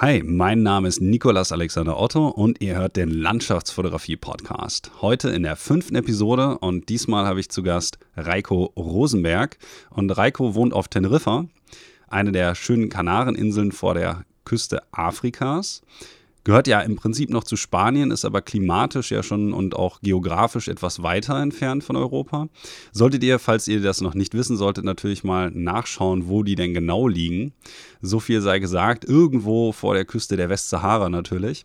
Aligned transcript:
Hi, 0.00 0.22
mein 0.24 0.62
Name 0.62 0.86
ist 0.86 1.00
Nikolas 1.00 1.50
Alexander 1.50 1.98
Otto 1.98 2.28
und 2.28 2.60
ihr 2.60 2.76
hört 2.76 2.94
den 2.94 3.10
Landschaftsfotografie-Podcast. 3.10 4.92
Heute 5.02 5.30
in 5.30 5.42
der 5.42 5.56
fünften 5.56 5.96
Episode 5.96 6.56
und 6.58 6.88
diesmal 6.88 7.26
habe 7.26 7.40
ich 7.40 7.48
zu 7.48 7.64
Gast 7.64 7.98
Reiko 8.16 8.72
Rosenberg. 8.76 9.58
Und 9.90 10.08
Reiko 10.16 10.54
wohnt 10.54 10.72
auf 10.72 10.86
Teneriffa, 10.86 11.46
eine 12.06 12.30
der 12.30 12.54
schönen 12.54 12.90
Kanareninseln 12.90 13.72
vor 13.72 13.94
der 13.94 14.24
Küste 14.44 14.84
Afrikas. 14.92 15.82
Gehört 16.44 16.66
ja 16.66 16.80
im 16.80 16.96
Prinzip 16.96 17.30
noch 17.30 17.44
zu 17.44 17.56
Spanien, 17.56 18.10
ist 18.10 18.24
aber 18.24 18.40
klimatisch 18.40 19.10
ja 19.10 19.22
schon 19.22 19.52
und 19.52 19.76
auch 19.76 20.00
geografisch 20.00 20.68
etwas 20.68 21.02
weiter 21.02 21.40
entfernt 21.40 21.84
von 21.84 21.96
Europa. 21.96 22.48
Solltet 22.92 23.22
ihr, 23.22 23.38
falls 23.38 23.68
ihr 23.68 23.82
das 23.82 24.00
noch 24.00 24.14
nicht 24.14 24.34
wissen 24.34 24.56
solltet, 24.56 24.84
natürlich 24.84 25.24
mal 25.24 25.50
nachschauen, 25.50 26.28
wo 26.28 26.42
die 26.42 26.54
denn 26.54 26.74
genau 26.74 27.06
liegen. 27.08 27.52
So 28.00 28.20
viel 28.20 28.40
sei 28.40 28.60
gesagt, 28.60 29.04
irgendwo 29.04 29.72
vor 29.72 29.94
der 29.94 30.04
Küste 30.04 30.36
der 30.36 30.48
Westsahara 30.48 31.08
natürlich. 31.08 31.64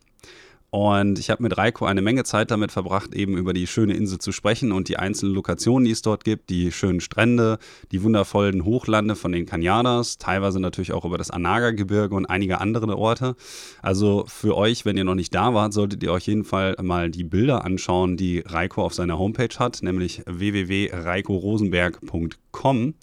Und 0.74 1.20
ich 1.20 1.30
habe 1.30 1.44
mit 1.44 1.56
Reiko 1.56 1.86
eine 1.86 2.02
Menge 2.02 2.24
Zeit 2.24 2.50
damit 2.50 2.72
verbracht, 2.72 3.14
eben 3.14 3.38
über 3.38 3.54
die 3.54 3.68
schöne 3.68 3.94
Insel 3.94 4.18
zu 4.18 4.32
sprechen 4.32 4.72
und 4.72 4.90
die 4.90 4.98
einzelnen 4.98 5.36
Lokationen, 5.36 5.86
die 5.86 5.92
es 5.92 6.02
dort 6.02 6.24
gibt, 6.24 6.50
die 6.50 6.72
schönen 6.72 7.00
Strände, 7.00 7.60
die 7.92 8.02
wundervollen 8.02 8.66
Hochlande 8.66 9.16
von 9.16 9.32
den 9.32 9.46
Canyadas, 9.46 10.18
teilweise 10.18 10.60
natürlich 10.60 10.92
auch 10.92 11.06
über 11.06 11.20
das 11.20 11.30
Anaga-Gebirge 11.30 12.16
und 12.16 12.26
einige 12.26 12.60
andere 12.60 12.98
Orte. 12.98 13.36
Also 13.84 14.26
für 14.28 14.58
euch, 14.58 14.84
wenn 14.84 14.98
ihr 14.98 15.04
noch 15.04 15.14
nicht 15.14 15.36
da 15.36 15.54
wart, 15.54 15.74
solltet 15.74 16.02
ihr 16.02 16.12
euch 16.12 16.26
jeden 16.26 16.44
Fall 16.44 16.76
mal 16.82 17.12
die 17.12 17.24
Bilder 17.24 17.66
anschauen, 17.66 18.18
die 18.18 18.40
Reiko 18.40 18.84
auf 18.84 18.96
seiner 18.96 19.20
Homepage 19.20 19.56
hat, 19.60 19.84
nämlich 19.84 20.24
www.reikorosenberg.com. 20.26 22.96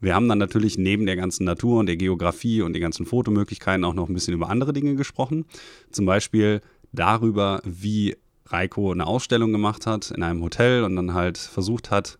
Wir 0.00 0.14
haben 0.14 0.26
dann 0.26 0.38
natürlich 0.38 0.78
neben 0.78 1.04
der 1.04 1.16
ganzen 1.16 1.44
Natur 1.44 1.80
und 1.80 1.86
der 1.86 1.96
Geografie 1.96 2.62
und 2.62 2.72
den 2.72 2.80
ganzen 2.80 3.04
Fotomöglichkeiten 3.04 3.84
auch 3.84 3.92
noch 3.92 4.08
ein 4.08 4.14
bisschen 4.14 4.32
über 4.32 4.48
andere 4.48 4.72
Dinge 4.72 4.94
gesprochen. 4.94 5.44
Zum 5.90 6.06
Beispiel 6.06 6.62
darüber, 6.92 7.60
wie 7.64 8.16
Reiko 8.46 8.92
eine 8.92 9.06
Ausstellung 9.06 9.52
gemacht 9.52 9.86
hat 9.86 10.10
in 10.10 10.22
einem 10.22 10.42
Hotel 10.42 10.84
und 10.84 10.96
dann 10.96 11.14
halt 11.14 11.38
versucht 11.38 11.90
hat, 11.90 12.18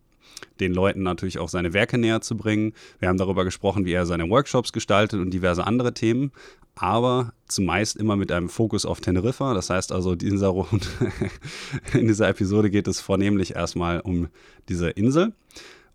den 0.60 0.72
Leuten 0.72 1.02
natürlich 1.02 1.38
auch 1.38 1.48
seine 1.48 1.72
Werke 1.72 1.98
näher 1.98 2.20
zu 2.20 2.36
bringen. 2.36 2.72
Wir 2.98 3.08
haben 3.08 3.18
darüber 3.18 3.44
gesprochen, 3.44 3.84
wie 3.84 3.92
er 3.92 4.06
seine 4.06 4.28
Workshops 4.28 4.72
gestaltet 4.72 5.20
und 5.20 5.30
diverse 5.30 5.66
andere 5.66 5.92
Themen, 5.94 6.32
aber 6.76 7.32
zumeist 7.46 7.96
immer 7.96 8.16
mit 8.16 8.32
einem 8.32 8.48
Fokus 8.48 8.86
auf 8.86 9.00
Teneriffa. 9.00 9.54
Das 9.54 9.70
heißt 9.70 9.92
also, 9.92 10.14
dieser, 10.14 10.54
in 11.92 12.06
dieser 12.06 12.28
Episode 12.28 12.70
geht 12.70 12.88
es 12.88 13.00
vornehmlich 13.00 13.56
erstmal 13.56 14.00
um 14.00 14.28
diese 14.68 14.90
Insel. 14.90 15.32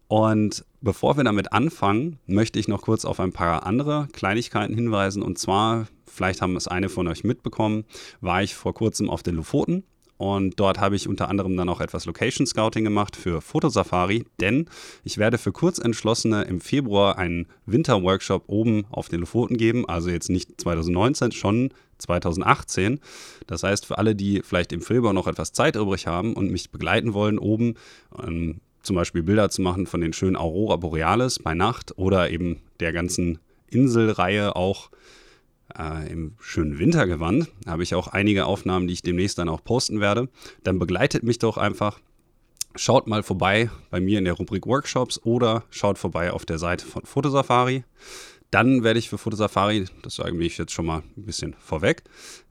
Und 0.08 0.64
bevor 0.82 1.17
wir 1.17 1.23
damit 1.23 1.52
anfangen, 1.52 2.20
möchte 2.28 2.60
ich 2.60 2.67
noch 2.67 2.84
kurz 2.84 3.06
auf 3.06 3.20
ein 3.20 3.32
paar 3.32 3.66
andere 3.66 4.08
Kleinigkeiten 4.14 4.76
hinweisen. 4.76 5.23
Und 5.23 5.39
zwar, 5.39 5.88
vielleicht 6.16 6.41
haben 6.41 6.55
es 6.55 6.67
eine 6.67 6.89
von 6.89 7.08
euch 7.08 7.23
mitbekommen, 7.23 7.85
war 8.21 8.41
ich 8.41 8.55
vor 8.55 8.73
kurzem 8.73 9.09
auf 9.09 9.23
den 9.23 9.35
Lofoten. 9.35 9.83
Und 10.17 10.59
dort 10.59 10.80
habe 10.80 10.95
ich 10.95 11.09
unter 11.09 11.30
anderem 11.30 11.58
dann 11.58 11.67
auch 11.67 11.81
etwas 11.81 12.05
Location 12.05 12.47
Scouting 12.47 12.85
gemacht 12.85 13.17
für 13.17 13.41
Fotosafari, 13.41 14.25
denn 14.39 14.69
ich 15.03 15.17
werde 15.17 15.38
für 15.38 15.52
Kurzentschlossene 15.52 16.43
im 16.43 16.61
Februar 16.61 17.17
einen 17.17 17.47
Winterworkshop 17.66 18.43
oben 18.47 18.86
auf 18.91 19.09
den 19.09 19.19
Lofoten 19.19 19.58
geben. 19.58 19.88
Also 19.89 20.09
jetzt 20.09 20.30
nicht 20.30 20.61
2019, 20.61 21.33
schon 21.33 21.73
2018. 21.97 23.02
Das 23.45 23.63
heißt, 23.63 23.86
für 23.86 23.97
alle, 23.97 24.16
die 24.16 24.41
vielleicht 24.41 24.71
im 24.71 24.81
Februar 24.81 25.11
noch 25.11 25.27
etwas 25.27 25.52
Zeit 25.52 25.75
übrig 25.75 26.08
haben 26.08 26.33
und 26.33 26.49
mich 26.49 26.69
begleiten 26.71 27.13
wollen, 27.13 27.38
oben 27.38 27.75
ähm, 28.23 28.61
zum 28.83 28.95
Beispiel 28.95 29.23
Bilder 29.23 29.49
zu 29.49 29.61
machen 29.61 29.86
von 29.86 29.99
den 29.99 30.13
schönen 30.13 30.36
Aurora 30.38 30.77
Borealis 30.77 31.39
bei 31.39 31.55
Nacht 31.55 31.97
oder 31.97 32.30
eben 32.30 32.61
der 32.80 32.93
ganzen 32.93 33.39
Inselreihe 33.67 34.55
auch 34.55 34.89
äh, 35.78 36.12
im 36.12 36.34
schönen 36.40 36.80
Wintergewand. 36.80 37.52
Da 37.64 37.72
habe 37.72 37.84
ich 37.84 37.95
auch 37.95 38.08
einige 38.08 38.45
Aufnahmen, 38.45 38.88
die 38.88 38.94
ich 38.94 39.02
demnächst 39.02 39.38
dann 39.38 39.50
auch 39.50 39.64
posten 39.64 40.00
werde. 40.00 40.30
Dann 40.64 40.80
begleitet 40.80 41.23
mich 41.23 41.40
doch 41.40 41.58
einfach. 41.58 42.00
Schaut 42.76 43.08
mal 43.08 43.23
vorbei 43.23 43.70
bei 43.89 44.02
mir 44.02 44.20
in 44.20 44.26
der 44.26 44.33
Rubrik 44.33 44.66
Workshops 44.67 45.22
oder 45.23 45.64
schaut 45.70 45.98
vorbei 45.98 46.32
auf 46.32 46.45
der 46.45 46.58
Seite 46.58 46.86
von 46.86 47.05
Fotosafari. 47.05 47.83
Dann 48.52 48.83
werde 48.83 48.99
ich 48.99 49.10
für 49.10 49.17
Fotosafari, 49.17 49.86
das 50.02 50.16
sage 50.16 50.38
ich 50.44 50.58
jetzt 50.58 50.73
schon 50.73 50.86
mal 50.86 51.04
ein 51.17 51.26
bisschen 51.26 51.55
vorweg, 51.60 52.04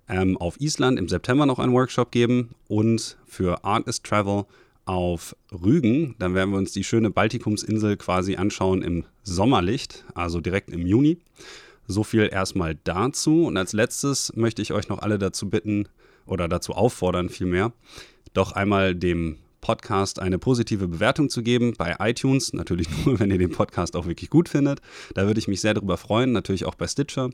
ähm, 0.09 0.37
auf 0.37 0.61
Island 0.61 0.99
im 0.99 1.09
September 1.09 1.47
noch 1.47 1.59
einen 1.59 1.73
Workshop 1.73 2.11
geben 2.11 2.51
und 2.69 3.17
für 3.27 3.65
Art 3.65 3.87
is 3.87 4.03
Travel 4.03 4.45
auf 4.87 5.37
Rügen. 5.51 6.15
Dann 6.19 6.35
werden 6.35 6.51
wir 6.51 6.59
uns 6.59 6.73
die 6.73 6.85
schöne 6.85 7.11
Baltikumsinsel 7.11 7.97
quasi 7.97 8.37
anschauen 8.37 8.83
im 8.83 9.05
Sommerlicht, 9.23 10.05
also 10.15 10.41
direkt 10.41 10.71
im 10.71 10.87
Juni. 10.87 11.19
So 11.87 12.05
viel 12.05 12.29
erstmal 12.33 12.77
dazu. 12.85 13.47
Und 13.47 13.57
als 13.57 13.73
letztes 13.73 14.35
möchte 14.35 14.63
ich 14.63 14.73
euch 14.73 14.89
noch 14.89 15.01
alle 15.01 15.19
dazu 15.19 15.51
bitten 15.51 15.89
oder 16.27 16.49
dazu 16.49 16.73
auffordern, 16.73 17.29
vielmehr, 17.29 17.73
doch 18.33 18.53
einmal 18.53 18.95
dem 18.95 19.39
Podcast 19.65 20.21
eine 20.21 20.39
positive 20.39 20.89
Bewertung 20.89 21.31
zu 21.31 21.43
geben 21.43 21.73
bei 21.79 21.97
iTunes. 21.99 22.53
Natürlich 22.53 22.87
nur, 23.07 23.19
wenn 23.19 23.31
ihr 23.31 23.39
den 23.39 23.51
Podcast 23.51 23.97
auch 23.97 24.07
wirklich 24.07 24.29
gut 24.29 24.51
findet. 24.51 24.81
Da 25.15 25.27
würde 25.27 25.41
ich 25.41 25.49
mich 25.49 25.63
sehr 25.63 25.73
darüber 25.73 25.97
freuen. 25.97 26.33
Natürlich 26.33 26.67
auch 26.67 26.75
bei 26.75 26.87
Stitcher. 26.87 27.31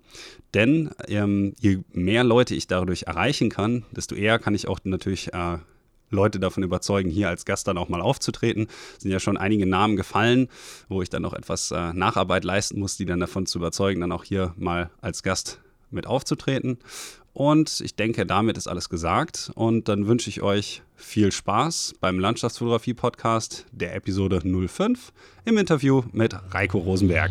Denn 0.54 0.90
ähm, 1.08 1.54
je 1.58 1.80
mehr 1.92 2.22
Leute 2.22 2.54
ich 2.54 2.68
dadurch 2.68 3.02
erreichen 3.08 3.50
kann, 3.50 3.84
desto 3.90 4.14
eher 4.14 4.38
kann 4.38 4.54
ich 4.54 4.68
auch 4.68 4.78
natürlich 4.84 5.34
äh, 5.34 5.58
Leute 6.10 6.40
davon 6.40 6.62
überzeugen, 6.62 7.10
hier 7.10 7.28
als 7.28 7.44
Gast 7.44 7.68
dann 7.68 7.78
auch 7.78 7.88
mal 7.88 8.00
aufzutreten. 8.00 8.66
Es 8.96 9.02
sind 9.02 9.10
ja 9.10 9.20
schon 9.20 9.36
einige 9.36 9.66
Namen 9.66 9.96
gefallen, 9.96 10.48
wo 10.88 11.02
ich 11.02 11.08
dann 11.08 11.22
noch 11.22 11.34
etwas 11.34 11.70
äh, 11.70 11.92
Nacharbeit 11.92 12.44
leisten 12.44 12.78
muss, 12.78 12.96
die 12.96 13.06
dann 13.06 13.20
davon 13.20 13.46
zu 13.46 13.58
überzeugen, 13.58 14.00
dann 14.00 14.12
auch 14.12 14.24
hier 14.24 14.54
mal 14.56 14.90
als 15.00 15.22
Gast 15.22 15.60
mit 15.90 16.06
aufzutreten. 16.06 16.78
Und 17.32 17.80
ich 17.80 17.94
denke, 17.94 18.26
damit 18.26 18.56
ist 18.58 18.66
alles 18.66 18.88
gesagt. 18.88 19.50
Und 19.54 19.88
dann 19.88 20.06
wünsche 20.06 20.28
ich 20.28 20.42
euch 20.42 20.82
viel 20.96 21.32
Spaß 21.32 21.94
beim 22.00 22.18
Landschaftsfotografie-Podcast 22.18 23.66
der 23.72 23.94
Episode 23.94 24.40
05 24.40 25.12
im 25.44 25.58
Interview 25.58 26.02
mit 26.12 26.34
Reiko 26.52 26.78
Rosenberg. 26.78 27.30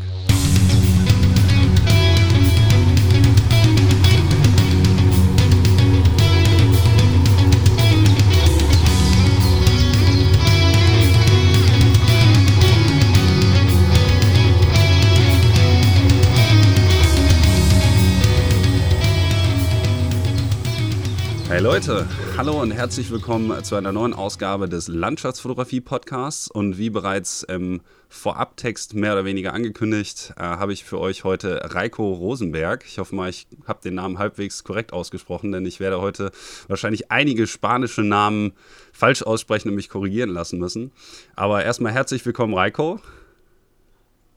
Hey 21.49 21.61
Leute, 21.61 22.07
hallo 22.37 22.61
und 22.61 22.69
herzlich 22.69 23.09
willkommen 23.09 23.63
zu 23.63 23.75
einer 23.75 23.91
neuen 23.91 24.13
Ausgabe 24.13 24.69
des 24.69 24.87
Landschaftsfotografie-Podcasts. 24.87 26.47
Und 26.47 26.77
wie 26.77 26.91
bereits 26.91 27.41
im 27.41 27.81
Vorabtext 28.07 28.93
mehr 28.93 29.13
oder 29.13 29.25
weniger 29.25 29.51
angekündigt, 29.53 30.35
äh, 30.37 30.43
habe 30.43 30.73
ich 30.73 30.83
für 30.83 30.99
euch 30.99 31.23
heute 31.23 31.73
Reiko 31.73 32.13
Rosenberg. 32.13 32.85
Ich 32.85 32.99
hoffe 32.99 33.15
mal, 33.15 33.31
ich 33.31 33.47
habe 33.65 33.81
den 33.81 33.95
Namen 33.95 34.19
halbwegs 34.19 34.63
korrekt 34.63 34.93
ausgesprochen, 34.93 35.51
denn 35.51 35.65
ich 35.65 35.79
werde 35.79 35.99
heute 35.99 36.31
wahrscheinlich 36.67 37.09
einige 37.09 37.47
spanische 37.47 38.03
Namen 38.03 38.53
falsch 38.93 39.23
aussprechen 39.23 39.69
und 39.69 39.75
mich 39.75 39.89
korrigieren 39.89 40.29
lassen 40.29 40.59
müssen. 40.59 40.91
Aber 41.35 41.65
erstmal 41.65 41.93
herzlich 41.93 42.23
willkommen, 42.27 42.53
Reiko. 42.53 42.99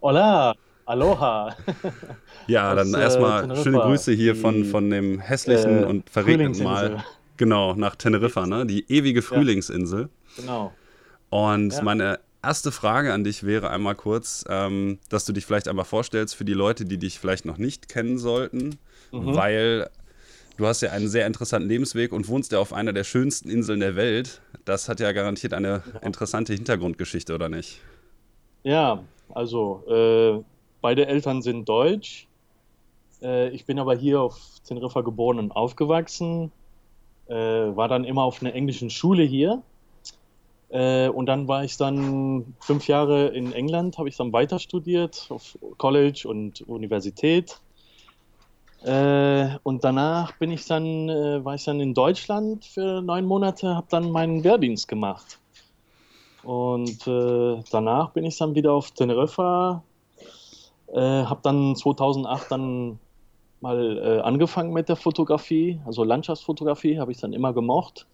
Hola, 0.01 0.55
aloha. 0.87 1.57
Ja, 2.47 2.75
dann 2.75 2.93
erstmal 2.95 3.51
äh, 3.51 3.57
schöne 3.63 3.79
Grüße 3.79 4.13
hier 4.13 4.35
von, 4.35 4.65
von 4.65 4.91
dem 4.91 5.21
hässlichen 5.21 5.83
äh, 5.83 5.87
und 5.87 6.11
verregneten 6.11 6.65
Mal. 6.65 7.05
Genau, 7.37 7.75
nach 7.75 7.97
Teneriffa, 7.97 8.47
ne? 8.47 8.67
Die 8.67 8.91
ewige 8.93 9.23
Frühlingsinsel. 9.23 10.09
Genau. 10.37 10.73
Und 11.31 11.73
ja. 11.73 11.83
meine 11.83 12.21
erste 12.43 12.73
Frage 12.73 13.13
an 13.13 13.25
dich 13.25 13.45
wäre 13.45 13.71
einmal 13.71 13.95
kurz, 13.95 14.45
ähm, 14.49 14.99
dass 15.09 15.25
du 15.25 15.33
dich 15.33 15.47
vielleicht 15.47 15.69
einmal 15.69 15.85
vorstellst 15.85 16.35
für 16.35 16.45
die 16.45 16.53
Leute, 16.53 16.85
die 16.85 16.99
dich 16.99 17.19
vielleicht 17.19 17.45
noch 17.45 17.59
nicht 17.59 17.89
kennen 17.89 18.19
sollten, 18.19 18.79
mhm. 19.13 19.35
weil 19.35 19.91
du 20.57 20.67
hast 20.67 20.83
ja 20.83 20.91
einen 20.91 21.09
sehr 21.09 21.27
interessanten 21.27 21.69
Lebensweg 21.69 22.13
und 22.13 22.29
wohnst 22.29 22.53
ja 22.53 22.59
auf 22.59 22.73
einer 22.73 22.93
der 22.93 23.05
schönsten 23.05 23.49
Inseln 23.49 23.81
der 23.81 23.97
Welt. 23.97 24.41
Das 24.65 24.89
hat 24.89 25.01
ja 25.01 25.13
garantiert 25.13 25.55
eine 25.55 25.83
interessante 26.03 26.53
Hintergrundgeschichte, 26.53 27.35
oder 27.35 27.49
nicht? 27.49 27.81
Ja, 28.65 29.03
also 29.35 29.85
äh, 29.89 30.52
beide 30.83 31.07
Eltern 31.07 31.41
sind 31.41 31.69
deutsch. 31.69 32.29
Äh, 33.23 33.49
ich 33.51 33.65
bin 33.65 33.79
aber 33.79 33.95
hier 33.95 34.21
auf 34.21 34.39
Teneriffa 34.67 35.01
geboren 35.01 35.39
und 35.39 35.53
aufgewachsen. 35.53 36.53
Äh, 37.29 37.35
war 37.35 37.89
dann 37.89 38.05
immer 38.05 38.25
auf 38.25 38.43
einer 38.43 38.55
englischen 38.55 38.91
Schule 38.91 39.23
hier. 39.23 39.63
Äh, 40.69 41.09
und 41.09 41.27
dann 41.27 41.49
war 41.49 41.65
ich 41.65 41.77
dann 41.77 42.55
fünf 42.61 42.89
Jahre 42.89 43.29
in 43.29 43.53
England, 43.53 43.99
habe 43.99 44.09
ich 44.09 44.17
dann 44.17 44.33
weiter 44.33 44.59
studiert 44.59 45.27
auf 45.29 45.59
College 45.79 46.27
und 46.27 46.63
Universität. 46.63 47.61
Äh, 48.85 49.59
und 49.63 49.85
danach 49.85 50.33
bin 50.39 50.51
ich 50.51 50.67
dann, 50.67 51.09
äh, 51.09 51.45
war 51.45 51.55
ich 51.55 51.65
dann 51.65 51.79
in 51.79 51.95
Deutschland 51.95 52.65
für 52.65 53.01
neun 53.01 53.27
Monate, 53.27 53.77
habe 53.77 53.87
dann 53.91 54.11
meinen 54.11 54.43
Wehrdienst 54.43 54.89
gemacht. 54.89 55.39
Und 56.43 57.07
äh, 57.07 57.63
danach 57.71 58.11
bin 58.11 58.25
ich 58.25 58.37
dann 58.39 58.55
wieder 58.55 58.73
auf 58.73 58.91
Teneriffa, 58.91 59.85
habe 61.01 61.41
dann 61.43 61.77
2008 61.77 62.51
dann 62.51 62.99
mal 63.61 63.99
äh, 63.99 64.21
angefangen 64.21 64.73
mit 64.73 64.89
der 64.89 64.97
Fotografie, 64.97 65.81
also 65.87 66.05
Landschaftsfotografie 66.05 66.99
habe 66.99 67.13
ich 67.13 67.19
dann 67.19 67.33
immer 67.33 67.53
gemocht. 67.53 68.07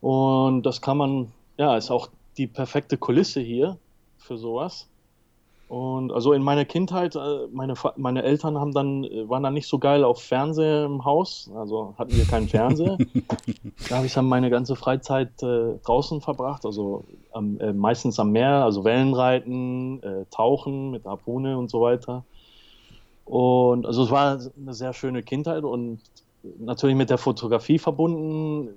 Und 0.00 0.62
das 0.62 0.80
kann 0.80 0.96
man, 0.96 1.32
ja, 1.56 1.76
ist 1.76 1.90
auch 1.90 2.08
die 2.36 2.46
perfekte 2.46 2.96
Kulisse 2.96 3.40
hier 3.40 3.76
für 4.16 4.38
sowas. 4.38 4.88
Und 5.68 6.12
also 6.12 6.32
in 6.32 6.42
meiner 6.42 6.64
Kindheit, 6.64 7.14
äh, 7.14 7.46
meine, 7.52 7.74
meine 7.96 8.22
Eltern 8.22 8.56
haben 8.56 8.72
dann, 8.72 9.04
äh, 9.04 9.28
waren 9.28 9.42
dann 9.42 9.52
nicht 9.52 9.68
so 9.68 9.78
geil 9.78 10.02
auf 10.02 10.22
Fernseher 10.22 10.86
im 10.86 11.04
Haus, 11.04 11.50
also 11.54 11.94
hatten 11.98 12.16
wir 12.16 12.24
keinen 12.24 12.48
Fernseher. 12.48 12.96
da 13.90 13.96
habe 13.96 14.06
ich 14.06 14.14
dann 14.14 14.26
meine 14.26 14.48
ganze 14.48 14.76
Freizeit 14.76 15.42
äh, 15.42 15.74
draußen 15.84 16.22
verbracht, 16.22 16.64
also 16.64 17.04
am, 17.32 17.60
äh, 17.60 17.74
meistens 17.74 18.18
am 18.18 18.32
Meer, 18.32 18.64
also 18.64 18.84
Wellenreiten, 18.84 20.02
äh, 20.02 20.24
Tauchen 20.30 20.90
mit 20.90 21.04
Harpune 21.04 21.58
und 21.58 21.70
so 21.70 21.82
weiter. 21.82 22.24
Und 23.26 23.84
also 23.84 24.04
es 24.04 24.10
war 24.10 24.38
eine 24.56 24.72
sehr 24.72 24.94
schöne 24.94 25.22
Kindheit 25.22 25.64
und 25.64 26.00
natürlich 26.58 26.96
mit 26.96 27.10
der 27.10 27.18
Fotografie 27.18 27.78
verbunden 27.78 28.70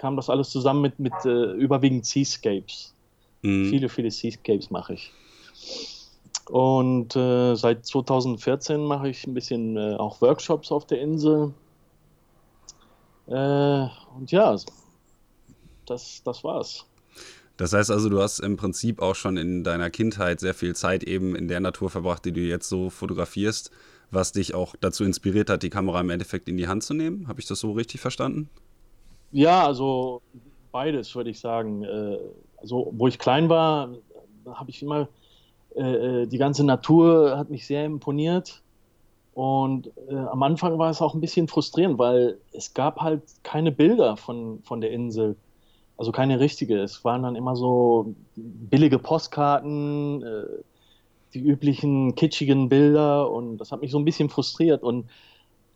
kam 0.00 0.16
das 0.16 0.30
alles 0.30 0.48
zusammen 0.48 0.80
mit, 0.80 0.98
mit 0.98 1.12
äh, 1.26 1.52
überwiegend 1.52 2.06
Seascapes. 2.06 2.94
Mhm. 3.42 3.68
Viele, 3.68 3.88
viele 3.90 4.10
Seascapes 4.10 4.70
mache 4.70 4.94
ich. 4.94 5.12
Und 6.50 7.14
äh, 7.14 7.54
seit 7.54 7.86
2014 7.86 8.80
mache 8.80 9.08
ich 9.08 9.24
ein 9.24 9.34
bisschen 9.34 9.76
äh, 9.76 9.94
auch 9.94 10.20
Workshops 10.20 10.72
auf 10.72 10.84
der 10.84 11.00
Insel. 11.00 11.54
Äh, 13.28 13.86
und 14.16 14.32
ja, 14.32 14.56
das, 15.86 16.22
das 16.24 16.42
war's. 16.42 16.86
Das 17.56 17.72
heißt 17.72 17.92
also, 17.92 18.08
du 18.08 18.20
hast 18.20 18.40
im 18.40 18.56
Prinzip 18.56 19.00
auch 19.00 19.14
schon 19.14 19.36
in 19.36 19.62
deiner 19.62 19.90
Kindheit 19.90 20.40
sehr 20.40 20.54
viel 20.54 20.74
Zeit 20.74 21.04
eben 21.04 21.36
in 21.36 21.46
der 21.46 21.60
Natur 21.60 21.88
verbracht, 21.88 22.24
die 22.24 22.32
du 22.32 22.40
jetzt 22.40 22.68
so 22.68 22.90
fotografierst, 22.90 23.70
was 24.10 24.32
dich 24.32 24.52
auch 24.52 24.74
dazu 24.80 25.04
inspiriert 25.04 25.50
hat, 25.50 25.62
die 25.62 25.70
Kamera 25.70 26.00
im 26.00 26.10
Endeffekt 26.10 26.48
in 26.48 26.56
die 26.56 26.66
Hand 26.66 26.82
zu 26.82 26.94
nehmen. 26.94 27.28
Habe 27.28 27.38
ich 27.38 27.46
das 27.46 27.60
so 27.60 27.70
richtig 27.72 28.00
verstanden? 28.00 28.48
Ja, 29.30 29.64
also 29.64 30.20
beides 30.72 31.14
würde 31.14 31.30
ich 31.30 31.38
sagen. 31.38 31.84
Äh, 31.84 32.18
also, 32.56 32.92
wo 32.96 33.06
ich 33.06 33.20
klein 33.20 33.48
war, 33.48 33.90
habe 34.46 34.70
ich 34.70 34.82
immer 34.82 35.08
äh, 35.76 36.22
äh, 36.22 36.26
die 36.26 36.38
ganze 36.38 36.64
Natur 36.64 37.36
hat 37.38 37.50
mich 37.50 37.66
sehr 37.66 37.84
imponiert. 37.84 38.62
Und 39.34 39.90
äh, 40.08 40.16
am 40.16 40.42
Anfang 40.42 40.78
war 40.78 40.90
es 40.90 41.00
auch 41.00 41.14
ein 41.14 41.20
bisschen 41.20 41.48
frustrierend, 41.48 41.98
weil 41.98 42.38
es 42.52 42.74
gab 42.74 43.00
halt 43.00 43.22
keine 43.42 43.72
Bilder 43.72 44.16
von, 44.16 44.60
von 44.62 44.80
der 44.80 44.90
Insel. 44.90 45.36
Also 45.96 46.12
keine 46.12 46.40
richtige. 46.40 46.78
Es 46.78 47.04
waren 47.04 47.22
dann 47.22 47.36
immer 47.36 47.56
so 47.56 48.14
billige 48.34 48.98
Postkarten, 48.98 50.22
äh, 50.22 50.44
die 51.34 51.40
üblichen 51.40 52.16
kitschigen 52.16 52.68
Bilder 52.68 53.30
und 53.30 53.58
das 53.58 53.70
hat 53.70 53.82
mich 53.82 53.92
so 53.92 53.98
ein 53.98 54.04
bisschen 54.04 54.30
frustriert. 54.30 54.82
Und 54.82 55.08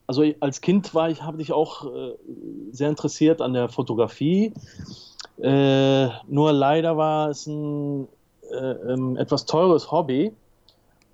also 0.06 0.24
als 0.40 0.60
Kind 0.60 0.94
war 0.94 1.08
ich, 1.10 1.22
habe 1.22 1.40
ich 1.40 1.52
auch 1.52 1.86
äh, 1.86 2.14
sehr 2.72 2.88
interessiert 2.88 3.40
an 3.40 3.52
der 3.52 3.68
Fotografie. 3.68 4.52
Äh, 5.40 6.08
nur 6.26 6.52
leider 6.52 6.96
war 6.96 7.30
es 7.30 7.46
ein 7.46 8.08
äh, 8.50 8.92
ähm, 8.92 9.16
etwas 9.16 9.46
teures 9.46 9.90
Hobby. 9.90 10.32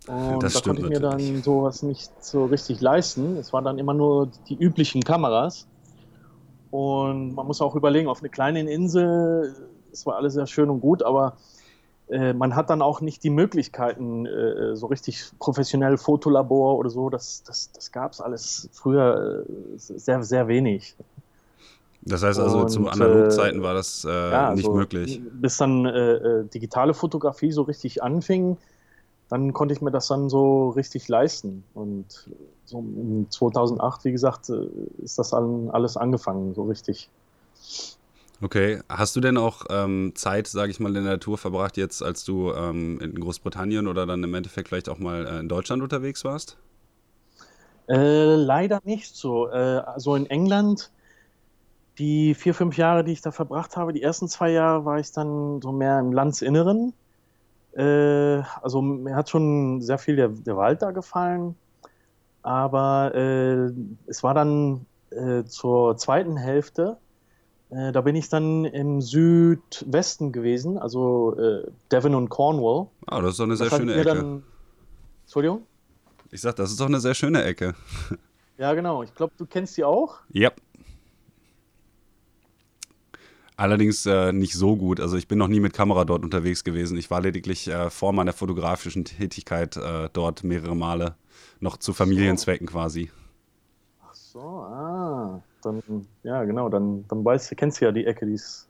Und 0.06 0.42
das 0.42 0.54
da 0.54 0.60
konnte 0.60 0.82
ich 0.82 0.88
mir 0.88 1.00
natürlich. 1.00 1.34
dann 1.34 1.42
sowas 1.42 1.82
nicht 1.82 2.10
so 2.24 2.46
richtig 2.46 2.80
leisten. 2.80 3.36
Es 3.36 3.52
waren 3.52 3.64
dann 3.64 3.78
immer 3.78 3.94
nur 3.94 4.30
die 4.48 4.56
üblichen 4.56 5.02
Kameras. 5.02 5.66
Und 6.70 7.34
man 7.34 7.46
muss 7.46 7.60
auch 7.60 7.74
überlegen, 7.74 8.08
auf 8.08 8.20
einer 8.20 8.28
kleinen 8.28 8.68
Insel, 8.68 9.54
es 9.92 10.06
war 10.06 10.16
alles 10.16 10.34
sehr 10.34 10.46
schön 10.46 10.70
und 10.70 10.80
gut, 10.80 11.02
aber 11.02 11.36
äh, 12.08 12.32
man 12.32 12.56
hat 12.56 12.70
dann 12.70 12.82
auch 12.82 13.00
nicht 13.00 13.22
die 13.24 13.30
Möglichkeiten, 13.30 14.26
äh, 14.26 14.76
so 14.76 14.86
richtig 14.86 15.30
professionell 15.38 15.96
Fotolabor 15.96 16.76
oder 16.76 16.90
so, 16.90 17.10
das, 17.10 17.42
das, 17.44 17.70
das 17.72 17.92
gab 17.92 18.12
es 18.12 18.20
alles 18.20 18.68
früher 18.72 19.44
äh, 19.48 19.52
sehr, 19.76 20.22
sehr 20.22 20.48
wenig. 20.48 20.96
Das 22.02 22.22
heißt 22.22 22.38
also, 22.38 22.60
und, 22.60 22.70
zu 22.70 22.88
Analogzeiten 22.88 23.60
äh, 23.60 23.62
war 23.62 23.74
das 23.74 24.04
äh, 24.04 24.08
ja, 24.08 24.54
nicht 24.54 24.66
also, 24.66 24.76
möglich. 24.76 25.20
Bis 25.34 25.56
dann 25.58 25.84
äh, 25.84 26.12
äh, 26.14 26.44
digitale 26.44 26.94
Fotografie 26.94 27.52
so 27.52 27.62
richtig 27.62 28.02
anfing, 28.02 28.56
dann 29.28 29.52
konnte 29.52 29.74
ich 29.74 29.82
mir 29.82 29.90
das 29.90 30.08
dann 30.08 30.30
so 30.30 30.70
richtig 30.70 31.08
leisten. 31.08 31.62
Und 31.74 32.30
so 32.64 32.78
um 32.78 33.26
2008, 33.28 34.04
wie 34.04 34.12
gesagt, 34.12 34.48
äh, 34.48 34.66
ist 35.02 35.18
das 35.18 35.34
alles 35.34 35.96
angefangen, 35.96 36.54
so 36.54 36.64
richtig. 36.64 37.10
Okay, 38.42 38.80
hast 38.88 39.14
du 39.16 39.20
denn 39.20 39.36
auch 39.36 39.66
ähm, 39.68 40.12
Zeit, 40.14 40.46
sage 40.46 40.70
ich 40.70 40.80
mal, 40.80 40.88
in 40.88 41.04
der 41.04 41.12
Natur 41.12 41.36
verbracht, 41.36 41.76
jetzt 41.76 42.02
als 42.02 42.24
du 42.24 42.50
ähm, 42.52 42.98
in 43.00 43.20
Großbritannien 43.20 43.86
oder 43.86 44.06
dann 44.06 44.24
im 44.24 44.32
Endeffekt 44.32 44.68
vielleicht 44.68 44.88
auch 44.88 44.98
mal 44.98 45.26
in 45.40 45.50
Deutschland 45.50 45.82
unterwegs 45.82 46.24
warst? 46.24 46.56
Äh, 47.88 48.36
leider 48.36 48.80
nicht 48.84 49.14
so. 49.14 49.44
Also 49.46 50.14
in 50.14 50.24
England 50.26 50.90
die 52.00 52.34
vier, 52.34 52.54
fünf 52.54 52.76
Jahre, 52.78 53.04
die 53.04 53.12
ich 53.12 53.20
da 53.20 53.30
verbracht 53.30 53.76
habe, 53.76 53.92
die 53.92 54.02
ersten 54.02 54.26
zwei 54.26 54.50
Jahre 54.50 54.84
war 54.84 54.98
ich 54.98 55.12
dann 55.12 55.60
so 55.60 55.70
mehr 55.70 55.98
im 56.00 56.12
Landesinneren. 56.12 56.94
Äh, 57.72 58.42
also 58.62 58.80
mir 58.80 59.14
hat 59.14 59.28
schon 59.28 59.82
sehr 59.82 59.98
viel 59.98 60.16
der, 60.16 60.28
der 60.28 60.56
Wald 60.56 60.82
da 60.82 60.90
gefallen, 60.90 61.54
aber 62.42 63.14
äh, 63.14 63.70
es 64.06 64.22
war 64.22 64.34
dann 64.34 64.86
äh, 65.10 65.44
zur 65.44 65.96
zweiten 65.98 66.36
Hälfte, 66.36 66.96
äh, 67.68 67.92
da 67.92 68.00
bin 68.00 68.16
ich 68.16 68.28
dann 68.28 68.64
im 68.64 69.02
Südwesten 69.02 70.32
gewesen, 70.32 70.78
also 70.78 71.38
äh, 71.38 71.70
Devon 71.92 72.14
und 72.14 72.30
Cornwall. 72.30 72.88
Ah, 73.06 73.20
das 73.20 73.32
ist 73.32 73.40
doch 73.40 73.44
eine 73.44 73.56
sehr 73.56 73.68
das 73.68 73.78
schöne 73.78 73.94
Ecke. 73.94 74.04
Dann, 74.04 74.42
Entschuldigung? 75.24 75.66
Ich 76.32 76.40
sag, 76.40 76.56
das 76.56 76.70
ist 76.70 76.80
doch 76.80 76.86
eine 76.86 77.00
sehr 77.00 77.14
schöne 77.14 77.44
Ecke. 77.44 77.74
Ja, 78.60 78.74
genau. 78.74 79.02
Ich 79.02 79.14
glaube, 79.14 79.32
du 79.38 79.46
kennst 79.46 79.78
die 79.78 79.84
auch. 79.84 80.18
Ja. 80.28 80.50
Yep. 80.50 80.60
Allerdings 83.60 84.06
äh, 84.06 84.32
nicht 84.32 84.54
so 84.54 84.74
gut. 84.74 85.00
Also 85.00 85.18
ich 85.18 85.28
bin 85.28 85.36
noch 85.36 85.48
nie 85.48 85.60
mit 85.60 85.74
Kamera 85.74 86.06
dort 86.06 86.24
unterwegs 86.24 86.64
gewesen. 86.64 86.96
Ich 86.96 87.10
war 87.10 87.20
lediglich 87.20 87.68
äh, 87.68 87.90
vor 87.90 88.14
meiner 88.14 88.32
fotografischen 88.32 89.04
Tätigkeit 89.04 89.76
äh, 89.76 90.08
dort 90.14 90.44
mehrere 90.44 90.74
Male, 90.74 91.14
noch 91.60 91.76
zu 91.76 91.92
Familienzwecken 91.92 92.66
so. 92.66 92.72
quasi. 92.72 93.10
Ach 94.02 94.14
so, 94.14 94.40
ah. 94.40 95.42
Dann, 95.62 95.82
ja, 96.22 96.42
genau, 96.44 96.70
dann, 96.70 97.04
dann 97.08 97.22
weißt 97.22 97.50
du, 97.50 97.54
kennst 97.54 97.82
du 97.82 97.84
ja 97.84 97.92
die 97.92 98.06
Ecke, 98.06 98.24
die 98.24 98.32
ist 98.32 98.66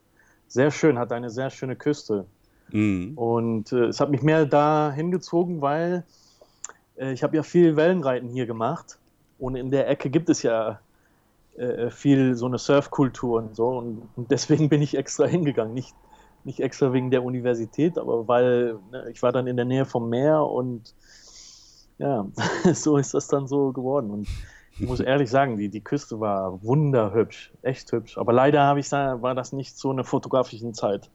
sehr 0.49 0.71
schön, 0.71 0.99
hat 0.99 1.13
eine 1.13 1.29
sehr 1.29 1.49
schöne 1.51 1.77
Küste. 1.77 2.25
Mhm. 2.73 3.17
Und 3.17 3.71
äh, 3.71 3.85
es 3.85 4.01
hat 4.01 4.11
mich 4.11 4.23
mehr 4.23 4.45
da 4.45 4.91
hingezogen, 4.93 5.61
weil 5.61 6.03
äh, 6.97 7.13
ich 7.13 7.23
habe 7.23 7.37
ja 7.37 7.43
viel 7.43 7.77
Wellenreiten 7.77 8.27
hier 8.27 8.45
gemacht. 8.45 8.99
Und 9.39 9.55
in 9.55 9.71
der 9.71 9.87
Ecke 9.87 10.09
gibt 10.09 10.29
es 10.29 10.43
ja 10.43 10.81
äh, 11.57 11.89
viel 11.89 12.35
so 12.35 12.45
eine 12.45 12.57
Surfkultur 12.57 13.41
und 13.41 13.55
so. 13.55 13.67
Und, 13.67 14.09
und, 14.15 14.31
deswegen 14.31 14.69
bin 14.69 14.81
ich 14.81 14.97
extra 14.97 15.25
hingegangen. 15.25 15.73
Nicht, 15.73 15.95
nicht 16.43 16.59
extra 16.59 16.93
wegen 16.93 17.11
der 17.11 17.23
Universität, 17.23 17.97
aber 17.97 18.27
weil 18.27 18.79
ne, 18.91 19.09
ich 19.11 19.21
war 19.21 19.31
dann 19.31 19.47
in 19.47 19.57
der 19.57 19.65
Nähe 19.65 19.85
vom 19.85 20.09
Meer 20.09 20.43
und 20.43 20.95
ja, 21.97 22.25
so 22.73 22.97
ist 22.97 23.13
das 23.13 23.27
dann 23.27 23.47
so 23.47 23.71
geworden. 23.71 24.09
Und 24.11 24.27
ich 24.79 24.87
muss 24.87 24.99
ehrlich 24.99 25.29
sagen, 25.29 25.57
die, 25.57 25.69
die 25.69 25.83
Küste 25.83 26.19
war 26.19 26.63
wunderhübsch, 26.63 27.53
echt 27.61 27.91
hübsch. 27.91 28.17
Aber 28.17 28.33
leider 28.33 28.75
ich 28.77 28.89
da, 28.89 29.21
war 29.21 29.35
das 29.35 29.53
nicht 29.53 29.77
so 29.77 29.91
eine 29.91 30.03
fotografische 30.03 30.71
Zeit. 30.71 31.09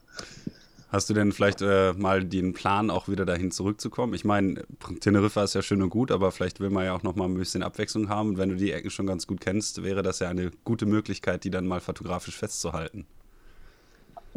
Hast 0.97 1.11
du 1.11 1.13
denn 1.13 1.31
vielleicht 1.31 1.61
äh, 1.61 1.93
mal 1.93 2.25
den 2.25 2.55
Plan, 2.55 2.89
auch 2.89 3.07
wieder 3.07 3.27
dahin 3.27 3.51
zurückzukommen? 3.51 4.15
Ich 4.15 4.25
meine, 4.25 4.65
Teneriffa 5.01 5.45
ist 5.45 5.53
ja 5.53 5.61
schön 5.61 5.83
und 5.83 5.91
gut, 5.91 6.11
aber 6.11 6.33
vielleicht 6.33 6.59
will 6.59 6.71
man 6.71 6.87
ja 6.87 6.97
auch 6.97 7.03
noch 7.03 7.15
mal 7.15 7.27
ein 7.27 7.35
bisschen 7.35 7.63
Abwechslung 7.63 8.09
haben. 8.09 8.31
Und 8.31 8.39
wenn 8.39 8.49
du 8.49 8.57
die 8.57 8.73
Ecken 8.73 8.89
schon 8.89 9.07
ganz 9.07 9.27
gut 9.27 9.43
kennst, 9.43 9.83
wäre 9.83 10.01
das 10.01 10.21
ja 10.21 10.31
eine 10.31 10.53
gute 10.65 10.87
Möglichkeit, 10.87 11.45
die 11.45 11.51
dann 11.51 11.67
mal 11.67 11.81
fotografisch 11.81 12.35
festzuhalten. 12.39 13.05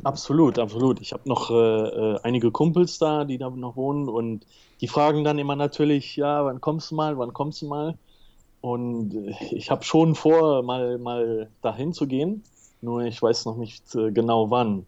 Absolut, 0.03 0.59
absolut. 0.59 0.99
Ich 0.99 1.13
habe 1.13 1.29
noch 1.29 1.49
äh, 1.49 1.53
äh, 1.53 2.19
einige 2.23 2.51
Kumpels 2.51 2.99
da, 2.99 3.23
die 3.23 3.37
da 3.37 3.49
noch 3.49 3.77
wohnen 3.77 4.09
und 4.09 4.45
die 4.81 4.89
fragen 4.89 5.23
dann 5.23 5.39
immer 5.39 5.55
natürlich, 5.55 6.17
ja, 6.17 6.43
wann 6.43 6.59
kommst 6.59 6.91
du 6.91 6.95
mal, 6.95 7.17
wann 7.17 7.31
kommst 7.31 7.61
du 7.61 7.67
mal? 7.67 7.97
Und 8.59 9.15
äh, 9.15 9.33
ich 9.51 9.71
habe 9.71 9.85
schon 9.85 10.13
vor, 10.13 10.61
mal, 10.63 10.97
mal 10.97 11.49
dahin 11.61 11.93
zu 11.93 12.05
gehen, 12.05 12.43
nur 12.81 13.03
ich 13.03 13.21
weiß 13.21 13.45
noch 13.45 13.55
nicht 13.55 13.95
äh, 13.95 14.11
genau 14.11 14.51
wann. 14.51 14.85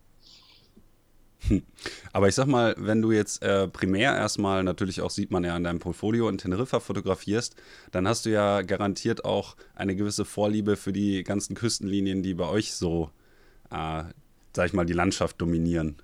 Aber 2.13 2.27
ich 2.27 2.35
sag 2.35 2.47
mal, 2.47 2.75
wenn 2.77 3.01
du 3.01 3.11
jetzt 3.11 3.41
äh, 3.43 3.67
primär 3.67 4.15
erstmal, 4.15 4.63
natürlich 4.63 5.01
auch 5.01 5.09
sieht 5.09 5.31
man 5.31 5.43
ja 5.43 5.55
an 5.55 5.63
deinem 5.63 5.79
Portfolio 5.79 6.29
in 6.29 6.37
Teneriffa 6.37 6.79
fotografierst, 6.79 7.55
dann 7.91 8.07
hast 8.07 8.25
du 8.25 8.29
ja 8.29 8.61
garantiert 8.61 9.25
auch 9.25 9.55
eine 9.75 9.95
gewisse 9.95 10.25
Vorliebe 10.25 10.75
für 10.75 10.93
die 10.93 11.23
ganzen 11.23 11.55
Küstenlinien, 11.55 12.23
die 12.23 12.33
bei 12.33 12.47
euch 12.47 12.73
so, 12.73 13.09
äh, 13.69 14.03
sag 14.53 14.65
ich 14.65 14.73
mal, 14.73 14.85
die 14.85 14.93
Landschaft 14.93 15.41
dominieren. 15.41 15.95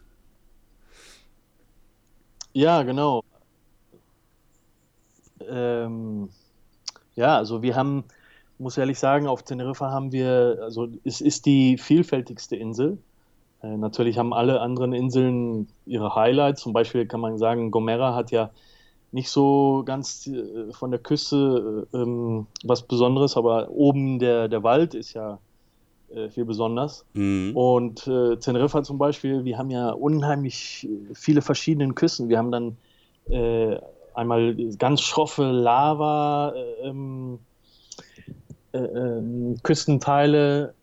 Ja, 2.53 2.81
genau. 2.83 3.23
Ähm, 5.47 6.29
ja, 7.15 7.37
also 7.37 7.61
wir 7.61 7.75
haben, 7.75 8.03
muss 8.57 8.77
ehrlich 8.77 8.97
sagen, 8.99 9.27
auf 9.27 9.43
Teneriffa 9.43 9.91
haben 9.91 10.11
wir, 10.11 10.59
also 10.61 10.87
es 11.03 11.21
ist 11.21 11.45
die 11.45 11.77
vielfältigste 11.77 12.55
Insel. 12.55 12.97
Äh, 13.61 13.77
natürlich 13.77 14.17
haben 14.17 14.33
alle 14.33 14.61
anderen 14.61 14.93
Inseln 14.93 15.67
ihre 15.85 16.15
Highlights. 16.15 16.61
Zum 16.61 16.73
Beispiel 16.73 17.05
kann 17.05 17.19
man 17.19 17.37
sagen, 17.37 17.71
Gomera 17.71 18.15
hat 18.15 18.31
ja 18.31 18.51
nicht 19.11 19.29
so 19.29 19.83
ganz 19.85 20.27
äh, 20.27 20.71
von 20.73 20.91
der 20.91 20.99
Küste 20.99 21.87
äh, 21.93 21.97
ähm, 21.97 22.47
was 22.63 22.83
Besonderes, 22.83 23.37
aber 23.37 23.69
oben 23.69 24.19
der, 24.19 24.47
der 24.47 24.63
Wald 24.63 24.93
ist 24.93 25.13
ja 25.13 25.39
äh, 26.13 26.29
viel 26.29 26.45
besonders. 26.45 27.05
Mhm. 27.13 27.55
Und 27.55 28.07
äh, 28.07 28.37
Teneriffa 28.37 28.83
zum 28.83 28.97
Beispiel, 28.97 29.43
wir 29.45 29.57
haben 29.57 29.71
ja 29.71 29.91
unheimlich 29.91 30.87
viele 31.13 31.41
verschiedene 31.41 31.93
Küsten. 31.93 32.29
Wir 32.29 32.37
haben 32.37 32.51
dann 32.51 32.77
einmal 34.17 34.55
ganz 34.77 35.01
schroffe 35.01 35.43
Lava, 35.43 36.53
äh, 36.55 36.87
ähm, 36.87 37.39
ähm, 38.73 39.57
Küstenteile 39.63 40.73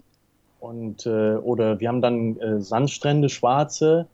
und 0.65 1.07
oder 1.07 1.79
wir 1.81 1.89
haben 1.89 2.01
dann 2.01 2.39
Sandstrände, 2.61 3.29
schwarze. 3.29 4.07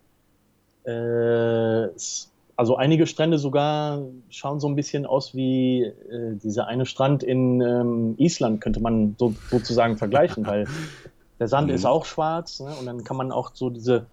also 2.60 2.76
einige 2.76 3.06
Strände 3.06 3.38
sogar 3.38 4.02
schauen 4.28 4.60
so 4.60 4.68
ein 4.68 4.76
bisschen 4.76 5.06
aus 5.06 5.34
wie 5.34 5.82
äh, 5.82 6.36
dieser 6.42 6.66
eine 6.66 6.84
Strand 6.84 7.22
in 7.22 7.62
ähm, 7.62 8.14
Island, 8.18 8.60
könnte 8.60 8.80
man 8.80 9.16
so, 9.18 9.34
sozusagen 9.50 9.96
vergleichen, 9.96 10.46
weil 10.46 10.66
der 11.38 11.48
Sand 11.48 11.68
mhm. 11.68 11.74
ist 11.74 11.86
auch 11.86 12.04
schwarz 12.04 12.60
ne? 12.60 12.74
und 12.78 12.84
dann 12.84 13.02
kann 13.02 13.16
man 13.16 13.32
auch 13.32 13.52
so 13.54 13.70
diese 13.70 14.04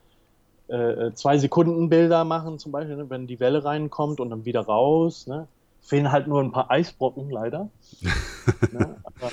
äh, 0.69 0.75
äh, 1.07 1.13
zwei 1.13 1.37
Sekunden 1.37 1.87
Bilder 1.89 2.23
machen, 2.25 2.59
zum 2.59 2.71
Beispiel, 2.71 2.97
ne? 2.97 3.09
wenn 3.09 3.25
die 3.25 3.39
Welle 3.39 3.63
reinkommt 3.63 4.19
und 4.19 4.29
dann 4.29 4.43
wieder 4.43 4.61
raus. 4.61 5.27
Ne? 5.27 5.47
Fehlen 5.81 6.11
halt 6.11 6.27
nur 6.27 6.41
ein 6.41 6.51
paar 6.51 6.69
Eisbrocken, 6.69 7.29
leider. 7.29 7.69
ne? 8.71 8.95
aber, 9.03 9.31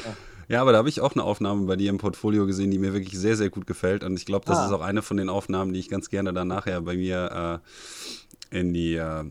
ja, 0.48 0.60
aber 0.60 0.72
da 0.72 0.78
habe 0.78 0.88
ich 0.88 1.00
auch 1.00 1.12
eine 1.12 1.24
Aufnahme 1.24 1.66
bei 1.66 1.76
dir 1.76 1.90
im 1.90 1.98
Portfolio 1.98 2.46
gesehen, 2.46 2.70
die 2.70 2.78
mir 2.78 2.92
wirklich 2.92 3.18
sehr, 3.18 3.36
sehr 3.36 3.50
gut 3.50 3.66
gefällt. 3.66 4.04
Und 4.04 4.16
ich 4.16 4.26
glaube, 4.26 4.44
das 4.46 4.58
ah. 4.58 4.66
ist 4.66 4.72
auch 4.72 4.80
eine 4.80 5.02
von 5.02 5.16
den 5.16 5.28
Aufnahmen, 5.28 5.72
die 5.72 5.80
ich 5.80 5.88
ganz 5.88 6.10
gerne 6.10 6.32
dann 6.32 6.48
nachher 6.48 6.80
bei 6.82 6.96
mir 6.96 7.60
äh, 8.50 8.58
in 8.58 8.72
die 8.72 8.94
äh, 8.94 9.24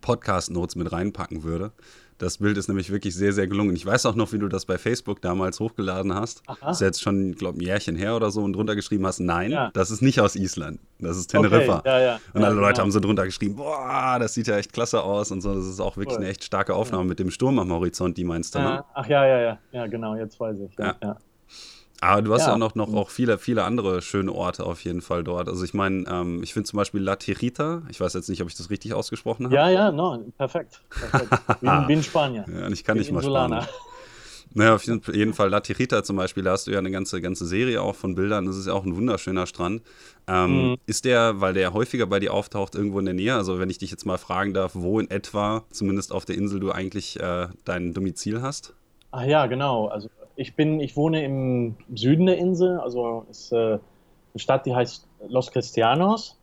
Podcast-Notes 0.00 0.76
mit 0.76 0.92
reinpacken 0.92 1.42
würde. 1.42 1.72
Das 2.18 2.38
Bild 2.38 2.58
ist 2.58 2.66
nämlich 2.66 2.90
wirklich 2.90 3.14
sehr, 3.14 3.32
sehr 3.32 3.46
gelungen. 3.46 3.76
Ich 3.76 3.86
weiß 3.86 4.04
auch 4.06 4.16
noch, 4.16 4.32
wie 4.32 4.38
du 4.38 4.48
das 4.48 4.66
bei 4.66 4.76
Facebook 4.76 5.22
damals 5.22 5.60
hochgeladen 5.60 6.14
hast. 6.14 6.42
Aha. 6.46 6.58
Das 6.62 6.78
ist 6.78 6.80
jetzt 6.80 7.00
schon, 7.00 7.32
glaube 7.36 7.58
ein 7.58 7.60
Jährchen 7.60 7.94
her 7.96 8.16
oder 8.16 8.30
so 8.32 8.42
und 8.42 8.54
drunter 8.54 8.74
geschrieben 8.74 9.06
hast, 9.06 9.20
nein, 9.20 9.52
ja. 9.52 9.70
das 9.72 9.92
ist 9.92 10.02
nicht 10.02 10.20
aus 10.20 10.34
Island. 10.34 10.80
Das 10.98 11.16
ist 11.16 11.28
Teneriffa. 11.28 11.78
Okay, 11.78 11.88
ja, 11.88 12.00
ja. 12.00 12.20
Und 12.34 12.42
alle 12.42 12.56
Leute 12.56 12.72
genau. 12.72 12.82
haben 12.82 12.90
so 12.90 13.00
drunter 13.00 13.24
geschrieben, 13.24 13.54
boah, 13.54 14.18
das 14.18 14.34
sieht 14.34 14.48
ja 14.48 14.56
echt 14.56 14.72
klasse 14.72 15.02
aus 15.02 15.30
und 15.30 15.40
so. 15.40 15.54
Das 15.54 15.66
ist 15.66 15.78
auch 15.80 15.96
wirklich 15.96 16.16
cool. 16.16 16.22
eine 16.24 16.30
echt 16.30 16.42
starke 16.42 16.74
Aufnahme 16.74 17.04
mit 17.04 17.20
dem 17.20 17.30
Sturm 17.30 17.58
am 17.60 17.72
Horizont, 17.72 18.16
die 18.16 18.24
meinst 18.24 18.54
du, 18.54 18.58
ne? 18.58 18.84
Ach 18.94 19.06
ja, 19.06 19.24
ja, 19.24 19.40
ja. 19.40 19.58
Ja, 19.70 19.86
genau, 19.86 20.16
jetzt 20.16 20.40
weiß 20.40 20.58
ich. 20.60 20.76
ja. 20.76 21.16
Aber 22.00 22.22
du 22.22 22.32
hast 22.32 22.42
ja, 22.42 22.48
ja 22.48 22.54
auch 22.54 22.58
noch, 22.58 22.74
noch 22.74 22.94
auch 22.94 23.10
viele, 23.10 23.38
viele 23.38 23.64
andere 23.64 24.02
schöne 24.02 24.32
Orte 24.32 24.64
auf 24.64 24.84
jeden 24.84 25.00
Fall 25.00 25.24
dort. 25.24 25.48
Also 25.48 25.64
ich 25.64 25.74
meine, 25.74 26.04
ähm, 26.08 26.42
ich 26.42 26.52
finde 26.52 26.68
zum 26.68 26.76
Beispiel 26.76 27.00
La 27.00 27.16
Tirita, 27.16 27.82
ich 27.90 28.00
weiß 28.00 28.14
jetzt 28.14 28.28
nicht, 28.28 28.40
ob 28.40 28.48
ich 28.48 28.54
das 28.54 28.70
richtig 28.70 28.94
ausgesprochen 28.94 29.46
habe. 29.46 29.54
Ja, 29.54 29.68
ja, 29.68 29.90
no, 29.90 30.24
perfekt. 30.36 30.80
perfekt. 30.88 31.32
Wie, 31.60 31.68
wie 31.88 31.92
in 31.92 32.02
Spanien. 32.02 32.44
Ja, 32.48 32.68
ich 32.68 32.84
kann 32.84 32.98
nicht 32.98 33.10
mal 33.10 33.22
Spanisch. 33.22 33.66
Naja, 34.54 34.74
auf 34.74 34.84
jeden 34.84 35.34
Fall 35.34 35.50
La 35.50 35.60
Tirita 35.60 36.02
zum 36.02 36.16
Beispiel, 36.16 36.42
da 36.42 36.52
hast 36.52 36.66
du 36.66 36.70
ja 36.70 36.78
eine 36.78 36.90
ganze, 36.90 37.20
ganze 37.20 37.44
Serie 37.46 37.82
auch 37.82 37.94
von 37.94 38.14
Bildern. 38.14 38.46
Das 38.46 38.56
ist 38.56 38.66
ja 38.66 38.72
auch 38.72 38.84
ein 38.84 38.96
wunderschöner 38.96 39.46
Strand. 39.46 39.82
Ähm, 40.26 40.70
mhm. 40.70 40.76
Ist 40.86 41.04
der, 41.04 41.40
weil 41.40 41.52
der 41.52 41.74
häufiger 41.74 42.06
bei 42.06 42.18
dir 42.18 42.32
auftaucht, 42.32 42.74
irgendwo 42.74 42.98
in 42.98 43.04
der 43.04 43.14
Nähe? 43.14 43.34
Also 43.34 43.58
wenn 43.58 43.68
ich 43.68 43.78
dich 43.78 43.90
jetzt 43.90 44.06
mal 44.06 44.18
fragen 44.18 44.54
darf, 44.54 44.72
wo 44.74 45.00
in 45.00 45.10
etwa, 45.10 45.64
zumindest 45.70 46.12
auf 46.12 46.24
der 46.24 46.36
Insel, 46.36 46.60
du 46.60 46.70
eigentlich 46.70 47.20
äh, 47.20 47.48
dein 47.64 47.92
Domizil 47.92 48.40
hast? 48.40 48.74
Ach 49.10 49.24
ja, 49.24 49.46
genau. 49.46 49.88
Also 49.88 50.08
ich 50.38 50.54
bin, 50.54 50.78
ich 50.78 50.96
wohne 50.96 51.24
im 51.24 51.74
Süden 51.92 52.26
der 52.26 52.38
Insel, 52.38 52.78
also 52.78 53.26
ist 53.28 53.52
äh, 53.52 53.56
eine 53.56 53.80
Stadt, 54.36 54.66
die 54.66 54.74
heißt 54.74 55.08
Los 55.28 55.50
Cristianos 55.50 56.38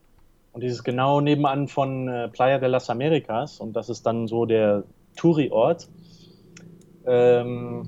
und 0.52 0.62
die 0.62 0.68
ist 0.68 0.84
genau 0.84 1.22
nebenan 1.22 1.70
von 1.70 2.10
äh, 2.10 2.28
Playa 2.28 2.60
de 2.60 2.68
las 2.68 2.90
Americas 2.90 3.62
und 3.62 3.74
das 3.74 3.88
ist 3.88 4.06
dann 4.06 4.28
so 4.28 4.46
der 4.46 4.84
Touri-Ort. 5.16 5.88
Ähm, 7.06 7.88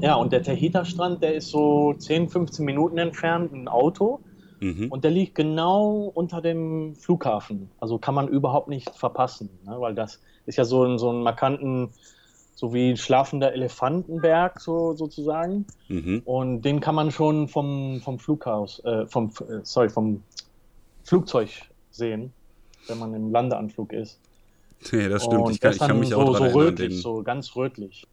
ja, 0.00 0.16
und 0.16 0.32
der 0.32 0.42
Tahita-Strand, 0.42 1.22
der 1.22 1.34
ist 1.36 1.50
so 1.50 1.94
10, 1.94 2.30
15 2.30 2.64
Minuten 2.64 2.98
entfernt, 2.98 3.52
ein 3.52 3.68
Auto. 3.68 4.18
Mhm. 4.58 4.90
Und 4.90 5.04
der 5.04 5.12
liegt 5.12 5.36
genau 5.36 6.10
unter 6.14 6.42
dem 6.42 6.96
Flughafen. 6.96 7.70
Also 7.78 7.98
kann 7.98 8.14
man 8.14 8.26
überhaupt 8.26 8.66
nicht 8.66 8.90
verpassen, 8.90 9.50
ne? 9.64 9.76
weil 9.78 9.94
das 9.94 10.20
ist 10.46 10.56
ja 10.56 10.64
so, 10.64 10.96
so 10.96 11.10
einen 11.10 11.22
markanten 11.22 11.90
so 12.58 12.74
wie 12.74 12.90
ein 12.90 12.96
schlafender 12.96 13.52
Elefantenberg 13.52 14.58
so, 14.60 14.92
sozusagen. 14.96 15.64
Mhm. 15.86 16.22
Und 16.24 16.62
den 16.62 16.80
kann 16.80 16.96
man 16.96 17.12
schon 17.12 17.46
vom, 17.46 18.00
vom 18.00 18.18
Flughaus, 18.18 18.84
äh, 18.84 19.06
vom, 19.06 19.30
äh, 19.48 19.60
sorry, 19.62 19.88
vom 19.88 20.24
Flugzeug 21.04 21.50
sehen, 21.92 22.32
wenn 22.88 22.98
man 22.98 23.14
im 23.14 23.30
Landeanflug 23.30 23.92
ist. 23.92 24.18
Nee, 24.92 25.08
das 25.08 25.24
stimmt. 25.24 25.50
ich 25.50 25.60
kann, 25.60 25.72
ich 25.72 25.78
kann 25.78 25.98
mich 25.98 26.14
auch 26.14 26.36
so, 26.36 26.44
rötlich, 26.44 26.90
den... 26.90 27.00
so 27.00 27.24
ganz 27.24 27.56
rötlich. 27.56 28.06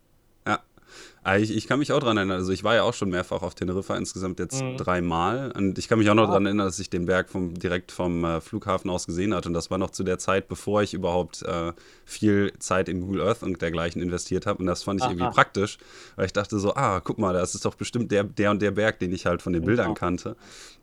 Ah, 1.24 1.38
ich, 1.38 1.56
ich, 1.56 1.68
kann 1.68 1.80
mich 1.80 1.92
auch 1.92 2.00
daran 2.00 2.18
erinnern, 2.18 2.38
also 2.38 2.52
ich 2.52 2.64
war 2.64 2.76
ja 2.76 2.84
auch 2.84 2.94
schon 2.94 3.10
mehrfach 3.10 3.42
auf 3.42 3.56
Teneriffa, 3.56 3.98
insgesamt 3.98 4.38
jetzt 4.38 4.62
mhm. 4.62 4.78
dreimal. 4.78 5.52
Und 5.58 5.80
ich 5.80 5.88
kann 5.88 5.98
mich 5.98 6.08
auch 6.10 6.14
noch 6.14 6.28
daran 6.28 6.46
erinnern, 6.46 6.68
dass 6.68 6.78
ich 6.78 6.92
den 6.92 7.06
Berg 7.08 7.30
vom, 7.30 7.56
direkt 7.56 7.92
vom 7.92 8.24
äh, 8.24 8.42
Flughafen 8.42 8.92
aus 8.92 9.08
gesehen 9.08 9.34
hatte. 9.34 9.50
Und 9.50 9.56
das 9.56 9.72
war 9.72 9.80
noch 9.80 9.90
zu 9.90 10.04
der 10.04 10.20
Zeit, 10.20 10.48
bevor 10.48 10.84
ich 10.84 10.94
überhaupt 10.94 11.42
äh, 11.42 11.74
viel 12.06 12.54
Zeit 12.60 12.90
in 12.90 13.02
Google 13.02 13.22
Earth 13.22 13.42
und 13.42 13.60
dergleichen 13.60 14.04
investiert 14.04 14.46
habe. 14.46 14.60
Und 14.60 14.68
das 14.68 14.84
fand 14.84 15.00
ich 15.00 15.06
Aha. 15.06 15.14
irgendwie 15.14 15.34
praktisch, 15.34 15.80
weil 16.16 16.28
ich 16.28 16.34
dachte 16.34 16.60
so, 16.60 16.76
ah, 16.76 17.00
guck 17.00 17.18
mal, 17.18 17.34
das 17.34 17.56
ist 17.56 17.66
doch 17.66 17.74
bestimmt 17.74 18.12
der, 18.12 18.24
der 18.24 18.52
und 18.52 18.62
der 18.62 18.72
Berg, 18.72 19.00
den 19.00 19.12
ich 19.12 19.26
halt 19.26 19.42
von 19.42 19.52
den 19.52 19.64
genau. 19.64 19.70
Bildern 19.70 19.96
kannte. 19.96 20.36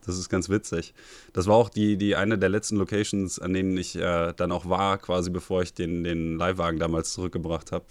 Das 0.05 0.19
ist 0.19 0.29
ganz 0.29 0.49
witzig. 0.49 0.93
Das 1.33 1.47
war 1.47 1.55
auch 1.55 1.69
die, 1.69 1.97
die 1.97 2.17
eine 2.17 2.37
der 2.37 2.49
letzten 2.49 2.77
Locations, 2.79 3.39
an 3.39 3.53
denen 3.53 3.77
ich 3.77 3.95
äh, 3.95 4.33
dann 4.37 4.51
auch 4.51 4.69
war, 4.69 4.99
quasi 4.99 5.31
bevor 5.31 5.63
ich 5.63 5.73
den, 5.73 6.03
den 6.03 6.37
Leihwagen 6.37 6.81
damals 6.81 7.13
zurückgebracht 7.13 7.71
habe. 7.71 7.85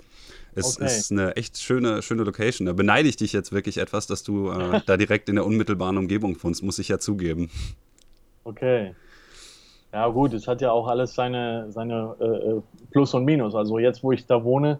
Es 0.53 0.77
okay. 0.77 0.85
ist 0.85 1.11
eine 1.11 1.35
echt 1.35 1.57
schöne, 1.57 2.01
schöne 2.01 2.23
Location. 2.23 2.65
Da 2.65 2.73
beneide 2.73 3.07
ich 3.07 3.15
dich 3.15 3.33
jetzt 3.33 3.51
wirklich 3.51 3.77
etwas, 3.77 4.07
dass 4.07 4.23
du 4.23 4.49
äh, 4.49 4.81
da 4.85 4.97
direkt 4.97 5.29
in 5.29 5.35
der 5.35 5.45
unmittelbaren 5.45 5.97
Umgebung 5.97 6.35
wohnst, 6.43 6.63
muss 6.63 6.79
ich 6.79 6.89
ja 6.89 6.99
zugeben. 6.99 7.49
Okay. 8.43 8.93
Ja, 9.93 10.07
gut, 10.07 10.33
es 10.33 10.47
hat 10.47 10.61
ja 10.61 10.71
auch 10.71 10.87
alles 10.87 11.13
seine, 11.13 11.71
seine 11.71 12.15
äh, 12.19 12.25
äh 12.25 12.61
Plus 12.91 13.13
und 13.13 13.25
Minus. 13.25 13.55
Also 13.55 13.79
jetzt, 13.79 14.03
wo 14.03 14.11
ich 14.11 14.25
da 14.25 14.43
wohne, 14.43 14.79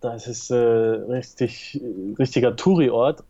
da 0.00 0.14
ist 0.14 0.26
es 0.26 0.50
äh, 0.50 0.56
richtig, 0.56 1.80
richtiger 2.18 2.56
Touri-Ort. 2.56 3.24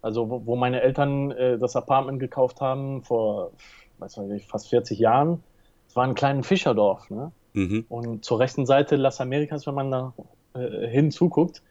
Also, 0.00 0.30
wo, 0.30 0.46
wo, 0.46 0.56
meine 0.56 0.80
Eltern 0.80 1.32
äh, 1.32 1.58
das 1.58 1.74
Apartment 1.76 2.20
gekauft 2.20 2.60
haben 2.60 3.02
vor, 3.02 3.50
weiß 3.98 4.18
nicht, 4.18 4.48
fast 4.48 4.68
40 4.68 4.98
Jahren. 4.98 5.42
Es 5.88 5.96
war 5.96 6.04
ein 6.04 6.14
kleines 6.14 6.46
Fischerdorf. 6.46 7.10
Ne? 7.10 7.32
Mhm. 7.54 7.84
Und 7.88 8.24
zur 8.24 8.38
rechten 8.38 8.64
Seite 8.66 8.96
Las 8.96 9.20
Americas, 9.20 9.66
wenn 9.66 9.74
man 9.74 9.90
da 9.90 10.12
äh, 10.54 10.88
hinzuguckt, 10.88 11.62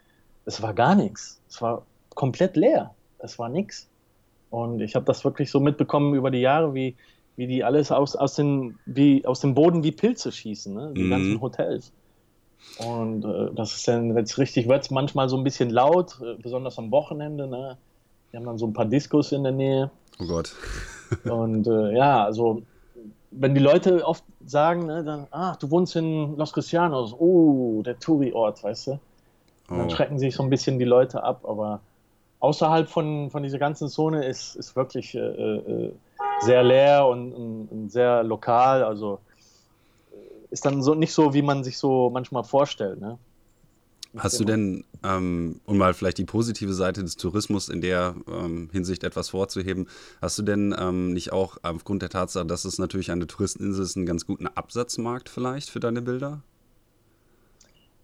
es 0.45 0.61
war 0.61 0.73
gar 0.73 0.95
nichts. 0.95 1.41
Es 1.49 1.61
war 1.61 1.85
komplett 2.15 2.55
leer. 2.55 2.93
Es 3.19 3.37
war 3.37 3.49
nichts. 3.49 3.87
Und 4.49 4.81
ich 4.81 4.95
habe 4.95 5.05
das 5.05 5.23
wirklich 5.25 5.51
so 5.51 5.59
mitbekommen 5.59 6.13
über 6.15 6.31
die 6.31 6.39
Jahre, 6.39 6.73
wie, 6.73 6.95
wie 7.35 7.47
die 7.47 7.63
alles 7.63 7.91
aus, 7.91 8.15
aus, 8.15 8.35
den, 8.35 8.79
wie, 8.85 9.25
aus 9.25 9.41
dem 9.41 9.53
Boden 9.53 9.83
wie 9.83 9.91
Pilze 9.91 10.31
schießen, 10.31 10.73
ne? 10.73 10.93
die 10.95 11.03
mhm. 11.03 11.09
ganzen 11.09 11.41
Hotels. 11.41 11.91
Und 12.79 13.25
äh, 13.25 13.53
das 13.53 13.75
ist 13.75 13.87
dann 13.87 14.15
jetzt 14.15 14.37
richtig, 14.37 14.67
wird 14.67 14.83
es 14.83 14.91
manchmal 14.91 15.29
so 15.29 15.37
ein 15.37 15.43
bisschen 15.43 15.69
laut, 15.69 16.19
äh, 16.21 16.35
besonders 16.41 16.77
am 16.77 16.91
Wochenende. 16.91 17.47
Ne? 17.47 17.77
Wir 18.31 18.39
haben 18.39 18.45
dann 18.45 18.57
so 18.57 18.67
ein 18.67 18.73
paar 18.73 18.85
Diskos 18.85 19.31
in 19.31 19.43
der 19.43 19.51
Nähe. 19.51 19.91
Oh 20.19 20.27
Gott. 20.27 20.55
und 21.25 21.67
äh, 21.67 21.95
ja, 21.95 22.23
also 22.23 22.63
wenn 23.39 23.53
die 23.53 23.61
Leute 23.61 24.05
oft 24.05 24.23
sagen, 24.45 24.85
ne, 24.85 25.03
dann, 25.03 25.27
ah, 25.31 25.55
du 25.59 25.69
wohnst 25.71 25.95
in 25.95 26.35
Los 26.37 26.53
Cristianos, 26.53 27.13
oh, 27.13 27.81
der 27.83 27.99
Touri-Ort, 27.99 28.63
weißt 28.63 28.87
du? 28.87 28.91
Oh. 29.69 29.75
Dann 29.75 29.89
schrecken 29.89 30.19
sich 30.19 30.35
so 30.35 30.43
ein 30.43 30.49
bisschen 30.49 30.79
die 30.79 30.85
Leute 30.85 31.23
ab, 31.23 31.45
aber 31.47 31.81
außerhalb 32.39 32.87
von, 32.87 33.29
von 33.29 33.43
dieser 33.43 33.59
ganzen 33.59 33.89
Zone 33.89 34.25
ist, 34.25 34.55
ist 34.55 34.75
wirklich 34.75 35.15
äh, 35.15 35.19
äh, 35.19 35.91
sehr 36.39 36.63
leer 36.63 37.07
und, 37.07 37.33
und, 37.33 37.67
und, 37.71 37.91
sehr 37.91 38.23
lokal, 38.23 38.83
also 38.83 39.19
äh, 40.11 40.53
ist 40.53 40.65
dann 40.65 40.81
so 40.81 40.93
nicht 40.93 41.13
so, 41.13 41.33
wie 41.33 41.41
man 41.41 41.63
sich 41.63 41.77
so 41.77 42.09
manchmal 42.09 42.43
vorstellt, 42.43 42.99
ne? 42.99 43.17
Hast 44.17 44.39
du 44.39 44.45
denn, 44.45 44.83
ähm, 45.03 45.59
um 45.65 45.77
mal 45.77 45.93
vielleicht 45.93 46.17
die 46.17 46.25
positive 46.25 46.73
Seite 46.73 47.01
des 47.03 47.17
Tourismus 47.17 47.69
in 47.69 47.81
der 47.81 48.15
ähm, 48.27 48.69
Hinsicht 48.71 49.03
etwas 49.03 49.29
vorzuheben, 49.29 49.87
hast 50.21 50.37
du 50.39 50.43
denn 50.43 50.75
ähm, 50.77 51.13
nicht 51.13 51.33
auch 51.33 51.57
aufgrund 51.63 52.01
der 52.01 52.09
Tatsache, 52.09 52.45
dass 52.45 52.65
es 52.65 52.79
natürlich 52.79 53.11
eine 53.11 53.27
Touristeninsel 53.27 53.83
ist, 53.83 53.97
einen 53.97 54.05
ganz 54.05 54.25
guten 54.25 54.47
Absatzmarkt 54.47 55.29
vielleicht 55.29 55.69
für 55.69 55.79
deine 55.79 56.01
Bilder? 56.01 56.41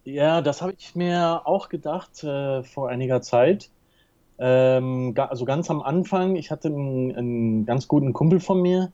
Ja, 0.05 0.41
das 0.41 0.61
habe 0.61 0.73
ich 0.77 0.95
mir 0.95 1.41
auch 1.45 1.69
gedacht 1.69 2.23
äh, 2.23 2.63
vor 2.63 2.89
einiger 2.89 3.21
Zeit. 3.21 3.69
Ähm, 4.37 5.13
also 5.17 5.45
ganz 5.45 5.69
am 5.69 5.81
Anfang, 5.81 6.35
ich 6.35 6.51
hatte 6.51 6.67
einen, 6.67 7.15
einen, 7.15 7.65
ganz 7.65 7.87
guten 7.87 8.13
Kumpel 8.13 8.39
von 8.39 8.61
mir 8.61 8.91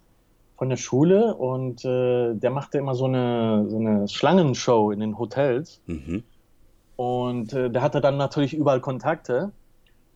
von 0.58 0.70
der 0.70 0.78
Schule 0.78 1.36
und 1.36 1.86
äh, 1.86 2.36
der 2.36 2.52
machte 2.52 2.78
immer 2.78 2.94
so 2.94 3.06
eine, 3.06 3.66
so 3.70 3.78
eine 3.78 4.08
Schlangenshow 4.08 4.92
in 4.92 5.00
den 5.00 5.18
Hotels. 5.18 5.82
Mhm. 5.88 6.24
Und 7.00 7.54
äh, 7.54 7.70
der 7.70 7.82
hatte 7.82 8.02
dann 8.02 8.18
natürlich 8.18 8.54
überall 8.54 8.82
Kontakte. 8.82 9.54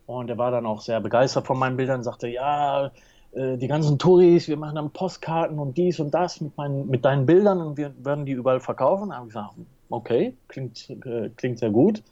Und 0.04 0.28
er 0.28 0.36
war 0.36 0.50
dann 0.50 0.66
auch 0.66 0.82
sehr 0.82 1.00
begeistert 1.00 1.46
von 1.46 1.58
meinen 1.58 1.78
Bildern, 1.78 2.02
sagte, 2.02 2.28
ja, 2.28 2.90
äh, 3.32 3.56
die 3.56 3.68
ganzen 3.68 3.98
Touris, 3.98 4.48
wir 4.48 4.58
machen 4.58 4.74
dann 4.74 4.90
Postkarten 4.90 5.58
und 5.58 5.78
dies 5.78 5.98
und 5.98 6.12
das 6.12 6.42
mit, 6.42 6.54
meinen, 6.58 6.86
mit 6.90 7.06
deinen 7.06 7.24
Bildern 7.24 7.62
und 7.62 7.78
wir 7.78 7.94
werden 8.04 8.26
die 8.26 8.32
überall 8.32 8.60
verkaufen. 8.60 9.08
Da 9.08 9.16
habe 9.16 9.28
ich 9.28 9.32
gesagt, 9.32 9.54
okay, 9.88 10.36
klingt, 10.48 10.90
äh, 10.90 11.30
klingt 11.34 11.58
sehr 11.58 11.70
gut. 11.70 12.02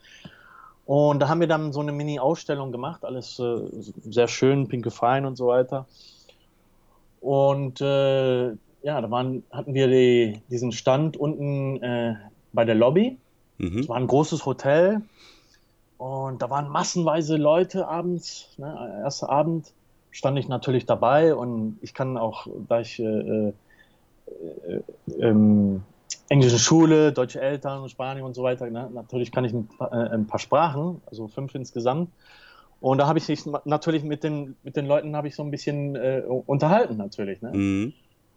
Und 0.86 1.20
da 1.20 1.28
haben 1.28 1.40
wir 1.40 1.48
dann 1.48 1.74
so 1.74 1.80
eine 1.80 1.92
Mini-Ausstellung 1.92 2.72
gemacht, 2.72 3.04
alles 3.04 3.38
äh, 3.40 3.58
sehr 4.04 4.26
schön, 4.26 4.68
pinke 4.68 4.90
Fein 4.90 5.26
und 5.26 5.36
so 5.36 5.48
weiter. 5.48 5.84
Und 7.20 7.82
äh, 7.82 8.46
ja, 8.46 9.00
da 9.02 9.10
waren, 9.10 9.42
hatten 9.50 9.74
wir 9.74 9.88
die, 9.88 10.40
diesen 10.48 10.72
Stand 10.72 11.18
unten 11.18 11.76
äh, 11.82 12.14
bei 12.54 12.64
der 12.64 12.74
Lobby. 12.74 13.18
Mhm. 13.58 13.78
Es 13.78 13.88
war 13.88 13.96
ein 13.96 14.06
großes 14.06 14.46
Hotel 14.46 15.02
und 15.98 16.42
da 16.42 16.50
waren 16.50 16.68
massenweise 16.68 17.36
Leute 17.36 17.88
abends, 17.88 18.48
ne, 18.58 19.00
erster 19.02 19.30
Abend 19.30 19.72
stand 20.10 20.38
ich 20.38 20.48
natürlich 20.48 20.84
dabei 20.84 21.34
und 21.34 21.78
ich 21.80 21.94
kann 21.94 22.18
auch, 22.18 22.46
da 22.68 22.80
ich 22.80 22.98
äh, 22.98 23.04
äh, 23.04 23.52
äh 24.66 24.82
ähm, 25.20 25.82
englische 26.28 26.58
Schule, 26.58 27.12
deutsche 27.12 27.40
Eltern, 27.40 27.88
Spanisch 27.88 28.22
und 28.22 28.34
so 28.34 28.42
weiter, 28.42 28.68
ne, 28.68 28.90
natürlich 28.92 29.32
kann 29.32 29.44
ich 29.44 29.52
ein 29.52 29.66
paar, 29.66 29.92
äh, 29.92 30.14
ein 30.14 30.26
paar 30.26 30.40
Sprachen, 30.40 31.00
also 31.06 31.28
fünf 31.28 31.54
insgesamt. 31.54 32.10
Und 32.80 32.98
da 32.98 33.06
habe 33.06 33.18
ich 33.18 33.28
mich 33.28 33.44
natürlich 33.64 34.02
mit 34.02 34.24
den, 34.24 34.56
mit 34.64 34.74
den 34.74 34.86
Leuten 34.86 35.14
habe 35.14 35.28
ich 35.28 35.36
so 35.36 35.44
ein 35.44 35.52
bisschen 35.52 35.94
äh, 35.94 36.22
unterhalten 36.26 36.96
natürlich. 36.96 37.40
Ne? 37.40 37.52
Mhm. 37.52 37.92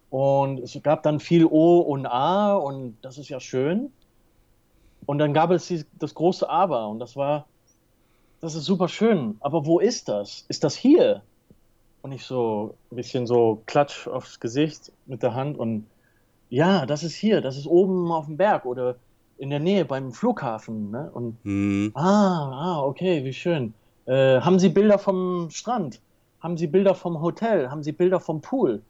Und 0.08 0.60
es 0.60 0.80
gab 0.84 1.02
dann 1.02 1.18
viel 1.18 1.44
O 1.44 1.80
und 1.80 2.06
A 2.06 2.54
und 2.54 2.96
das 3.02 3.18
ist 3.18 3.28
ja 3.28 3.40
schön. 3.40 3.90
Und 5.06 5.18
dann 5.18 5.32
gab 5.32 5.50
es 5.50 5.72
das 5.98 6.14
große 6.14 6.48
Aber 6.48 6.88
und 6.88 6.98
das 6.98 7.16
war, 7.16 7.46
das 8.40 8.54
ist 8.54 8.64
super 8.64 8.88
schön. 8.88 9.36
Aber 9.40 9.64
wo 9.64 9.78
ist 9.78 10.08
das? 10.08 10.44
Ist 10.48 10.64
das 10.64 10.74
hier? 10.74 11.22
Und 12.02 12.12
ich 12.12 12.24
so 12.24 12.74
ein 12.90 12.96
bisschen 12.96 13.26
so 13.26 13.62
klatsch 13.66 14.06
aufs 14.06 14.38
Gesicht 14.38 14.92
mit 15.06 15.22
der 15.22 15.34
Hand 15.34 15.58
und 15.58 15.86
ja, 16.48 16.86
das 16.86 17.02
ist 17.02 17.14
hier, 17.14 17.40
das 17.40 17.56
ist 17.56 17.66
oben 17.66 18.12
auf 18.12 18.26
dem 18.26 18.36
Berg 18.36 18.66
oder 18.66 18.96
in 19.38 19.50
der 19.50 19.58
Nähe 19.58 19.84
beim 19.84 20.12
Flughafen. 20.12 20.90
Ne? 20.90 21.10
Und 21.12 21.44
mhm. 21.44 21.90
ah, 21.94 22.50
ah, 22.52 22.82
okay, 22.82 23.24
wie 23.24 23.32
schön. 23.32 23.74
Äh, 24.06 24.40
haben 24.40 24.58
Sie 24.58 24.68
Bilder 24.68 24.98
vom 24.98 25.50
Strand? 25.50 26.00
Haben 26.40 26.56
Sie 26.56 26.66
Bilder 26.66 26.94
vom 26.94 27.20
Hotel? 27.20 27.70
Haben 27.70 27.82
Sie 27.82 27.92
Bilder 27.92 28.20
vom 28.20 28.40
Pool? 28.40 28.82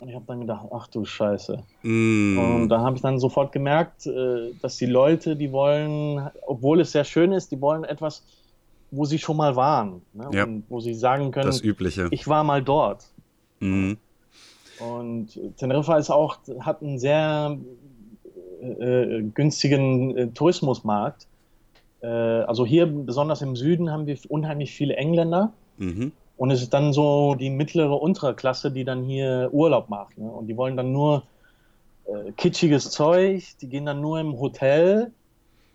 Und 0.00 0.08
ich 0.08 0.14
habe 0.14 0.24
dann 0.26 0.40
gedacht, 0.40 0.66
ach 0.72 0.88
du 0.88 1.04
Scheiße. 1.04 1.62
Mm. 1.82 2.38
Und 2.38 2.68
da 2.68 2.80
habe 2.80 2.96
ich 2.96 3.02
dann 3.02 3.18
sofort 3.18 3.52
gemerkt, 3.52 4.06
äh, 4.06 4.52
dass 4.60 4.76
die 4.76 4.86
Leute, 4.86 5.36
die 5.36 5.52
wollen, 5.52 6.30
obwohl 6.46 6.80
es 6.80 6.92
sehr 6.92 7.04
schön 7.04 7.32
ist, 7.32 7.52
die 7.52 7.60
wollen 7.60 7.84
etwas, 7.84 8.24
wo 8.90 9.04
sie 9.04 9.18
schon 9.18 9.36
mal 9.36 9.56
waren. 9.56 10.02
Ne? 10.12 10.28
Ja. 10.32 10.44
Und 10.44 10.64
wo 10.68 10.80
sie 10.80 10.94
sagen 10.94 11.30
können, 11.30 11.46
das 11.46 11.62
Übliche. 11.62 12.08
ich 12.10 12.26
war 12.26 12.42
mal 12.44 12.62
dort. 12.62 13.06
Mm. 13.60 13.92
Und 14.80 15.38
Teneriffa 15.56 15.96
ist 15.98 16.10
auch, 16.10 16.38
hat 16.60 16.82
einen 16.82 16.98
sehr 16.98 17.56
äh, 18.60 19.18
äh 19.18 19.22
günstigen 19.22 20.16
äh, 20.16 20.26
Tourismusmarkt. 20.28 21.28
Äh, 22.02 22.08
also 22.08 22.66
hier, 22.66 22.86
besonders 22.86 23.40
im 23.42 23.54
Süden, 23.54 23.92
haben 23.92 24.06
wir 24.06 24.18
unheimlich 24.28 24.72
viele 24.72 24.96
Engländer. 24.96 25.52
Mhm. 25.78 26.12
Und 26.36 26.50
es 26.50 26.62
ist 26.62 26.74
dann 26.74 26.92
so 26.92 27.34
die 27.34 27.50
mittlere, 27.50 28.00
untere 28.00 28.34
Klasse, 28.34 28.70
die 28.70 28.84
dann 28.84 29.04
hier 29.04 29.50
Urlaub 29.52 29.88
macht. 29.88 30.18
Ne? 30.18 30.28
Und 30.28 30.48
die 30.48 30.56
wollen 30.56 30.76
dann 30.76 30.92
nur 30.92 31.22
äh, 32.06 32.32
kitschiges 32.32 32.90
Zeug, 32.90 33.44
die 33.60 33.68
gehen 33.68 33.86
dann 33.86 34.00
nur 34.00 34.18
im 34.18 34.38
Hotel, 34.38 35.12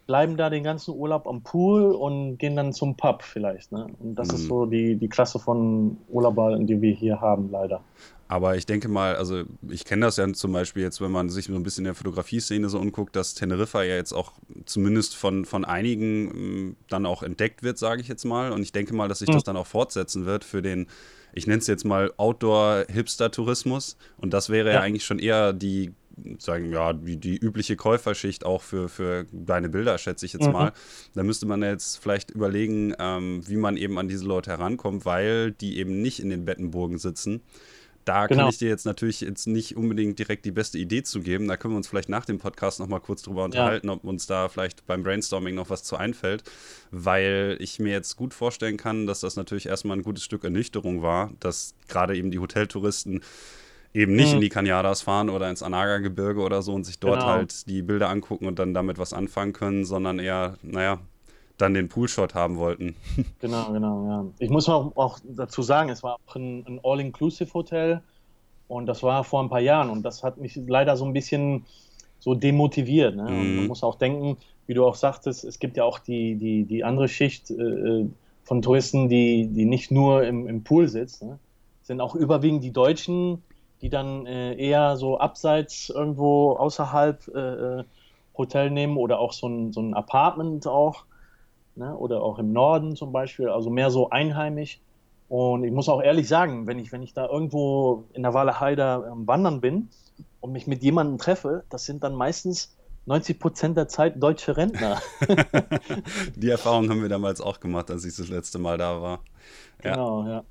bleiben 0.05 0.37
da 0.37 0.49
den 0.49 0.63
ganzen 0.63 0.95
Urlaub 0.95 1.27
am 1.27 1.41
Pool 1.41 1.91
und 1.91 2.37
gehen 2.37 2.55
dann 2.55 2.73
zum 2.73 2.95
Pub 2.95 3.23
vielleicht. 3.23 3.71
Ne? 3.71 3.87
Und 3.99 4.15
das 4.15 4.29
mhm. 4.29 4.35
ist 4.35 4.47
so 4.47 4.65
die, 4.65 4.95
die 4.95 5.07
Klasse 5.07 5.39
von 5.39 5.97
Urlaubern, 6.09 6.67
die 6.67 6.81
wir 6.81 6.93
hier 6.93 7.21
haben, 7.21 7.49
leider. 7.51 7.81
Aber 8.31 8.55
ich 8.55 8.67
denke 8.67 8.89
mal, 8.89 9.15
also 9.15 9.43
ich 9.69 9.86
kenne 9.86 10.05
das 10.05 10.17
ja 10.17 10.31
zum 10.33 10.51
Beispiel 10.53 10.83
jetzt, 10.83 11.01
wenn 11.01 11.09
man 11.09 11.29
sich 11.29 11.45
so 11.45 11.55
ein 11.55 11.63
bisschen 11.63 11.81
in 11.81 11.86
der 11.86 11.95
Fotografie-Szene 11.95 12.69
so 12.69 12.77
umguckt, 12.77 13.15
dass 13.15 13.33
Teneriffa 13.33 13.81
ja 13.81 13.95
jetzt 13.95 14.13
auch 14.13 14.33
zumindest 14.67 15.15
von, 15.15 15.45
von 15.45 15.65
einigen 15.65 16.29
ähm, 16.29 16.75
dann 16.89 17.07
auch 17.07 17.24
entdeckt 17.24 17.63
wird, 17.63 17.79
sage 17.79 18.01
ich 18.01 18.07
jetzt 18.07 18.25
mal. 18.25 18.51
Und 18.51 18.62
ich 18.62 18.71
denke 18.71 18.93
mal, 18.93 19.07
dass 19.07 19.19
sich 19.19 19.29
das 19.29 19.43
dann 19.43 19.57
auch 19.57 19.65
fortsetzen 19.65 20.27
wird 20.27 20.43
für 20.43 20.62
den, 20.62 20.86
ich 21.34 21.47
nenne 21.47 21.58
es 21.58 21.65
jetzt 21.65 21.86
mal 21.86 22.13
Outdoor-Hipster-Tourismus. 22.17 23.97
Und 24.17 24.32
das 24.32 24.49
wäre 24.49 24.67
ja. 24.67 24.73
ja 24.75 24.82
eigentlich 24.82 25.06
schon 25.06 25.17
eher 25.17 25.51
die 25.51 25.95
sagen, 26.38 26.71
ja, 26.71 26.93
die, 26.93 27.17
die 27.17 27.38
übliche 27.38 27.77
Käuferschicht 27.77 28.45
auch 28.45 28.62
für, 28.62 28.89
für 28.89 29.25
deine 29.32 29.69
Bilder, 29.69 29.97
schätze 29.97 30.25
ich 30.25 30.34
jetzt 30.34 30.45
mhm. 30.45 30.53
mal. 30.53 30.73
Da 31.15 31.23
müsste 31.23 31.47
man 31.47 31.63
jetzt 31.63 31.97
vielleicht 31.97 32.30
überlegen, 32.30 32.93
ähm, 32.99 33.41
wie 33.47 33.56
man 33.56 33.77
eben 33.77 33.97
an 33.97 34.08
diese 34.08 34.25
Leute 34.25 34.51
herankommt, 34.51 35.06
weil 35.06 35.51
die 35.51 35.77
eben 35.80 36.01
nicht 36.01 36.19
in 36.19 36.30
den 36.30 36.45
Bettenburgen 36.45 36.99
sitzen, 36.99 37.41
da 38.10 38.26
genau. 38.26 38.41
kann 38.41 38.50
ich 38.50 38.58
dir 38.58 38.69
jetzt 38.69 38.86
natürlich 38.88 39.22
jetzt 39.22 39.45
nicht 39.45 39.78
unbedingt 39.78 40.17
direkt 40.17 40.43
die 40.43 40.52
beste 40.52 40.80
Idee 40.80 41.04
zu 41.04 41.22
geben. 41.22 41.48
Da 41.48 41.58
können 41.58 41.76
wir 41.76 41.78
uns 41.78 41.88
vielleicht 41.88 42.10
nach 42.10 42.26
dem 42.26 42.39
Podcast 42.39 42.80
noch 42.80 42.88
mal 42.88 43.00
kurz 43.00 43.22
drüber 43.22 43.43
unterhalten, 43.43 43.86
ja. 43.86 43.93
ob 43.93 44.04
uns 44.04 44.26
da 44.26 44.50
vielleicht 44.50 44.88
beim 44.88 45.04
Brainstorming 45.04 45.54
noch 45.54 45.69
was 45.69 45.84
zu 45.84 45.95
einfällt, 45.95 46.41
weil 46.89 47.56
ich 47.60 47.78
mir 47.78 47.91
jetzt 47.91 48.15
gut 48.15 48.34
vorstellen 48.34 48.78
kann, 48.78 49.06
dass 49.06 49.19
das 49.19 49.36
natürlich 49.36 49.67
erstmal 49.67 49.95
ein 49.95 50.02
gutes 50.02 50.24
Stück 50.24 50.43
Ernüchterung 50.43 51.04
war, 51.04 51.30
dass 51.39 51.76
gerade 51.88 52.17
eben 52.17 52.32
die 52.32 52.39
Hoteltouristen 52.39 53.22
eben 53.93 54.15
nicht 54.15 54.30
mhm. 54.30 54.36
in 54.36 54.41
die 54.41 54.50
Kanyadas 54.50 55.04
fahren 55.04 55.30
oder 55.30 55.48
ins 55.48 55.62
Anaga-Gebirge 55.62 56.41
oder 56.41 56.63
so 56.63 56.74
und 56.74 56.86
sich 56.86 56.98
dort 56.98 57.19
genau. 57.19 57.32
halt 57.32 57.67
die 57.67 57.84
Bilder 57.84 58.10
angucken 58.10 58.48
und 58.48 58.58
dann 58.58 58.74
damit 58.74 58.98
was 58.98 59.13
anfangen 59.13 59.54
können, 59.54 59.86
sondern 59.86 60.17
eher, 60.17 60.58
naja, 60.63 61.00
dann 61.62 61.74
den 61.74 61.89
Poolshot 61.89 62.34
haben 62.34 62.58
wollten. 62.58 62.95
Genau, 63.39 63.72
genau, 63.72 64.06
ja. 64.08 64.26
Ich 64.39 64.50
muss 64.50 64.67
auch, 64.67 64.95
auch 64.98 65.19
dazu 65.24 65.62
sagen, 65.62 65.89
es 65.89 66.04
war 66.04 66.17
auch 66.26 66.36
ein, 66.36 66.65
ein 66.67 66.80
All-Inclusive-Hotel 66.84 68.02
und 68.67 68.86
das 68.86 69.04
war 69.04 69.24
vor 69.24 69.41
ein 69.41 69.50
paar 69.50 69.60
Jahren 69.60 69.89
und 69.89 70.04
das 70.04 70.24
hat 70.24 70.38
mich 70.38 70.56
leider 70.56 70.98
so 70.98 71.06
ein 71.06 71.13
bisschen 71.13 71.65
so 72.19 72.36
demotiviert. 72.36 73.15
Ne? 73.15 73.24
Mhm. 73.24 73.56
man 73.56 73.67
muss 73.67 73.84
auch 73.84 73.95
denken, 73.95 74.38
wie 74.67 74.74
du 74.74 74.86
auch 74.86 74.95
sagtest, 74.95 75.45
es 75.45 75.60
gibt 75.60 75.78
ja 75.78 75.84
auch 75.84 76.00
die, 76.00 76.36
die, 76.36 76.63
die 76.63 76.84
andere 76.84 77.08
Schicht 77.08 77.50
äh, 77.52 78.06
von 78.43 78.62
Touristen, 78.62 79.10
die, 79.10 79.48
die 79.48 79.65
nicht 79.65 79.91
nur 79.91 80.24
im, 80.24 80.48
im 80.48 80.63
Pool 80.63 80.88
sitzt. 80.88 81.24
Ne? 81.24 81.39
sind 81.89 82.02
auch 82.02 82.13
überwiegend 82.13 82.63
die 82.63 82.72
Deutschen, 82.72 83.41
die 83.82 83.89
dann 83.89 84.28
äh, 84.28 84.54
eher 84.56 84.95
so 84.95 85.17
abseits 85.17 85.89
irgendwo 85.89 86.52
außerhalb 86.54 87.28
äh, 87.36 87.39
äh 87.80 87.84
Hotel 88.38 88.72
nehmen 88.72 88.95
oder 88.95 89.19
auch 89.19 89.34
so 89.34 89.48
ein, 89.48 89.74
so 89.74 89.82
ein 89.82 89.93
Apartment 89.93 90.65
auch 90.65 91.04
ne? 91.79 91.97
oder 91.97 92.21
auch 92.21 92.37
im 92.37 92.53
Norden 92.53 92.95
zum 92.95 93.11
Beispiel, 93.11 93.49
also 93.49 93.69
mehr 93.69 93.89
so 93.89 94.09
einheimisch. 94.09 94.79
Und 95.27 95.63
ich 95.63 95.71
muss 95.71 95.89
auch 95.89 96.01
ehrlich 96.01 96.27
sagen, 96.27 96.67
wenn 96.67 96.79
ich, 96.79 96.91
wenn 96.91 97.01
ich 97.01 97.13
da 97.13 97.27
irgendwo 97.27 98.05
in 98.13 98.23
der 98.23 98.33
Walachei 98.33 98.75
am 98.81 99.27
Wandern 99.27 99.61
bin 99.61 99.89
und 100.41 100.51
mich 100.51 100.67
mit 100.67 100.83
jemandem 100.83 101.17
treffe, 101.17 101.63
das 101.69 101.85
sind 101.85 102.03
dann 102.03 102.15
meistens 102.15 102.75
90 103.05 103.39
Prozent 103.39 103.77
der 103.77 103.87
Zeit 103.87 104.21
deutsche 104.21 104.57
Rentner. 104.57 105.01
Die 106.35 106.49
Erfahrung 106.49 106.89
haben 106.89 107.01
wir 107.01 107.09
damals 107.09 107.41
auch 107.41 107.59
gemacht, 107.59 107.89
als 107.91 108.05
ich 108.05 108.15
das 108.15 108.27
letzte 108.27 108.59
Mal 108.59 108.77
da 108.77 109.01
war. 109.01 109.19
Ja. 109.83 109.93
Genau, 109.93 110.27
ja. 110.27 110.43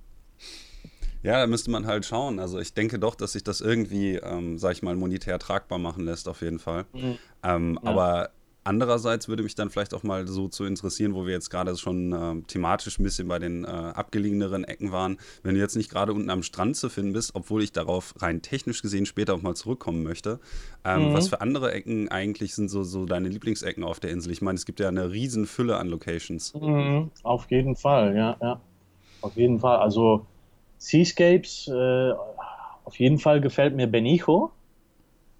Ja, 1.22 1.40
da 1.40 1.46
müsste 1.48 1.70
man 1.70 1.86
halt 1.86 2.06
schauen. 2.06 2.38
Also 2.38 2.60
ich 2.60 2.74
denke 2.74 2.98
doch, 2.98 3.14
dass 3.16 3.32
sich 3.32 3.42
das 3.42 3.60
irgendwie, 3.60 4.16
ähm, 4.16 4.58
sag 4.58 4.72
ich 4.72 4.82
mal, 4.82 4.94
monetär 4.94 5.38
tragbar 5.38 5.78
machen 5.78 6.04
lässt, 6.04 6.28
auf 6.28 6.42
jeden 6.42 6.60
Fall. 6.60 6.86
Mhm. 6.92 7.18
Ähm, 7.42 7.78
ja. 7.82 7.90
Aber 7.90 8.30
Andererseits 8.68 9.28
würde 9.28 9.42
mich 9.42 9.54
dann 9.54 9.70
vielleicht 9.70 9.94
auch 9.94 10.02
mal 10.02 10.26
so 10.28 10.46
zu 10.46 10.66
interessieren, 10.66 11.14
wo 11.14 11.24
wir 11.24 11.32
jetzt 11.32 11.48
gerade 11.48 11.74
schon 11.78 12.12
äh, 12.12 12.42
thematisch 12.42 12.98
ein 12.98 13.02
bisschen 13.02 13.26
bei 13.26 13.38
den 13.38 13.64
äh, 13.64 13.68
abgelegeneren 13.68 14.64
Ecken 14.64 14.92
waren, 14.92 15.16
wenn 15.42 15.54
du 15.54 15.60
jetzt 15.60 15.74
nicht 15.74 15.90
gerade 15.90 16.12
unten 16.12 16.28
am 16.28 16.42
Strand 16.42 16.76
zu 16.76 16.90
finden 16.90 17.14
bist, 17.14 17.34
obwohl 17.34 17.62
ich 17.62 17.72
darauf 17.72 18.12
rein 18.18 18.42
technisch 18.42 18.82
gesehen 18.82 19.06
später 19.06 19.32
auch 19.32 19.40
mal 19.40 19.54
zurückkommen 19.54 20.02
möchte. 20.02 20.38
Ähm, 20.84 21.08
mhm. 21.08 21.14
Was 21.14 21.28
für 21.30 21.40
andere 21.40 21.72
Ecken 21.72 22.10
eigentlich 22.10 22.54
sind 22.54 22.68
so, 22.68 22.82
so 22.82 23.06
deine 23.06 23.30
Lieblingsecken 23.30 23.84
auf 23.84 24.00
der 24.00 24.10
Insel? 24.10 24.32
Ich 24.32 24.42
meine, 24.42 24.56
es 24.56 24.66
gibt 24.66 24.80
ja 24.80 24.88
eine 24.88 25.12
riesen 25.12 25.46
Fülle 25.46 25.78
an 25.78 25.88
Locations. 25.88 26.52
Mhm. 26.52 27.10
Auf 27.22 27.50
jeden 27.50 27.74
Fall, 27.74 28.14
ja, 28.14 28.36
ja. 28.42 28.60
Auf 29.22 29.34
jeden 29.34 29.60
Fall. 29.60 29.78
Also 29.78 30.26
Seascapes, 30.76 31.68
äh, 31.68 32.12
auf 32.84 32.98
jeden 32.98 33.18
Fall 33.18 33.40
gefällt 33.40 33.74
mir 33.74 33.86
Benijo. 33.86 34.52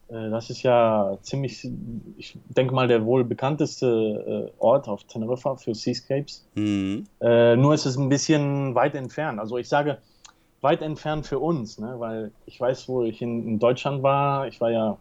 Äh, 0.09 0.31
das 0.31 0.51
ist 0.51 0.63
ja 0.63 1.17
ziemlich, 1.23 1.69
ich 2.17 2.39
denke 2.49 2.75
mal, 2.75 2.89
der 2.89 3.05
wohl 3.05 3.25
bekannteste 3.25 4.51
äh, 4.51 4.53
Ort 4.59 4.89
auf 4.89 5.05
Teneriffa 5.05 5.57
für 5.57 5.75
Seascapes. 5.75 6.47
Mhm. 6.55 7.05
Äh, 7.21 7.57
nur 7.57 7.75
ist 7.75 7.87
es 7.87 7.97
ein 7.97 8.09
bisschen 8.09 8.75
weit 8.75 8.95
entfernt. 8.95 9.39
Also 9.39 9.59
ich 9.59 9.69
sage 9.69 9.99
weit 10.61 10.83
entfernt 10.83 11.27
für 11.27 11.39
uns, 11.39 11.79
ne? 11.79 11.95
weil 11.99 12.33
ich 12.47 12.61
weiß, 12.61 12.89
wo 12.89 13.03
ich 13.05 13.23
in, 13.23 13.47
in 13.47 13.59
Deutschland 13.59 14.03
war. 14.03 14.49
Ich 14.49 14.61
war 14.61 14.71
ja 14.71 14.99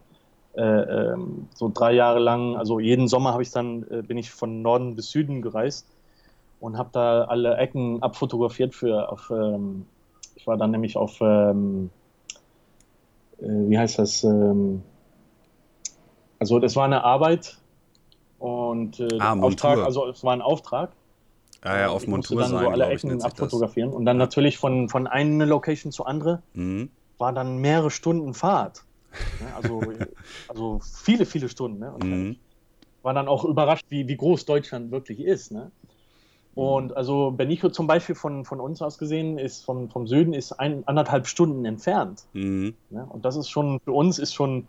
äh, 0.55 0.61
ähm, 0.61 1.47
so 1.53 1.71
drei 1.73 1.93
Jahre 1.93 2.19
lang, 2.19 2.55
also 2.57 2.79
jeden 2.79 3.07
Sommer 3.07 3.33
habe 3.33 3.43
ich 3.43 3.51
dann, 3.51 3.85
äh, 3.89 4.01
bin 4.01 4.17
ich 4.17 4.31
von 4.31 4.61
Norden 4.61 4.95
bis 4.95 5.11
Süden 5.11 5.41
gereist 5.41 5.87
und 6.59 6.77
habe 6.77 6.89
da 6.91 7.25
alle 7.25 7.57
Ecken 7.57 8.01
abfotografiert 8.01 8.73
für, 8.73 9.11
auf, 9.11 9.29
ähm, 9.29 9.85
ich 10.35 10.47
war 10.47 10.57
dann 10.57 10.71
nämlich 10.71 10.97
auf, 10.97 11.19
ähm, 11.21 11.89
äh, 13.39 13.45
wie 13.45 13.77
heißt 13.77 13.99
das, 13.99 14.23
ähm, 14.23 14.81
also 16.39 16.59
das 16.59 16.75
war 16.75 16.85
eine 16.85 17.03
Arbeit 17.03 17.57
und 18.39 18.99
äh, 18.99 19.07
ah, 19.19 19.33
Auftrag, 19.33 19.79
also 19.79 20.07
es 20.07 20.23
war 20.23 20.33
ein 20.33 20.41
Auftrag. 20.41 20.91
Ah 21.61 21.77
ja, 21.79 21.89
auf 21.89 22.03
ich 22.03 22.09
Montur 22.09 22.41
dann 22.41 22.51
sein, 22.51 22.63
so 22.63 22.69
alle 22.69 22.85
Ecken 22.85 23.21
abfotografieren. 23.21 23.91
Und 23.91 24.05
dann 24.05 24.17
natürlich 24.17 24.57
von, 24.57 24.89
von 24.89 25.07
einer 25.07 25.45
Location 25.45 25.91
zur 25.91 26.07
andere 26.07 26.41
mhm. 26.53 26.89
war 27.17 27.33
dann 27.33 27.57
mehrere 27.57 27.89
Stunden 27.89 28.33
Fahrt. 28.33 28.83
Ne? 29.39 29.47
Also, 29.55 29.81
also 30.47 30.81
viele, 31.03 31.25
viele 31.25 31.49
Stunden. 31.49 31.79
Ne? 31.79 31.93
Mhm. 32.03 32.35
war 33.01 33.15
dann 33.15 33.27
auch 33.27 33.43
überrascht, 33.43 33.85
wie, 33.89 34.07
wie 34.07 34.17
groß 34.17 34.45
Deutschland 34.45 34.91
wirklich 34.91 35.19
ist. 35.19 35.51
Ne? 35.51 35.71
Und 36.53 36.97
also 36.97 37.31
Benicio 37.31 37.69
zum 37.69 37.85
Beispiel 37.85 38.15
von, 38.15 38.43
von 38.43 38.59
uns 38.59 38.81
aus 38.81 38.97
gesehen 38.97 39.37
ist 39.37 39.63
vom, 39.63 39.89
vom 39.89 40.07
Süden 40.07 40.33
ist 40.33 40.53
ein, 40.53 40.87
anderthalb 40.87 41.27
Stunden 41.27 41.65
entfernt. 41.65 42.23
Mhm. 42.33 42.75
Ne? 42.89 43.05
Und 43.09 43.25
das 43.25 43.35
ist 43.35 43.49
schon 43.49 43.79
für 43.79 43.91
uns 43.91 44.19
ist 44.19 44.33
schon 44.33 44.67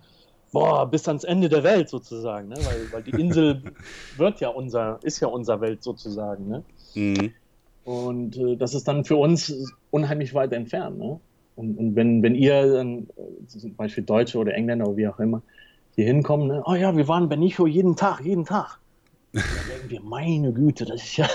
boah, 0.53 0.91
bis 0.91 1.07
ans 1.09 1.25
Ende 1.25 1.49
der 1.49 1.63
Welt 1.63 1.89
sozusagen, 1.89 2.49
ne? 2.49 2.57
weil, 2.57 2.93
weil 2.93 3.03
die 3.03 3.21
Insel 3.21 3.63
wird 4.17 4.41
ja 4.41 4.49
unser, 4.49 4.99
ist 5.03 5.21
ja 5.21 5.29
unser 5.29 5.61
Welt 5.61 5.83
sozusagen. 5.83 6.49
Ne? 6.49 6.65
Mhm. 6.95 7.33
Und 7.85 8.37
äh, 8.37 8.57
das 8.57 8.75
ist 8.75 8.87
dann 8.87 9.05
für 9.05 9.17
uns 9.17 9.55
unheimlich 9.91 10.35
weit 10.35 10.53
entfernt. 10.53 10.99
Ne? 10.99 11.21
Und, 11.57 11.77
und 11.79 11.97
wenn, 11.97 12.23
wenn 12.23 12.35
ihr 12.35 12.73
dann, 12.73 13.09
äh, 13.17 13.47
zum 13.47 13.75
Beispiel 13.75 14.05
Deutsche 14.05 14.39
oder 14.39 14.55
Engländer 14.55 14.87
oder 14.87 14.97
wie 14.97 15.09
auch 15.09 15.19
immer, 15.19 15.43
hier 15.95 16.07
hinkommen, 16.07 16.49
ne? 16.49 16.63
oh 16.65 16.75
ja, 16.75 16.97
wir 16.97 17.09
waren 17.09 17.29
Benicio 17.29 17.67
jeden 17.67 17.97
Tag, 17.97 18.21
jeden 18.21 18.45
Tag. 18.45 18.79
Da 19.33 19.41
denken 19.71 19.91
wir, 19.91 20.01
meine 20.03 20.53
Güte, 20.53 20.85
das 20.85 21.03
ist 21.03 21.17
ja, 21.19 21.29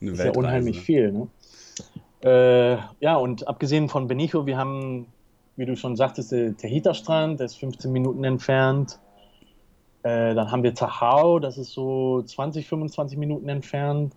eine 0.00 0.12
ist 0.12 0.18
ja 0.18 0.32
unheimlich 0.32 0.80
viel. 0.80 1.12
Ne? 1.12 1.28
Äh, 2.22 2.78
ja, 3.00 3.16
und 3.16 3.46
abgesehen 3.46 3.88
von 3.88 4.08
Benicio, 4.08 4.46
wir 4.46 4.56
haben, 4.56 5.06
wie 5.58 5.66
du 5.66 5.76
schon 5.76 5.96
sagtest, 5.96 6.30
der 6.30 6.56
Tahita-Strand, 6.56 7.40
der 7.40 7.46
ist 7.46 7.56
15 7.56 7.90
Minuten 7.90 8.22
entfernt. 8.22 9.00
Äh, 10.04 10.34
dann 10.34 10.52
haben 10.52 10.62
wir 10.62 10.72
Tahau, 10.72 11.40
das 11.40 11.58
ist 11.58 11.72
so 11.72 12.22
20, 12.22 12.66
25 12.66 13.18
Minuten 13.18 13.48
entfernt. 13.48 14.14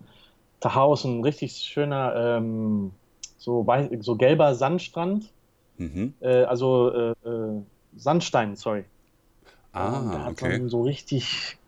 Tahau 0.60 0.94
ist 0.94 1.04
ein 1.04 1.22
richtig 1.24 1.52
schöner, 1.52 2.14
ähm, 2.16 2.92
so, 3.38 3.66
so, 4.00 4.14
gelber 4.14 4.54
Sandstrand. 4.54 5.32
Mhm. 5.78 6.14
Äh, 6.20 6.44
also 6.44 6.92
äh, 6.92 7.10
äh, 7.28 7.62
Sandstein, 7.96 8.54
sorry. 8.54 8.84
Ah, 9.72 10.10
der 10.12 10.24
hat 10.24 10.32
okay. 10.32 10.68
so 10.68 10.82
richtig 10.82 11.58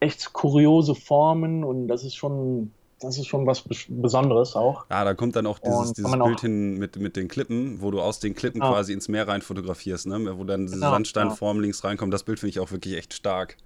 echt 0.00 0.32
kuriose 0.32 0.96
Formen 0.96 1.62
und 1.62 1.86
das 1.86 2.02
ist 2.02 2.16
schon 2.16 2.72
das 3.02 3.18
ist 3.18 3.26
schon 3.26 3.46
was 3.46 3.64
Besonderes 3.88 4.54
auch. 4.56 4.86
Ja, 4.90 5.04
da 5.04 5.14
kommt 5.14 5.36
dann 5.36 5.46
auch 5.46 5.58
dieses, 5.58 5.92
dieses 5.92 6.12
Bild 6.12 6.40
hin 6.40 6.78
mit, 6.78 6.96
mit 6.96 7.16
den 7.16 7.28
Klippen, 7.28 7.82
wo 7.82 7.90
du 7.90 8.00
aus 8.00 8.20
den 8.20 8.34
Klippen 8.34 8.62
ah. 8.62 8.70
quasi 8.70 8.92
ins 8.92 9.08
Meer 9.08 9.28
rein 9.28 9.42
fotografierst, 9.42 10.06
ne? 10.06 10.38
wo 10.38 10.44
dann 10.44 10.66
diese 10.66 10.76
genau, 10.76 10.90
Sandsteinform 10.90 11.56
genau. 11.56 11.62
links 11.62 11.84
reinkommt. 11.84 12.14
Das 12.14 12.22
Bild 12.22 12.38
finde 12.38 12.50
ich 12.50 12.60
auch 12.60 12.70
wirklich 12.70 12.96
echt 12.96 13.14
stark. 13.14 13.56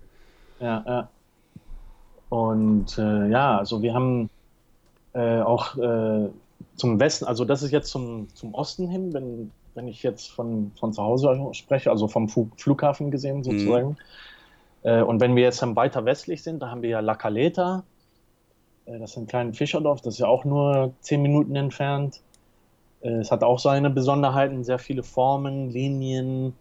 Ja, 0.61 0.83
ja. 0.87 1.09
Und 2.29 2.99
äh, 2.99 3.29
ja, 3.29 3.59
also 3.59 3.83
wir 3.83 3.95
haben 3.95 4.31
äh, 5.13 5.41
auch 5.41 5.77
äh, 5.77 6.29
zum 6.77 6.99
Westen, 6.99 7.27
also 7.27 7.45
das 7.45 7.63
ist 7.63 7.71
jetzt 7.71 7.91
zum, 7.91 8.29
zum 8.35 8.55
Osten 8.55 8.89
hin, 8.89 9.13
wenn, 9.13 9.51
wenn 9.75 9.87
ich 9.87 10.03
jetzt 10.03 10.31
von, 10.31 10.73
von 10.79 10.93
zu 10.93 11.03
Hause 11.03 11.39
spreche, 11.53 11.91
also 11.91 12.09
vom 12.09 12.29
Flughafen 12.29 13.11
gesehen 13.11 13.45
sozusagen. 13.45 13.91
Mhm. 13.91 13.97
Und 14.83 15.21
wenn 15.21 15.35
wir 15.35 15.43
jetzt 15.43 15.61
dann 15.63 15.75
weiter 15.75 16.05
westlich 16.05 16.45
sind, 16.45 16.61
da 16.61 16.71
haben 16.71 16.81
wir 16.81 16.91
ja 16.91 17.01
La 17.01 17.17
Caleta, 17.17 17.83
das 18.87 19.13
ist 19.13 19.17
ein 19.17 19.27
kleines 19.27 19.59
Fischerdorf, 19.59 20.01
das 20.01 20.15
ist 20.15 20.21
ja 20.21 20.29
auch 20.29 20.45
nur 20.45 20.93
zehn 21.01 21.23
Minuten 21.23 21.57
entfernt. 21.57 22.21
Äh, 23.01 23.19
es 23.19 23.31
hat 23.31 23.43
auch 23.43 23.59
seine 23.59 23.91
Besonderheiten, 23.91 24.65
sehr 24.65 24.79
viele 24.79 25.03
Formen, 25.03 25.71
Linien 25.71 26.55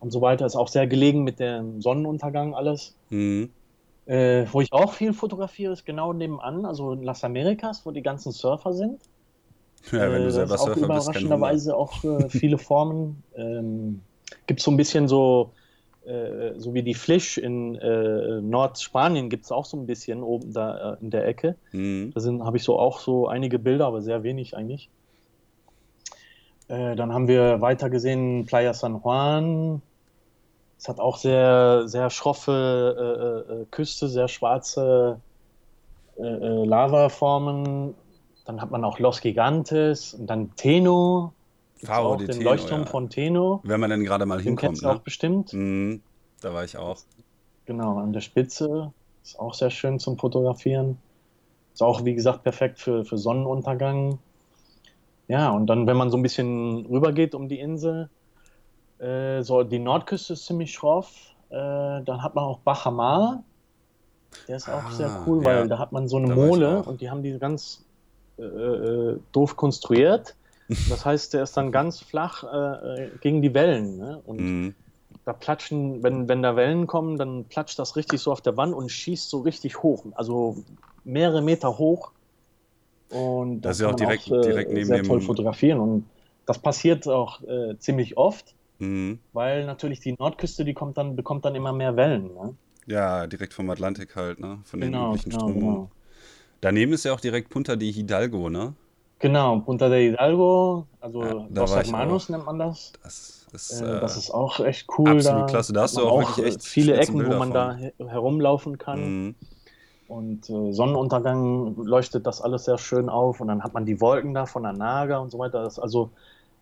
und 0.00 0.10
so 0.10 0.20
weiter. 0.20 0.46
Ist 0.46 0.56
auch 0.56 0.68
sehr 0.68 0.86
gelegen 0.86 1.24
mit 1.24 1.40
dem 1.40 1.80
Sonnenuntergang 1.80 2.54
alles. 2.54 2.94
Mhm. 3.10 3.50
Äh, 4.06 4.46
wo 4.52 4.60
ich 4.60 4.72
auch 4.72 4.92
viel 4.92 5.12
fotografiere, 5.12 5.72
ist 5.72 5.84
genau 5.84 6.12
nebenan, 6.12 6.64
also 6.64 6.92
in 6.92 7.02
Las 7.02 7.24
Americas, 7.24 7.84
wo 7.84 7.90
die 7.90 8.02
ganzen 8.02 8.30
Surfer 8.30 8.72
sind. 8.72 9.00
Ja, 9.90 10.10
wenn 10.12 10.22
du 10.22 10.30
selber 10.30 10.54
äh, 10.54 10.58
Surfer 10.58 10.74
bist, 10.74 10.84
überraschenderweise 10.84 11.76
auch 11.76 12.04
äh, 12.04 12.28
viele 12.28 12.58
Formen. 12.58 13.22
Ähm, 13.36 14.00
Gibt 14.46 14.60
so 14.60 14.70
ein 14.70 14.78
bisschen 14.78 15.08
so 15.08 15.50
äh, 16.06 16.54
so 16.58 16.72
wie 16.74 16.82
die 16.82 16.94
Flisch 16.94 17.36
in 17.36 17.74
äh, 17.74 18.40
Nordspanien 18.40 19.28
gibt 19.28 19.44
es 19.44 19.52
auch 19.52 19.64
so 19.64 19.76
ein 19.76 19.86
bisschen 19.86 20.22
oben 20.22 20.52
da 20.52 20.94
äh, 20.94 20.96
in 21.00 21.10
der 21.10 21.26
Ecke. 21.26 21.56
Mhm. 21.72 22.12
Da 22.14 22.44
habe 22.44 22.56
ich 22.56 22.62
so 22.62 22.78
auch 22.78 23.00
so 23.00 23.26
einige 23.26 23.58
Bilder, 23.58 23.86
aber 23.86 24.02
sehr 24.02 24.22
wenig 24.22 24.56
eigentlich. 24.56 24.88
Äh, 26.68 26.94
dann 26.96 27.12
haben 27.12 27.26
wir 27.28 27.60
weiter 27.60 27.90
gesehen 27.90 28.46
Playa 28.46 28.72
San 28.72 29.00
Juan. 29.02 29.82
Es 30.78 30.88
hat 30.88 31.00
auch 31.00 31.16
sehr, 31.16 31.84
sehr 31.86 32.10
schroffe 32.10 33.46
äh, 33.48 33.64
Küste, 33.70 34.08
sehr 34.08 34.28
schwarze 34.28 35.20
Lavaformen. 36.18 37.94
Dann 38.46 38.62
hat 38.62 38.70
man 38.70 38.84
auch 38.84 38.98
Los 38.98 39.20
Gigantes 39.20 40.14
und 40.14 40.28
dann 40.28 40.54
Teno, 40.56 41.34
auch 41.90 42.16
den 42.16 42.28
Teno, 42.28 42.42
Leuchtturm 42.42 42.80
ja. 42.82 42.86
von 42.86 43.10
Teno. 43.10 43.60
Wenn 43.64 43.80
man 43.80 43.90
dann 43.90 44.04
gerade 44.04 44.26
mal 44.26 44.40
hinkommt. 44.40 44.76
Den 44.76 44.80
du 44.82 44.86
ne? 44.86 44.94
auch 44.94 45.00
bestimmt. 45.00 45.52
Mhm, 45.52 46.02
da 46.40 46.54
war 46.54 46.64
ich 46.64 46.76
auch. 46.76 46.98
Genau, 47.66 47.98
an 47.98 48.12
der 48.12 48.20
Spitze. 48.20 48.92
Ist 49.22 49.38
auch 49.38 49.54
sehr 49.54 49.70
schön 49.70 49.98
zum 49.98 50.18
Fotografieren. 50.18 50.98
Ist 51.74 51.82
auch, 51.82 52.04
wie 52.04 52.14
gesagt, 52.14 52.44
perfekt 52.44 52.78
für, 52.78 53.04
für 53.04 53.18
Sonnenuntergang. 53.18 54.18
Ja, 55.28 55.50
und 55.50 55.66
dann, 55.66 55.86
wenn 55.86 55.96
man 55.96 56.10
so 56.10 56.16
ein 56.16 56.22
bisschen 56.22 56.86
rübergeht 56.86 57.34
um 57.34 57.48
die 57.48 57.58
Insel, 57.58 58.08
äh, 58.98 59.42
so 59.42 59.62
die 59.62 59.78
Nordküste 59.78 60.34
ist 60.34 60.46
ziemlich 60.46 60.72
schroff. 60.72 61.10
Äh, 61.50 61.54
dann 61.54 62.22
hat 62.22 62.34
man 62.34 62.44
auch 62.44 62.60
Bachamar. 62.60 63.42
Der 64.48 64.56
ist 64.56 64.68
auch 64.68 64.84
ah, 64.84 64.92
sehr 64.92 65.24
cool, 65.26 65.44
weil 65.44 65.58
ja. 65.58 65.66
da 65.66 65.78
hat 65.78 65.92
man 65.92 66.08
so 66.08 66.16
eine 66.16 66.34
Mole 66.34 66.82
und 66.82 67.00
die 67.00 67.10
haben 67.10 67.22
die 67.22 67.38
ganz 67.38 67.84
äh, 68.38 68.42
äh 68.42 69.18
doof 69.32 69.56
konstruiert. 69.56 70.36
Das 70.68 71.04
heißt, 71.04 71.34
der 71.34 71.42
ist 71.42 71.56
dann 71.56 71.72
ganz 71.72 72.00
flach 72.00 72.44
äh, 72.44 73.04
äh, 73.04 73.10
gegen 73.20 73.42
die 73.42 73.54
Wellen. 73.54 73.98
Ne? 73.98 74.20
Und 74.24 74.40
mhm. 74.40 74.74
da 75.24 75.32
platschen, 75.32 76.02
wenn, 76.02 76.28
wenn 76.28 76.42
da 76.42 76.56
Wellen 76.56 76.86
kommen, 76.86 77.16
dann 77.16 77.44
platscht 77.44 77.78
das 77.78 77.96
richtig 77.96 78.20
so 78.20 78.32
auf 78.32 78.40
der 78.40 78.56
Wand 78.56 78.74
und 78.74 78.90
schießt 78.90 79.30
so 79.30 79.40
richtig 79.40 79.82
hoch. 79.82 80.04
Also 80.14 80.64
mehrere 81.04 81.42
Meter 81.42 81.78
hoch. 81.78 82.12
Und 83.10 83.60
das, 83.60 83.70
das 83.70 83.76
ist 83.78 83.82
ja 83.82 83.90
auch 83.90 83.96
direkt, 83.96 84.32
auch, 84.32 84.38
äh, 84.38 84.40
direkt 84.40 84.72
neben 84.72 84.86
sehr 84.86 84.96
dem 84.98 85.06
toll 85.06 85.20
fotografieren. 85.20 85.78
Und 85.78 86.04
das 86.46 86.58
passiert 86.58 87.06
auch 87.06 87.42
äh, 87.42 87.78
ziemlich 87.78 88.16
oft, 88.16 88.54
mhm. 88.78 89.18
weil 89.32 89.66
natürlich 89.66 90.00
die 90.00 90.14
Nordküste, 90.18 90.64
die 90.64 90.74
kommt 90.74 90.98
dann, 90.98 91.14
bekommt 91.14 91.44
dann 91.44 91.54
immer 91.54 91.72
mehr 91.72 91.96
Wellen. 91.96 92.34
Ne? 92.34 92.54
Ja, 92.86 93.26
direkt 93.26 93.52
vom 93.52 93.68
Atlantik 93.70 94.14
halt, 94.16 94.40
ne? 94.40 94.60
Von 94.64 94.80
den 94.80 94.92
genau, 94.92 95.10
üblichen 95.10 95.30
genau, 95.30 95.40
Strömungen. 95.40 95.74
Genau. 95.74 95.90
Daneben 96.60 96.92
ist 96.92 97.04
ja 97.04 97.12
auch 97.12 97.20
direkt 97.20 97.50
Punta 97.50 97.76
de 97.76 97.92
Hidalgo, 97.92 98.48
ne? 98.48 98.74
Genau, 99.18 99.60
Punta 99.60 99.88
de 99.88 100.10
Hidalgo, 100.10 100.86
also 101.00 101.22
ja, 101.22 101.46
Dos 101.48 101.74
Hermanos 101.74 102.28
nennt 102.28 102.44
man 102.44 102.58
das. 102.58 102.92
Das 103.02 103.46
ist, 103.52 103.80
äh, 103.80 104.00
das 104.00 104.16
ist 104.16 104.30
auch 104.30 104.60
echt 104.60 104.86
cool. 104.98 105.08
Absolut 105.08 105.42
da 105.42 105.46
klasse, 105.46 105.72
da 105.72 105.82
hast 105.82 105.96
du 105.96 106.06
auch, 106.06 106.20
wirklich 106.20 106.46
echt 106.46 106.64
viele 106.64 106.96
Ecken, 106.96 107.26
wo 107.26 107.34
man 107.36 107.50
da 107.50 107.78
herumlaufen 107.98 108.76
kann. 108.76 109.00
Mhm. 109.00 109.34
Und 110.08 110.50
äh, 110.50 110.72
Sonnenuntergang 110.72 111.76
leuchtet 111.76 112.26
das 112.26 112.40
alles 112.40 112.64
sehr 112.64 112.78
schön 112.78 113.08
auf 113.08 113.40
und 113.40 113.48
dann 113.48 113.64
hat 113.64 113.74
man 113.74 113.86
die 113.86 114.00
Wolken 114.00 114.34
da 114.34 114.46
von 114.46 114.62
der 114.62 114.72
Naga 114.72 115.18
und 115.18 115.30
so 115.30 115.38
weiter. 115.38 115.62
Das, 115.62 115.78
also 115.78 116.10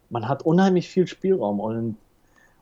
man 0.09 0.29
hat 0.29 0.45
unheimlich 0.45 0.89
viel 0.89 1.07
Spielraum 1.07 1.61
und 1.61 1.97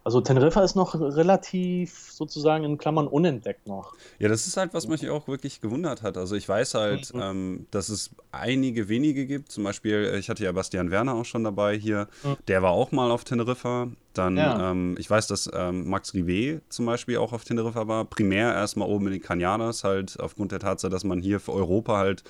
also 0.04 0.20
Teneriffa 0.20 0.62
ist 0.62 0.74
noch 0.74 0.94
relativ 0.94 2.10
sozusagen 2.10 2.64
in 2.64 2.78
Klammern 2.78 3.06
unentdeckt 3.06 3.66
noch. 3.66 3.94
Ja, 4.18 4.28
das 4.28 4.46
ist 4.46 4.56
halt, 4.56 4.74
was 4.74 4.88
mich 4.88 5.08
auch 5.08 5.28
wirklich 5.28 5.60
gewundert 5.60 6.02
hat. 6.02 6.16
Also 6.16 6.34
ich 6.34 6.48
weiß 6.48 6.74
halt, 6.74 7.14
mhm. 7.14 7.20
ähm, 7.20 7.66
dass 7.70 7.88
es 7.88 8.10
einige 8.32 8.88
wenige 8.88 9.26
gibt. 9.26 9.52
Zum 9.52 9.64
Beispiel, 9.64 10.10
äh, 10.12 10.18
ich 10.18 10.28
hatte 10.28 10.44
ja 10.44 10.52
Bastian 10.52 10.90
Werner 10.90 11.14
auch 11.14 11.24
schon 11.24 11.44
dabei 11.44 11.76
hier. 11.76 12.08
Mhm. 12.24 12.36
Der 12.48 12.62
war 12.62 12.70
auch 12.70 12.90
mal 12.90 13.10
auf 13.10 13.24
Teneriffa. 13.24 13.88
Dann, 14.12 14.36
ja. 14.36 14.72
ähm, 14.72 14.96
ich 14.98 15.08
weiß, 15.08 15.26
dass 15.28 15.48
ähm, 15.54 15.88
Max 15.88 16.14
Rivet 16.14 16.62
zum 16.68 16.86
Beispiel 16.86 17.18
auch 17.18 17.32
auf 17.32 17.44
Teneriffa 17.44 17.86
war. 17.86 18.04
Primär 18.04 18.52
erstmal 18.52 18.88
oben 18.88 19.06
in 19.06 19.12
den 19.12 19.22
Canadas, 19.22 19.84
halt 19.84 20.18
aufgrund 20.20 20.52
der 20.52 20.58
Tatsache, 20.58 20.90
dass 20.90 21.04
man 21.04 21.20
hier 21.20 21.40
für 21.40 21.52
Europa 21.52 21.96
halt 21.96 22.24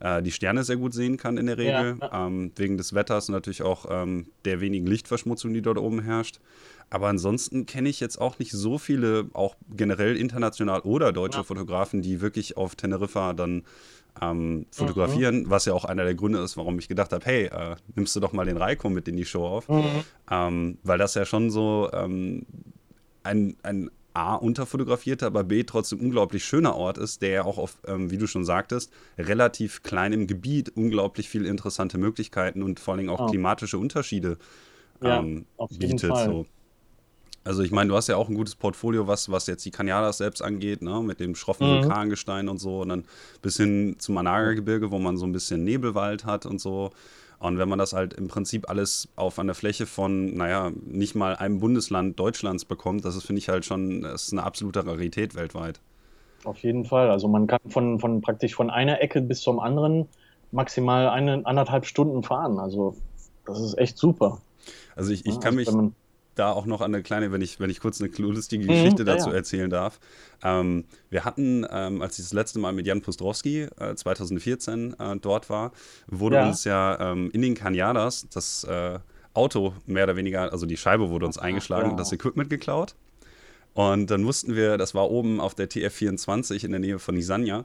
äh, 0.00 0.22
die 0.22 0.32
Sterne 0.32 0.64
sehr 0.64 0.76
gut 0.76 0.94
sehen 0.94 1.16
kann 1.16 1.38
in 1.38 1.46
der 1.46 1.58
Regel. 1.58 1.96
Ja. 2.00 2.26
Ähm, 2.26 2.52
wegen 2.56 2.76
des 2.76 2.94
Wetters 2.94 3.28
und 3.28 3.34
natürlich 3.34 3.62
auch 3.62 3.86
ähm, 3.90 4.26
der 4.44 4.60
wenigen 4.60 4.86
Lichtverschmutzung, 4.86 5.52
die 5.52 5.62
dort 5.62 5.78
oben 5.78 6.02
herrscht. 6.02 6.40
Aber 6.90 7.08
ansonsten 7.08 7.66
kenne 7.66 7.88
ich 7.88 8.00
jetzt 8.00 8.20
auch 8.20 8.38
nicht 8.38 8.52
so 8.52 8.78
viele, 8.78 9.26
auch 9.34 9.56
generell 9.70 10.16
international 10.16 10.80
oder 10.80 11.12
deutsche 11.12 11.38
ja. 11.38 11.44
Fotografen, 11.44 12.00
die 12.00 12.20
wirklich 12.20 12.56
auf 12.56 12.76
Teneriffa 12.76 13.34
dann 13.34 13.64
ähm, 14.20 14.66
fotografieren, 14.70 15.42
mhm. 15.42 15.50
was 15.50 15.66
ja 15.66 15.74
auch 15.74 15.84
einer 15.84 16.04
der 16.04 16.14
Gründe 16.14 16.40
ist, 16.40 16.56
warum 16.56 16.78
ich 16.78 16.88
gedacht 16.88 17.12
habe, 17.12 17.24
hey, 17.24 17.44
äh, 17.46 17.76
nimmst 17.94 18.16
du 18.16 18.20
doch 18.20 18.32
mal 18.32 18.46
den 18.46 18.56
Reiko 18.56 18.88
mit 18.88 19.06
in 19.06 19.16
die 19.16 19.24
Show 19.24 19.46
auf. 19.46 19.68
Mhm. 19.68 19.84
Ähm, 20.30 20.78
weil 20.82 20.98
das 20.98 21.14
ja 21.14 21.24
schon 21.24 21.50
so 21.50 21.90
ähm, 21.92 22.46
ein, 23.22 23.56
ein 23.62 23.90
A, 24.18 24.34
unterfotografierter, 24.34 25.26
aber 25.26 25.44
B, 25.44 25.62
trotzdem 25.62 26.00
unglaublich 26.00 26.44
schöner 26.44 26.74
Ort 26.74 26.98
ist, 26.98 27.22
der 27.22 27.30
ja 27.30 27.44
auch 27.44 27.56
auf, 27.56 27.78
ähm, 27.86 28.10
wie 28.10 28.18
du 28.18 28.26
schon 28.26 28.44
sagtest, 28.44 28.92
relativ 29.16 29.82
kleinem 29.82 30.26
Gebiet 30.26 30.70
unglaublich 30.74 31.28
viele 31.28 31.48
interessante 31.48 31.98
Möglichkeiten 31.98 32.62
und 32.62 32.80
vor 32.80 32.94
allem 32.94 33.08
auch 33.10 33.20
oh. 33.20 33.26
klimatische 33.26 33.78
Unterschiede 33.78 34.38
ähm, 35.02 35.46
ja, 35.58 35.66
bietet. 35.78 36.16
So. 36.16 36.46
Also 37.44 37.62
ich 37.62 37.70
meine, 37.70 37.88
du 37.88 37.96
hast 37.96 38.08
ja 38.08 38.16
auch 38.16 38.28
ein 38.28 38.34
gutes 38.34 38.56
Portfolio, 38.56 39.06
was, 39.06 39.30
was 39.30 39.46
jetzt 39.46 39.64
die 39.64 39.70
Canyadas 39.70 40.18
selbst 40.18 40.42
angeht, 40.42 40.82
ne? 40.82 41.00
mit 41.02 41.20
dem 41.20 41.34
schroffen 41.34 41.66
mhm. 41.66 41.82
Vulkangestein 41.84 42.48
und 42.48 42.58
so 42.58 42.82
und 42.82 42.88
dann 42.88 43.04
bis 43.40 43.56
hin 43.56 43.96
zum 43.98 44.16
Managa-Gebirge, 44.16 44.90
wo 44.90 44.98
man 44.98 45.16
so 45.16 45.26
ein 45.26 45.32
bisschen 45.32 45.64
Nebelwald 45.64 46.24
hat 46.24 46.44
und 46.44 46.60
so. 46.60 46.90
Und 47.40 47.58
wenn 47.58 47.68
man 47.68 47.78
das 47.78 47.92
halt 47.92 48.14
im 48.14 48.26
Prinzip 48.28 48.68
alles 48.68 49.08
auf 49.14 49.38
einer 49.38 49.54
Fläche 49.54 49.86
von, 49.86 50.34
naja, 50.34 50.72
nicht 50.84 51.14
mal 51.14 51.36
einem 51.36 51.60
Bundesland 51.60 52.18
Deutschlands 52.18 52.64
bekommt, 52.64 53.04
das 53.04 53.14
ist, 53.14 53.24
finde 53.24 53.38
ich 53.38 53.48
halt 53.48 53.64
schon, 53.64 54.02
ist 54.04 54.32
eine 54.32 54.42
absolute 54.42 54.84
Rarität 54.84 55.36
weltweit. 55.36 55.80
Auf 56.44 56.58
jeden 56.58 56.84
Fall. 56.84 57.10
Also 57.10 57.28
man 57.28 57.46
kann 57.46 57.60
von, 57.68 58.00
von 58.00 58.20
praktisch 58.20 58.54
von 58.54 58.70
einer 58.70 59.00
Ecke 59.00 59.20
bis 59.20 59.40
zum 59.40 59.60
anderen 59.60 60.08
maximal 60.50 61.08
eine, 61.08 61.46
anderthalb 61.46 61.86
Stunden 61.86 62.22
fahren. 62.22 62.58
Also 62.58 62.96
das 63.46 63.60
ist 63.60 63.78
echt 63.78 63.98
super. 63.98 64.40
Also 64.96 65.12
ich, 65.12 65.24
ich 65.24 65.34
ja, 65.34 65.40
kann 65.40 65.58
also 65.58 65.76
mich 65.78 65.92
da 66.38 66.52
auch 66.52 66.66
noch 66.66 66.80
an 66.80 66.94
eine 66.94 67.02
kleine, 67.02 67.32
wenn 67.32 67.40
ich, 67.40 67.60
wenn 67.60 67.70
ich 67.70 67.80
kurz 67.80 68.00
eine 68.00 68.10
lustige 68.16 68.64
mhm, 68.64 68.68
Geschichte 68.68 69.02
mhm, 69.02 69.06
dazu 69.06 69.30
ja. 69.30 69.36
erzählen 69.36 69.70
darf. 69.70 70.00
Ähm, 70.42 70.84
wir 71.10 71.24
hatten, 71.24 71.66
ähm, 71.70 72.02
als 72.02 72.18
ich 72.18 72.24
das 72.24 72.32
letzte 72.32 72.58
Mal 72.58 72.72
mit 72.72 72.86
Jan 72.86 73.00
Pustrowski 73.00 73.68
äh, 73.78 73.94
2014 73.94 74.96
äh, 74.98 75.16
dort 75.16 75.50
war, 75.50 75.72
wurde 76.06 76.36
ja. 76.36 76.46
uns 76.46 76.64
ja 76.64 77.12
ähm, 77.12 77.30
in 77.32 77.42
den 77.42 77.54
Canyadas 77.54 78.26
das 78.32 78.64
äh, 78.64 78.98
Auto 79.34 79.74
mehr 79.86 80.04
oder 80.04 80.16
weniger, 80.16 80.52
also 80.52 80.66
die 80.66 80.76
Scheibe 80.76 81.10
wurde 81.10 81.26
uns 81.26 81.38
eingeschlagen 81.38 81.90
und 81.90 81.96
das 81.96 82.12
Equipment 82.12 82.50
geklaut. 82.50 82.94
Und 83.74 84.10
dann 84.10 84.24
wussten 84.26 84.56
wir, 84.56 84.76
das 84.76 84.94
war 84.94 85.10
oben 85.10 85.40
auf 85.40 85.54
der 85.54 85.68
TF24 85.70 86.64
in 86.64 86.72
der 86.72 86.80
Nähe 86.80 86.98
von 86.98 87.14
Nisanya. 87.14 87.64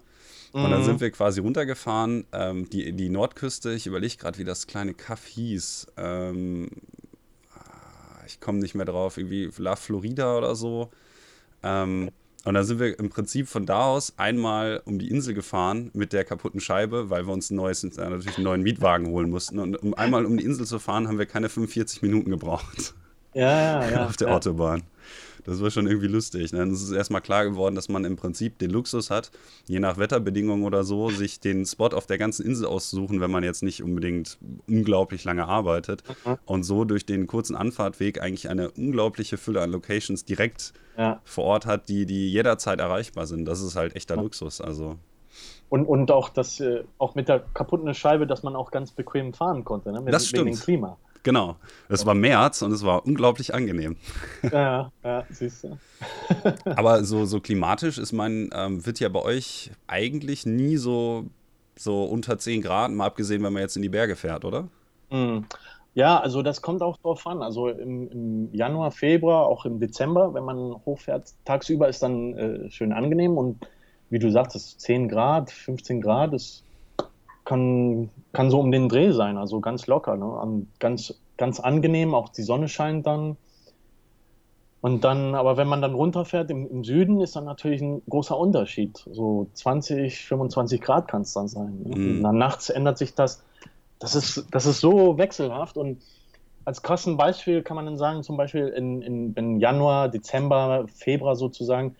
Und 0.52 0.70
dann 0.70 0.84
sind 0.84 0.98
mhm. 0.98 1.02
wir 1.02 1.10
quasi 1.10 1.42
runtergefahren, 1.42 2.28
ähm, 2.32 2.70
die, 2.70 2.94
die 2.94 3.10
Nordküste, 3.10 3.74
ich 3.74 3.88
überlege 3.88 4.18
gerade, 4.18 4.38
wie 4.38 4.44
das 4.44 4.68
kleine 4.68 4.94
Kaff 4.94 5.26
hieß. 5.26 5.88
Ähm, 5.98 6.70
ich 8.26 8.40
komme 8.40 8.60
nicht 8.60 8.76
mehr 8.76 8.86
drauf, 8.86 9.18
irgendwie 9.18 9.50
La 9.58 9.76
Florida 9.76 10.38
oder 10.38 10.56
so. 10.56 10.90
Ähm, 11.64 12.12
und 12.46 12.56
dann 12.56 12.66
sind 12.66 12.80
wir 12.80 13.00
im 13.00 13.10
Prinzip 13.10 13.48
von 13.48 13.66
da 13.66 13.86
aus 13.86 14.14
einmal 14.18 14.82
um 14.86 15.00
die 15.00 15.10
Insel 15.10 15.34
gefahren 15.34 15.92
mit 15.94 16.12
der 16.12 16.26
kaputten 16.26 16.60
Scheibe, 16.60 17.10
weil 17.10 17.26
wir 17.26 17.32
uns 17.32 17.50
ein 17.50 17.56
neues, 17.56 17.84
äh, 17.84 18.10
natürlich 18.10 18.36
einen 18.36 18.44
neuen 18.44 18.64
Mietwagen 18.64 19.08
holen 19.08 19.30
mussten. 19.30 19.60
Und 19.60 19.78
um 19.78 19.94
einmal 19.94 20.26
um 20.26 20.36
die 20.36 20.44
Insel 20.44 20.66
zu 20.66 20.80
fahren, 20.80 21.08
haben 21.08 21.18
wir 21.18 21.26
keine 21.26 21.48
45 21.48 22.02
Minuten 22.02 22.32
gebraucht. 22.32 22.96
Ja, 23.34 23.82
ja, 23.82 23.90
ja. 23.90 24.06
Auf 24.08 24.18
der 24.18 24.28
ja. 24.28 24.36
Autobahn. 24.36 24.84
Das 25.44 25.62
war 25.62 25.70
schon 25.72 25.88
irgendwie 25.88 26.08
lustig. 26.08 26.54
Ne? 26.54 26.64
Es 26.64 26.82
ist 26.82 26.92
erstmal 26.92 27.22
klar 27.22 27.46
geworden, 27.46 27.76
dass 27.76 27.90
man 27.90 28.06
im 28.06 28.16
Prinzip 28.16 28.58
den 28.60 28.72
Luxus 28.72 29.10
hat, 29.10 29.32
je 29.68 29.80
nach 29.80 29.98
Wetterbedingungen 29.98 30.64
oder 30.64 30.84
so, 30.84 31.10
sich 31.10 31.40
den 31.40 31.66
Spot 31.66 31.88
auf 31.88 32.06
der 32.06 32.18
ganzen 32.18 32.46
Insel 32.46 32.68
auszusuchen, 32.68 33.22
wenn 33.22 33.32
man 33.32 33.44
jetzt 33.44 33.64
nicht 33.64 33.84
unbedingt 33.84 34.38
unglaublich 34.68 35.24
lange 35.24 35.48
arbeitet. 35.48 36.04
Mhm. 36.26 36.38
Und 36.46 36.64
so 36.64 36.86
durch 36.86 37.06
den 37.06 37.28
kurzen 37.28 37.56
Anfahrtweg 37.56 38.22
eigentlich 38.22 38.50
eine 38.50 38.72
unglaubliche 38.72 39.38
Fülle 39.38 39.62
an 39.62 39.72
Locations 39.72 40.26
direkt 40.26 40.74
ja. 40.98 41.22
vor 41.24 41.44
Ort 41.46 41.66
hat, 41.66 41.90
die, 41.90 42.06
die 42.06 42.32
jederzeit 42.32 42.80
erreichbar 42.80 43.28
sind. 43.28 43.46
Das 43.46 43.62
ist 43.62 43.76
halt 43.76 43.96
echter 43.96 44.16
ja. 44.16 44.22
Luxus. 44.22 44.62
Also. 44.62 44.98
Und, 45.70 45.86
und 45.86 46.12
auch, 46.12 46.30
das, 46.30 46.60
äh, 46.60 46.84
auch 47.00 47.16
mit 47.16 47.28
der 47.28 47.40
kaputten 47.40 47.94
Scheibe, 47.94 48.28
dass 48.28 48.44
man 48.44 48.56
auch 48.56 48.72
ganz 48.72 48.92
bequem 48.92 49.34
fahren 49.34 49.64
konnte, 49.64 49.92
ne? 49.92 50.02
Mit, 50.02 50.14
das 50.14 50.28
stimmt. 50.28 50.46
wegen 50.46 50.56
dem 50.56 50.62
Klima. 50.62 50.98
Genau. 51.24 51.56
Es 51.88 52.06
war 52.06 52.14
März 52.14 52.62
und 52.62 52.74
es 52.74 52.84
war 52.86 53.06
unglaublich 53.06 53.54
angenehm. 53.54 53.96
Ja, 54.52 54.92
ja, 55.04 55.26
siehst 55.30 55.64
du. 55.64 55.78
Aber 56.76 57.04
so, 57.06 57.26
so 57.26 57.40
klimatisch 57.40 57.98
ist 57.98 58.12
man, 58.12 58.50
ähm, 58.54 58.86
wird 58.86 59.00
ja 59.00 59.08
bei 59.08 59.22
euch 59.22 59.72
eigentlich 59.88 60.46
nie 60.46 60.76
so, 60.76 61.26
so 61.78 62.04
unter 62.04 62.38
10 62.38 62.62
Grad, 62.62 62.92
mal 62.92 63.06
abgesehen, 63.06 63.42
wenn 63.42 63.54
man 63.54 63.62
jetzt 63.62 63.78
in 63.78 63.82
die 63.82 63.90
Berge 63.90 64.18
fährt, 64.18 64.44
oder? 64.44 64.68
Mhm. 65.10 65.46
Ja, 65.96 66.20
also 66.20 66.42
das 66.42 66.62
kommt 66.62 66.82
auch 66.82 66.98
drauf 66.98 67.26
an. 67.28 67.42
Also 67.42 67.70
im, 67.70 68.10
im, 68.10 68.54
Januar, 68.54 68.92
Februar, 68.92 69.46
auch 69.46 69.66
im 69.66 69.80
Dezember, 69.80 70.34
wenn 70.34 70.44
man 70.44 70.76
hochfährt, 70.86 71.34
tagsüber 71.46 71.88
ist 71.88 72.02
dann 72.02 72.38
äh, 72.38 72.70
schön 72.72 72.92
angenehm 72.92 73.38
und 73.38 73.68
wie 74.10 74.20
du 74.20 74.30
sagtest, 74.32 74.82
10 74.82 75.08
Grad, 75.08 75.52
15 75.52 76.02
Grad 76.02 76.34
ist 76.34 76.64
kann, 77.46 78.10
kann 78.32 78.50
so 78.50 78.60
um 78.60 78.72
den 78.72 78.90
Dreh 78.90 79.12
sein, 79.12 79.38
also 79.38 79.60
ganz 79.60 79.88
locker, 79.88 80.16
ne? 80.16 80.66
ganz, 80.80 81.20
ganz 81.38 81.60
angenehm, 81.60 82.14
auch 82.16 82.30
die 82.30 82.44
Sonne 82.44 82.68
scheint 82.68 83.06
dann. 83.06 83.38
Und 84.82 85.06
dann, 85.06 85.34
aber 85.34 85.56
wenn 85.56 85.70
man 85.70 85.82
dann 85.82 85.94
runterfährt 85.94 86.52
im, 86.52 86.70
im 86.70 86.84
Süden, 86.84 87.22
ist 87.22 87.38
dann 87.38 87.46
natürlich 87.46 87.82
ein 87.82 88.02
großer 88.10 88.38
Unterschied. 88.38 88.98
So 89.10 89.48
20, 89.54 90.26
25 90.26 90.82
Grad 90.82 91.08
kann 91.08 91.22
es 91.22 91.34
dann 91.34 91.48
sein. 91.48 91.82
Ne? 91.86 91.96
Mm. 91.96 92.24
dann 92.24 92.38
nachts 92.38 92.70
ändert 92.70 92.98
sich 92.98 93.16
das. 93.16 93.44
Das 94.00 94.14
ist, 94.14 94.46
das 94.52 94.66
ist 94.66 94.82
so 94.82 95.18
wechselhaft. 95.18 95.78
Und 95.78 96.04
als 96.66 96.82
krassen 96.82 97.16
Beispiel 97.16 97.62
kann 97.64 97.76
man 97.76 97.86
dann 97.86 97.98
sagen, 97.98 98.24
zum 98.24 98.36
Beispiel 98.36 98.68
in, 98.68 99.02
in, 99.02 99.34
in 99.36 99.60
Januar, 99.62 100.10
Dezember, 100.10 100.86
Februar 100.94 101.38
sozusagen, 101.38 101.96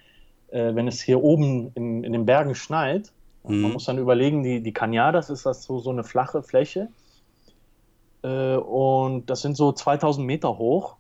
äh, 0.50 0.76
wenn 0.76 0.88
es 0.90 1.02
hier 1.02 1.24
oben 1.24 1.72
in, 1.76 2.04
in 2.04 2.12
den 2.12 2.26
Bergen 2.26 2.54
schneit, 2.54 3.14
Mhm. 3.44 3.62
Man 3.62 3.74
muss 3.74 3.86
dann 3.86 3.98
überlegen, 3.98 4.44
die, 4.44 4.62
die 4.62 4.74
Canyadas 4.74 5.30
ist 5.30 5.46
das 5.46 5.64
so, 5.64 5.80
so 5.80 5.90
eine 5.90 6.04
flache 6.04 6.44
Fläche. 6.44 6.90
Äh, 8.24 8.56
und 8.56 9.30
das 9.30 9.42
sind 9.42 9.58
so 9.58 9.72
2000 9.72 10.26
Meter 10.26 10.58
hoch. 10.58 10.96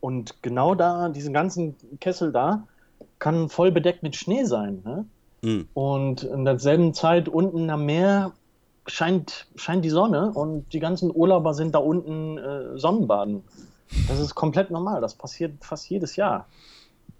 Und 0.00 0.42
genau 0.42 0.74
da, 0.74 1.08
diesen 1.08 1.32
ganzen 1.32 1.76
Kessel 2.00 2.32
da, 2.32 2.64
kann 3.18 3.48
voll 3.48 3.72
bedeckt 3.72 4.02
mit 4.02 4.16
Schnee 4.16 4.44
sein. 4.44 4.82
Ne? 4.84 5.04
Mhm. 5.42 5.68
Und 5.74 6.22
in 6.22 6.44
derselben 6.44 6.94
Zeit 6.94 7.28
unten 7.28 7.70
am 7.70 7.86
Meer 7.86 8.32
scheint, 8.86 9.46
scheint 9.56 9.84
die 9.84 9.90
Sonne 9.90 10.32
und 10.32 10.72
die 10.72 10.80
ganzen 10.80 11.14
Urlauber 11.14 11.54
sind 11.54 11.74
da 11.74 11.78
unten 11.78 12.38
äh, 12.38 12.78
Sonnenbaden. 12.78 13.42
Das 14.08 14.20
ist 14.20 14.34
komplett 14.34 14.70
normal. 14.70 15.00
Das 15.00 15.14
passiert 15.14 15.64
fast 15.64 15.88
jedes 15.88 16.16
Jahr. 16.16 16.46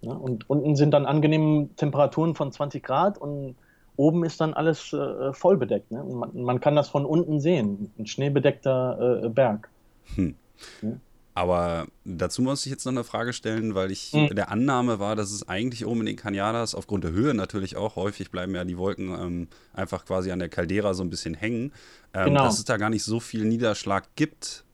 Ne? 0.02 0.16
Und 0.16 0.48
unten 0.48 0.76
sind 0.76 0.92
dann 0.92 1.06
angenehme 1.06 1.68
Temperaturen 1.76 2.34
von 2.34 2.52
20 2.52 2.82
Grad 2.82 3.18
und 3.18 3.56
oben 3.98 4.24
ist 4.24 4.40
dann 4.40 4.54
alles 4.54 4.92
äh, 4.92 5.32
voll 5.32 5.56
bedeckt. 5.56 5.90
Ne? 5.90 6.02
Man, 6.04 6.30
man, 6.40 6.60
kann 6.60 6.76
das 6.76 6.88
von 6.88 7.04
unten 7.04 7.40
sehen, 7.40 7.92
ein 7.98 8.06
schneebedeckter 8.06 9.24
äh, 9.24 9.28
Berg. 9.28 9.68
Hm. 10.14 10.36
Ja? 10.80 10.92
Aber 11.34 11.86
dazu 12.04 12.42
muss 12.42 12.66
ich 12.66 12.72
jetzt 12.72 12.84
noch 12.84 12.92
eine 12.92 13.04
Frage 13.04 13.32
stellen, 13.32 13.74
weil 13.74 13.92
ich 13.92 14.12
hm. 14.12 14.34
der 14.34 14.50
Annahme 14.50 14.98
war, 14.98 15.14
dass 15.14 15.30
es 15.30 15.48
eigentlich 15.48 15.86
oben 15.86 16.00
in 16.00 16.06
den 16.06 16.16
Canyadas, 16.16 16.74
aufgrund 16.74 17.04
der 17.04 17.12
Höhe 17.12 17.34
natürlich 17.34 17.76
auch, 17.76 17.96
häufig 17.96 18.30
bleiben 18.30 18.54
ja 18.54 18.64
die 18.64 18.78
Wolken 18.78 19.10
ähm, 19.10 19.48
einfach 19.72 20.04
quasi 20.04 20.32
an 20.32 20.40
der 20.40 20.48
Caldera 20.48 20.94
so 20.94 21.04
ein 21.04 21.10
bisschen 21.10 21.34
hängen, 21.34 21.72
ähm, 22.14 22.26
genau. 22.26 22.44
dass 22.44 22.58
es 22.58 22.64
da 22.64 22.76
gar 22.76 22.90
nicht 22.90 23.04
so 23.04 23.20
viel 23.20 23.44
Niederschlag 23.44 24.08
gibt. 24.16 24.64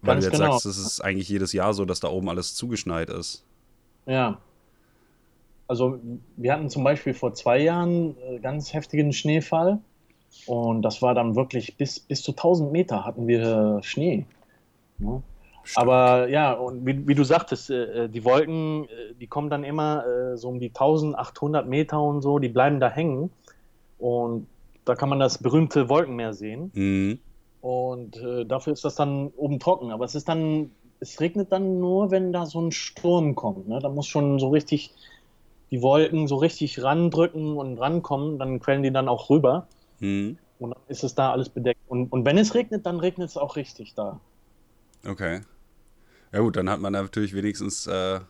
Weil 0.00 0.16
Ganz 0.16 0.24
du 0.24 0.30
jetzt 0.30 0.38
genau. 0.38 0.52
sagst, 0.52 0.66
es 0.66 0.78
ist 0.78 1.00
eigentlich 1.00 1.28
jedes 1.28 1.52
Jahr 1.52 1.74
so, 1.74 1.84
dass 1.84 2.00
da 2.00 2.08
oben 2.08 2.28
alles 2.28 2.54
zugeschneit 2.54 3.10
ist. 3.10 3.44
Ja, 4.06 4.38
also 5.68 6.00
wir 6.36 6.52
hatten 6.52 6.70
zum 6.70 6.82
Beispiel 6.82 7.14
vor 7.14 7.34
zwei 7.34 7.60
Jahren 7.60 8.16
äh, 8.28 8.38
ganz 8.40 8.72
heftigen 8.72 9.12
Schneefall 9.12 9.78
und 10.46 10.82
das 10.82 11.02
war 11.02 11.14
dann 11.14 11.36
wirklich 11.36 11.76
bis, 11.76 12.00
bis 12.00 12.22
zu 12.22 12.32
1000 12.32 12.72
Meter 12.72 13.04
hatten 13.04 13.28
wir 13.28 13.80
Schnee. 13.82 14.26
Ne? 14.98 15.22
Aber 15.74 16.28
ja, 16.28 16.52
und 16.52 16.86
wie, 16.86 17.06
wie 17.06 17.14
du 17.14 17.24
sagtest, 17.24 17.70
äh, 17.70 18.04
äh, 18.04 18.08
die 18.08 18.24
Wolken, 18.24 18.84
äh, 18.84 19.14
die 19.20 19.26
kommen 19.26 19.50
dann 19.50 19.64
immer 19.64 20.04
äh, 20.06 20.36
so 20.36 20.48
um 20.48 20.58
die 20.58 20.68
1800 20.68 21.68
Meter 21.68 22.00
und 22.00 22.22
so, 22.22 22.38
die 22.38 22.48
bleiben 22.48 22.80
da 22.80 22.88
hängen 22.90 23.30
und 23.98 24.46
da 24.84 24.94
kann 24.94 25.10
man 25.10 25.20
das 25.20 25.38
berühmte 25.38 25.88
Wolkenmeer 25.90 26.32
sehen. 26.32 26.70
Mhm. 26.74 27.18
Und 27.60 28.16
äh, 28.16 28.46
dafür 28.46 28.72
ist 28.72 28.84
das 28.84 28.94
dann 28.94 29.28
oben 29.36 29.58
trocken. 29.58 29.90
Aber 29.90 30.04
es 30.04 30.14
ist 30.14 30.28
dann, 30.28 30.70
es 31.00 31.20
regnet 31.20 31.52
dann 31.52 31.78
nur, 31.80 32.10
wenn 32.10 32.32
da 32.32 32.46
so 32.46 32.60
ein 32.60 32.72
Sturm 32.72 33.34
kommt. 33.34 33.68
Ne? 33.68 33.80
Da 33.80 33.88
muss 33.88 34.06
schon 34.06 34.38
so 34.38 34.48
richtig 34.48 34.94
die 35.70 35.82
Wolken 35.82 36.28
so 36.28 36.36
richtig 36.36 36.82
randrücken 36.82 37.56
und 37.56 37.78
rankommen, 37.78 38.38
dann 38.38 38.60
quellen 38.60 38.82
die 38.82 38.92
dann 38.92 39.08
auch 39.08 39.30
rüber. 39.30 39.66
Mhm. 40.00 40.38
Und 40.58 40.70
dann 40.70 40.82
ist 40.88 41.04
es 41.04 41.14
da 41.14 41.32
alles 41.32 41.48
bedeckt. 41.48 41.80
Und, 41.88 42.10
und 42.12 42.24
wenn 42.24 42.38
es 42.38 42.54
regnet, 42.54 42.86
dann 42.86 42.98
regnet 42.98 43.28
es 43.28 43.36
auch 43.36 43.56
richtig 43.56 43.94
da. 43.94 44.20
Okay. 45.06 45.40
Ja 46.32 46.40
gut, 46.40 46.56
dann 46.56 46.68
hat 46.68 46.80
man 46.80 46.92
natürlich 46.92 47.34
wenigstens 47.34 47.86
äh, 47.86 48.20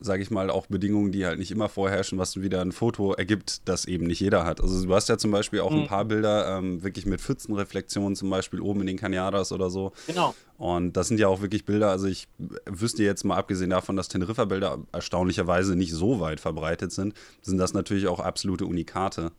sage 0.00 0.22
ich 0.22 0.30
mal, 0.30 0.50
auch 0.50 0.66
Bedingungen, 0.66 1.12
die 1.12 1.26
halt 1.26 1.38
nicht 1.38 1.50
immer 1.50 1.68
vorherrschen, 1.68 2.18
was 2.18 2.40
wieder 2.40 2.62
ein 2.62 2.72
Foto 2.72 3.12
ergibt, 3.12 3.68
das 3.68 3.84
eben 3.84 4.06
nicht 4.06 4.20
jeder 4.20 4.44
hat. 4.44 4.60
Also 4.60 4.86
du 4.86 4.94
hast 4.94 5.08
ja 5.08 5.18
zum 5.18 5.30
Beispiel 5.30 5.60
auch 5.60 5.70
mhm. 5.70 5.82
ein 5.82 5.86
paar 5.86 6.04
Bilder 6.06 6.58
ähm, 6.58 6.82
wirklich 6.82 7.06
mit 7.06 7.20
Pfützenreflexionen, 7.20 8.16
zum 8.16 8.30
Beispiel 8.30 8.60
oben 8.60 8.80
in 8.80 8.86
den 8.86 8.96
Canyadas 8.96 9.52
oder 9.52 9.70
so. 9.70 9.92
Genau. 10.06 10.34
Und 10.56 10.96
das 10.96 11.08
sind 11.08 11.20
ja 11.20 11.28
auch 11.28 11.42
wirklich 11.42 11.64
Bilder, 11.64 11.90
also 11.90 12.06
ich 12.06 12.28
wüsste 12.66 13.02
jetzt 13.02 13.24
mal 13.24 13.36
abgesehen 13.36 13.70
davon, 13.70 13.96
dass 13.96 14.08
Teneriffa-Bilder 14.08 14.78
erstaunlicherweise 14.92 15.76
nicht 15.76 15.92
so 15.92 16.20
weit 16.20 16.40
verbreitet 16.40 16.92
sind, 16.92 17.14
sind 17.42 17.58
das 17.58 17.72
natürlich 17.74 18.08
auch 18.08 18.20
absolute 18.20 18.66
Unikate. 18.66 19.32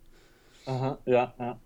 Aha, 0.65 0.97
ja, 1.05 1.33
ja. 1.39 1.59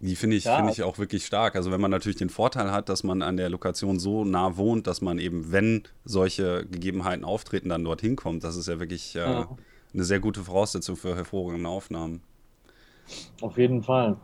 Die 0.00 0.16
finde 0.16 0.36
ich, 0.36 0.44
ja, 0.44 0.56
find 0.56 0.70
ich 0.70 0.82
auch 0.82 0.98
wirklich 0.98 1.24
stark. 1.24 1.56
Also 1.56 1.70
wenn 1.70 1.80
man 1.80 1.90
natürlich 1.90 2.18
den 2.18 2.28
Vorteil 2.28 2.70
hat, 2.72 2.88
dass 2.88 3.04
man 3.04 3.22
an 3.22 3.36
der 3.36 3.48
Lokation 3.48 3.98
so 3.98 4.24
nah 4.24 4.56
wohnt, 4.56 4.86
dass 4.86 5.00
man 5.00 5.18
eben, 5.18 5.52
wenn 5.52 5.84
solche 6.04 6.66
Gegebenheiten 6.66 7.24
auftreten, 7.24 7.68
dann 7.68 7.84
dorthin 7.84 8.16
kommt, 8.16 8.44
das 8.44 8.56
ist 8.56 8.68
ja 8.68 8.80
wirklich 8.80 9.14
äh, 9.14 9.20
ja. 9.20 9.48
eine 9.92 10.04
sehr 10.04 10.20
gute 10.20 10.42
Voraussetzung 10.42 10.96
für 10.96 11.16
hervorragende 11.16 11.68
Aufnahmen. 11.68 12.22
Auf 13.40 13.56
jeden 13.56 13.82
Fall. 13.82 14.16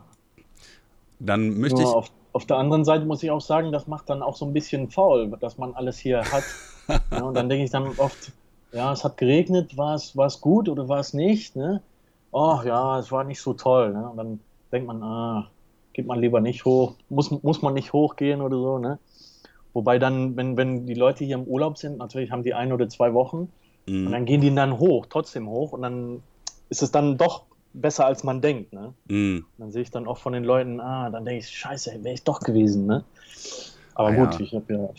Dann 1.19 1.59
möchte 1.59 1.81
Nur 1.81 1.89
ich. 1.89 1.95
Auf, 1.95 2.11
auf, 2.33 2.45
der 2.45 2.57
anderen 2.57 2.83
Seite 2.83 3.05
muss 3.05 3.23
ich 3.23 3.31
auch 3.31 3.41
sagen, 3.41 3.71
das 3.71 3.87
macht 3.87 4.09
dann 4.09 4.21
auch 4.21 4.35
so 4.35 4.45
ein 4.45 4.53
bisschen 4.53 4.89
faul, 4.89 5.31
dass 5.39 5.57
man 5.57 5.73
alles 5.73 5.97
hier 5.97 6.23
hat. 6.31 6.43
ja, 7.11 7.21
und 7.21 7.35
dann 7.35 7.47
denke 7.47 7.63
ich 7.63 7.71
dann 7.71 7.87
oft, 7.97 8.31
ja, 8.71 8.91
es 8.91 9.03
hat 9.03 9.17
geregnet, 9.17 9.77
war 9.77 9.95
es, 9.95 10.15
war 10.15 10.27
es 10.27 10.41
gut 10.41 10.69
oder 10.69 10.87
war 10.87 10.99
es 10.99 11.13
nicht? 11.13 11.55
Ne? 11.55 11.81
Oh 12.31 12.59
ja, 12.65 12.99
es 12.99 13.11
war 13.11 13.23
nicht 13.23 13.41
so 13.41 13.53
toll. 13.53 13.93
Ne? 13.93 14.09
Und 14.09 14.17
dann 14.17 14.39
denkt 14.71 14.87
man, 14.87 15.03
ah, 15.03 15.49
geht 15.93 16.05
man 16.05 16.19
lieber 16.19 16.41
nicht 16.41 16.65
hoch, 16.65 16.95
muss, 17.09 17.31
muss 17.43 17.61
man 17.61 17.73
nicht 17.73 17.93
hochgehen 17.93 18.41
oder 18.41 18.57
so, 18.57 18.77
ne? 18.77 18.99
Wobei 19.73 19.99
dann, 19.99 20.35
wenn, 20.35 20.57
wenn 20.57 20.85
die 20.85 20.93
Leute 20.93 21.23
hier 21.23 21.35
im 21.35 21.43
Urlaub 21.43 21.77
sind, 21.77 21.97
natürlich 21.97 22.31
haben 22.31 22.43
die 22.43 22.53
ein 22.53 22.73
oder 22.73 22.89
zwei 22.89 23.13
Wochen 23.13 23.49
mhm. 23.87 24.07
und 24.07 24.11
dann 24.11 24.25
gehen 24.25 24.41
die 24.41 24.53
dann 24.53 24.79
hoch, 24.79 25.05
trotzdem 25.09 25.47
hoch 25.47 25.71
und 25.71 25.81
dann 25.81 26.21
ist 26.69 26.81
es 26.81 26.91
dann 26.91 27.17
doch 27.17 27.43
besser, 27.73 28.05
als 28.05 28.23
man 28.23 28.41
denkt. 28.41 28.73
Ne? 28.73 28.93
Mm. 29.07 29.45
Dann 29.57 29.71
sehe 29.71 29.81
ich 29.81 29.91
dann 29.91 30.07
auch 30.07 30.17
von 30.17 30.33
den 30.33 30.43
Leuten, 30.43 30.79
ah, 30.79 31.09
dann 31.09 31.25
denke 31.25 31.39
ich, 31.39 31.49
scheiße, 31.49 32.03
wäre 32.03 32.13
ich 32.13 32.23
doch 32.23 32.39
gewesen. 32.39 32.85
Ne? 32.85 33.03
Aber 33.95 34.09
ah, 34.09 34.15
gut, 34.15 34.33
ja. 34.33 34.39
ich 34.41 34.53
habe 34.53 34.73
ja 34.73 34.89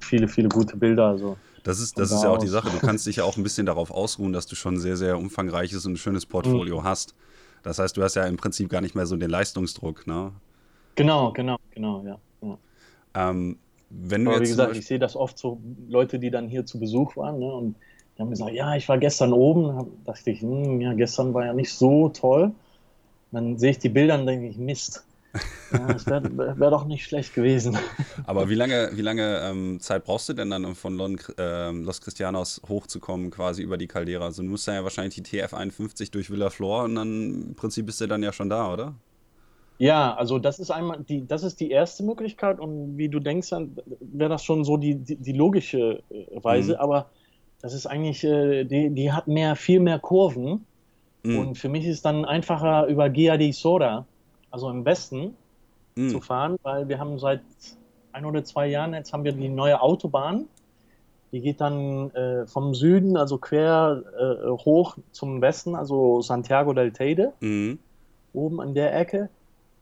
viele, 0.00 0.28
viele 0.28 0.48
gute 0.48 0.76
Bilder. 0.76 1.06
Also 1.06 1.36
das 1.62 1.80
ist, 1.80 1.98
das 1.98 2.10
ist 2.10 2.22
ja 2.22 2.30
auch 2.30 2.38
die 2.38 2.48
Sache. 2.48 2.70
Du 2.70 2.78
kannst 2.78 3.06
dich 3.06 3.16
ja 3.16 3.24
auch 3.24 3.36
ein 3.36 3.42
bisschen 3.42 3.66
darauf 3.66 3.90
ausruhen, 3.90 4.32
dass 4.32 4.46
du 4.46 4.56
schon 4.56 4.78
sehr, 4.78 4.96
sehr 4.96 5.18
umfangreiches 5.18 5.86
und 5.86 5.96
schönes 5.98 6.26
Portfolio 6.26 6.80
mhm. 6.80 6.84
hast. 6.84 7.14
Das 7.62 7.78
heißt, 7.78 7.96
du 7.96 8.02
hast 8.02 8.16
ja 8.16 8.24
im 8.24 8.36
Prinzip 8.36 8.68
gar 8.68 8.80
nicht 8.80 8.94
mehr 8.94 9.06
so 9.06 9.16
den 9.16 9.30
Leistungsdruck, 9.30 10.06
ne? 10.06 10.32
Genau, 10.94 11.32
genau, 11.32 11.56
genau, 11.70 12.04
ja. 12.04 12.18
ja. 12.42 12.58
Ähm, 13.14 13.58
wenn 13.90 14.24
du 14.24 14.30
Aber 14.30 14.40
wie 14.40 14.48
gesagt, 14.48 14.76
ich 14.76 14.86
sehe 14.86 14.98
das 14.98 15.16
oft 15.16 15.38
so 15.38 15.60
Leute, 15.88 16.18
die 16.18 16.30
dann 16.30 16.48
hier 16.48 16.64
zu 16.64 16.78
Besuch 16.80 17.16
waren 17.16 17.38
ne, 17.38 17.52
und 17.52 17.76
die 18.16 18.22
haben 18.22 18.30
gesagt, 18.30 18.52
ja, 18.52 18.74
ich 18.74 18.88
war 18.88 18.98
gestern 18.98 19.32
oben. 19.32 19.68
Da 20.04 20.12
dachte 20.12 20.30
ich, 20.30 20.40
hm, 20.40 20.80
ja, 20.80 20.92
gestern 20.94 21.34
war 21.34 21.46
ja 21.46 21.52
nicht 21.52 21.72
so 21.72 22.08
toll. 22.08 22.52
Dann 23.30 23.58
sehe 23.58 23.70
ich 23.70 23.78
die 23.78 23.88
Bilder 23.88 24.18
und 24.18 24.26
denke 24.26 24.46
ich, 24.46 24.56
Mist. 24.56 25.04
Ja, 25.72 25.86
das 25.86 26.06
wäre 26.06 26.58
wär 26.58 26.70
doch 26.70 26.84
nicht 26.84 27.04
schlecht 27.04 27.34
gewesen. 27.34 27.78
Aber 28.26 28.50
wie 28.50 28.54
lange, 28.54 28.90
wie 28.94 29.02
lange 29.02 29.40
ähm, 29.42 29.80
Zeit 29.80 30.04
brauchst 30.04 30.28
du 30.28 30.34
denn 30.34 30.50
dann, 30.50 30.64
um 30.64 30.74
von 30.74 30.96
Lon, 30.96 31.18
äh, 31.38 31.70
Los 31.70 32.00
Cristianos 32.00 32.60
hochzukommen, 32.68 33.30
quasi 33.30 33.62
über 33.62 33.78
die 33.78 33.86
Caldera? 33.86 34.26
Also 34.26 34.42
du 34.42 34.48
musst 34.48 34.68
dann 34.68 34.74
ja 34.74 34.84
wahrscheinlich 34.84 35.14
die 35.14 35.22
TF51 35.22 36.12
durch 36.12 36.28
Villaflor 36.28 36.84
und 36.84 36.94
dann 36.96 37.46
im 37.48 37.54
Prinzip 37.54 37.86
bist 37.86 38.00
du 38.00 38.06
dann 38.06 38.22
ja 38.22 38.32
schon 38.32 38.50
da, 38.50 38.72
oder? 38.72 38.94
Ja, 39.78 40.14
also 40.14 40.38
das 40.38 40.58
ist 40.58 40.70
einmal 40.70 41.02
die, 41.02 41.26
das 41.26 41.42
ist 41.42 41.58
die 41.58 41.70
erste 41.70 42.04
Möglichkeit 42.04 42.60
und 42.60 42.98
wie 42.98 43.08
du 43.08 43.18
denkst, 43.18 43.50
dann 43.50 43.76
wäre 44.00 44.30
das 44.30 44.44
schon 44.44 44.64
so 44.64 44.76
die, 44.76 44.94
die, 44.94 45.16
die 45.16 45.32
logische 45.32 46.02
äh, 46.10 46.44
Weise, 46.44 46.74
mhm. 46.74 46.80
aber 46.80 47.10
das 47.62 47.74
ist 47.74 47.86
eigentlich, 47.86 48.22
äh, 48.22 48.64
die, 48.64 48.90
die 48.90 49.12
hat 49.12 49.26
mehr, 49.26 49.56
viel 49.56 49.80
mehr 49.80 49.98
Kurven 49.98 50.66
mhm. 51.22 51.38
und 51.38 51.58
für 51.58 51.68
mich 51.68 51.86
ist 51.86 52.04
dann 52.04 52.24
einfacher 52.24 52.86
über 52.86 53.08
Gia 53.08 53.36
di 53.36 53.52
Sora, 53.52 54.06
also 54.52 54.70
im 54.70 54.84
Westen, 54.84 55.36
mhm. 55.96 56.10
zu 56.10 56.20
fahren, 56.20 56.56
weil 56.62 56.88
wir 56.88 56.98
haben 56.98 57.18
seit 57.18 57.42
ein 58.12 58.24
oder 58.24 58.44
zwei 58.44 58.68
Jahren, 58.68 58.94
jetzt 58.94 59.12
haben 59.12 59.24
wir 59.24 59.32
die 59.32 59.48
neue 59.48 59.80
Autobahn, 59.80 60.46
die 61.32 61.40
geht 61.40 61.60
dann 61.60 62.10
äh, 62.10 62.46
vom 62.46 62.74
Süden, 62.74 63.16
also 63.16 63.38
quer 63.38 64.02
äh, 64.18 64.48
hoch 64.50 64.98
zum 65.12 65.40
Westen, 65.40 65.74
also 65.74 66.20
Santiago 66.20 66.74
del 66.74 66.92
Teide, 66.92 67.32
mhm. 67.40 67.78
oben 68.34 68.60
an 68.60 68.74
der 68.74 68.94
Ecke. 68.98 69.30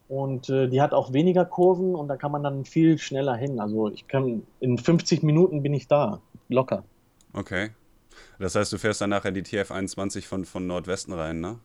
Und 0.09 0.48
äh, 0.48 0.68
die 0.68 0.80
hat 0.80 0.92
auch 0.92 1.12
weniger 1.12 1.44
Kurven 1.44 1.94
und 1.94 2.09
da 2.09 2.16
kann 2.16 2.33
man 2.33 2.42
dann 2.42 2.64
viel 2.64 2.98
schneller 2.98 3.37
hin. 3.37 3.61
Also 3.61 3.90
ich 3.90 4.09
kann 4.09 4.42
in 4.59 4.76
50 4.76 5.22
Minuten 5.22 5.62
bin 5.62 5.72
ich 5.72 5.87
da, 5.87 6.20
locker. 6.48 6.83
Okay. 7.33 7.70
Das 8.38 8.56
heißt, 8.56 8.72
du 8.72 8.78
fährst 8.78 9.00
dann 9.00 9.11
nachher 9.11 9.30
die 9.30 9.42
TF21 9.42 10.26
von, 10.26 10.44
von 10.44 10.66
Nordwesten 10.66 11.14
rein, 11.14 11.40
ne? 11.40 11.59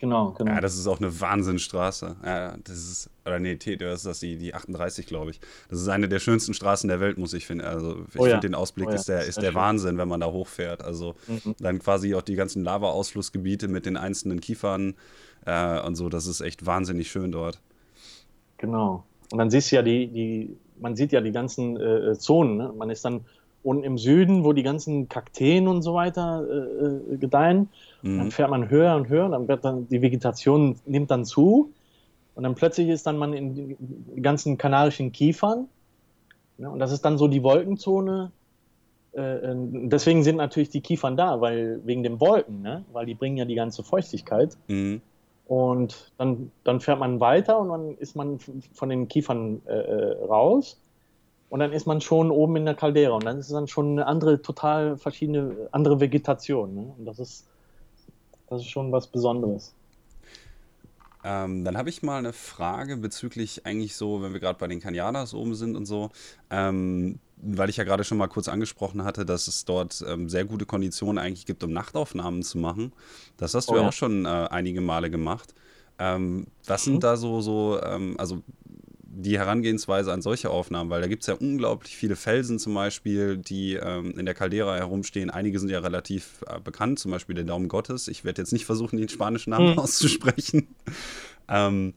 Genau, 0.00 0.30
genau. 0.30 0.52
Ja, 0.52 0.62
das 0.62 0.78
ist 0.78 0.86
auch 0.86 0.98
eine 0.98 1.20
Wahnsinnstraße. 1.20 2.16
Ja, 2.24 2.56
das 2.64 2.76
ist, 2.76 3.10
oder 3.26 3.38
nee, 3.38 3.56
das 3.56 3.98
ist 3.98 4.06
das 4.06 4.20
die, 4.20 4.38
die 4.38 4.54
38, 4.54 5.06
glaube 5.06 5.30
ich. 5.30 5.40
Das 5.68 5.78
ist 5.78 5.88
eine 5.88 6.08
der 6.08 6.20
schönsten 6.20 6.54
Straßen 6.54 6.88
der 6.88 7.00
Welt, 7.00 7.18
muss 7.18 7.34
ich 7.34 7.46
finden. 7.46 7.66
Also 7.66 8.06
ich 8.08 8.18
oh 8.18 8.24
ja. 8.24 8.32
finde 8.32 8.48
den 8.48 8.54
Ausblick 8.54 8.88
oh 8.88 8.90
ja. 8.90 8.96
ist 8.96 9.10
der, 9.10 9.26
ist 9.26 9.42
der 9.42 9.54
Wahnsinn, 9.54 9.98
wenn 9.98 10.08
man 10.08 10.20
da 10.20 10.28
hochfährt. 10.28 10.82
Also 10.82 11.16
mhm. 11.26 11.54
dann 11.58 11.80
quasi 11.80 12.14
auch 12.14 12.22
die 12.22 12.34
ganzen 12.34 12.64
Lava-Ausflussgebiete 12.64 13.68
mit 13.68 13.84
den 13.84 13.98
einzelnen 13.98 14.40
Kiefern 14.40 14.94
äh, 15.44 15.80
und 15.82 15.96
so, 15.96 16.08
das 16.08 16.26
ist 16.26 16.40
echt 16.40 16.64
wahnsinnig 16.64 17.10
schön 17.10 17.30
dort. 17.30 17.60
Genau. 18.56 19.04
Und 19.30 19.38
dann 19.38 19.50
siehst 19.50 19.70
du 19.70 19.76
ja 19.76 19.82
die, 19.82 20.06
die 20.06 20.56
man 20.80 20.96
sieht 20.96 21.12
ja 21.12 21.20
die 21.20 21.32
ganzen 21.32 21.76
äh, 21.78 22.18
Zonen. 22.18 22.56
Ne? 22.56 22.72
Man 22.74 22.88
ist 22.88 23.04
dann 23.04 23.26
unten 23.62 23.84
im 23.84 23.98
Süden, 23.98 24.44
wo 24.44 24.52
die 24.52 24.62
ganzen 24.62 25.08
Kakteen 25.08 25.68
und 25.68 25.82
so 25.82 25.94
weiter 25.94 26.46
äh, 26.48 27.14
äh 27.14 27.16
gedeihen. 27.18 27.68
Mhm. 28.02 28.18
Dann 28.18 28.30
fährt 28.30 28.50
man 28.50 28.70
höher 28.70 28.96
und 28.96 29.08
höher, 29.08 29.28
dann 29.28 29.48
wird 29.48 29.64
dann 29.64 29.88
die 29.88 30.02
Vegetation 30.02 30.76
nimmt 30.86 31.10
dann 31.10 31.24
zu 31.24 31.72
und 32.34 32.44
dann 32.44 32.54
plötzlich 32.54 32.88
ist 32.88 33.06
dann 33.06 33.18
man 33.18 33.34
in 33.34 33.54
den 33.54 34.22
ganzen 34.22 34.56
kanarischen 34.56 35.12
Kiefern. 35.12 35.68
Ja, 36.58 36.68
und 36.68 36.78
das 36.78 36.92
ist 36.92 37.04
dann 37.04 37.18
so 37.18 37.28
die 37.28 37.42
Wolkenzone. 37.42 38.32
Äh, 39.12 39.20
äh, 39.20 39.54
deswegen 39.54 40.22
sind 40.22 40.36
natürlich 40.36 40.70
die 40.70 40.80
Kiefern 40.80 41.16
da, 41.16 41.40
weil 41.40 41.80
wegen 41.84 42.02
den 42.02 42.20
Wolken, 42.20 42.62
ne? 42.62 42.84
weil 42.92 43.06
die 43.06 43.14
bringen 43.14 43.36
ja 43.36 43.44
die 43.44 43.54
ganze 43.54 43.82
Feuchtigkeit. 43.82 44.56
Mhm. 44.68 45.00
Und 45.46 46.12
dann, 46.16 46.52
dann 46.62 46.80
fährt 46.80 47.00
man 47.00 47.18
weiter 47.18 47.58
und 47.58 47.70
dann 47.70 47.96
ist 47.98 48.14
man 48.14 48.38
von 48.72 48.88
den 48.88 49.08
Kiefern 49.08 49.62
äh, 49.66 49.72
äh, 49.72 50.24
raus. 50.24 50.80
Und 51.50 51.58
dann 51.58 51.72
ist 51.72 51.86
man 51.86 52.00
schon 52.00 52.30
oben 52.30 52.56
in 52.56 52.64
der 52.64 52.74
Caldera 52.74 53.14
und 53.14 53.24
dann 53.24 53.38
ist 53.38 53.46
es 53.46 53.52
dann 53.52 53.66
schon 53.66 53.90
eine 53.90 54.06
andere, 54.06 54.40
total 54.40 54.96
verschiedene, 54.96 55.68
andere 55.72 55.98
Vegetation. 55.98 56.74
Ne? 56.74 56.94
Und 56.96 57.04
das 57.04 57.18
ist, 57.18 57.46
das 58.48 58.62
ist 58.62 58.70
schon 58.70 58.92
was 58.92 59.08
Besonderes. 59.08 59.74
Ähm, 61.22 61.64
dann 61.64 61.76
habe 61.76 61.90
ich 61.90 62.02
mal 62.02 62.18
eine 62.18 62.32
Frage 62.32 62.96
bezüglich 62.96 63.66
eigentlich 63.66 63.96
so, 63.96 64.22
wenn 64.22 64.32
wir 64.32 64.40
gerade 64.40 64.58
bei 64.58 64.68
den 64.68 64.80
Canyadas 64.80 65.34
oben 65.34 65.54
sind 65.54 65.76
und 65.76 65.86
so, 65.86 66.10
ähm, 66.50 67.18
weil 67.36 67.68
ich 67.68 67.76
ja 67.76 67.84
gerade 67.84 68.04
schon 68.04 68.16
mal 68.16 68.28
kurz 68.28 68.48
angesprochen 68.48 69.04
hatte, 69.04 69.26
dass 69.26 69.48
es 69.48 69.64
dort 69.64 70.02
ähm, 70.06 70.28
sehr 70.28 70.44
gute 70.44 70.66
Konditionen 70.66 71.18
eigentlich 71.18 71.46
gibt, 71.46 71.64
um 71.64 71.72
Nachtaufnahmen 71.72 72.42
zu 72.42 72.58
machen. 72.58 72.92
Das 73.36 73.54
hast 73.54 73.68
du 73.68 73.74
oh, 73.74 73.76
ja 73.76 73.88
auch 73.88 73.92
schon 73.92 74.24
äh, 74.24 74.28
einige 74.28 74.80
Male 74.80 75.10
gemacht. 75.10 75.54
Ähm, 75.98 76.46
was 76.66 76.86
mhm. 76.86 76.92
sind 76.92 77.04
da 77.04 77.16
so, 77.16 77.40
so 77.40 77.78
ähm, 77.82 78.14
also 78.18 78.40
die 79.12 79.38
Herangehensweise 79.38 80.12
an 80.12 80.22
solche 80.22 80.50
Aufnahmen, 80.50 80.88
weil 80.88 81.00
da 81.00 81.08
gibt 81.08 81.24
es 81.24 81.26
ja 81.26 81.34
unglaublich 81.34 81.96
viele 81.96 82.14
Felsen 82.14 82.60
zum 82.60 82.74
Beispiel, 82.74 83.36
die 83.36 83.74
ähm, 83.74 84.16
in 84.16 84.24
der 84.24 84.34
Caldera 84.34 84.76
herumstehen. 84.76 85.30
Einige 85.30 85.58
sind 85.58 85.68
ja 85.68 85.80
relativ 85.80 86.44
äh, 86.46 86.60
bekannt, 86.60 87.00
zum 87.00 87.10
Beispiel 87.10 87.34
der 87.34 87.44
Daumen 87.44 87.66
Gottes. 87.68 88.06
Ich 88.06 88.24
werde 88.24 88.40
jetzt 88.40 88.52
nicht 88.52 88.64
versuchen, 88.64 88.98
den 88.98 89.08
spanischen 89.08 89.50
Namen 89.50 89.72
hm. 89.72 89.78
auszusprechen. 89.80 90.68
ähm, 91.48 91.94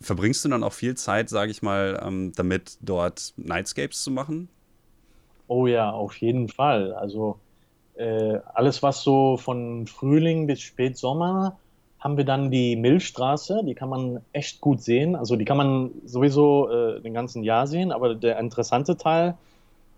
verbringst 0.00 0.44
du 0.44 0.48
dann 0.48 0.64
auch 0.64 0.72
viel 0.72 0.96
Zeit, 0.96 1.28
sage 1.28 1.52
ich 1.52 1.62
mal, 1.62 2.00
ähm, 2.04 2.32
damit 2.34 2.78
dort 2.80 3.32
Nightscapes 3.36 4.02
zu 4.02 4.10
machen? 4.10 4.48
Oh 5.46 5.68
ja, 5.68 5.90
auf 5.90 6.16
jeden 6.16 6.48
Fall. 6.48 6.94
Also 6.94 7.38
äh, 7.94 8.38
alles, 8.54 8.82
was 8.82 9.02
so 9.02 9.36
von 9.36 9.86
Frühling 9.86 10.48
bis 10.48 10.60
Spätsommer 10.60 11.60
haben 12.00 12.16
wir 12.16 12.24
dann 12.24 12.50
die 12.50 12.76
Milchstraße, 12.76 13.62
die 13.64 13.74
kann 13.74 13.90
man 13.90 14.20
echt 14.32 14.60
gut 14.60 14.82
sehen. 14.82 15.14
Also 15.14 15.36
die 15.36 15.44
kann 15.44 15.58
man 15.58 15.90
sowieso 16.06 16.70
äh, 16.70 17.00
den 17.00 17.12
ganzen 17.12 17.42
Jahr 17.44 17.66
sehen, 17.66 17.92
aber 17.92 18.14
der 18.14 18.38
interessante 18.38 18.96
Teil, 18.96 19.36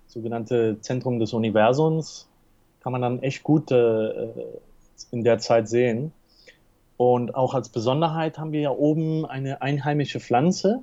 sogenannte 0.09 0.81
Zentrum 0.81 1.21
des 1.21 1.33
Universums, 1.33 2.29
kann 2.81 2.93
man 2.93 3.03
dann 3.03 3.23
echt 3.23 3.45
gut 3.45 3.71
äh, 3.71 4.33
in 5.13 5.23
der 5.23 5.39
Zeit 5.39 5.69
sehen. 5.69 6.13
Und 6.97 7.35
auch 7.35 7.55
als 7.55 7.69
Besonderheit 7.69 8.39
haben 8.39 8.53
wir 8.53 8.61
ja 8.61 8.71
oben 8.71 9.25
eine 9.25 9.63
einheimische 9.63 10.19
Pflanze, 10.19 10.83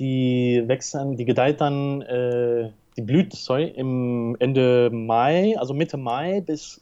die 0.00 0.62
wächst 0.66 0.94
dann, 0.94 1.16
die 1.16 1.24
gedeiht 1.24 1.60
dann, 1.60 2.02
äh, 2.02 2.70
die 2.96 3.02
blüht, 3.02 3.34
sorry, 3.34 3.68
im 3.68 4.36
Ende 4.40 4.90
Mai, 4.92 5.56
also 5.58 5.74
Mitte 5.74 5.96
Mai 5.96 6.40
bis 6.40 6.80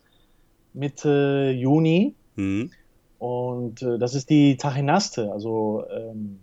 Mitte 0.73 1.55
Juni. 1.57 2.15
Mhm. 2.37 2.71
Und 3.19 3.83
äh, 3.83 3.99
das 3.99 4.15
ist 4.15 4.31
die 4.31 4.57
Tachinaste. 4.57 5.33
Also 5.33 5.85
ähm, 5.91 6.41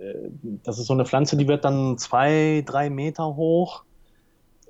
äh, 0.00 0.30
das 0.64 0.78
ist 0.78 0.86
so 0.86 0.94
eine 0.94 1.04
Pflanze, 1.04 1.36
die 1.36 1.48
wird 1.48 1.64
dann 1.64 1.98
zwei, 1.98 2.62
drei 2.64 2.90
Meter 2.90 3.36
hoch 3.36 3.84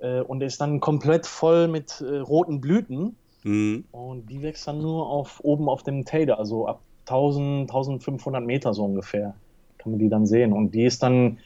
äh, 0.01 0.21
und 0.21 0.43
ist 0.43 0.61
dann 0.61 0.81
komplett 0.81 1.27
voll 1.27 1.69
mit 1.69 2.01
äh, 2.01 2.19
roten 2.19 2.61
Blüten. 2.61 3.17
Mhm. 3.43 3.85
Und 3.93 4.31
die 4.31 4.43
wächst 4.43 4.67
dann 4.67 4.81
nur 4.81 5.09
auf, 5.09 5.41
oben 5.43 5.69
auf 5.69 5.83
dem 5.83 6.05
Tader, 6.05 6.39
also 6.39 6.67
ab 6.67 6.81
1000, 7.07 7.63
1500 7.63 8.45
Meter 8.45 8.75
so 8.75 8.85
ungefähr 8.85 9.35
kann 9.81 9.93
man 9.93 9.99
die 9.99 10.09
dann 10.09 10.27
sehen. 10.27 10.53
Und 10.53 10.75
die 10.75 10.85
ist 10.85 11.03
dann, 11.03 11.39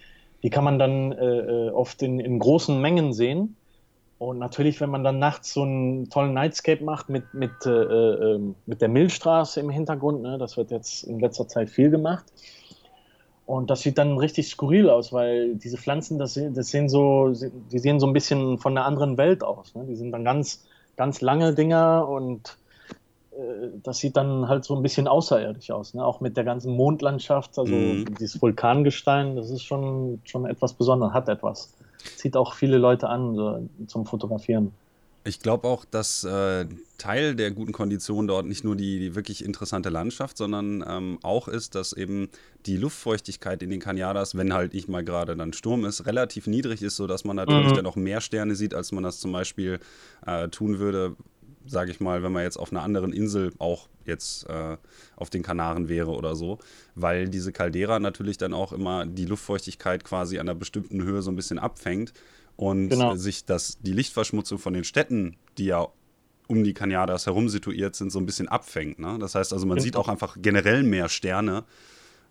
die 0.42 0.51
kann 0.51 0.64
man 0.64 0.79
dann 0.79 1.12
äh, 1.12 1.25
äh, 1.25 1.70
oft 1.70 2.03
in, 2.03 2.20
in 2.20 2.38
großen 2.38 2.81
Mengen 2.81 3.12
sehen. 3.12 3.57
Und 4.25 4.39
natürlich, 4.39 4.81
wenn 4.81 4.89
man 4.89 5.05
dann 5.05 5.19
nachts 5.19 5.53
so 5.53 5.63
einen 5.63 6.09
tollen 6.09 6.33
Nightscape 6.33 6.83
macht 6.83 7.11
mit, 7.11 7.35
mit, 7.35 7.66
äh, 7.66 7.70
äh, 7.70 8.41
mit 8.64 8.81
der 8.81 8.89
Milchstraße 8.89 9.61
im 9.61 9.68
Hintergrund, 9.68 10.22
ne, 10.22 10.39
das 10.39 10.57
wird 10.57 10.70
jetzt 10.70 11.05
in 11.05 11.20
letzter 11.20 11.47
Zeit 11.47 11.68
viel 11.68 11.91
gemacht. 11.91 12.25
Und 13.45 13.68
das 13.68 13.83
sieht 13.83 13.99
dann 13.99 14.16
richtig 14.16 14.49
skurril 14.49 14.89
aus, 14.89 15.12
weil 15.12 15.57
diese 15.57 15.77
Pflanzen, 15.77 16.18
das, 16.18 16.41
das 16.55 16.68
sehen 16.68 16.89
so, 16.89 17.35
die 17.70 17.79
sehen 17.79 18.01
so 18.01 18.07
ein 18.07 18.14
bisschen 18.14 18.57
von 18.57 18.72
einer 18.79 18.87
anderen 18.87 19.18
Welt 19.18 19.45
aus. 19.45 19.75
Ne? 19.75 19.85
Die 19.87 19.95
sind 19.95 20.11
dann 20.12 20.25
ganz, 20.25 20.64
ganz 20.97 21.20
lange 21.20 21.55
Dinger 21.55 22.09
und 22.09 22.57
äh, 23.33 23.68
das 23.83 23.99
sieht 23.99 24.16
dann 24.16 24.49
halt 24.49 24.64
so 24.64 24.75
ein 24.75 24.81
bisschen 24.81 25.07
außerirdisch 25.07 25.70
aus. 25.70 25.93
Ne? 25.93 26.03
Auch 26.03 26.22
mit 26.22 26.39
der 26.39 26.45
ganzen 26.45 26.75
Mondlandschaft, 26.75 27.59
also 27.59 27.75
mhm. 27.75 28.14
dieses 28.18 28.41
Vulkangestein, 28.41 29.37
das 29.37 29.51
ist 29.51 29.64
schon, 29.64 30.22
schon 30.25 30.47
etwas 30.47 30.72
Besonderes, 30.72 31.12
hat 31.12 31.29
etwas 31.29 31.75
zieht 32.16 32.36
auch 32.36 32.55
viele 32.55 32.78
Leute 32.78 33.09
an 33.09 33.34
so, 33.34 33.68
zum 33.86 34.07
Fotografieren. 34.07 34.72
Ich 35.26 35.40
glaube 35.40 35.66
auch, 35.66 35.86
dass 35.86 36.22
äh, 36.24 36.66
Teil 36.98 37.34
der 37.34 37.50
guten 37.50 37.72
Kondition 37.72 38.26
dort 38.26 38.44
nicht 38.44 38.62
nur 38.62 38.76
die, 38.76 38.98
die 38.98 39.14
wirklich 39.14 39.42
interessante 39.42 39.88
Landschaft, 39.88 40.36
sondern 40.36 40.84
ähm, 40.86 41.18
auch 41.22 41.48
ist, 41.48 41.74
dass 41.74 41.94
eben 41.94 42.28
die 42.66 42.76
Luftfeuchtigkeit 42.76 43.62
in 43.62 43.70
den 43.70 43.80
Canyadas, 43.80 44.36
wenn 44.36 44.52
halt 44.52 44.74
nicht 44.74 44.86
mal 44.90 45.02
gerade 45.02 45.34
dann 45.34 45.55
Sturm 45.55 45.86
ist, 45.86 46.05
relativ 46.05 46.46
niedrig 46.46 46.82
ist, 46.82 46.96
sodass 46.96 47.24
man 47.24 47.36
natürlich 47.36 47.70
mhm. 47.70 47.76
dann 47.76 47.86
auch 47.86 47.96
mehr 47.96 48.20
Sterne 48.20 48.55
sieht, 48.55 48.74
als 48.74 48.92
man 48.92 49.02
das 49.02 49.18
zum 49.18 49.32
Beispiel 49.32 49.80
äh, 50.26 50.48
tun 50.48 50.78
würde, 50.78 51.16
sage 51.67 51.91
ich 51.91 52.01
mal, 52.01 52.23
wenn 52.23 52.33
man 52.33 52.43
jetzt 52.43 52.57
auf 52.57 52.73
einer 52.73 52.83
anderen 52.83 53.12
Insel 53.12 53.53
auch 53.59 53.89
jetzt 54.05 54.49
äh, 54.49 54.77
auf 55.17 55.31
den 55.31 55.43
Kanaren 55.43 55.89
wäre 55.89 56.11
oder 56.11 56.35
so, 56.35 56.59
weil 56.95 57.29
diese 57.29 57.53
Caldera 57.53 57.99
natürlich 57.99 58.37
dann 58.37 58.53
auch 58.53 58.73
immer 58.73 59.07
die 59.07 59.25
Luftfeuchtigkeit 59.25 60.05
quasi 60.05 60.39
an 60.39 60.49
einer 60.49 60.59
bestimmten 60.59 61.03
Höhe 61.03 61.23
so 61.23 61.31
ein 61.31 61.37
bisschen 61.37 61.59
abfängt 61.59 62.12
und 62.57 62.91
genau. 62.91 63.15
sich 63.17 63.45
das, 63.45 63.79
die 63.81 63.93
Lichtverschmutzung 63.93 64.59
von 64.59 64.75
den 64.75 64.85
Städten, 64.85 65.37
die 65.59 65.67
ja 65.67 65.89
um 66.47 66.62
die 66.62 66.75
Cañadas 66.75 67.27
herum 67.27 67.49
situiert 67.49 67.97
sind, 67.97 68.12
so 68.12 68.19
ein 68.19 68.27
bisschen 68.27 68.49
abfängt. 68.49 68.99
Ne? 68.99 69.17
Das 69.19 69.35
heißt 69.35 69.53
also, 69.53 69.67
man 69.67 69.77
genau. 69.77 69.85
sieht 69.85 69.97
auch 69.97 70.09
einfach 70.09 70.37
generell 70.41 70.83
mehr 70.83 71.09
Sterne 71.09 71.65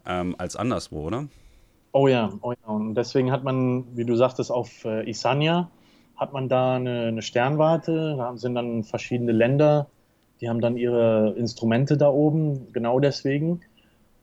ähm, 0.06 0.36
als 0.38 0.56
anderswo, 0.56 1.08
oder? 1.08 1.28
Oh 1.92 2.08
ja, 2.08 2.32
oh 2.42 2.52
ja. 2.52 2.68
Und 2.68 2.96
deswegen 2.96 3.32
hat 3.32 3.44
man, 3.44 3.86
wie 3.96 4.06
du 4.06 4.16
sagtest, 4.16 4.52
auf 4.52 4.86
äh, 4.86 5.10
Isania 5.10 5.70
hat 6.24 6.34
man 6.34 6.48
da 6.50 6.76
eine, 6.76 7.08
eine 7.08 7.22
Sternwarte. 7.22 8.16
Da 8.18 8.36
sind 8.38 8.56
dann 8.56 8.84
verschiedene 8.84 9.34
Länder, 9.34 9.88
die 10.40 10.50
haben 10.50 10.62
dann 10.62 10.78
ihre 10.78 11.36
Instrumente 11.38 11.98
da 11.98 12.10
oben, 12.10 12.72
genau 12.72 13.00
deswegen. 13.00 13.62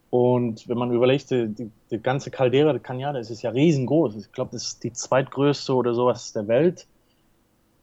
Und 0.08 0.68
wenn 0.68 0.78
man 0.78 0.90
überlegt, 0.92 1.30
die, 1.30 1.70
die 1.90 2.02
ganze 2.02 2.30
Caldera 2.30 2.72
de 2.72 2.82
Cañada, 2.82 3.18
das 3.18 3.30
ist 3.30 3.42
ja 3.42 3.50
riesengroß. 3.50 4.16
Ich 4.16 4.32
glaube, 4.32 4.50
das 4.52 4.64
ist 4.64 4.82
die 4.82 4.92
zweitgrößte 4.92 5.72
oder 5.74 5.94
sowas 5.94 6.32
der 6.32 6.48
Welt. 6.48 6.86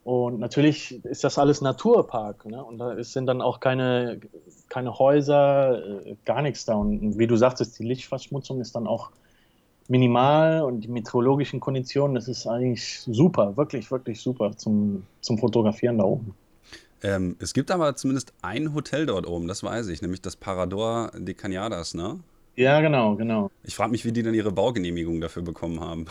Und 0.03 0.39
natürlich 0.39 1.03
ist 1.05 1.23
das 1.23 1.37
alles 1.37 1.61
Naturpark. 1.61 2.45
Ne? 2.45 2.63
Und 2.63 2.79
da 2.79 3.01
sind 3.03 3.27
dann 3.27 3.41
auch 3.41 3.59
keine, 3.59 4.19
keine 4.67 4.97
Häuser, 4.97 6.05
äh, 6.05 6.15
gar 6.25 6.41
nichts 6.41 6.65
da. 6.65 6.75
Und 6.75 7.19
wie 7.19 7.27
du 7.27 7.35
sagtest, 7.35 7.77
die 7.79 7.83
Lichtverschmutzung 7.83 8.59
ist 8.61 8.75
dann 8.75 8.87
auch 8.87 9.11
minimal 9.87 10.63
und 10.63 10.81
die 10.81 10.87
meteorologischen 10.87 11.59
Konditionen, 11.59 12.15
das 12.15 12.27
ist 12.27 12.47
eigentlich 12.47 12.99
super, 13.01 13.55
wirklich, 13.55 13.89
wirklich 13.91 14.21
super 14.21 14.55
zum, 14.55 15.03
zum 15.21 15.37
Fotografieren 15.37 15.97
da 15.97 16.03
oben. 16.03 16.33
Ähm, 17.03 17.35
es 17.39 17.53
gibt 17.53 17.71
aber 17.71 17.95
zumindest 17.95 18.33
ein 18.41 18.73
Hotel 18.73 19.05
dort 19.05 19.27
oben, 19.27 19.47
das 19.47 19.63
weiß 19.63 19.87
ich, 19.89 20.01
nämlich 20.01 20.21
das 20.21 20.35
Parador 20.35 21.11
de 21.15 21.35
Cañadas, 21.35 21.95
ne? 21.95 22.19
Ja, 22.55 22.81
genau, 22.81 23.15
genau. 23.15 23.51
Ich 23.63 23.75
frage 23.75 23.91
mich, 23.91 24.03
wie 24.03 24.11
die 24.11 24.23
dann 24.23 24.33
ihre 24.33 24.51
Baugenehmigung 24.51 25.21
dafür 25.21 25.43
bekommen 25.43 25.79
haben. 25.79 26.05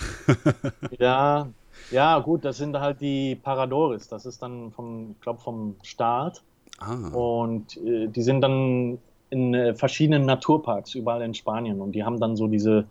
ja, 0.99 1.49
ja, 1.91 2.18
gut, 2.20 2.45
das 2.45 2.59
sind 2.59 2.79
halt 2.79 3.01
die 3.01 3.35
Paradores. 3.35 4.09
Das 4.09 4.27
ist 4.27 4.41
dann 4.43 4.70
vom, 4.70 5.12
ich 5.16 5.20
glaube, 5.20 5.41
vom 5.41 5.74
Staat. 5.83 6.43
Ah. 6.79 7.09
Und 7.09 7.77
äh, 7.79 8.07
die 8.07 8.22
sind 8.22 8.43
dann 8.43 8.99
in 9.31 9.55
äh, 9.55 9.74
verschiedenen 9.74 10.24
Naturparks 10.24 10.95
überall 10.95 11.22
in 11.22 11.35
Spanien. 11.35 11.81
Und 11.81 11.93
die 11.93 12.05
haben 12.05 12.20
dann 12.20 12.37
so 12.37 12.47
diese 12.47 12.87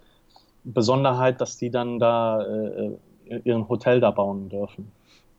Besonderheit, 0.66 1.39
dass 1.41 1.57
die 1.57 1.70
dann 1.70 1.99
da 1.99 2.41
äh, 2.43 2.97
äh 3.28 3.39
ihren 3.43 3.68
Hotel 3.70 3.99
da 3.99 4.11
bauen 4.11 4.49
dürfen. 4.49 4.91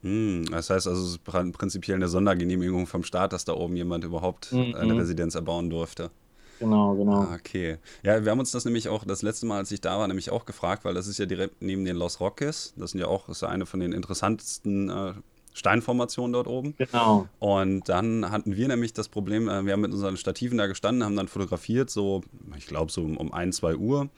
Hm, 0.03 0.47
das 0.51 0.71
heißt 0.71 0.89
also, 0.89 1.03
es 1.03 1.11
ist 1.11 1.25
prinzipiell 1.25 1.97
eine 1.97 2.09
Sondergenehmigung 2.09 2.87
vom 2.87 3.05
Staat, 3.05 3.33
dass 3.33 3.45
da 3.45 3.55
oben 3.55 3.77
jemand 3.77 4.05
überhaupt 4.05 4.53
mhm. 4.53 4.75
eine 4.75 4.97
Residenz 4.97 5.35
erbauen 5.35 5.71
durfte. 5.71 6.11
Genau, 6.59 6.95
genau. 6.95 7.23
Ah, 7.23 7.35
okay. 7.35 7.79
Ja, 8.03 8.25
wir 8.25 8.31
haben 8.31 8.39
uns 8.39 8.51
das 8.51 8.65
nämlich 8.65 8.89
auch 8.89 9.05
das 9.05 9.23
letzte 9.23 9.47
Mal, 9.47 9.59
als 9.59 9.71
ich 9.73 9.81
da 9.81 9.99
war, 9.99 10.09
nämlich 10.09 10.31
auch 10.31 10.47
gefragt, 10.47 10.85
weil 10.85 10.95
das 10.95 11.07
ist 11.07 11.19
ja 11.19 11.27
direkt 11.27 11.61
neben 11.61 11.85
den 11.85 11.97
Los 11.97 12.21
Roques. 12.21 12.75
Das 12.77 12.93
sind 12.93 13.01
ja 13.01 13.09
auch, 13.09 13.29
ist 13.29 13.43
ja 13.43 13.49
eine 13.49 13.67
von 13.67 13.81
den 13.81 13.93
interessantesten 13.93 14.89
äh, 14.89 15.13
Steinformationen 15.53 16.33
dort 16.33 16.47
oben. 16.47 16.75
Genau. 16.79 17.29
Und 17.39 17.89
dann 17.89 18.31
hatten 18.31 18.57
wir 18.57 18.69
nämlich 18.69 18.93
das 18.93 19.09
Problem, 19.09 19.49
äh, 19.49 19.65
wir 19.65 19.73
haben 19.73 19.81
mit 19.81 19.93
unseren 19.93 20.17
Stativen 20.17 20.59
da 20.59 20.67
gestanden, 20.67 21.05
haben 21.05 21.17
dann 21.17 21.29
fotografiert, 21.29 21.91
so, 21.91 22.23
ich 22.57 22.67
glaube, 22.67 22.93
so 22.93 23.03
um, 23.03 23.17
um 23.17 23.33
1, 23.33 23.57
2 23.57 23.77
Uhr. 23.77 24.09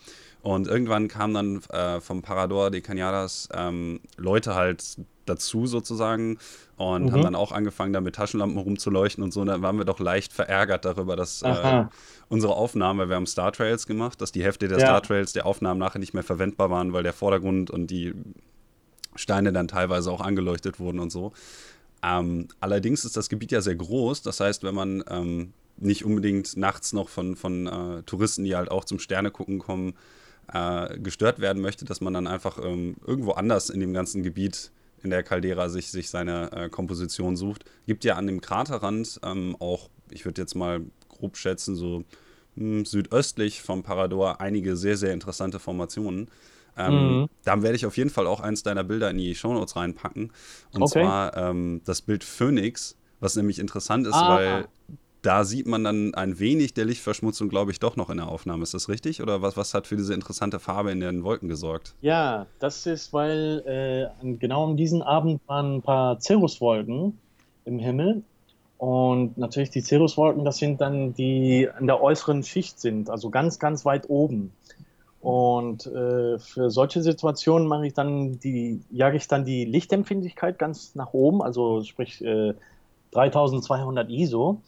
Und 0.49 0.67
irgendwann 0.67 1.09
kamen 1.09 1.35
dann 1.35 1.63
äh, 1.79 2.01
vom 2.01 2.23
Parador 2.23 2.71
de 2.71 2.81
Cañadas 2.81 3.51
ähm, 3.53 4.01
Leute 4.17 4.55
halt 4.55 4.97
dazu 5.27 5.67
sozusagen 5.67 6.39
und 6.79 7.05
mhm. 7.05 7.13
haben 7.13 7.23
dann 7.23 7.35
auch 7.35 7.53
angefangen, 7.53 7.93
da 7.93 8.01
mit 8.01 8.15
Taschenlampen 8.15 8.57
rumzuleuchten 8.57 9.23
und 9.23 9.31
so. 9.31 9.43
Und 9.43 9.49
dann 9.49 9.61
waren 9.61 9.77
wir 9.77 9.85
doch 9.85 10.01
leicht 10.01 10.33
verärgert 10.33 10.87
darüber, 10.87 11.17
dass 11.17 11.43
äh, 11.43 11.85
unsere 12.31 12.55
Aufnahmen, 12.55 12.99
weil 12.99 13.11
wir 13.11 13.17
haben 13.17 13.27
Star 13.27 13.53
Trails 13.53 13.87
gemacht, 13.87 14.23
dass 14.23 14.33
die 14.33 14.43
Hälfte 14.43 14.69
der 14.69 14.79
ja. 14.79 14.87
Star 14.87 15.03
Trails 15.03 15.35
der 15.35 15.45
Aufnahmen 15.45 15.79
nachher 15.79 15.99
nicht 15.99 16.15
mehr 16.15 16.23
verwendbar 16.23 16.71
waren, 16.71 16.95
weil 16.95 17.03
der 17.03 17.13
Vordergrund 17.13 17.71
und 17.71 17.89
die 17.89 18.15
Steine 19.17 19.53
dann 19.53 19.69
teilweise 19.69 20.11
auch 20.11 20.23
angeleuchtet 20.23 20.81
wurden 20.81 20.99
und 20.99 21.13
so. 21.13 21.35
Ähm, 22.03 22.49
allerdings 22.59 23.05
ist 23.05 23.19
das 23.19 23.29
Gebiet 23.29 23.53
ja 23.53 23.61
sehr 23.61 23.77
groß. 23.77 24.23
Das 24.23 24.41
heißt, 24.41 24.63
wenn 24.63 24.75
man 24.75 25.05
ähm, 25.11 25.53
nicht 25.77 26.07
unbedingt 26.07 26.57
nachts 26.57 26.95
noch 26.95 27.11
von, 27.11 27.37
von 27.37 27.67
äh, 27.67 28.03
Touristen, 28.05 28.45
die 28.45 28.57
halt 28.57 28.71
auch 28.71 28.87
zum 28.87 28.99
Sterne 28.99 29.31
gucken 29.31 29.59
kommen, 29.59 29.93
äh, 30.53 30.99
gestört 30.99 31.41
werden 31.41 31.63
möchte, 31.63 31.85
dass 31.85 32.01
man 32.01 32.15
dann 32.15 32.27
einfach 32.27 32.59
ähm, 32.63 32.97
irgendwo 33.07 33.33
anders 33.33 33.71
in 33.71 33.81
dem 33.81 33.93
ganzen 33.93 34.23
Gebiet 34.23 34.71
in 35.03 35.11
der 35.11 35.23
Caldera 35.23 35.69
sich, 35.69 35.91
sich 35.91 36.11
seine 36.11 36.51
äh, 36.53 36.69
Komposition 36.69 37.37
sucht. 37.37 37.65
Gibt 37.87 38.05
ja 38.05 38.17
an 38.17 38.27
dem 38.27 38.41
Kraterrand 38.41 39.21
ähm, 39.23 39.57
auch, 39.61 39.91
ich 40.11 40.25
würde 40.25 40.41
jetzt 40.41 40.55
mal 40.55 40.81
grob 41.09 41.37
schätzen, 41.37 41.77
so 41.77 42.05
mh, 42.57 42.79
hm, 42.79 42.85
südöstlich 42.85 43.63
vom 43.63 43.83
Parador 43.83 44.41
einige 44.41 44.77
sehr, 44.77 44.97
sehr 44.97 45.13
interessante 45.13 45.59
Formationen. 45.59 46.31
Ähm, 46.77 47.21
mhm. 47.21 47.29
Da 47.45 47.63
werde 47.63 47.77
ich 47.77 47.87
auf 47.87 47.97
jeden 47.97 48.11
Fall 48.11 48.27
auch 48.27 48.41
eins 48.41 48.63
deiner 48.63 48.85
Bilder 48.85 49.11
in 49.11 49.19
die 49.19 49.35
Shownotes 49.35 49.77
reinpacken. 49.77 50.33
Und 50.73 50.83
okay. 50.83 51.03
zwar 51.03 51.37
ähm, 51.37 51.81
das 51.85 52.03
Bild 52.03 52.25
Phoenix, 52.25 52.97
was 53.21 53.37
nämlich 53.37 53.59
interessant 53.59 54.07
ist, 54.07 54.15
ah. 54.15 54.37
weil 54.37 54.69
da 55.23 55.45
sieht 55.45 55.67
man 55.67 55.85
dann 55.85 56.15
ein 56.15 56.39
wenig 56.39 56.75
der 56.75 56.85
Lichtverschmutzung, 56.85 57.49
glaube 57.49 57.73
ich, 57.73 57.81
doch 57.81 57.97
noch 57.97 58.11
in 58.11 58.19
der 58.19 58.29
Aufnahme. 58.29 58.63
Ist 58.63 58.75
das 58.75 58.89
richtig? 58.89 59.21
Oder 59.23 59.43
was, 59.43 59.57
was 59.57 59.75
hat 59.75 59.87
für 59.87 59.97
diese 59.97 60.15
interessante 60.15 60.61
Farbe 60.61 60.93
in 60.93 61.01
den 61.01 61.25
Wolken 61.25 61.49
gesorgt? 61.49 61.95
Ja, 62.01 62.47
das 62.61 62.87
ist, 62.87 63.13
weil 63.13 64.13
äh, 64.23 64.35
genau 64.37 64.69
an 64.69 64.77
diesem 64.77 65.03
Abend 65.03 65.41
waren 65.47 65.77
ein 65.77 65.83
paar 65.83 66.21
Cirruswolken 66.21 67.19
im 67.65 67.79
Himmel. 67.79 68.23
Und 68.79 69.37
natürlich 69.37 69.71
die 69.71 69.81
Cirruswolken, 69.81 70.45
das 70.45 70.59
sind 70.59 70.81
dann 70.81 71.13
die 71.15 71.69
in 71.81 71.89
der 71.89 72.01
äußeren 72.01 72.45
Schicht 72.45 72.79
sind, 72.79 73.11
also 73.11 73.29
ganz, 73.29 73.59
ganz 73.59 73.85
weit 73.85 74.09
oben. 74.09 74.53
Und 75.21 75.87
äh, 75.87 76.39
für 76.39 76.71
solche 76.71 77.03
Situationen 77.03 77.67
mache 77.67 77.89
ich 77.89 77.95
dann 77.95 78.39
die, 78.39 78.81
jage 78.93 79.17
ich 79.17 79.27
dann 79.27 79.45
die 79.45 79.65
Lichtempfindlichkeit 79.65 80.61
ganz 80.61 80.95
nach 80.95 81.13
oben, 81.13 81.43
also 81.43 81.83
sprich 81.83 82.25
äh, 82.25 82.55
3200 83.11 84.09
ISO. 84.11 84.61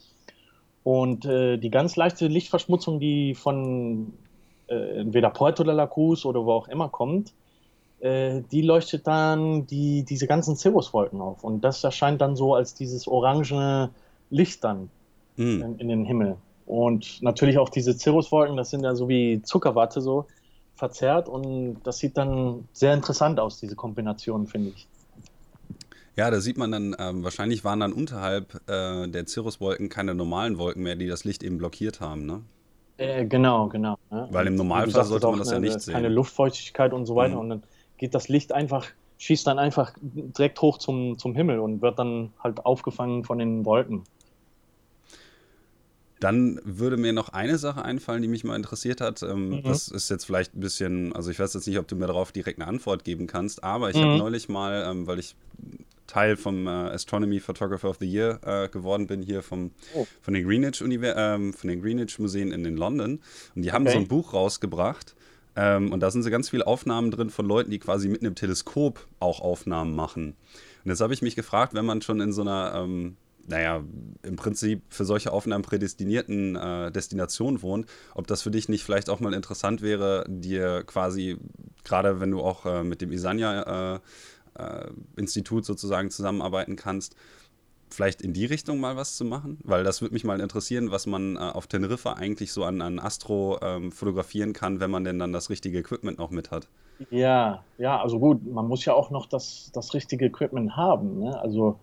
Und 0.82 1.24
äh, 1.26 1.58
die 1.58 1.70
ganz 1.70 1.96
leichte 1.96 2.26
Lichtverschmutzung, 2.26 3.00
die 3.00 3.34
von 3.34 4.12
äh, 4.68 5.00
entweder 5.00 5.30
Puerto 5.30 5.62
de 5.64 5.74
la 5.74 5.86
Cruz 5.86 6.24
oder 6.24 6.44
wo 6.44 6.52
auch 6.52 6.68
immer 6.68 6.88
kommt, 6.88 7.32
äh, 8.00 8.42
die 8.50 8.62
leuchtet 8.62 9.06
dann 9.06 9.66
die, 9.66 10.04
diese 10.04 10.26
ganzen 10.26 10.56
Cirruswolken 10.56 11.20
auf. 11.20 11.44
Und 11.44 11.62
das 11.62 11.84
erscheint 11.84 12.20
dann 12.20 12.34
so 12.34 12.54
als 12.54 12.74
dieses 12.74 13.06
orange 13.06 13.90
Licht 14.30 14.64
dann 14.64 14.88
mm. 15.36 15.62
in, 15.62 15.78
in, 15.78 15.88
den 15.88 16.04
Himmel. 16.04 16.36
Und 16.66 17.20
natürlich 17.20 17.58
auch 17.58 17.68
diese 17.68 17.92
Cirruswolken, 17.92 18.56
das 18.56 18.70
sind 18.70 18.84
ja 18.84 18.94
so 18.94 19.08
wie 19.08 19.42
Zuckerwatte 19.42 20.00
so 20.00 20.26
verzerrt. 20.76 21.28
Und 21.28 21.78
das 21.84 21.98
sieht 21.98 22.16
dann 22.16 22.68
sehr 22.72 22.94
interessant 22.94 23.38
aus, 23.38 23.60
diese 23.60 23.76
Kombination, 23.76 24.46
finde 24.46 24.70
ich. 24.70 24.86
Ja, 26.20 26.30
da 26.30 26.38
sieht 26.42 26.58
man 26.58 26.70
dann, 26.70 26.94
ähm, 26.98 27.24
wahrscheinlich 27.24 27.64
waren 27.64 27.80
dann 27.80 27.94
unterhalb 27.94 28.60
äh, 28.68 29.08
der 29.08 29.26
Cirruswolken 29.26 29.88
keine 29.88 30.14
normalen 30.14 30.58
Wolken 30.58 30.82
mehr, 30.82 30.94
die 30.94 31.06
das 31.06 31.24
Licht 31.24 31.42
eben 31.42 31.56
blockiert 31.56 32.02
haben, 32.02 32.26
ne? 32.26 32.42
Äh, 32.98 33.24
genau, 33.24 33.68
genau. 33.68 33.96
Ne? 34.10 34.28
Weil 34.30 34.48
im 34.48 34.54
Normalfall 34.56 35.06
sollte 35.06 35.28
man 35.28 35.38
das 35.38 35.48
eine, 35.48 35.66
ja 35.66 35.72
nicht 35.72 35.80
sehen. 35.80 35.94
Keine 35.94 36.10
Luftfeuchtigkeit 36.10 36.92
und 36.92 37.06
so 37.06 37.16
weiter. 37.16 37.36
Mhm. 37.36 37.40
Und 37.40 37.48
dann 37.48 37.62
geht 37.96 38.14
das 38.14 38.28
Licht 38.28 38.52
einfach, 38.52 38.86
schießt 39.16 39.46
dann 39.46 39.58
einfach 39.58 39.94
direkt 40.02 40.60
hoch 40.60 40.76
zum, 40.76 41.16
zum 41.16 41.34
Himmel 41.34 41.58
und 41.58 41.80
wird 41.80 41.98
dann 41.98 42.34
halt 42.44 42.66
aufgefangen 42.66 43.24
von 43.24 43.38
den 43.38 43.64
Wolken. 43.64 44.02
Dann 46.20 46.60
würde 46.64 46.98
mir 46.98 47.14
noch 47.14 47.30
eine 47.30 47.56
Sache 47.56 47.82
einfallen, 47.82 48.20
die 48.20 48.28
mich 48.28 48.44
mal 48.44 48.56
interessiert 48.56 49.00
hat. 49.00 49.22
Ähm, 49.22 49.48
mhm. 49.48 49.62
Das 49.62 49.88
ist 49.88 50.10
jetzt 50.10 50.26
vielleicht 50.26 50.54
ein 50.54 50.60
bisschen, 50.60 51.14
also 51.16 51.30
ich 51.30 51.38
weiß 51.40 51.54
jetzt 51.54 51.66
nicht, 51.66 51.78
ob 51.78 51.88
du 51.88 51.96
mir 51.96 52.08
darauf 52.08 52.30
direkt 52.30 52.60
eine 52.60 52.68
Antwort 52.68 53.04
geben 53.04 53.26
kannst, 53.26 53.64
aber 53.64 53.88
ich 53.88 53.96
mhm. 53.96 54.02
habe 54.02 54.18
neulich 54.18 54.50
mal, 54.50 54.86
ähm, 54.86 55.06
weil 55.06 55.18
ich 55.18 55.34
Teil 56.10 56.36
vom 56.36 56.66
äh, 56.66 56.70
Astronomy 56.70 57.38
Photographer 57.38 57.88
of 57.88 57.98
the 58.00 58.06
Year 58.06 58.40
äh, 58.42 58.68
geworden 58.68 59.06
bin, 59.06 59.22
hier 59.22 59.42
vom, 59.42 59.70
oh. 59.94 60.06
von, 60.20 60.34
den 60.34 60.44
Greenwich 60.44 60.82
ähm, 60.82 61.52
von 61.52 61.68
den 61.68 61.80
Greenwich 61.80 62.18
Museen 62.18 62.50
in, 62.50 62.64
in 62.64 62.76
London. 62.76 63.20
Und 63.54 63.62
die 63.62 63.70
haben 63.70 63.86
okay. 63.86 63.94
so 63.94 63.98
ein 64.00 64.08
Buch 64.08 64.34
rausgebracht. 64.34 65.14
Ähm, 65.54 65.92
und 65.92 66.00
da 66.00 66.10
sind 66.10 66.24
so 66.24 66.30
ganz 66.30 66.50
viele 66.50 66.66
Aufnahmen 66.66 67.12
drin 67.12 67.30
von 67.30 67.46
Leuten, 67.46 67.70
die 67.70 67.78
quasi 67.78 68.08
mit 68.08 68.22
einem 68.22 68.34
Teleskop 68.34 69.06
auch 69.20 69.40
Aufnahmen 69.40 69.94
machen. 69.94 70.34
Und 70.84 70.90
jetzt 70.90 71.00
habe 71.00 71.14
ich 71.14 71.22
mich 71.22 71.36
gefragt, 71.36 71.74
wenn 71.74 71.84
man 71.84 72.02
schon 72.02 72.20
in 72.20 72.32
so 72.32 72.42
einer, 72.42 72.72
ähm, 72.74 73.16
naja, 73.46 73.84
im 74.22 74.36
Prinzip 74.36 74.82
für 74.88 75.04
solche 75.04 75.32
Aufnahmen 75.32 75.62
prädestinierten 75.62 76.56
äh, 76.56 76.90
Destination 76.90 77.62
wohnt, 77.62 77.86
ob 78.14 78.26
das 78.26 78.42
für 78.42 78.50
dich 78.50 78.68
nicht 78.68 78.82
vielleicht 78.82 79.10
auch 79.10 79.20
mal 79.20 79.32
interessant 79.32 79.80
wäre, 79.80 80.24
dir 80.28 80.82
quasi, 80.84 81.36
gerade 81.84 82.20
wenn 82.20 82.32
du 82.32 82.40
auch 82.40 82.66
äh, 82.66 82.82
mit 82.82 83.00
dem 83.00 83.12
Isanya 83.12 83.94
äh, 83.94 84.00
äh, 84.60 85.20
Institut 85.20 85.64
sozusagen 85.64 86.10
zusammenarbeiten 86.10 86.76
kannst, 86.76 87.16
vielleicht 87.88 88.22
in 88.22 88.32
die 88.32 88.46
Richtung 88.46 88.78
mal 88.80 88.96
was 88.96 89.16
zu 89.16 89.24
machen? 89.24 89.58
Weil 89.64 89.84
das 89.84 90.00
würde 90.00 90.14
mich 90.14 90.24
mal 90.24 90.40
interessieren, 90.40 90.90
was 90.90 91.06
man 91.06 91.36
äh, 91.36 91.40
auf 91.40 91.66
Teneriffa 91.66 92.12
eigentlich 92.14 92.52
so 92.52 92.64
an, 92.64 92.80
an 92.82 92.98
Astro 92.98 93.58
ähm, 93.62 93.92
fotografieren 93.92 94.52
kann, 94.52 94.80
wenn 94.80 94.90
man 94.90 95.04
denn 95.04 95.18
dann 95.18 95.32
das 95.32 95.50
richtige 95.50 95.78
Equipment 95.78 96.18
noch 96.18 96.30
mit 96.30 96.50
hat. 96.50 96.68
Ja, 97.10 97.64
ja, 97.78 98.00
also 98.00 98.18
gut, 98.18 98.46
man 98.46 98.68
muss 98.68 98.84
ja 98.84 98.92
auch 98.92 99.10
noch 99.10 99.26
das, 99.26 99.70
das 99.72 99.94
richtige 99.94 100.26
Equipment 100.26 100.76
haben. 100.76 101.20
Ne? 101.20 101.40
Also 101.40 101.78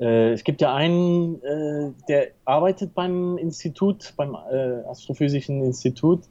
Äh, 0.00 0.32
es 0.32 0.42
gibt 0.42 0.60
ja 0.60 0.74
einen, 0.74 1.40
äh, 1.42 1.92
der 2.08 2.32
arbeitet 2.44 2.92
beim 2.94 3.38
Institut, 3.38 4.14
beim 4.16 4.34
äh, 4.50 4.82
Astrophysischen 4.88 5.62
Institut. 5.62 6.22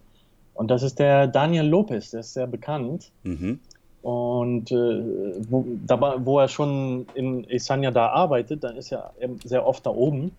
Und 0.55 0.69
das 0.69 0.83
ist 0.83 0.99
der 0.99 1.27
Daniel 1.27 1.65
Lopez, 1.65 2.11
der 2.11 2.19
ist 2.19 2.33
sehr 2.33 2.47
bekannt. 2.47 3.11
Mhm. 3.23 3.59
Und 4.01 4.71
äh, 4.71 5.03
wo, 5.49 5.65
dabei, 5.85 6.15
wo 6.25 6.39
er 6.39 6.47
schon 6.47 7.05
in 7.13 7.47
Esanya 7.49 7.91
da 7.91 8.07
arbeitet, 8.07 8.63
dann 8.63 8.75
ist 8.75 8.91
er 8.91 9.11
sehr 9.43 9.65
oft 9.65 9.85
da 9.85 9.91
oben. 9.91 10.31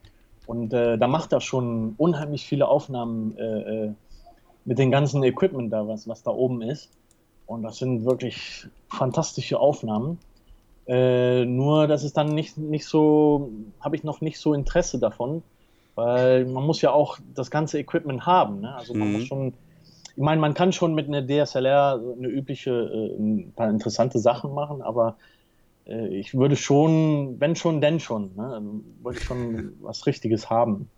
Und 0.47 0.73
äh, 0.73 0.99
da 0.99 1.07
macht 1.07 1.33
er 1.33 1.41
schon 1.41 1.95
unheimlich 1.97 2.45
viele 2.45 2.67
Aufnahmen 2.67 3.37
äh, 3.39 3.85
äh, 3.85 3.93
mit 4.65 4.79
dem 4.79 4.91
ganzen 4.91 5.23
Equipment 5.23 5.73
da, 5.73 5.87
was, 5.87 6.09
was 6.09 6.23
da 6.23 6.33
oben 6.33 6.63
ist. 6.63 6.91
Und 7.47 7.63
das 7.63 7.79
sind 7.79 8.05
wirklich 8.05 8.67
fantastische 8.89 9.61
Aufnahmen. 9.61 10.19
Äh, 10.87 11.45
nur, 11.45 11.87
das 11.87 12.03
ist 12.03 12.17
dann 12.17 12.35
nicht, 12.35 12.59
nicht 12.59 12.87
so, 12.87 13.51
habe 13.81 13.95
ich 13.95 14.03
noch 14.03 14.21
nicht 14.21 14.39
so 14.39 14.55
Interesse 14.55 14.99
davon, 14.99 15.43
weil 15.95 16.45
man 16.47 16.65
muss 16.65 16.81
ja 16.83 16.93
auch 16.93 17.19
das 17.35 17.51
ganze 17.51 17.79
Equipment 17.79 18.27
haben. 18.27 18.61
Ne? 18.61 18.75
Also 18.75 18.95
man 18.95 19.09
mhm. 19.09 19.15
muss 19.15 19.25
schon, 19.25 19.55
ich 20.17 20.23
meine, 20.23 20.41
man 20.41 20.55
kann 20.55 20.73
schon 20.73 20.95
mit 20.95 21.09
einer 21.09 21.27
DSLR 21.27 22.01
eine 22.17 22.29
übliche, 22.29 22.71
äh, 22.71 23.17
ein 23.17 23.53
paar 23.55 23.71
interessante 23.71 24.19
Sachen 24.19 24.53
machen, 24.53 24.83
aber 24.83 25.17
äh, 25.87 26.09
ich 26.09 26.35
würde 26.35 26.57
schon, 26.57 27.41
wenn 27.41 27.57
schon, 27.57 27.81
denn 27.81 28.01
schon, 28.01 28.35
ne? 28.37 28.47
Also 28.47 28.81
würde 29.03 29.19
ich 29.19 29.25
schon 29.25 29.75
was 29.81 30.07
Richtiges 30.07 30.51
haben. 30.51 30.91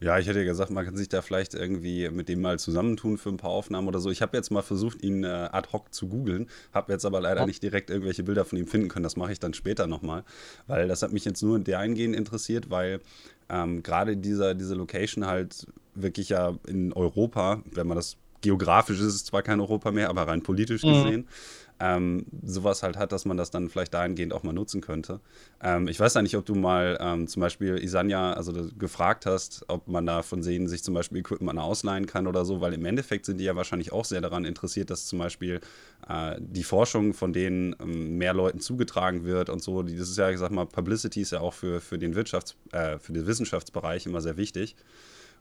Ja, 0.00 0.18
ich 0.18 0.26
hätte 0.26 0.40
ja 0.40 0.44
gesagt, 0.44 0.70
man 0.70 0.84
kann 0.84 0.96
sich 0.96 1.08
da 1.08 1.22
vielleicht 1.22 1.54
irgendwie 1.54 2.10
mit 2.10 2.28
dem 2.28 2.42
mal 2.42 2.58
zusammentun 2.58 3.16
für 3.16 3.30
ein 3.30 3.36
paar 3.36 3.50
Aufnahmen 3.50 3.88
oder 3.88 4.00
so. 4.00 4.10
Ich 4.10 4.22
habe 4.22 4.36
jetzt 4.36 4.50
mal 4.50 4.62
versucht, 4.62 5.02
ihn 5.02 5.24
äh, 5.24 5.28
ad 5.28 5.68
hoc 5.72 5.94
zu 5.94 6.08
googeln, 6.08 6.48
habe 6.72 6.92
jetzt 6.92 7.06
aber 7.06 7.20
leider 7.20 7.46
nicht 7.46 7.62
direkt 7.62 7.90
irgendwelche 7.90 8.22
Bilder 8.22 8.44
von 8.44 8.58
ihm 8.58 8.66
finden 8.66 8.88
können. 8.88 9.04
Das 9.04 9.16
mache 9.16 9.32
ich 9.32 9.40
dann 9.40 9.54
später 9.54 9.86
nochmal, 9.86 10.24
weil 10.66 10.88
das 10.88 11.02
hat 11.02 11.12
mich 11.12 11.24
jetzt 11.24 11.42
nur 11.42 11.56
in 11.56 11.64
der 11.64 11.78
eingehend 11.78 12.16
interessiert, 12.16 12.70
weil 12.70 13.00
ähm, 13.48 13.82
gerade 13.82 14.16
dieser, 14.16 14.54
diese 14.54 14.74
Location 14.74 15.26
halt 15.26 15.66
wirklich 15.94 16.30
ja 16.30 16.54
in 16.66 16.92
Europa, 16.92 17.62
wenn 17.72 17.86
man 17.86 17.96
das 17.96 18.16
geografisch 18.44 19.00
ist, 19.00 19.14
ist 19.14 19.26
zwar 19.26 19.42
kein 19.42 19.58
Europa 19.58 19.90
mehr, 19.90 20.10
aber 20.10 20.28
rein 20.28 20.42
politisch 20.42 20.84
mhm. 20.84 20.92
gesehen, 20.92 21.28
ähm, 21.80 22.26
sowas 22.44 22.82
halt 22.82 22.96
hat, 22.96 23.10
dass 23.10 23.24
man 23.24 23.36
das 23.36 23.50
dann 23.50 23.68
vielleicht 23.68 23.94
dahingehend 23.94 24.32
auch 24.32 24.42
mal 24.44 24.52
nutzen 24.52 24.80
könnte. 24.80 25.20
Ähm, 25.60 25.88
ich 25.88 25.98
weiß 25.98 26.14
ja 26.14 26.22
nicht, 26.22 26.36
ob 26.36 26.44
du 26.44 26.54
mal 26.54 26.96
ähm, 27.00 27.26
zum 27.26 27.40
Beispiel 27.40 27.82
Isanya 27.82 28.34
also 28.34 28.52
gefragt 28.78 29.26
hast, 29.26 29.64
ob 29.68 29.88
man 29.88 30.06
da 30.06 30.22
von 30.22 30.42
sehen 30.42 30.68
sich 30.68 30.84
zum 30.84 30.94
Beispiel 30.94 31.18
Equipment 31.18 31.58
ausleihen 31.58 32.06
kann 32.06 32.26
oder 32.26 32.44
so, 32.44 32.60
weil 32.60 32.74
im 32.74 32.84
Endeffekt 32.84 33.26
sind 33.26 33.38
die 33.38 33.44
ja 33.44 33.56
wahrscheinlich 33.56 33.92
auch 33.92 34.04
sehr 34.04 34.20
daran 34.20 34.44
interessiert, 34.44 34.90
dass 34.90 35.06
zum 35.06 35.18
Beispiel 35.18 35.60
äh, 36.08 36.36
die 36.38 36.64
Forschung 36.64 37.14
von 37.14 37.32
denen 37.32 37.74
ähm, 37.80 38.18
mehr 38.18 38.34
Leuten 38.34 38.60
zugetragen 38.60 39.24
wird 39.24 39.48
und 39.48 39.62
so. 39.62 39.82
Das 39.82 40.08
ist 40.08 40.18
ja, 40.18 40.30
ich 40.30 40.38
sag 40.38 40.50
mal, 40.52 40.66
Publicity 40.66 41.22
ist 41.22 41.32
ja 41.32 41.40
auch 41.40 41.54
für, 41.54 41.80
für 41.80 41.98
den 41.98 42.14
Wirtschafts-, 42.14 42.54
äh, 42.72 42.98
für 42.98 43.14
den 43.14 43.26
Wissenschaftsbereich 43.26 44.06
immer 44.06 44.20
sehr 44.20 44.36
wichtig. 44.36 44.76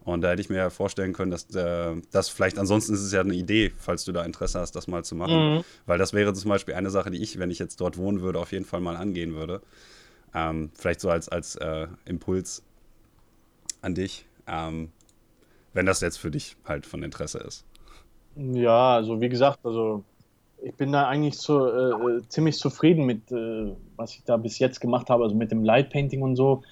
Und 0.06 0.22
da 0.22 0.32
hätte 0.32 0.42
ich 0.42 0.50
mir 0.50 0.58
ja 0.58 0.70
vorstellen 0.70 1.14
können, 1.14 1.32
dass 1.32 1.50
äh, 1.56 1.96
das 2.12 2.28
vielleicht, 2.28 2.60
ansonsten 2.60 2.94
ist 2.94 3.02
es 3.02 3.14
ja 3.14 3.22
eine 3.22 3.34
Idee, 3.34 3.72
falls 3.78 4.04
du 4.04 4.12
da 4.12 4.24
Interesse 4.24 4.60
hast, 4.60 4.76
das 4.76 4.88
mal 4.88 5.04
zu 5.06 5.16
machen. 5.16 5.56
Mhm. 5.56 5.64
Weil 5.86 5.98
das 5.98 6.14
wäre 6.14 6.34
zum 6.34 6.50
Beispiel 6.50 6.74
eine 6.74 6.90
Sache, 6.90 7.10
die 7.10 7.22
ich, 7.22 7.40
wenn 7.40 7.52
ich 7.52 7.60
jetzt 7.60 7.80
dort 7.80 7.98
wohnen 7.98 8.22
würde, 8.22 8.40
auf 8.40 8.52
jeden 8.52 8.66
Fall 8.66 8.82
mal 8.82 8.98
angehen 8.98 9.34
würde. 9.34 9.62
Ähm, 10.34 10.72
vielleicht 10.76 11.00
so 11.00 11.10
als, 11.10 11.30
als 11.30 11.56
äh, 11.56 11.88
Impuls 12.06 12.64
an 13.82 13.96
dich, 13.96 14.26
ähm, 14.48 14.92
wenn 15.74 15.86
das 15.86 16.02
jetzt 16.02 16.18
für 16.18 16.32
dich 16.32 16.58
halt 16.66 16.86
von 16.86 17.02
Interesse 17.02 17.40
ist. 17.40 17.66
Ja, 18.36 18.96
also 18.96 19.22
wie 19.22 19.30
gesagt, 19.30 19.60
also 19.64 20.04
ich 20.62 20.74
bin 20.76 20.92
da 20.92 21.08
eigentlich 21.08 21.38
so, 21.38 21.68
äh, 21.68 22.18
äh 22.18 22.22
ziemlich 22.28 22.58
zufrieden 22.58 23.06
mit, 23.06 23.32
äh, 23.32 23.74
was 23.96 24.16
ich 24.16 24.24
da 24.24 24.38
bis 24.38 24.60
jetzt 24.60 24.82
gemacht 24.82 25.10
habe, 25.10 25.24
also 25.24 25.36
mit 25.36 25.52
dem 25.52 25.64
Light 25.64 25.92
Painting 25.92 26.22
und 26.22 26.36
so 26.36 26.64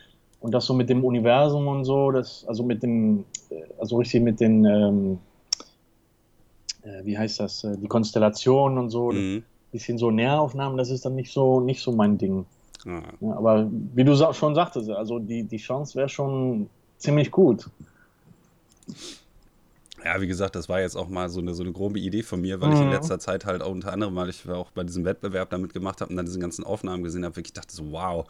und 0.42 0.52
das 0.52 0.66
so 0.66 0.74
mit 0.74 0.90
dem 0.90 1.06
Universum 1.06 1.68
und 1.68 1.86
so, 1.86 2.12
das, 2.12 2.46
also 2.48 2.64
mit 2.64 2.84
dem, 2.84 3.24
also 3.80 3.98
richtig 3.98 4.22
mit 4.22 4.40
den, 4.40 4.66
ähm, 4.66 5.20
äh, 6.84 7.06
wie 7.06 7.18
heißt 7.18 7.40
das, 7.40 7.64
äh, 7.64 7.78
die 7.78 7.88
Konstellationen 7.88 8.78
und 8.78 8.90
so, 8.90 9.12
mhm. 9.12 9.44
bisschen 9.72 9.98
so 9.98 10.12
Näheraufnahmen, 10.12 10.78
das 10.78 10.90
ist 10.90 11.06
dann 11.06 11.16
nicht 11.16 11.32
so, 11.32 11.60
nicht 11.62 11.82
so 11.82 11.92
mein 11.92 12.18
Ding. 12.18 12.46
Ah. 12.86 13.04
Ja, 13.22 13.38
aber 13.38 13.70
wie 13.94 14.04
du 14.04 14.16
schon 14.34 14.56
sagtest, 14.56 14.90
also 14.90 15.20
die, 15.20 15.44
die 15.44 15.58
Chance 15.58 15.96
wäre 15.96 16.10
schon 16.10 16.68
ziemlich 16.98 17.30
gut. 17.30 17.70
Ja, 20.04 20.20
wie 20.20 20.28
gesagt, 20.28 20.56
das 20.56 20.68
war 20.68 20.82
jetzt 20.82 20.96
auch 20.96 21.08
mal 21.08 21.30
so 21.30 21.40
eine, 21.40 21.54
so 21.54 21.62
eine 21.62 21.72
grobe 21.72 22.00
Idee 22.00 22.24
von 22.24 22.42
mir, 22.42 22.60
weil 22.60 22.70
mhm. 22.70 22.74
ich 22.74 22.82
in 22.82 22.88
mhm. 22.88 22.94
letzter 22.94 23.20
Zeit 23.20 23.46
halt 23.46 23.62
auch 23.62 23.72
unter 23.72 23.94
anderem, 23.94 24.16
weil 24.16 24.30
ich 24.30 24.50
auch 24.50 24.72
bei 24.72 24.84
diesem 24.84 25.06
Wettbewerb 25.06 25.52
damit 25.52 25.74
gemacht 25.74 26.02
habe 26.02 26.10
und 26.10 26.18
dann 26.18 26.26
diese 26.26 26.40
ganzen 26.40 26.64
Aufnahmen 26.64 27.04
gesehen 27.04 27.24
habe, 27.24 27.36
wirklich 27.36 27.54
dachte 27.54 27.76
so, 27.76 27.92
wow, 27.92 28.26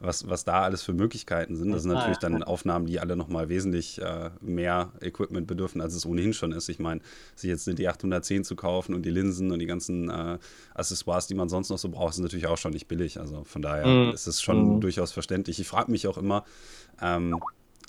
was, 0.00 0.28
was 0.28 0.44
da 0.44 0.62
alles 0.62 0.82
für 0.82 0.94
Möglichkeiten 0.94 1.56
sind. 1.56 1.70
Das 1.72 1.82
sind 1.82 1.92
natürlich 1.92 2.18
dann 2.18 2.42
Aufnahmen, 2.42 2.86
die 2.86 2.98
alle 2.98 3.16
nochmal 3.16 3.48
wesentlich 3.48 4.00
äh, 4.00 4.30
mehr 4.40 4.92
Equipment 5.00 5.46
bedürfen, 5.46 5.80
als 5.80 5.94
es 5.94 6.06
ohnehin 6.06 6.32
schon 6.32 6.52
ist. 6.52 6.68
Ich 6.68 6.78
meine, 6.78 7.00
sich 7.36 7.50
jetzt 7.50 7.66
die 7.66 7.88
810 7.88 8.44
zu 8.44 8.56
kaufen 8.56 8.94
und 8.94 9.04
die 9.04 9.10
Linsen 9.10 9.52
und 9.52 9.58
die 9.58 9.66
ganzen 9.66 10.08
äh, 10.08 10.38
Accessoires, 10.74 11.26
die 11.26 11.34
man 11.34 11.48
sonst 11.48 11.68
noch 11.68 11.78
so 11.78 11.90
braucht, 11.90 12.14
sind 12.14 12.24
natürlich 12.24 12.46
auch 12.46 12.58
schon 12.58 12.72
nicht 12.72 12.88
billig. 12.88 13.20
Also 13.20 13.44
von 13.44 13.60
daher 13.60 13.86
mhm. 13.86 14.12
ist 14.12 14.26
es 14.26 14.40
schon 14.40 14.76
mhm. 14.76 14.80
durchaus 14.80 15.12
verständlich. 15.12 15.60
Ich 15.60 15.68
frage 15.68 15.90
mich 15.90 16.08
auch 16.08 16.16
immer, 16.16 16.44
ähm, 17.02 17.38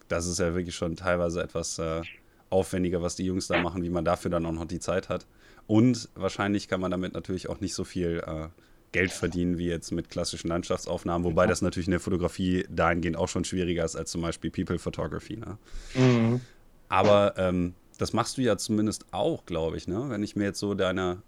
das 0.10 0.28
ist 0.28 0.40
ja 0.40 0.54
wirklich 0.54 0.76
schon 0.76 0.98
teilweise 0.98 1.42
etwas 1.42 1.80
äh, 1.80 2.02
aufwendiger, 2.50 3.02
was 3.02 3.16
die 3.16 3.26
Jungs 3.26 3.48
da 3.48 3.62
machen, 3.62 3.84
wie 3.84 3.90
man 3.90 4.04
dafür 4.04 4.30
dann 4.30 4.46
auch 4.46 4.52
noch 4.52 4.66
die 4.66 4.80
Zeit 4.80 5.08
hat. 5.08 5.26
Und 5.68 6.10
wahrscheinlich 6.16 6.68
kann 6.68 6.82
man 6.82 6.92
damit 6.92 7.14
natürlich 7.14 7.48
auch 7.48 7.62
nicht 7.62 7.74
so 7.74 7.86
viel 7.86 8.22
äh, 8.26 8.50
Geld 8.92 9.12
verdienen 9.12 9.58
wie 9.58 9.68
jetzt 9.68 9.92
mit 9.92 10.10
klassischen 10.10 10.50
Landschaftsaufnahmen, 10.50 11.26
wobei 11.26 11.48
das 11.48 11.62
natürlich 11.62 11.88
in 11.88 11.92
der 11.92 12.00
Fotografie 12.00 12.66
dahingehend 12.70 13.18
auch 13.18 13.30
schon 13.30 13.46
schwieriger 13.46 13.86
ist 13.86 13.96
als 13.96 14.12
zum 14.12 14.22
Beispiel 14.22 14.52
People 14.52 14.80
Photography. 14.80 15.38
Ne? 15.38 15.58
Mhm. 15.96 16.42
Aber 16.90 17.36
ähm, 17.38 17.74
das 17.98 18.14
machst 18.14 18.38
du 18.38 18.42
ja 18.42 18.58
zumindest 18.58 19.06
auch, 19.12 19.46
glaube 19.46 19.78
ich, 19.78 19.88
ne? 19.88 20.06
Wenn 20.10 20.24
ich 20.24 20.36
mir 20.36 20.46
jetzt 20.46 20.60
so 20.60 20.74
deine, 20.74 21.22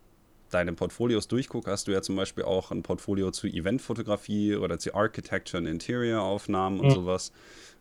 deine 0.50 0.74
Portfolios 0.74 1.28
durchgucke, 1.28 1.72
hast 1.72 1.88
du 1.88 1.92
ja 1.92 2.02
zum 2.02 2.16
Beispiel 2.16 2.44
auch 2.44 2.72
ein 2.72 2.84
Portfolio 2.84 3.32
zu 3.32 3.48
Eventfotografie 3.48 4.56
oder 4.56 4.78
zu 4.78 4.94
Architecture 4.94 5.62
und 5.62 5.68
Interior-Aufnahmen 5.68 6.80
und 6.80 6.88
mhm. 6.88 6.92
sowas. 6.92 7.32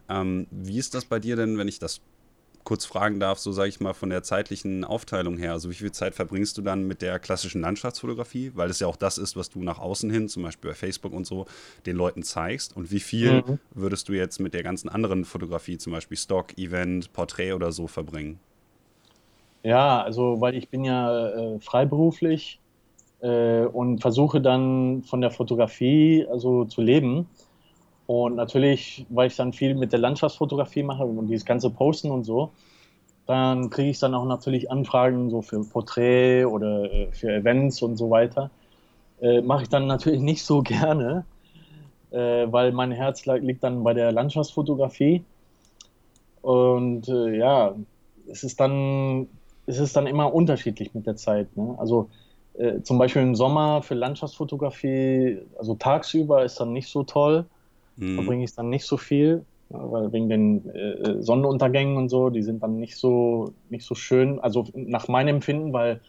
Ähm, 0.09 0.47
wie 0.51 0.79
ist 0.79 0.95
das 0.95 1.07
bei 1.07 1.19
dir 1.19 1.37
denn, 1.37 1.59
wenn 1.59 1.69
ich 1.69 1.79
das 1.79 2.03
kurz 2.65 2.85
fragen 2.85 3.21
darf, 3.21 3.39
so 3.39 3.53
sage 3.53 3.69
ich 3.69 3.81
mal 3.81 3.93
von 3.93 4.11
der 4.11 4.23
zeitlichen 4.23 4.85
Aufteilung 4.85 5.37
her, 5.37 5.53
also 5.53 5.71
wie 5.71 5.75
viel 5.75 5.93
Zeit 5.93 6.15
verbringst 6.15 6.57
du 6.59 6.63
dann 6.63 6.87
mit 6.87 7.03
der 7.03 7.19
klassischen 7.19 7.61
Landschaftsfotografie, 7.61 8.53
weil 8.55 8.71
es 8.71 8.81
ja 8.81 8.87
auch 8.87 8.97
das 8.97 9.19
ist, 9.19 9.37
was 9.37 9.51
du 9.51 9.63
nach 9.63 9.79
außen 9.79 10.11
hin, 10.11 10.29
zum 10.29 10.43
Beispiel 10.43 10.71
bei 10.71 10.75
Facebook 10.75 11.13
und 11.13 11.27
so, 11.27 11.47
den 11.87 11.97
Leuten 11.97 12.23
zeigst 12.23 12.77
und 12.77 12.91
wie 12.91 13.01
viel 13.01 13.43
mhm. 13.43 13.59
würdest 13.73 14.09
du 14.09 14.13
jetzt 14.13 14.39
mit 14.39 14.55
der 14.55 14.63
ganzen 14.63 14.89
anderen 14.89 15.25
Fotografie, 15.25 15.79
zum 15.79 15.93
Beispiel 15.93 16.17
Stock, 16.17 16.57
Event, 16.57 17.13
Porträt 17.13 17.53
oder 17.53 17.73
so 17.73 17.87
verbringen? 17.87 18.39
Ja, 19.63 20.03
also 20.03 20.41
weil 20.41 20.57
ich 20.57 20.69
bin 20.69 20.85
ja 20.85 21.29
äh, 21.29 21.61
freiberuflich 21.61 22.61
äh, 23.21 23.65
und 23.65 24.01
versuche 24.01 24.41
dann 24.41 25.03
von 25.05 25.21
der 25.21 25.31
Fotografie 25.31 26.27
also 26.31 26.65
zu 26.65 26.83
leben. 26.83 27.29
Und 28.13 28.35
natürlich, 28.35 29.07
weil 29.09 29.29
ich 29.29 29.37
dann 29.37 29.55
viel 29.55 29.75
mit 29.75 29.91
der 29.95 29.99
Landschaftsfotografie 29.99 30.83
mache 30.83 31.03
und 31.03 31.29
dieses 31.29 31.47
ganze 31.47 31.71
Posten 31.71 32.11
und 32.11 32.25
so, 32.25 32.51
dann 33.25 33.71
kriege 33.71 33.89
ich 33.89 34.01
dann 34.01 34.15
auch 34.15 34.27
natürlich 34.27 34.71
Anfragen 34.71 35.31
so 35.31 35.41
für 35.41 35.65
Porträt 35.65 36.45
oder 36.45 36.93
äh, 36.93 37.11
für 37.13 37.33
Events 37.33 37.81
und 37.81 37.97
so 37.97 38.11
weiter. 38.11 38.51
Äh, 39.23 39.41
mache 39.41 39.63
ich 39.63 39.71
dann 39.71 39.87
natürlich 39.87 40.21
nicht 40.21 40.45
so 40.45 40.61
gerne, 40.63 41.25
äh, 42.11 42.47
weil 42.53 42.73
mein 42.73 42.93
Herz 42.93 43.25
liegt 43.25 43.65
dann 43.65 43.83
bei 43.83 43.95
der 43.95 44.13
Landschaftsfotografie. 44.13 45.25
Und 46.43 47.09
äh, 47.09 47.39
ja, 47.39 47.75
es 48.31 48.45
ist 48.45 48.61
dann, 48.61 49.27
es 49.65 49.79
ist 49.79 49.97
dann 49.97 50.07
immer 50.07 50.35
unterschiedlich 50.35 50.93
mit 50.93 51.07
der 51.07 51.17
Zeit. 51.17 51.57
Ne? 51.57 51.77
Also 51.79 52.11
äh, 52.59 52.83
zum 52.83 52.99
Beispiel 52.99 53.23
im 53.23 53.37
Sommer 53.37 53.81
für 53.81 53.95
Landschaftsfotografie, 53.95 55.39
also 55.59 55.77
tagsüber 55.77 56.45
ist 56.45 56.61
dann 56.61 56.75
nicht 56.75 56.91
so 56.91 57.05
toll 57.05 57.47
mhm. 58.03 58.15
verbringe 58.17 58.45
ich 58.45 58.55
dann 58.55 58.69
nicht 58.69 58.85
so 58.85 58.97
viel, 58.97 59.45
weil 59.69 60.13
wegen 60.13 60.29
den 60.29 60.69
äh, 60.71 61.23
Sonnenuntergängen 61.23 61.97
und 61.97 62.09
so, 62.09 62.31
die 62.31 62.43
sind 62.43 62.63
dann 62.63 62.79
nicht 62.79 62.97
so, 62.97 63.53
nicht 63.71 63.87
so 63.87 63.95
schön, 63.95 64.39
also 64.41 64.67
nach 64.75 65.09
meinem 65.09 65.37
Empfinden, 65.37 65.73
weil 65.73 66.01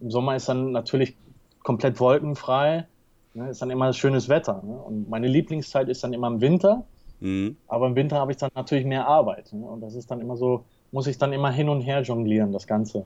im 0.00 0.10
Sommer 0.10 0.36
ist 0.36 0.48
dann 0.48 0.72
natürlich 0.72 1.16
komplett 1.62 2.00
wolkenfrei, 2.00 2.86
ne, 3.34 3.50
ist 3.50 3.60
dann 3.60 3.70
immer 3.70 3.92
schönes 3.92 4.28
Wetter. 4.28 4.62
Ne? 4.64 4.78
Und 4.78 5.10
meine 5.10 5.28
Lieblingszeit 5.28 5.88
ist 5.88 6.02
dann 6.02 6.12
immer 6.12 6.28
im 6.28 6.40
Winter, 6.40 6.84
mhm. 7.20 7.56
aber 7.68 7.86
im 7.88 7.96
Winter 7.96 8.16
habe 8.16 8.32
ich 8.32 8.38
dann 8.38 8.50
natürlich 8.54 8.86
mehr 8.86 9.06
Arbeit. 9.06 9.52
Ne? 9.52 9.66
Und 9.66 9.82
das 9.82 9.94
ist 9.94 10.10
dann 10.10 10.20
immer 10.20 10.36
so, 10.36 10.64
muss 10.92 11.06
ich 11.06 11.18
dann 11.18 11.32
immer 11.32 11.50
hin 11.50 11.68
und 11.68 11.82
her 11.82 12.00
jonglieren, 12.02 12.52
das 12.52 12.66
Ganze 12.66 13.04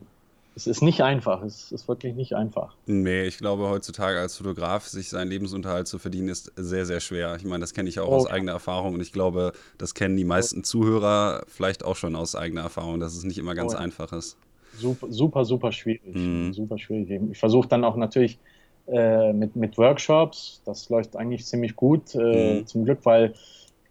es 0.56 0.66
ist 0.66 0.82
nicht 0.82 1.02
einfach. 1.02 1.42
Es 1.42 1.72
ist 1.72 1.88
wirklich 1.88 2.14
nicht 2.14 2.34
einfach. 2.34 2.74
Nee, 2.86 3.24
ich 3.24 3.38
glaube, 3.38 3.68
heutzutage 3.68 4.18
als 4.18 4.36
Fotograf 4.36 4.86
sich 4.86 5.08
seinen 5.08 5.28
Lebensunterhalt 5.28 5.88
zu 5.88 5.98
verdienen, 5.98 6.28
ist 6.28 6.52
sehr, 6.56 6.86
sehr 6.86 7.00
schwer. 7.00 7.36
Ich 7.36 7.44
meine, 7.44 7.60
das 7.60 7.74
kenne 7.74 7.88
ich 7.88 7.98
auch 8.00 8.08
oh. 8.08 8.14
aus 8.14 8.26
eigener 8.26 8.52
Erfahrung 8.52 8.94
und 8.94 9.00
ich 9.00 9.12
glaube, 9.12 9.52
das 9.78 9.94
kennen 9.94 10.16
die 10.16 10.24
meisten 10.24 10.64
Zuhörer 10.64 11.44
vielleicht 11.48 11.84
auch 11.84 11.96
schon 11.96 12.16
aus 12.16 12.36
eigener 12.36 12.62
Erfahrung, 12.62 13.00
dass 13.00 13.14
es 13.14 13.24
nicht 13.24 13.38
immer 13.38 13.54
ganz 13.54 13.74
oh. 13.74 13.78
einfach 13.78 14.12
ist. 14.12 14.36
Super, 14.76 15.06
super, 15.10 15.44
super 15.44 15.72
schwierig. 15.72 16.14
Mhm. 16.14 16.52
Super 16.52 16.78
schwierig. 16.78 17.20
Ich 17.30 17.38
versuche 17.38 17.68
dann 17.68 17.84
auch 17.84 17.96
natürlich 17.96 18.38
äh, 18.86 19.32
mit, 19.32 19.56
mit 19.56 19.78
Workshops, 19.78 20.60
das 20.64 20.88
läuft 20.88 21.16
eigentlich 21.16 21.46
ziemlich 21.46 21.74
gut, 21.74 22.14
äh, 22.14 22.60
mhm. 22.60 22.66
zum 22.66 22.84
Glück, 22.84 22.98
weil 23.04 23.34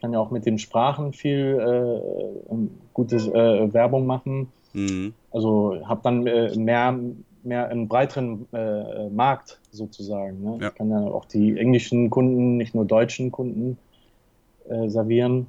kann 0.04 0.12
ja 0.12 0.20
auch 0.20 0.32
mit 0.32 0.46
den 0.46 0.60
Sprachen 0.60 1.14
viel 1.14 1.58
äh, 1.62 2.56
gutes 2.94 3.26
äh, 3.26 3.74
Werbung 3.74 4.06
machen. 4.06 4.52
Mhm. 4.74 5.14
Also 5.32 5.82
habe 5.86 6.02
dann 6.04 6.28
äh, 6.28 6.56
mehr, 6.58 7.00
mehr 7.44 7.70
einen 7.70 7.88
breiteren 7.88 8.48
äh, 8.54 9.10
Markt 9.10 9.60
sozusagen. 9.72 10.44
Ne? 10.44 10.58
Ja. 10.62 10.68
Ich 10.70 10.76
kann 10.76 10.90
ja 10.90 11.00
auch 11.00 11.26
die 11.26 11.58
englischen 11.58 12.10
Kunden, 12.10 12.58
nicht 12.58 12.76
nur 12.76 12.86
deutschen 12.86 13.32
Kunden 13.32 13.78
äh, 14.70 14.90
servieren. 14.90 15.48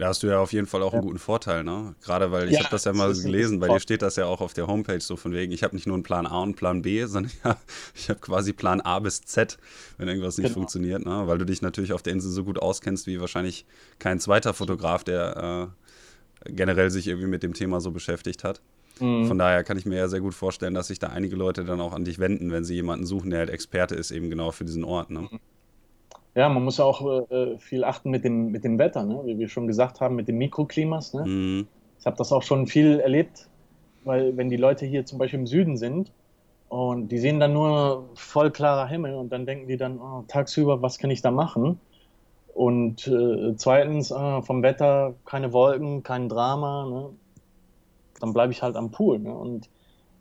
Da 0.00 0.06
hast 0.08 0.22
du 0.22 0.28
ja 0.28 0.38
auf 0.38 0.54
jeden 0.54 0.66
Fall 0.66 0.82
auch 0.82 0.94
ja. 0.94 0.98
einen 0.98 1.06
guten 1.06 1.18
Vorteil, 1.18 1.62
ne? 1.62 1.94
Gerade 2.02 2.32
weil 2.32 2.48
ich 2.48 2.54
ja, 2.54 2.60
habe 2.60 2.70
das 2.70 2.84
ja 2.84 2.94
mal 2.94 3.10
das 3.10 3.22
gelesen, 3.22 3.60
bei 3.60 3.68
dir 3.68 3.80
steht 3.80 4.00
das 4.00 4.16
ja 4.16 4.24
auch 4.24 4.40
auf 4.40 4.54
der 4.54 4.66
Homepage 4.66 5.00
so 5.00 5.16
von 5.16 5.32
wegen, 5.32 5.52
ich 5.52 5.62
habe 5.62 5.74
nicht 5.74 5.86
nur 5.86 5.92
einen 5.94 6.02
Plan 6.02 6.26
A 6.26 6.40
und 6.42 6.56
Plan 6.56 6.80
B, 6.80 7.04
sondern 7.06 7.30
ja, 7.44 7.58
ich 7.94 8.08
habe 8.08 8.18
quasi 8.18 8.54
Plan 8.54 8.80
A 8.80 8.98
bis 9.00 9.20
Z, 9.20 9.58
wenn 9.98 10.08
irgendwas 10.08 10.38
nicht 10.38 10.46
genau. 10.46 10.54
funktioniert, 10.54 11.04
ne? 11.04 11.24
Weil 11.26 11.36
du 11.36 11.44
dich 11.44 11.60
natürlich 11.60 11.92
auf 11.92 12.02
der 12.02 12.14
Insel 12.14 12.30
so 12.30 12.44
gut 12.44 12.58
auskennst 12.58 13.06
wie 13.06 13.20
wahrscheinlich 13.20 13.66
kein 13.98 14.20
zweiter 14.20 14.54
Fotograf, 14.54 15.04
der 15.04 15.68
äh, 15.68 15.79
generell 16.44 16.90
sich 16.90 17.06
irgendwie 17.06 17.28
mit 17.28 17.42
dem 17.42 17.54
Thema 17.54 17.80
so 17.80 17.90
beschäftigt 17.90 18.44
hat. 18.44 18.60
Mhm. 19.00 19.26
Von 19.26 19.38
daher 19.38 19.64
kann 19.64 19.78
ich 19.78 19.86
mir 19.86 19.96
ja 19.96 20.08
sehr 20.08 20.20
gut 20.20 20.34
vorstellen, 20.34 20.74
dass 20.74 20.88
sich 20.88 20.98
da 20.98 21.08
einige 21.08 21.36
Leute 21.36 21.64
dann 21.64 21.80
auch 21.80 21.92
an 21.92 22.04
dich 22.04 22.18
wenden, 22.18 22.52
wenn 22.52 22.64
sie 22.64 22.74
jemanden 22.74 23.06
suchen, 23.06 23.30
der 23.30 23.40
halt 23.40 23.50
Experte 23.50 23.94
ist, 23.94 24.10
eben 24.10 24.30
genau 24.30 24.50
für 24.50 24.64
diesen 24.64 24.84
Ort. 24.84 25.10
Ne? 25.10 25.20
Mhm. 25.20 25.40
Ja, 26.34 26.48
man 26.48 26.64
muss 26.64 26.78
ja 26.78 26.84
auch 26.84 27.30
äh, 27.30 27.58
viel 27.58 27.84
achten 27.84 28.10
mit 28.10 28.24
dem, 28.24 28.52
mit 28.52 28.64
dem 28.64 28.78
Wetter, 28.78 29.04
ne? 29.04 29.20
wie 29.24 29.38
wir 29.38 29.48
schon 29.48 29.66
gesagt 29.66 30.00
haben, 30.00 30.14
mit 30.14 30.28
dem 30.28 30.38
Mikroklimas. 30.38 31.14
Ne? 31.14 31.26
Mhm. 31.26 31.66
Ich 31.98 32.06
habe 32.06 32.16
das 32.16 32.32
auch 32.32 32.42
schon 32.42 32.66
viel 32.66 33.00
erlebt, 33.00 33.48
weil 34.04 34.36
wenn 34.36 34.48
die 34.48 34.56
Leute 34.56 34.86
hier 34.86 35.04
zum 35.04 35.18
Beispiel 35.18 35.40
im 35.40 35.46
Süden 35.46 35.76
sind 35.76 36.12
und 36.68 37.08
die 37.08 37.18
sehen 37.18 37.40
dann 37.40 37.52
nur 37.52 38.08
voll 38.14 38.50
klarer 38.50 38.86
Himmel 38.86 39.14
und 39.14 39.30
dann 39.30 39.44
denken 39.44 39.66
die 39.66 39.76
dann, 39.76 39.98
oh, 39.98 40.24
tagsüber, 40.28 40.82
was 40.82 40.98
kann 40.98 41.10
ich 41.10 41.20
da 41.20 41.30
machen? 41.30 41.80
Und 42.54 43.06
äh, 43.06 43.54
zweitens, 43.56 44.10
äh, 44.10 44.42
vom 44.42 44.62
Wetter 44.62 45.14
keine 45.24 45.52
Wolken, 45.52 46.02
kein 46.02 46.28
Drama. 46.28 46.86
Ne? 46.86 47.10
Dann 48.20 48.32
bleibe 48.32 48.52
ich 48.52 48.62
halt 48.62 48.76
am 48.76 48.90
Pool. 48.90 49.18
Ne? 49.18 49.32
Und 49.32 49.68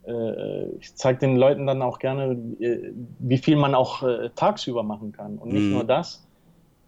äh, 0.06 0.70
ich 0.78 0.96
zeige 0.96 1.20
den 1.20 1.36
Leuten 1.36 1.68
dann 1.68 1.82
auch 1.82 2.00
gerne, 2.00 2.34
äh, 2.60 2.94
wie 3.20 3.38
viel 3.38 3.56
man 3.56 3.76
auch 3.76 4.04
äh, 4.04 4.30
tagsüber 4.36 4.84
machen 4.84 5.12
kann. 5.12 5.38
Und 5.38 5.54
nicht 5.54 5.66
mhm. 5.66 5.74
nur 5.74 5.84
das. 5.84 6.26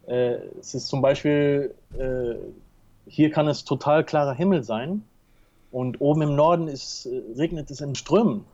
es 0.04 0.74
ist 0.74 0.88
zum 0.88 1.00
Beispiel, 1.00 1.76
hier 3.06 3.30
kann 3.30 3.46
es 3.46 3.64
total 3.64 4.02
klarer 4.02 4.34
Himmel 4.34 4.64
sein 4.64 5.04
und 5.70 6.00
oben 6.00 6.22
im 6.22 6.34
Norden 6.34 6.66
ist, 6.66 7.08
regnet 7.36 7.70
es 7.70 7.80
in 7.80 7.94
Strömen. 7.94 8.44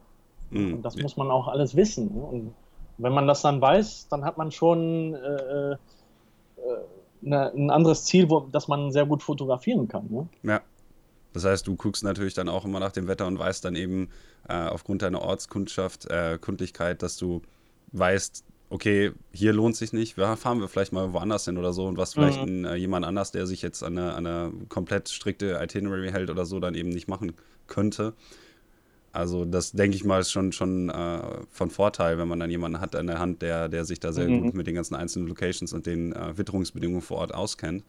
Mhm. 0.50 0.74
Und 0.74 0.82
das 0.82 0.96
muss 0.96 1.16
man 1.16 1.30
auch 1.30 1.48
alles 1.48 1.74
wissen. 1.74 2.14
Ne? 2.14 2.20
Und 2.20 2.54
wenn 2.98 3.14
man 3.14 3.26
das 3.26 3.40
dann 3.40 3.62
weiß, 3.62 4.08
dann 4.10 4.26
hat 4.26 4.36
man 4.36 4.50
schon 4.50 5.16
äh, 6.66 7.28
äh, 7.30 7.34
ein 7.34 7.70
anderes 7.70 8.04
Ziel, 8.04 8.28
wo, 8.30 8.40
das 8.52 8.68
man 8.68 8.92
sehr 8.92 9.06
gut 9.06 9.22
fotografieren 9.22 9.88
kann. 9.88 10.06
Ne? 10.10 10.28
Ja. 10.42 10.60
Das 11.32 11.44
heißt, 11.44 11.66
du 11.66 11.76
guckst 11.76 12.02
natürlich 12.02 12.34
dann 12.34 12.48
auch 12.48 12.64
immer 12.64 12.80
nach 12.80 12.92
dem 12.92 13.06
Wetter 13.06 13.26
und 13.26 13.38
weißt 13.38 13.64
dann 13.64 13.76
eben 13.76 14.08
äh, 14.48 14.54
aufgrund 14.54 15.02
deiner 15.02 15.20
Ortskundschaft, 15.20 16.06
äh, 16.10 16.38
Kundlichkeit, 16.40 17.02
dass 17.02 17.16
du 17.16 17.42
weißt, 17.92 18.44
okay, 18.70 19.12
hier 19.32 19.52
lohnt 19.52 19.76
sich 19.76 19.92
nicht, 19.92 20.16
ja, 20.16 20.36
fahren 20.36 20.60
wir 20.60 20.68
vielleicht 20.68 20.92
mal 20.92 21.12
woanders 21.12 21.44
hin 21.44 21.58
oder 21.58 21.72
so 21.72 21.86
und 21.86 21.96
was 21.96 22.14
vielleicht 22.14 22.44
mhm. 22.44 22.64
ein, 22.64 22.64
äh, 22.64 22.74
jemand 22.76 23.04
anders, 23.04 23.30
der 23.30 23.46
sich 23.46 23.62
jetzt 23.62 23.82
an 23.82 23.98
eine, 23.98 24.14
an 24.14 24.26
eine 24.26 24.52
komplett 24.68 25.08
strikte 25.08 25.58
Itinerary 25.60 26.10
hält 26.10 26.30
oder 26.30 26.44
so, 26.44 26.60
dann 26.60 26.74
eben 26.74 26.90
nicht 26.90 27.08
machen 27.08 27.32
könnte. 27.66 28.14
Also 29.18 29.44
das 29.44 29.72
denke 29.72 29.96
ich 29.96 30.04
mal 30.04 30.20
ist 30.20 30.30
schon, 30.30 30.52
schon 30.52 30.90
äh, 30.90 31.20
von 31.50 31.70
Vorteil, 31.70 32.18
wenn 32.18 32.28
man 32.28 32.38
dann 32.38 32.50
jemanden 32.50 32.80
hat 32.80 32.94
an 32.94 33.08
der 33.08 33.18
Hand, 33.18 33.42
der, 33.42 33.68
der 33.68 33.84
sich 33.84 33.98
da 33.98 34.12
sehr 34.12 34.28
mhm. 34.28 34.42
gut 34.42 34.54
mit 34.54 34.68
den 34.68 34.76
ganzen 34.76 34.94
einzelnen 34.94 35.26
Locations 35.26 35.72
und 35.72 35.86
den 35.86 36.12
äh, 36.12 36.38
Witterungsbedingungen 36.38 37.02
vor 37.02 37.18
Ort 37.18 37.34
auskennt. 37.34 37.82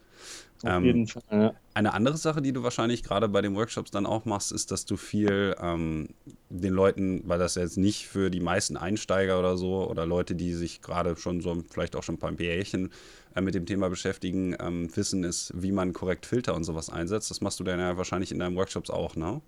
Auf 0.63 0.71
ähm, 0.71 0.83
jeden 0.83 1.07
Fall, 1.07 1.21
ja. 1.29 1.53
Eine 1.75 1.93
andere 1.93 2.17
Sache, 2.17 2.41
die 2.41 2.51
du 2.51 2.63
wahrscheinlich 2.63 3.03
gerade 3.03 3.29
bei 3.29 3.41
den 3.41 3.55
Workshops 3.55 3.91
dann 3.91 4.07
auch 4.07 4.25
machst, 4.25 4.51
ist, 4.51 4.71
dass 4.71 4.85
du 4.85 4.97
viel 4.97 5.55
ähm, 5.61 6.09
den 6.49 6.73
Leuten, 6.73 7.21
weil 7.25 7.37
das 7.37 7.53
jetzt 7.53 7.77
nicht 7.77 8.07
für 8.07 8.31
die 8.31 8.39
meisten 8.39 8.75
Einsteiger 8.75 9.37
oder 9.37 9.55
so 9.55 9.87
oder 9.87 10.07
Leute, 10.07 10.33
die 10.33 10.53
sich 10.53 10.81
gerade 10.81 11.15
schon 11.15 11.41
so 11.41 11.63
vielleicht 11.69 11.95
auch 11.95 12.01
schon 12.01 12.15
ein 12.15 12.19
paar 12.19 12.31
Bärchen 12.31 12.89
äh, 13.35 13.41
mit 13.41 13.53
dem 13.53 13.67
Thema 13.67 13.87
beschäftigen, 13.87 14.55
ähm, 14.59 14.89
wissen 14.95 15.23
ist, 15.23 15.53
wie 15.55 15.71
man 15.71 15.93
korrekt 15.93 16.25
Filter 16.25 16.55
und 16.55 16.63
sowas 16.63 16.89
einsetzt. 16.89 17.29
Das 17.29 17.39
machst 17.39 17.59
du 17.59 17.63
dann 17.63 17.79
ja 17.79 17.97
wahrscheinlich 17.97 18.31
in 18.31 18.39
deinen 18.39 18.55
Workshops 18.55 18.89
auch, 18.89 19.15
ne? 19.15 19.41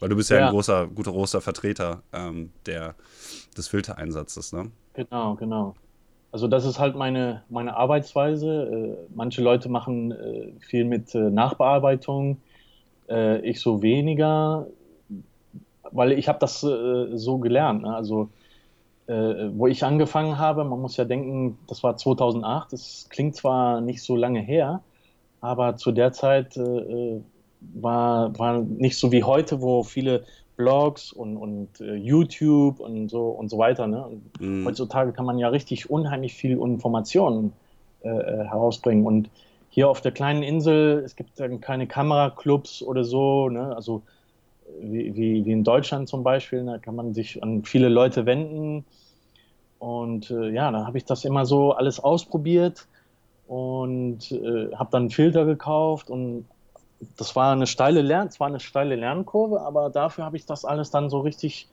Weil 0.00 0.08
du 0.08 0.16
bist 0.16 0.30
ja, 0.30 0.38
ja 0.38 0.46
ein 0.46 0.52
großer, 0.52 0.86
guter 0.88 1.12
großer 1.12 1.40
Vertreter 1.40 2.02
ähm, 2.12 2.50
der, 2.66 2.94
des 3.56 3.68
Filtereinsatzes, 3.68 4.52
ne? 4.52 4.70
Genau, 4.94 5.34
genau. 5.34 5.74
Also 6.32 6.48
das 6.48 6.64
ist 6.64 6.78
halt 6.78 6.96
meine, 6.96 7.42
meine 7.48 7.76
Arbeitsweise. 7.76 8.96
Äh, 9.00 9.14
manche 9.14 9.42
Leute 9.42 9.68
machen 9.68 10.12
äh, 10.12 10.52
viel 10.60 10.84
mit 10.84 11.14
äh, 11.14 11.30
Nachbearbeitung, 11.30 12.38
äh, 13.08 13.38
ich 13.40 13.60
so 13.60 13.82
weniger, 13.82 14.66
weil 15.92 16.12
ich 16.12 16.28
habe 16.28 16.38
das 16.38 16.62
äh, 16.62 17.16
so 17.16 17.38
gelernt. 17.38 17.82
Ne? 17.82 17.94
Also 17.94 18.28
äh, 19.06 19.48
wo 19.52 19.66
ich 19.66 19.84
angefangen 19.84 20.38
habe, 20.38 20.64
man 20.64 20.80
muss 20.80 20.96
ja 20.96 21.04
denken, 21.04 21.58
das 21.68 21.82
war 21.82 21.96
2008, 21.96 22.72
das 22.72 23.06
klingt 23.08 23.36
zwar 23.36 23.80
nicht 23.80 24.02
so 24.02 24.16
lange 24.16 24.40
her, 24.40 24.82
aber 25.40 25.76
zu 25.76 25.92
der 25.92 26.12
Zeit 26.12 26.58
war, 27.60 28.38
war 28.38 28.60
nicht 28.60 28.98
so 28.98 29.12
wie 29.12 29.24
heute, 29.24 29.60
wo 29.60 29.82
viele 29.82 30.24
Blogs 30.56 31.12
und, 31.12 31.36
und 31.36 31.80
uh, 31.80 31.94
YouTube 31.94 32.80
und 32.80 33.08
so 33.08 33.28
und 33.28 33.50
so 33.50 33.58
weiter. 33.58 33.86
Ne? 33.86 34.06
Mhm. 34.40 34.66
Heutzutage 34.66 35.12
kann 35.12 35.26
man 35.26 35.38
ja 35.38 35.48
richtig 35.48 35.90
unheimlich 35.90 36.34
viel 36.34 36.58
Informationen 36.58 37.52
äh, 38.02 38.08
äh, 38.08 38.44
herausbringen. 38.44 39.06
Und 39.06 39.30
hier 39.68 39.88
auf 39.88 40.00
der 40.00 40.12
kleinen 40.12 40.42
Insel, 40.42 41.02
es 41.04 41.16
gibt 41.16 41.38
dann 41.38 41.60
keine 41.60 41.86
Kameraclubs 41.86 42.82
oder 42.82 43.04
so, 43.04 43.48
ne? 43.48 43.74
also 43.76 44.02
wie, 44.80 45.14
wie, 45.14 45.44
wie, 45.44 45.52
in 45.52 45.64
Deutschland 45.64 46.08
zum 46.08 46.22
Beispiel, 46.22 46.64
da 46.64 46.78
kann 46.78 46.96
man 46.96 47.14
sich 47.14 47.42
an 47.42 47.64
viele 47.64 47.88
Leute 47.88 48.26
wenden. 48.26 48.84
Und 49.78 50.30
äh, 50.30 50.50
ja, 50.50 50.70
da 50.70 50.86
habe 50.86 50.96
ich 50.96 51.04
das 51.04 51.24
immer 51.24 51.44
so 51.44 51.72
alles 51.72 52.00
ausprobiert 52.00 52.88
und 53.46 54.32
äh, 54.32 54.74
habe 54.74 54.88
dann 54.90 55.02
einen 55.02 55.10
Filter 55.10 55.44
gekauft 55.44 56.10
und 56.10 56.46
das 57.16 57.36
war 57.36 57.52
eine 57.52 57.66
steile 57.66 58.02
Lern, 58.02 58.30
zwar 58.30 58.48
eine 58.48 58.60
steile 58.60 58.96
Lernkurve, 58.96 59.60
aber 59.60 59.90
dafür 59.90 60.24
habe 60.24 60.36
ich 60.36 60.46
das 60.46 60.64
alles 60.64 60.90
dann 60.90 61.10
so 61.10 61.20
richtig 61.20 61.68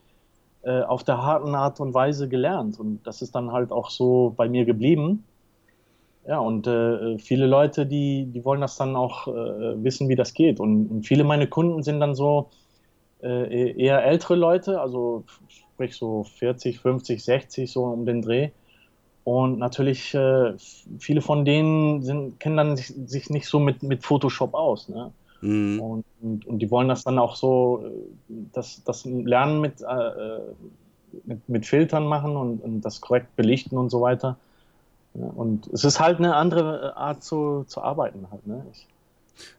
äh, 0.63 0.81
auf 0.81 1.03
der 1.03 1.21
harten 1.21 1.55
Art 1.55 1.79
und 1.79 1.93
Weise 1.93 2.27
gelernt. 2.27 2.79
Und 2.79 3.05
das 3.05 3.21
ist 3.21 3.35
dann 3.35 3.51
halt 3.51 3.71
auch 3.71 3.89
so 3.89 4.33
bei 4.35 4.49
mir 4.49 4.65
geblieben. 4.65 5.25
Ja, 6.25 6.39
und 6.39 6.67
äh, 6.67 7.17
viele 7.19 7.47
Leute, 7.47 7.85
die, 7.85 8.25
die 8.25 8.45
wollen 8.45 8.61
das 8.61 8.77
dann 8.77 8.95
auch 8.95 9.27
äh, 9.27 9.83
wissen, 9.83 10.07
wie 10.07 10.15
das 10.15 10.33
geht. 10.33 10.59
Und, 10.59 10.87
und, 10.87 11.05
viele 11.05 11.25
meiner 11.25 11.47
Kunden 11.47 11.83
sind 11.83 11.99
dann 11.99 12.15
so 12.15 12.49
äh, 13.21 13.73
eher 13.73 14.05
ältere 14.05 14.35
Leute, 14.35 14.79
also 14.79 15.25
sprich 15.49 15.97
so 15.97 16.23
40, 16.23 16.79
50, 16.79 17.23
60, 17.23 17.71
so 17.71 17.83
um 17.85 18.05
den 18.05 18.21
Dreh. 18.21 18.51
Und 19.23 19.57
natürlich, 19.57 20.13
äh, 20.13 20.53
viele 20.99 21.21
von 21.21 21.45
denen 21.45 22.01
sind, 22.01 22.39
kennen 22.39 22.57
dann 22.57 22.75
sich, 22.75 22.93
sich, 23.05 23.29
nicht 23.29 23.47
so 23.47 23.59
mit, 23.59 23.81
mit 23.81 24.03
Photoshop 24.03 24.53
aus. 24.53 24.89
Ne? 24.89 25.11
Mhm. 25.41 25.79
Und, 25.79 26.05
und, 26.21 26.45
und, 26.45 26.59
die 26.59 26.69
wollen 26.69 26.89
das 26.89 27.03
dann 27.03 27.19
auch 27.19 27.35
so, 27.35 27.85
äh, 27.85 28.33
das, 28.51 28.83
das 28.83 29.05
Lernen 29.05 29.61
mit, 29.61 29.81
äh, 29.81 29.85
äh, 29.85 30.41
mit, 31.23 31.47
mit, 31.47 31.65
Filtern 31.65 32.05
machen 32.05 32.35
und, 32.35 32.61
und, 32.63 32.81
das 32.81 32.99
korrekt 32.99 33.35
belichten 33.37 33.77
und 33.77 33.89
so 33.89 34.01
weiter. 34.01 34.35
Und 35.13 35.67
es 35.67 35.85
ist 35.85 35.99
halt 35.99 36.17
eine 36.17 36.35
andere 36.35 36.97
Art 36.97 37.23
zu, 37.23 37.65
zu 37.67 37.81
arbeiten 37.81 38.27
halt. 38.31 38.45
Ne? 38.47 38.65
Ich, 38.73 38.87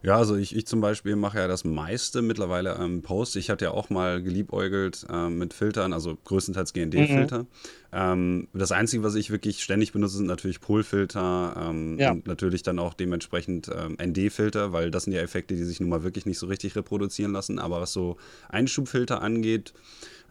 ja, 0.01 0.17
also 0.17 0.35
ich, 0.35 0.55
ich 0.55 0.65
zum 0.65 0.81
Beispiel 0.81 1.15
mache 1.15 1.37
ja 1.37 1.47
das 1.47 1.63
meiste 1.63 2.21
mittlerweile 2.21 2.77
am 2.77 3.01
Post. 3.01 3.35
Ich 3.35 3.49
hatte 3.49 3.65
ja 3.65 3.71
auch 3.71 3.89
mal 3.89 4.21
geliebäugelt 4.21 5.05
äh, 5.09 5.29
mit 5.29 5.53
Filtern, 5.53 5.93
also 5.93 6.17
größtenteils 6.23 6.73
GND-Filter. 6.73 7.39
Mhm. 7.39 7.47
Ähm, 7.91 8.47
das 8.53 8.71
Einzige, 8.71 9.03
was 9.03 9.15
ich 9.15 9.31
wirklich 9.31 9.63
ständig 9.63 9.93
benutze, 9.93 10.17
sind 10.17 10.27
natürlich 10.27 10.59
Polfilter 10.59 11.69
ähm, 11.69 11.99
ja. 11.99 12.11
und 12.11 12.27
natürlich 12.27 12.63
dann 12.63 12.79
auch 12.79 12.93
dementsprechend 12.93 13.69
ähm, 13.69 13.97
ND-Filter, 14.01 14.73
weil 14.73 14.91
das 14.91 15.03
sind 15.05 15.13
ja 15.13 15.21
Effekte, 15.21 15.55
die 15.55 15.63
sich 15.63 15.79
nun 15.79 15.89
mal 15.89 16.03
wirklich 16.03 16.25
nicht 16.25 16.39
so 16.39 16.47
richtig 16.47 16.75
reproduzieren 16.75 17.31
lassen. 17.31 17.59
Aber 17.59 17.81
was 17.81 17.93
so 17.93 18.17
Einschubfilter 18.49 19.21
angeht, 19.21 19.73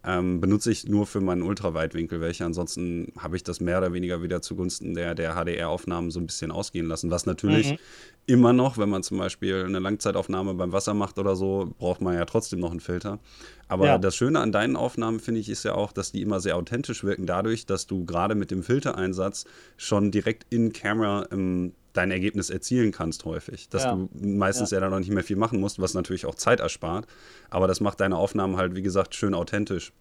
ähm, 0.07 0.41
benutze 0.41 0.71
ich 0.71 0.87
nur 0.87 1.07
für 1.07 1.21
meinen 1.21 1.43
Ultraweitwinkel, 1.43 2.21
welche 2.21 2.45
ansonsten 2.45 3.13
habe 3.19 3.37
ich 3.37 3.43
das 3.43 3.61
mehr 3.61 3.79
oder 3.79 3.93
weniger 3.93 4.23
wieder 4.23 4.43
zugunsten 4.43 4.95
der, 4.95 5.15
der 5.15 5.35
HDR-Aufnahmen 5.35 6.11
so 6.11 6.21
ein 6.21 6.27
bisschen 6.27 6.51
ausgehen 6.51 6.87
lassen. 6.87 7.11
Was 7.11 7.25
natürlich 7.25 7.73
mhm. 7.73 7.79
immer 8.27 8.53
noch, 8.53 8.77
wenn 8.77 8.91
man 8.91 9.03
zum 9.03 9.19
Beispiel 9.19 9.65
eine 9.65 9.79
Langzeitaufnahme 9.79 10.55
beim 10.55 10.73
Wasser 10.73 10.93
macht 10.93 11.19
oder 11.19 11.37
so, 11.37 11.73
braucht 11.79 12.03
man 12.03 12.15
ja 12.15 12.25
trotzdem 12.27 12.61
noch 12.61 12.71
einen 12.71 12.81
Filter. 12.81 13.19
Aber 13.67 13.87
ja. 13.87 13.99
das 13.99 14.15
Schöne 14.15 14.41
an 14.41 14.53
deinen 14.53 14.77
Aufnahmen, 14.77 15.21
finde 15.21 15.41
ich, 15.41 15.49
ist 15.49 15.65
ja 15.65 15.75
auch, 15.75 15.93
dass 15.93 16.13
die 16.13 16.21
immer 16.21 16.41
sehr 16.41 16.57
authentisch 16.57 17.03
wirken, 17.03 17.27
dadurch, 17.27 17.65
dass 17.65 17.87
du 17.87 18.05
gerade 18.05 18.35
mit 18.35 18.51
dem 18.51 18.63
Filtereinsatz 18.63 19.47
schon 19.79 20.11
direkt 20.11 20.47
in 20.51 20.73
Camera 20.73 21.23
im 21.31 21.73
dein 21.95 22.11
Ergebnis 22.11 22.51
erzielen 22.51 22.93
kannst 22.93 23.25
häufig. 23.25 23.69
Dass 23.71 23.85
ja. 23.85 23.95
du 23.95 24.09
meistens 24.21 24.71
ja. 24.71 24.77
ja 24.77 24.81
dann 24.83 24.91
noch 24.91 24.99
nicht 24.99 25.11
mehr 25.11 25.25
viel 25.25 25.37
machen 25.37 25.61
musst, 25.61 25.81
was 25.81 25.95
natürlich 25.95 26.27
auch 26.27 26.35
Zeit 26.35 26.61
erspart. 26.61 27.07
Aber 27.51 27.67
das 27.67 27.81
macht 27.81 28.01
deine 28.01 28.17
Aufnahmen 28.17 28.57
halt, 28.57 28.75
wie 28.77 28.83
gesagt, 28.83 29.15
schön 29.15 29.35
authentisch. 29.35 29.93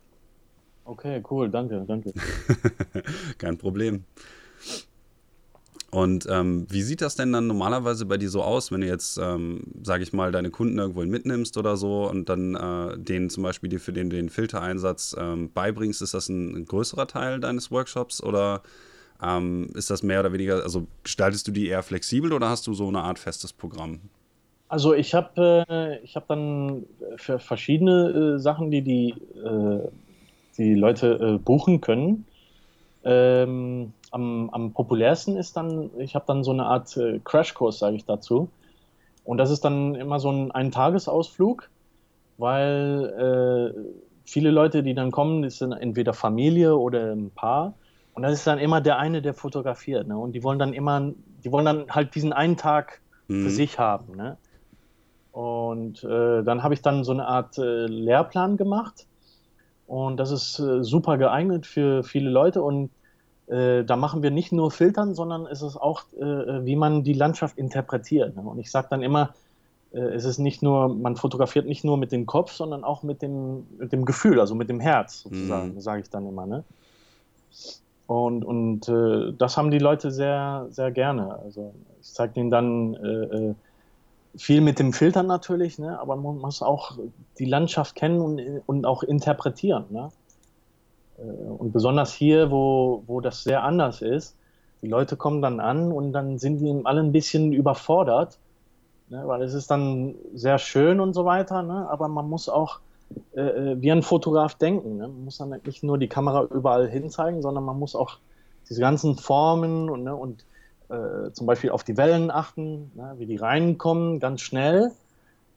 Okay, 0.85 1.23
cool, 1.31 1.49
danke, 1.49 1.85
danke. 1.87 2.13
Kein 3.37 3.57
Problem. 3.57 4.03
Und 5.93 6.25
ähm, 6.27 6.65
wie 6.69 6.81
sieht 6.81 7.01
das 7.01 7.15
denn 7.15 7.31
dann 7.31 7.45
normalerweise 7.45 8.07
bei 8.07 8.17
dir 8.17 8.29
so 8.29 8.41
aus, 8.41 8.71
wenn 8.71 8.81
du 8.81 8.87
jetzt, 8.87 9.19
ähm, 9.19 9.61
sage 9.83 10.01
ich 10.01 10.11
mal, 10.11 10.31
deine 10.31 10.49
Kunden 10.49 10.79
irgendwo 10.79 11.05
mitnimmst 11.05 11.55
oder 11.55 11.77
so 11.77 12.09
und 12.09 12.29
dann 12.29 12.55
äh, 12.55 12.97
denen 12.97 13.29
zum 13.29 13.43
Beispiel 13.43 13.69
dir 13.69 13.79
für 13.79 13.93
den, 13.93 14.09
den 14.09 14.29
Filtereinsatz 14.29 15.15
ähm, 15.19 15.51
beibringst? 15.53 16.01
Ist 16.01 16.15
das 16.15 16.29
ein, 16.29 16.55
ein, 16.55 16.65
größerer 16.65 17.05
Teil 17.05 17.39
deines 17.39 17.69
Workshops 17.69 18.23
oder 18.23 18.63
ähm, 19.23 19.69
ist 19.75 19.89
das 19.89 20.03
mehr 20.03 20.19
oder 20.19 20.33
weniger, 20.33 20.63
also 20.63 20.87
gestaltest 21.03 21.47
du 21.47 21.51
die 21.51 21.67
eher 21.67 21.83
flexibel 21.83 22.33
oder 22.33 22.49
hast 22.49 22.67
du 22.67 22.73
so 22.73 22.87
eine 22.87 23.01
Art 23.01 23.19
festes 23.19 23.53
Programm? 23.53 24.01
Also 24.67 24.93
ich 24.93 25.13
habe 25.13 25.65
äh, 25.69 26.07
hab 26.07 26.27
dann 26.27 26.85
für 27.17 27.39
verschiedene 27.39 28.09
äh, 28.09 28.39
Sachen, 28.39 28.71
die 28.71 28.81
die, 28.81 29.09
äh, 29.43 29.87
die 30.57 30.73
Leute 30.73 31.35
äh, 31.35 31.37
buchen 31.37 31.79
können. 31.79 32.25
Ähm, 33.03 33.93
am, 34.11 34.49
am 34.49 34.73
populärsten 34.73 35.37
ist 35.37 35.57
dann, 35.57 35.89
ich 35.99 36.15
habe 36.15 36.25
dann 36.27 36.43
so 36.43 36.51
eine 36.51 36.65
Art 36.65 36.95
äh, 36.97 37.19
Crashkurs, 37.23 37.79
sage 37.79 37.95
ich 37.95 38.05
dazu. 38.05 38.49
Und 39.23 39.37
das 39.37 39.51
ist 39.51 39.63
dann 39.63 39.95
immer 39.95 40.19
so 40.19 40.31
ein, 40.31 40.51
ein 40.51 40.71
Tagesausflug, 40.71 41.69
weil 42.37 43.73
äh, 43.75 43.79
viele 44.25 44.51
Leute, 44.51 44.83
die 44.83 44.93
dann 44.93 45.11
kommen, 45.11 45.43
das 45.43 45.59
sind 45.59 45.71
entweder 45.71 46.13
Familie 46.13 46.75
oder 46.77 47.11
ein 47.11 47.31
Paar. 47.31 47.73
Und 48.13 48.23
das 48.23 48.33
ist 48.33 48.47
dann 48.47 48.59
immer 48.59 48.81
der 48.81 48.97
eine, 48.99 49.21
der 49.21 49.33
fotografiert. 49.33 50.07
Ne? 50.07 50.17
Und 50.17 50.33
die 50.33 50.43
wollen 50.43 50.59
dann 50.59 50.73
immer, 50.73 51.11
die 51.43 51.51
wollen 51.51 51.65
dann 51.65 51.89
halt 51.89 52.15
diesen 52.15 52.33
einen 52.33 52.57
Tag 52.57 53.01
mhm. 53.27 53.43
für 53.43 53.49
sich 53.49 53.79
haben. 53.79 54.15
Ne? 54.15 54.37
Und 55.31 56.03
äh, 56.03 56.43
dann 56.43 56.61
habe 56.61 56.73
ich 56.73 56.81
dann 56.81 57.03
so 57.03 57.11
eine 57.11 57.27
Art 57.27 57.57
äh, 57.57 57.87
Lehrplan 57.87 58.55
gemacht. 58.57 59.07
Und 59.87 60.17
das 60.17 60.31
ist 60.31 60.59
äh, 60.59 60.83
super 60.83 61.17
geeignet 61.17 61.65
für 61.65 62.03
viele 62.03 62.29
Leute. 62.29 62.61
Und 62.61 62.91
äh, 63.47 63.83
da 63.83 63.95
machen 63.95 64.21
wir 64.21 64.31
nicht 64.31 64.51
nur 64.51 64.69
Filtern, 64.69 65.15
sondern 65.15 65.47
es 65.47 65.61
ist 65.63 65.75
auch, 65.75 66.03
äh, 66.13 66.65
wie 66.65 66.75
man 66.75 67.03
die 67.03 67.13
Landschaft 67.13 67.57
interpretiert. 67.57 68.35
Ne? 68.35 68.43
Und 68.43 68.59
ich 68.59 68.69
sage 68.69 68.87
dann 68.91 69.01
immer, 69.01 69.33
äh, 69.91 69.99
es 69.99 70.25
ist 70.25 70.37
nicht 70.37 70.61
nur, 70.61 70.93
man 70.93 71.15
fotografiert 71.15 71.65
nicht 71.65 71.83
nur 71.83 71.97
mit 71.97 72.11
dem 72.11 72.25
Kopf, 72.25 72.51
sondern 72.51 72.83
auch 72.83 73.03
mit 73.03 73.21
dem, 73.21 73.65
mit 73.77 73.91
dem 73.91 74.05
Gefühl, 74.05 74.39
also 74.39 74.55
mit 74.55 74.69
dem 74.69 74.79
Herz 74.79 75.21
sozusagen, 75.21 75.73
mhm. 75.73 75.81
sage 75.81 76.01
ich 76.01 76.09
dann 76.09 76.27
immer. 76.27 76.45
Ne? 76.45 76.63
Und, 78.07 78.43
und 78.43 78.89
äh, 78.89 79.33
das 79.37 79.57
haben 79.57 79.71
die 79.71 79.79
Leute 79.79 80.11
sehr, 80.11 80.67
sehr 80.69 80.91
gerne. 80.91 81.39
Also 81.39 81.73
ich 82.01 82.13
zeige 82.13 82.33
denen 82.33 82.49
dann 82.49 82.95
äh, 82.95 83.07
äh, 83.07 83.55
viel 84.35 84.61
mit 84.61 84.79
dem 84.79 84.93
Filtern 84.93 85.27
natürlich, 85.27 85.79
ne? 85.79 85.99
aber 85.99 86.15
man 86.15 86.37
muss 86.37 86.61
auch 86.61 86.97
die 87.39 87.45
Landschaft 87.45 87.95
kennen 87.95 88.19
und, 88.21 88.41
und 88.65 88.85
auch 88.85 89.03
interpretieren. 89.03 89.85
Ne? 89.89 90.09
Äh, 91.17 91.21
und 91.21 91.71
besonders 91.71 92.13
hier, 92.13 92.51
wo, 92.51 93.03
wo 93.07 93.21
das 93.21 93.43
sehr 93.43 93.63
anders 93.63 94.01
ist, 94.01 94.35
die 94.81 94.89
Leute 94.89 95.15
kommen 95.15 95.41
dann 95.41 95.61
an 95.61 95.93
und 95.93 96.11
dann 96.11 96.37
sind 96.37 96.59
die 96.59 96.81
alle 96.83 96.99
ein 96.99 97.13
bisschen 97.13 97.53
überfordert, 97.53 98.37
ne, 99.07 99.23
weil 99.25 99.41
es 99.41 99.53
ist 99.53 99.71
dann 99.71 100.15
sehr 100.33 100.57
schön 100.57 100.99
und 100.99 101.13
so 101.13 101.23
weiter, 101.23 101.63
ne, 101.63 101.87
aber 101.89 102.09
man 102.09 102.29
muss 102.29 102.49
auch 102.49 102.81
äh, 103.35 103.41
äh 103.41 103.81
wie 103.81 103.91
ein 103.91 104.03
Fotograf 104.03 104.55
denken. 104.55 104.97
Ne? 104.97 105.07
Man 105.07 105.25
muss 105.25 105.37
dann 105.37 105.53
nicht 105.65 105.83
nur 105.83 105.97
die 105.97 106.07
Kamera 106.07 106.43
überall 106.43 106.89
hinzeigen, 106.89 107.41
sondern 107.41 107.63
man 107.63 107.79
muss 107.79 107.95
auch 107.95 108.17
diese 108.69 108.81
ganzen 108.81 109.17
Formen 109.17 109.89
und, 109.89 110.03
ne, 110.03 110.15
und 110.15 110.45
äh, 110.89 111.31
zum 111.31 111.47
Beispiel 111.47 111.71
auf 111.71 111.83
die 111.83 111.97
Wellen 111.97 112.31
achten, 112.31 112.91
ne, 112.95 113.15
wie 113.17 113.25
die 113.25 113.35
reinkommen, 113.35 114.19
ganz 114.19 114.41
schnell 114.41 114.91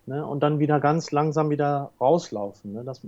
ne, 0.07 0.25
und 0.27 0.43
dann 0.43 0.59
wieder 0.59 0.81
ganz 0.81 1.11
langsam 1.13 1.51
wieder 1.51 1.91
rauslaufen. 2.01 2.73
Ne? 2.73 2.85
Das, 2.85 3.01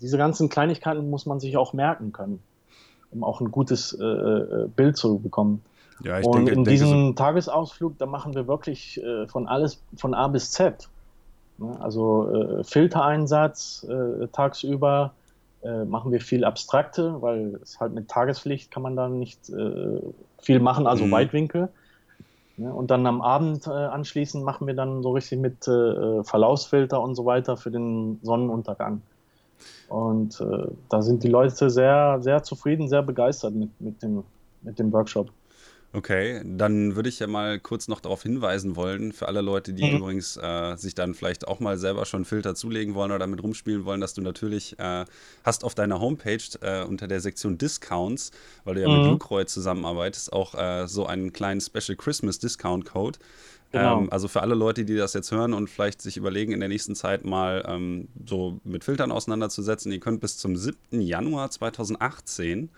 diese 0.00 0.18
ganzen 0.18 0.48
Kleinigkeiten 0.48 1.08
muss 1.10 1.26
man 1.26 1.40
sich 1.40 1.56
auch 1.56 1.72
merken 1.72 2.12
können, 2.12 2.40
um 3.10 3.24
auch 3.24 3.40
ein 3.40 3.50
gutes 3.50 3.92
äh, 3.92 4.04
äh 4.04 4.68
Bild 4.68 4.96
zu 4.96 5.18
bekommen. 5.18 5.62
Ja, 6.02 6.16
und 6.18 6.34
denke, 6.34 6.52
in 6.52 6.64
diesem 6.64 7.08
so 7.08 7.12
Tagesausflug, 7.12 7.98
da 7.98 8.06
machen 8.06 8.34
wir 8.34 8.48
wirklich 8.48 9.00
äh, 9.02 9.26
von 9.28 9.46
alles, 9.46 9.80
von 9.96 10.14
A 10.14 10.28
bis 10.28 10.50
Z. 10.50 10.88
Ne? 11.58 11.76
Also 11.80 12.30
äh, 12.30 12.64
Filtereinsatz 12.64 13.86
äh, 13.88 14.26
tagsüber, 14.28 15.12
äh, 15.62 15.84
machen 15.84 16.12
wir 16.12 16.20
viel 16.20 16.44
Abstrakte, 16.44 17.22
weil 17.22 17.58
es 17.62 17.80
halt 17.80 17.94
mit 17.94 18.08
Tageslicht 18.08 18.70
kann 18.70 18.82
man 18.82 18.96
da 18.96 19.08
nicht 19.08 19.52
viel 20.38 20.60
machen, 20.60 20.86
also 20.86 21.06
mhm. 21.06 21.12
Weitwinkel. 21.12 21.68
Ja, 22.56 22.70
und 22.70 22.90
dann 22.90 23.06
am 23.06 23.20
Abend 23.20 23.66
äh, 23.66 23.70
anschließend 23.70 24.44
machen 24.44 24.66
wir 24.66 24.74
dann 24.74 25.02
so 25.02 25.10
richtig 25.12 25.40
mit 25.40 25.66
äh, 25.66 26.22
Verlaufsfilter 26.22 27.00
und 27.00 27.16
so 27.16 27.24
weiter 27.24 27.56
für 27.56 27.70
den 27.70 28.20
Sonnenuntergang. 28.22 29.02
Und 29.88 30.40
äh, 30.40 30.68
da 30.88 31.02
sind 31.02 31.24
die 31.24 31.28
Leute 31.28 31.68
sehr, 31.70 32.18
sehr 32.20 32.42
zufrieden, 32.42 32.88
sehr 32.88 33.02
begeistert 33.02 33.54
mit, 33.54 33.70
mit, 33.80 34.02
dem, 34.02 34.22
mit 34.62 34.78
dem 34.78 34.92
Workshop. 34.92 35.30
Okay, 35.94 36.42
dann 36.44 36.96
würde 36.96 37.08
ich 37.08 37.20
ja 37.20 37.28
mal 37.28 37.60
kurz 37.60 37.86
noch 37.86 38.00
darauf 38.00 38.24
hinweisen 38.24 38.74
wollen, 38.74 39.12
für 39.12 39.28
alle 39.28 39.42
Leute, 39.42 39.72
die 39.72 39.84
mhm. 39.84 39.98
übrigens 39.98 40.36
äh, 40.36 40.74
sich 40.76 40.96
dann 40.96 41.14
vielleicht 41.14 41.46
auch 41.46 41.60
mal 41.60 41.78
selber 41.78 42.04
schon 42.04 42.24
Filter 42.24 42.56
zulegen 42.56 42.96
wollen 42.96 43.12
oder 43.12 43.20
damit 43.20 43.40
rumspielen 43.40 43.84
wollen, 43.84 44.00
dass 44.00 44.12
du 44.12 44.20
natürlich 44.20 44.76
äh, 44.80 45.04
hast 45.44 45.62
auf 45.62 45.76
deiner 45.76 46.00
Homepage 46.00 46.42
äh, 46.62 46.82
unter 46.82 47.06
der 47.06 47.20
Sektion 47.20 47.58
Discounts, 47.58 48.32
weil 48.64 48.74
du 48.74 48.82
ja 48.82 48.88
mhm. 48.88 49.02
mit 49.02 49.06
Lucroy 49.12 49.46
zusammenarbeitest, 49.46 50.32
auch 50.32 50.56
äh, 50.56 50.88
so 50.88 51.06
einen 51.06 51.32
kleinen 51.32 51.60
Special 51.60 51.94
Christmas 51.96 52.40
Discount 52.40 52.86
Code. 52.86 53.20
Genau. 53.70 54.00
Ähm, 54.00 54.08
also 54.10 54.26
für 54.26 54.42
alle 54.42 54.56
Leute, 54.56 54.84
die 54.84 54.96
das 54.96 55.14
jetzt 55.14 55.30
hören 55.30 55.52
und 55.52 55.70
vielleicht 55.70 56.02
sich 56.02 56.16
überlegen, 56.16 56.52
in 56.52 56.58
der 56.58 56.68
nächsten 56.68 56.96
Zeit 56.96 57.24
mal 57.24 57.64
ähm, 57.68 58.08
so 58.26 58.58
mit 58.64 58.82
Filtern 58.82 59.12
auseinanderzusetzen, 59.12 59.92
ihr 59.92 60.00
könnt 60.00 60.20
bis 60.20 60.38
zum 60.38 60.56
7. 60.56 61.00
Januar 61.00 61.52
2018 61.52 62.70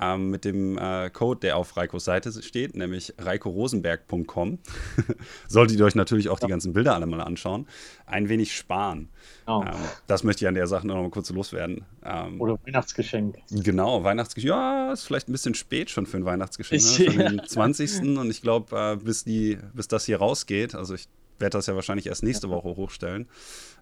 ähm, 0.00 0.30
mit 0.30 0.44
dem 0.44 0.78
äh, 0.78 1.10
Code, 1.10 1.40
der 1.40 1.56
auf 1.56 1.76
Reikos 1.76 2.04
Seite 2.04 2.42
steht, 2.42 2.76
nämlich 2.76 3.14
reikorosenberg.com. 3.18 4.58
Solltet 5.48 5.78
ihr 5.78 5.84
euch 5.84 5.94
natürlich 5.94 6.28
auch 6.28 6.40
die 6.40 6.48
ganzen 6.48 6.72
Bilder 6.72 6.94
alle 6.94 7.06
mal 7.06 7.20
anschauen. 7.20 7.66
Ein 8.06 8.28
wenig 8.28 8.56
sparen. 8.56 9.08
Oh. 9.46 9.62
Ähm, 9.66 9.74
das 10.06 10.24
möchte 10.24 10.44
ich 10.44 10.48
an 10.48 10.54
der 10.54 10.66
Sache 10.66 10.86
noch 10.86 10.96
mal 10.96 11.10
kurz 11.10 11.30
loswerden. 11.30 11.84
Ähm, 12.04 12.40
Oder 12.40 12.58
Weihnachtsgeschenk. 12.64 13.36
Genau, 13.50 14.02
Weihnachtsgeschenk. 14.04 14.48
Ja, 14.48 14.92
ist 14.92 15.04
vielleicht 15.04 15.28
ein 15.28 15.32
bisschen 15.32 15.54
spät 15.54 15.90
schon 15.90 16.06
für 16.06 16.16
ein 16.16 16.24
Weihnachtsgeschenk. 16.24 16.82
Ne? 16.82 17.10
Für 17.10 17.24
den 17.30 17.42
20. 17.46 18.18
Und 18.18 18.30
ich 18.30 18.42
glaube, 18.42 18.76
äh, 18.76 18.96
bis, 18.96 19.24
bis 19.24 19.88
das 19.88 20.04
hier 20.04 20.18
rausgeht, 20.18 20.74
also 20.74 20.94
ich 20.94 21.08
werde 21.38 21.58
das 21.58 21.66
ja 21.66 21.74
wahrscheinlich 21.74 22.06
erst 22.06 22.22
nächste 22.22 22.48
Woche 22.48 22.68
hochstellen. 22.68 23.28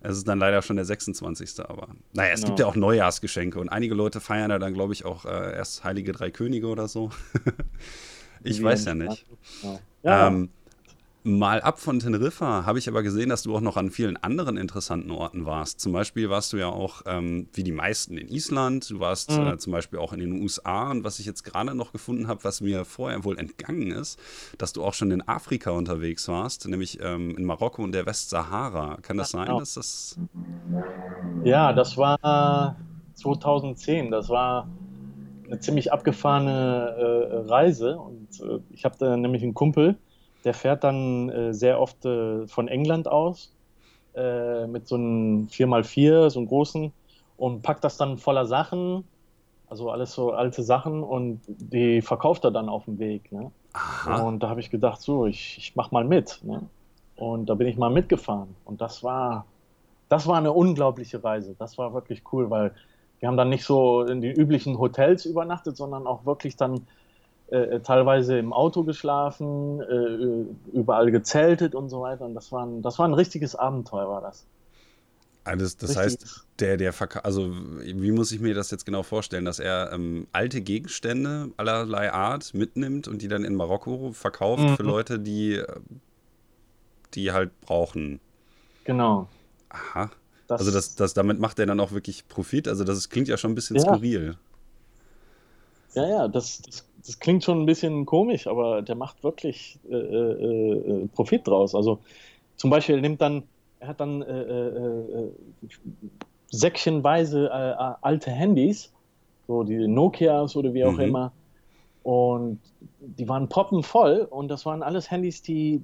Es 0.01 0.17
ist 0.17 0.29
dann 0.29 0.39
leider 0.39 0.63
schon 0.63 0.77
der 0.77 0.85
26. 0.85 1.61
Aber 1.61 1.89
naja, 2.13 2.33
es 2.33 2.41
genau. 2.41 2.49
gibt 2.49 2.59
ja 2.61 2.67
auch 2.67 2.77
Neujahrsgeschenke 2.77 3.59
und 3.61 3.69
einige 3.69 3.95
Leute 3.95 4.21
feiern 4.21 4.51
ja 4.51 4.59
dann, 4.59 4.75
glaube 4.75 4.93
ich, 4.93 5.05
auch 5.05 5.25
äh, 5.25 5.55
erst 5.55 5.85
Heilige 5.85 6.13
Drei 6.13 6.31
Könige 6.31 6.69
oder 6.69 6.89
so. 6.89 7.11
ich 8.43 8.63
weiß 8.63 8.85
ja 8.87 8.95
nicht. 8.95 9.27
Ja. 10.03 10.29
Ähm, 10.29 10.51
Mal 11.25 11.61
ab 11.61 11.79
von 11.79 12.01
Teneriffa 12.01 12.67
habe 12.67 12.81
ich 12.81 12.89
aber 12.89 13.05
gesehen, 13.05 13.29
dass 13.29 13.45
du 13.45 13.55
auch 13.55 13.61
noch 13.61 13.77
an 13.77 13.91
vielen 13.91 14.17
anderen 14.17 14.57
interessanten 14.57 15.13
Orten 15.13 15.47
warst. 15.47 15.81
Zum 15.81 15.93
Beispiel 15.93 16.29
warst 16.31 16.53
du 16.53 16.57
ja 16.57 16.67
auch, 16.67 17.03
ähm, 17.07 17.47
wie 17.53 17.63
die 17.63 17.71
meisten, 17.71 18.17
in 18.17 18.27
Island. 18.27 18.91
Du 18.91 18.99
warst 18.99 19.31
mhm. 19.31 19.47
äh, 19.47 19.59
zum 19.59 19.73
Beispiel 19.73 20.01
auch 20.01 20.13
in 20.13 20.19
den 20.19 20.43
USA. 20.43 20.91
Und 20.91 21.05
was 21.05 21.21
ich 21.21 21.27
jetzt 21.27 21.45
gerade 21.45 21.77
noch 21.77 21.93
gefunden 21.93 22.27
habe, 22.27 22.43
was 22.43 22.61
mir 22.61 22.85
vorher 22.85 23.23
wohl 23.23 23.39
entgangen 23.39 23.93
ist, 23.93 24.19
dass 24.59 24.73
du 24.73 24.83
auch 24.83 24.95
schon 24.95 25.13
in 25.13 25.27
Afrika 25.29 25.71
unterwegs 25.71 26.27
warst, 26.27 26.67
nämlich 26.67 26.99
ähm, 27.01 27.37
in 27.37 27.45
Marokko 27.45 27.85
und 27.85 27.93
der 27.93 28.05
Westsahara. 28.05 28.99
Kann 29.03 29.17
das 29.17 29.31
sein, 29.31 29.47
genau. 29.47 29.61
dass 29.61 29.75
das. 29.75 30.19
Ja, 31.45 31.73
das 31.73 31.97
war 31.97 32.77
2010. 33.15 34.11
Das 34.11 34.29
war 34.29 34.69
eine 35.47 35.61
ziemlich 35.61 35.93
abgefahrene 35.93 36.51
äh, 36.51 37.37
Reise. 37.49 37.97
Und 37.97 38.41
äh, 38.41 38.59
ich 38.71 38.85
habe 38.85 38.97
da 38.99 39.17
nämlich 39.17 39.45
einen 39.45 39.55
Kumpel 39.55 39.99
der 40.45 40.55
fährt 40.55 40.85
dann 40.85 41.29
äh, 41.31 41.55
sehr 41.55 41.81
oft 41.81 42.05
äh, 42.05 42.47
von 42.47 42.69
England 42.69 43.09
aus 43.09 43.53
äh, 44.15 44.67
mit 44.67 44.89
so 44.89 44.97
einem 44.97 45.47
4x4, 45.47 46.31
so 46.31 46.41
einem 46.41 46.49
großen, 46.49 46.93
und 47.37 47.63
packt 47.63 47.85
das 47.85 47.97
dann 47.97 48.19
voller 48.19 48.47
Sachen, 48.47 49.05
also 49.69 49.91
alles 49.91 50.13
so 50.13 50.33
alte 50.33 50.63
Sachen, 50.63 51.03
und 51.03 51.41
die 51.47 52.03
verkauft 52.03 52.45
er 52.45 52.51
dann 52.51 52.69
auf 52.69 52.85
dem 52.85 52.99
Weg. 52.99 53.33
Ne? 53.33 53.51
Und 54.23 54.43
da 54.43 54.49
habe 54.49 54.61
ich 54.61 54.71
gedacht, 54.71 55.01
so, 55.01 55.27
ich, 55.27 55.57
ich 55.59 55.77
mach 55.77 55.91
mal 55.91 56.05
mit. 56.05 56.41
Ne? 56.45 56.63
Und 57.17 57.47
da 57.47 57.55
bin 57.55 57.67
ich 57.67 57.77
mal 57.77 57.91
mitgefahren. 57.91 58.55
Und 58.65 58.81
das 58.81 59.03
war, 59.03 59.47
das 60.09 60.27
war 60.27 60.37
eine 60.37 60.53
unglaubliche 60.53 61.25
Reise. 61.25 61.55
Das 61.59 61.79
war 61.79 61.95
wirklich 61.95 62.23
cool, 62.33 62.51
weil 62.51 62.75
wir 63.21 63.29
haben 63.29 63.37
dann 63.37 63.49
nicht 63.49 63.65
so 63.65 64.03
in 64.03 64.21
den 64.21 64.35
üblichen 64.35 64.79
Hotels 64.79 65.25
übernachtet, 65.25 65.77
sondern 65.77 66.07
auch 66.07 66.27
wirklich 66.27 66.57
dann 66.57 66.87
äh, 67.53 67.81
teilweise 67.81 68.39
im 68.39 68.53
Auto 68.53 68.83
geschlafen, 68.83 69.81
äh, 69.83 70.77
überall 70.77 71.11
gezeltet 71.11 71.75
und 71.75 71.91
so 71.91 72.01
weiter. 72.01 72.25
Und 72.25 72.35
das 72.35 72.51
war 72.51 72.65
ein, 72.65 72.81
das 72.81 72.99
war 72.99 73.07
ein 73.07 73.13
richtiges 73.13 73.55
Abenteuer, 73.55 74.09
war 74.09 74.23
das. 74.23 74.47
Alles, 75.45 75.77
das 75.77 75.91
Richtig. 75.91 76.05
heißt, 76.05 76.47
der, 76.61 76.77
der 76.77 76.93
Verka 76.93 77.21
also 77.21 77.53
wie 77.53 78.13
muss 78.13 78.31
ich 78.33 78.41
mir 78.41 78.55
das 78.55 78.71
jetzt 78.71 78.87
genau 78.87 79.03
vorstellen, 79.03 79.45
dass 79.45 79.59
er 79.59 79.93
ähm, 79.93 80.29
alte 80.33 80.61
Gegenstände 80.63 81.51
allerlei 81.57 82.13
Art 82.13 82.55
mitnimmt 82.55 83.07
und 83.07 83.21
die 83.21 83.29
dann 83.29 83.45
in 83.45 83.55
Marokko 83.55 84.13
verkauft 84.13 84.63
mhm. 84.63 84.77
für 84.77 84.85
Leute, 84.85 85.19
die, 85.19 85.63
die 87.15 87.33
halt 87.33 87.61
brauchen. 87.61 88.21
Genau. 88.85 89.29
Aha. 89.69 90.11
Das 90.47 90.61
also 90.61 90.73
das, 90.73 90.95
das, 90.95 91.13
damit 91.13 91.39
macht 91.39 91.59
er 91.59 91.67
dann 91.67 91.81
auch 91.81 91.93
wirklich 91.93 92.29
Profit. 92.29 92.69
Also 92.69 92.85
das 92.85 93.09
klingt 93.11 93.29
ja 93.29 93.37
schon 93.37 93.53
ein 93.53 93.55
bisschen 93.57 93.77
ja. 93.77 93.83
skurril. 93.83 94.37
Ja, 95.95 96.09
ja, 96.09 96.29
das, 96.29 96.63
das, 96.63 96.87
das, 97.07 97.19
klingt 97.19 97.45
schon 97.45 97.63
ein 97.63 97.67
bisschen 97.67 98.07
komisch, 98.07 98.47
aber 98.47 98.83
der 98.83 98.95
macht 98.95 99.23
wirklich 99.25 99.79
äh, 99.91 99.95
äh, 99.95 101.03
äh 101.03 101.09
Profit 101.09 101.47
draus. 101.47 101.75
Also 101.75 101.99
zum 102.57 102.71
Beispiel, 102.71 103.01
nimmt 103.01 103.21
dann, 103.21 103.43
er 103.81 103.89
hat 103.89 104.01
dann 104.01 104.23
äh, 104.23 104.41
äh, 104.41 105.31
säckchenweise 106.51 107.51
alte 108.03 108.31
Handys, 108.31 108.93
so 109.47 109.63
die 109.63 109.89
Nokias 109.89 110.55
oder 110.55 110.75
wie 110.75 110.85
auch 110.85 110.93
mhm. 110.93 111.01
immer, 111.01 111.33
und 112.03 112.59
die 113.01 113.29
waren 113.29 113.49
poppenvoll 113.49 114.27
und 114.29 114.49
das 114.49 114.67
waren 114.67 114.83
alles 114.83 115.11
Handys, 115.11 115.43
die 115.43 115.83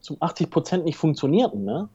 zu 0.00 0.16
80 0.20 0.50
Prozent 0.50 0.84
nicht 0.84 0.96
funktionierten. 0.96 1.64
Ne? 1.64 1.88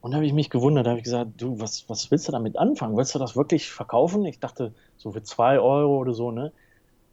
Und 0.00 0.10
da 0.10 0.16
habe 0.16 0.26
ich 0.26 0.32
mich 0.32 0.50
gewundert, 0.50 0.86
da 0.86 0.90
habe 0.90 0.98
ich 0.98 1.04
gesagt, 1.04 1.32
du, 1.38 1.60
was, 1.60 1.88
was 1.88 2.10
willst 2.10 2.26
du 2.28 2.32
damit 2.32 2.56
anfangen? 2.56 2.96
Willst 2.96 3.14
du 3.14 3.18
das 3.18 3.36
wirklich 3.36 3.70
verkaufen? 3.70 4.24
Ich 4.24 4.40
dachte, 4.40 4.72
so 4.96 5.12
für 5.12 5.22
zwei 5.22 5.58
Euro 5.58 5.98
oder 5.98 6.14
so, 6.14 6.30
ne? 6.30 6.52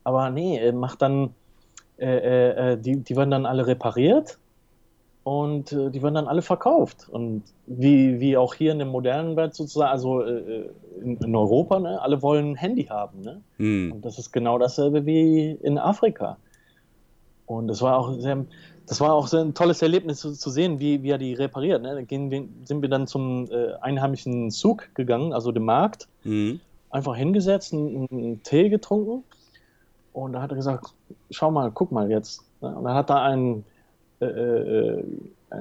Aber 0.04 0.30
nee, 0.30 0.72
macht 0.72 1.02
dann, 1.02 1.34
äh, 1.98 2.06
äh, 2.08 2.72
äh, 2.74 2.78
die, 2.78 2.98
die 2.98 3.16
werden 3.16 3.32
dann 3.32 3.46
alle 3.46 3.68
repariert 3.68 4.38
und 5.24 5.72
äh, 5.72 5.90
die 5.90 6.04
werden 6.04 6.16
dann 6.16 6.28
alle 6.28 6.42
verkauft. 6.42 7.08
Und 7.10 7.44
wie, 7.66 8.20
wie 8.20 8.36
auch 8.36 8.54
hier 8.54 8.74
in 8.74 8.80
der 8.80 8.88
modernen 8.88 9.36
Welt 9.36 9.56
sozusagen, 9.56 9.92
also 9.92 10.22
äh, 10.22 10.32
äh, 10.32 10.70
in, 11.02 11.18
in, 11.18 11.36
Europa, 11.36 11.80
ne, 11.80 12.02
alle 12.02 12.22
wollen 12.22 12.52
ein 12.52 12.56
Handy 12.56 12.86
haben. 12.86 13.22
Ne? 13.22 13.42
Mhm. 13.58 13.94
Und 13.94 14.06
das 14.06 14.20
ist 14.20 14.34
genau 14.34 14.58
dasselbe 14.58 15.06
wie 15.06 15.52
in 15.52 15.78
Afrika. 15.78 16.38
Und 17.46 17.68
das 17.68 17.82
war 17.82 17.98
auch 17.98 18.20
sehr, 18.20 18.46
das 18.86 19.00
war 19.00 19.14
auch 19.14 19.32
ein 19.32 19.54
tolles 19.54 19.82
Erlebnis 19.82 20.20
zu, 20.20 20.34
zu 20.34 20.50
sehen, 20.50 20.80
wie, 20.80 21.04
wie 21.04 21.12
er 21.12 21.18
die 21.18 21.34
repariert. 21.34 21.82
Ne? 21.82 21.96
Da 21.96 22.02
gehen, 22.02 22.66
sind 22.66 22.82
wir 22.82 22.90
dann 22.90 23.08
zum 23.08 23.50
äh, 23.50 23.74
einheimischen 23.82 24.52
Zug 24.52 24.90
gegangen, 24.94 25.32
also 25.32 25.54
dem 25.54 25.66
Markt, 25.66 26.10
mhm. 26.24 26.60
einfach 26.90 27.16
hingesetzt, 27.16 27.74
einen, 27.74 28.08
einen 28.12 28.44
Tee 28.44 28.68
getrunken. 28.68 29.24
Und 30.14 30.34
da 30.34 30.42
hat 30.42 30.52
er 30.52 30.56
gesagt, 30.56 30.94
schau 31.32 31.52
mal, 31.52 31.72
guck 31.72 31.92
mal 31.92 32.10
jetzt. 32.10 32.46
Und 32.62 32.84
dann 32.84 32.94
hat 32.94 33.10
er 33.10 33.22
einen 33.22 33.66
äh, 34.22 34.26
äh 34.26 35.04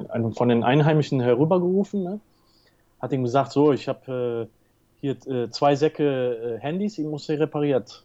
einen 0.08 0.32
von 0.32 0.48
den 0.48 0.64
Einheimischen 0.64 1.20
herübergerufen, 1.20 2.02
ne? 2.02 2.20
hat 3.00 3.12
ihm 3.12 3.24
gesagt, 3.24 3.52
so, 3.52 3.72
ich 3.72 3.88
habe 3.88 4.48
äh, 4.48 5.00
hier 5.00 5.26
äh, 5.26 5.50
zwei 5.50 5.74
Säcke 5.74 6.56
äh, 6.56 6.58
Handys, 6.60 6.98
ich 6.98 7.04
muss 7.04 7.26
sie 7.26 7.34
repariert. 7.34 8.04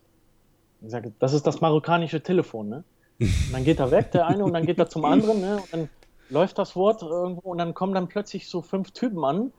Ich 0.81 0.91
sage, 0.91 1.13
das 1.19 1.33
ist 1.33 1.45
das 1.47 1.61
marokkanische 1.61 2.21
Telefon, 2.21 2.69
ne? 2.69 2.83
Und 3.19 3.53
dann 3.53 3.63
geht 3.63 3.79
er 3.79 3.89
weg, 3.89 4.11
der 4.11 4.27
eine, 4.27 4.43
und 4.43 4.53
dann 4.53 4.65
geht 4.65 4.77
er 4.77 4.89
zum 4.89 5.05
anderen, 5.05 5.41
ne? 5.41 5.57
Und 5.57 5.71
dann 5.71 5.89
läuft 6.29 6.57
das 6.57 6.75
Wort 6.75 7.01
irgendwo 7.03 7.51
und 7.51 7.59
dann 7.59 7.73
kommen 7.73 7.93
dann 7.93 8.07
plötzlich 8.07 8.49
so 8.49 8.61
fünf 8.61 8.91
Typen 8.91 9.23
an 9.23 9.51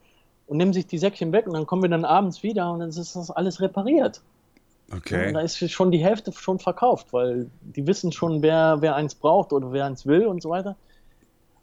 und 0.47 0.57
nehmen 0.57 0.73
sich 0.73 0.87
die 0.87 0.99
Säckchen 0.99 1.33
weg 1.33 1.47
und 1.47 1.55
dann 1.55 1.67
kommen 1.67 1.83
wir 1.83 1.89
dann 1.89 2.05
abends 2.05 2.43
wieder 2.43 2.73
und 2.73 2.81
dann 2.81 2.89
ist 2.91 3.17
das 3.17 3.31
alles 3.31 3.61
repariert. 3.61 4.21
Okay. 4.91 5.29
Und 5.29 5.35
da 5.35 5.41
ist 5.41 5.71
schon 5.71 5.91
die 5.91 6.03
Hälfte 6.03 6.33
schon 6.33 6.59
verkauft, 6.59 7.13
weil 7.13 7.51
die 7.61 7.87
wissen 7.87 8.11
schon, 8.11 8.43
wer, 8.43 8.79
wer 8.81 8.95
eins 8.95 9.15
braucht 9.15 9.53
oder 9.53 9.73
wer 9.73 9.85
eins 9.85 10.07
will 10.07 10.27
und 10.27 10.43
so 10.43 10.51
weiter 10.51 10.77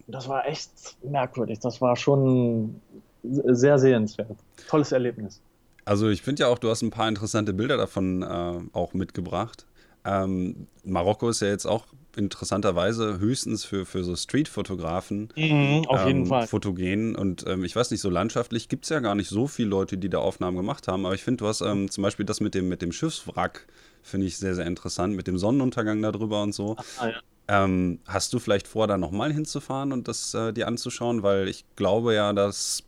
das 0.07 0.27
war 0.27 0.45
echt 0.45 0.97
merkwürdig. 1.03 1.59
Das 1.59 1.81
war 1.81 1.95
schon 1.95 2.81
sehr 3.23 3.79
sehenswert. 3.79 4.37
Tolles 4.67 4.91
Erlebnis. 4.91 5.41
Also 5.83 6.09
ich 6.09 6.21
finde 6.21 6.43
ja 6.43 6.47
auch, 6.49 6.59
du 6.59 6.69
hast 6.69 6.81
ein 6.81 6.91
paar 6.91 7.07
interessante 7.07 7.53
Bilder 7.53 7.77
davon 7.77 8.21
äh, 8.21 8.59
auch 8.73 8.93
mitgebracht. 8.93 9.65
Ähm, 10.03 10.67
Marokko 10.83 11.29
ist 11.29 11.41
ja 11.41 11.47
jetzt 11.47 11.65
auch 11.65 11.85
interessanterweise 12.17 13.19
höchstens 13.19 13.65
für, 13.65 13.85
für 13.85 14.03
so 14.03 14.15
Street-Fotografen 14.15 15.29
mhm, 15.35 15.85
auf 15.87 16.01
ähm, 16.01 16.07
jeden 16.07 16.25
Fall. 16.27 16.47
fotogen. 16.47 17.15
Und 17.15 17.45
ähm, 17.47 17.63
ich 17.63 17.75
weiß 17.75 17.91
nicht, 17.91 18.01
so 18.01 18.09
landschaftlich 18.09 18.69
gibt 18.69 18.85
es 18.85 18.89
ja 18.89 18.99
gar 18.99 19.15
nicht 19.15 19.29
so 19.29 19.47
viele 19.47 19.69
Leute, 19.69 19.97
die 19.97 20.09
da 20.09 20.19
Aufnahmen 20.19 20.57
gemacht 20.57 20.87
haben. 20.87 21.05
Aber 21.05 21.15
ich 21.15 21.23
finde, 21.23 21.37
du 21.37 21.47
hast 21.47 21.61
ähm, 21.61 21.89
zum 21.89 22.01
Beispiel 22.03 22.25
das 22.25 22.39
mit 22.39 22.55
dem, 22.55 22.69
mit 22.69 22.81
dem 22.81 22.91
Schiffswrack, 22.91 23.67
finde 24.01 24.27
ich 24.27 24.37
sehr, 24.37 24.55
sehr 24.55 24.65
interessant, 24.65 25.15
mit 25.15 25.27
dem 25.27 25.37
Sonnenuntergang 25.37 26.01
darüber 26.01 26.43
und 26.43 26.53
so. 26.53 26.75
Ah, 26.97 27.07
ja. 27.07 27.19
Ähm, 27.47 27.99
hast 28.07 28.33
du 28.33 28.39
vielleicht 28.39 28.67
vor, 28.67 28.87
da 28.87 28.97
nochmal 28.97 29.31
hinzufahren 29.31 29.91
und 29.91 30.07
das 30.07 30.33
äh, 30.33 30.51
dir 30.51 30.67
anzuschauen? 30.67 31.21
Weil 31.21 31.47
ich 31.47 31.65
glaube 31.75 32.15
ja, 32.15 32.33
dass 32.33 32.83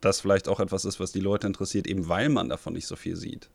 das 0.00 0.20
vielleicht 0.20 0.48
auch 0.48 0.60
etwas 0.60 0.84
ist, 0.84 1.00
was 1.00 1.12
die 1.12 1.20
Leute 1.20 1.46
interessiert, 1.46 1.86
eben 1.86 2.08
weil 2.08 2.28
man 2.28 2.48
davon 2.48 2.74
nicht 2.74 2.86
so 2.86 2.96
viel 2.96 3.16
sieht. 3.16 3.48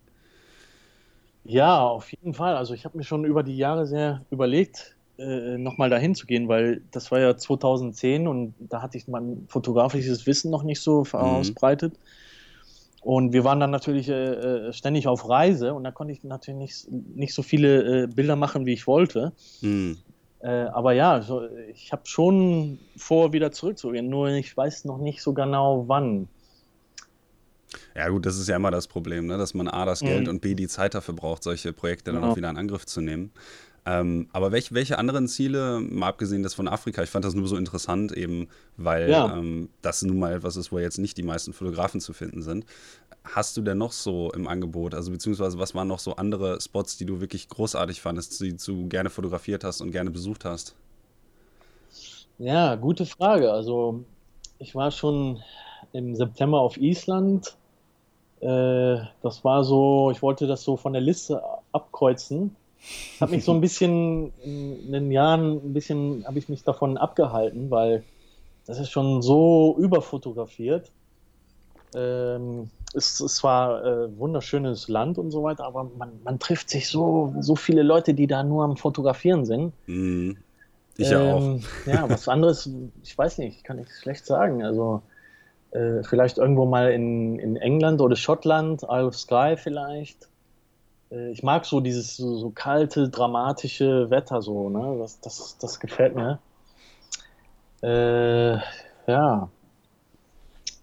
Ja, 1.44 1.80
auf 1.80 2.12
jeden 2.12 2.34
Fall. 2.34 2.56
Also 2.56 2.74
ich 2.74 2.86
habe 2.86 2.98
mir 2.98 3.04
schon 3.04 3.26
über 3.26 3.44
die 3.44 3.58
Jahre 3.58 3.86
sehr 3.86 4.26
überlegt, 4.30 4.96
äh, 5.22 5.58
nochmal 5.58 5.90
dahin 5.90 6.16
zu 6.16 6.26
gehen, 6.26 6.48
weil 6.48 6.82
das 6.92 7.12
war 7.12 7.20
ja 7.20 7.38
2010 7.38 8.28
und 8.28 8.54
da 8.60 8.82
hatte 8.82 8.98
ich 8.98 9.08
mein 9.08 9.46
fotografisches 9.48 10.26
Wissen 10.26 10.52
noch 10.52 10.64
nicht 10.64 10.82
so 10.82 11.04
mhm. 11.04 11.20
ausbreitet. 11.20 11.94
Und 13.02 13.34
wir 13.34 13.44
waren 13.44 13.60
dann 13.60 13.72
natürlich 13.72 14.10
äh, 14.10 14.14
äh, 14.14 14.74
ständig 14.74 15.08
auf 15.08 15.28
Reise 15.28 15.74
und 15.74 15.84
da 15.84 15.92
konnte 15.92 16.14
ich 16.14 16.24
natürlich 16.24 16.60
nicht, 16.60 16.92
nicht 16.92 17.34
so 17.34 17.42
viele 17.42 18.04
äh, 18.04 18.08
Bilder 18.08 18.36
machen, 18.36 18.66
wie 18.66 18.74
ich 18.74 18.86
wollte. 18.86 19.34
Mhm. 19.62 19.98
Äh, 20.40 20.50
aber 20.50 20.94
ja, 20.94 21.22
so, 21.22 21.44
ich 21.74 21.92
habe 21.92 22.04
schon 22.06 22.80
vor, 22.96 23.34
wieder 23.34 23.52
zurückzugehen, 23.52 24.10
nur 24.10 24.30
ich 24.30 24.56
weiß 24.56 24.86
noch 24.86 24.98
nicht 24.98 25.22
so 25.22 25.34
genau 25.34 25.86
wann. 25.88 26.28
Ja, 27.96 28.10
gut, 28.10 28.26
das 28.26 28.38
ist 28.38 28.48
ja 28.48 28.56
immer 28.56 28.72
das 28.72 28.88
Problem, 28.88 29.28
ne? 29.28 29.38
dass 29.38 29.54
man 29.54 29.68
A, 29.68 29.86
das 29.86 30.02
Geld 30.02 30.24
mhm. 30.24 30.30
und 30.30 30.42
B, 30.42 30.56
die 30.56 30.68
Zeit 30.68 30.94
dafür 30.94 31.14
braucht, 31.14 31.44
solche 31.44 31.74
Projekte 31.74 32.12
dann 32.12 32.24
auch 32.24 32.36
wieder 32.36 32.50
in 32.50 32.58
Angriff 32.58 32.86
zu 32.86 33.02
nehmen. 33.02 33.32
Ähm, 33.84 34.28
aber 34.32 34.52
welch, 34.52 34.74
welche 34.74 35.00
anderen 35.00 35.28
Ziele, 35.28 35.80
mal 35.80 36.10
abgesehen 36.10 36.44
das 36.44 36.54
von 36.54 36.68
Afrika, 36.68 37.02
ich 37.02 37.10
fand 37.10 37.26
das 37.26 37.34
nur 37.34 37.48
so 37.48 37.58
interessant, 37.58 38.12
eben 38.12 38.48
weil 38.78 39.10
ja. 39.10 39.36
ähm, 39.36 39.70
das 39.82 40.04
nun 40.04 40.20
mal 40.20 40.34
etwas 40.34 40.56
ist, 40.56 40.72
wo 40.72 40.78
jetzt 40.78 41.00
nicht 41.00 41.18
die 41.18 41.24
meisten 41.24 41.52
Fotografen 41.52 42.00
zu 42.00 42.14
finden 42.14 42.44
sind 42.44 42.66
hast 43.24 43.56
du 43.58 43.62
denn 43.62 43.78
noch 43.78 43.92
so 43.92 44.32
im 44.32 44.48
Angebot? 44.48 44.96
Also 44.96 45.12
beziehungsweise 45.12 45.60
was 45.60 45.76
waren 45.76 45.88
noch 45.88 46.00
so 46.00 46.16
andere 46.16 46.60
Spots, 46.60 46.98
die 46.98 47.06
du 47.06 47.22
wirklich 47.22 47.48
großartig 47.50 48.02
fandest, 48.02 48.40
die 48.42 48.56
du 48.56 48.88
gerne 48.88 49.10
fotografiert 49.10 49.64
hast 49.64 49.82
und 49.82 49.92
gerne 49.92 50.12
besucht 50.12 50.46
hast? 50.46 50.76
Ja, 52.40 52.76
gute 52.76 53.06
Frage. 53.06 53.52
Also 53.52 54.04
ich 54.60 54.74
war 54.74 54.92
schon 54.92 55.42
im 55.94 56.16
September 56.16 56.60
auf 56.60 56.78
Island. 56.78 57.56
Äh, 58.40 58.98
das 59.22 59.44
war 59.44 59.64
so, 59.64 60.10
ich 60.12 60.22
wollte 60.22 60.48
das 60.48 60.64
so 60.64 60.78
von 60.78 60.94
der 60.94 61.02
Liste 61.02 61.42
abkreuzen. 61.72 62.56
Habe 63.20 63.36
mich 63.36 63.46
so 63.46 63.54
ein 63.54 63.62
bisschen 63.62 64.34
in 64.44 64.92
den 64.92 65.12
Jahren 65.12 65.58
ein 65.58 65.74
bisschen 65.74 66.26
habe 66.26 66.40
ich 66.40 66.50
mich 66.50 66.64
davon 66.64 66.98
abgehalten, 66.98 67.70
weil 67.70 68.04
das 68.66 68.80
ist 68.80 68.90
schon 68.90 69.22
so 69.22 69.76
überfotografiert. 69.80 70.92
Ähm, 71.94 72.70
es, 72.94 73.20
es 73.20 73.44
war 73.44 73.86
äh, 73.86 74.18
wunderschönes 74.18 74.88
Land 74.88 75.18
und 75.18 75.32
so 75.32 75.44
weiter, 75.44 75.66
aber 75.66 75.90
man, 75.98 76.12
man, 76.24 76.40
trifft 76.40 76.70
sich 76.70 76.88
so, 76.88 77.34
so 77.40 77.56
viele 77.56 77.84
Leute, 77.84 78.14
die 78.14 78.28
da 78.28 78.44
nur 78.44 78.64
am 78.64 78.78
Fotografieren 78.78 79.46
sind. 79.46 79.74
Mm, 79.88 80.32
ich 80.98 81.10
ja 81.10 81.22
ähm, 81.22 81.62
auch. 81.62 81.88
ja, 81.88 82.10
was 82.10 82.28
anderes, 82.28 82.70
ich 83.04 83.18
weiß 83.18 83.38
nicht, 83.40 83.64
kann 83.64 83.80
ich 83.80 83.90
schlecht 83.90 84.26
sagen. 84.26 84.64
Also 84.64 85.02
äh, 85.72 86.04
vielleicht 86.04 86.38
irgendwo 86.38 86.66
mal 86.66 86.92
in, 86.92 87.40
in 87.40 87.56
England 87.56 88.02
oder 88.02 88.16
Schottland, 88.16 88.84
Isle 88.84 89.08
of 89.08 89.16
Skye 89.16 89.58
vielleicht. 89.58 90.31
Äh, 91.12 91.32
ich 91.32 91.44
mag 91.44 91.66
so 91.66 91.80
dieses 91.80 92.18
so, 92.18 92.38
so, 92.38 92.50
kalte, 92.50 93.10
dramatische 93.10 94.10
Wetter 94.10 94.42
so, 94.42 94.70
ne? 94.70 94.98
Das, 95.00 95.20
das, 95.20 95.58
das 95.60 95.80
gefällt 95.80 96.16
mir. 96.16 96.40
Äh, 97.84 98.58
ja, 99.08 99.50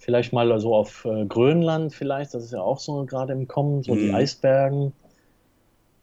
Vielleicht 0.08 0.32
mal 0.32 0.58
so 0.58 0.74
auf 0.74 1.04
äh, 1.04 1.26
Grönland 1.26 1.94
vielleicht, 1.94 2.32
das 2.32 2.44
ist 2.44 2.52
ja 2.52 2.62
auch 2.62 2.80
so 2.80 3.04
gerade 3.04 3.34
im 3.34 3.46
Kommen, 3.46 3.82
so 3.82 3.92
mhm. 3.92 3.98
die 3.98 4.14
Eisbergen. 4.14 4.94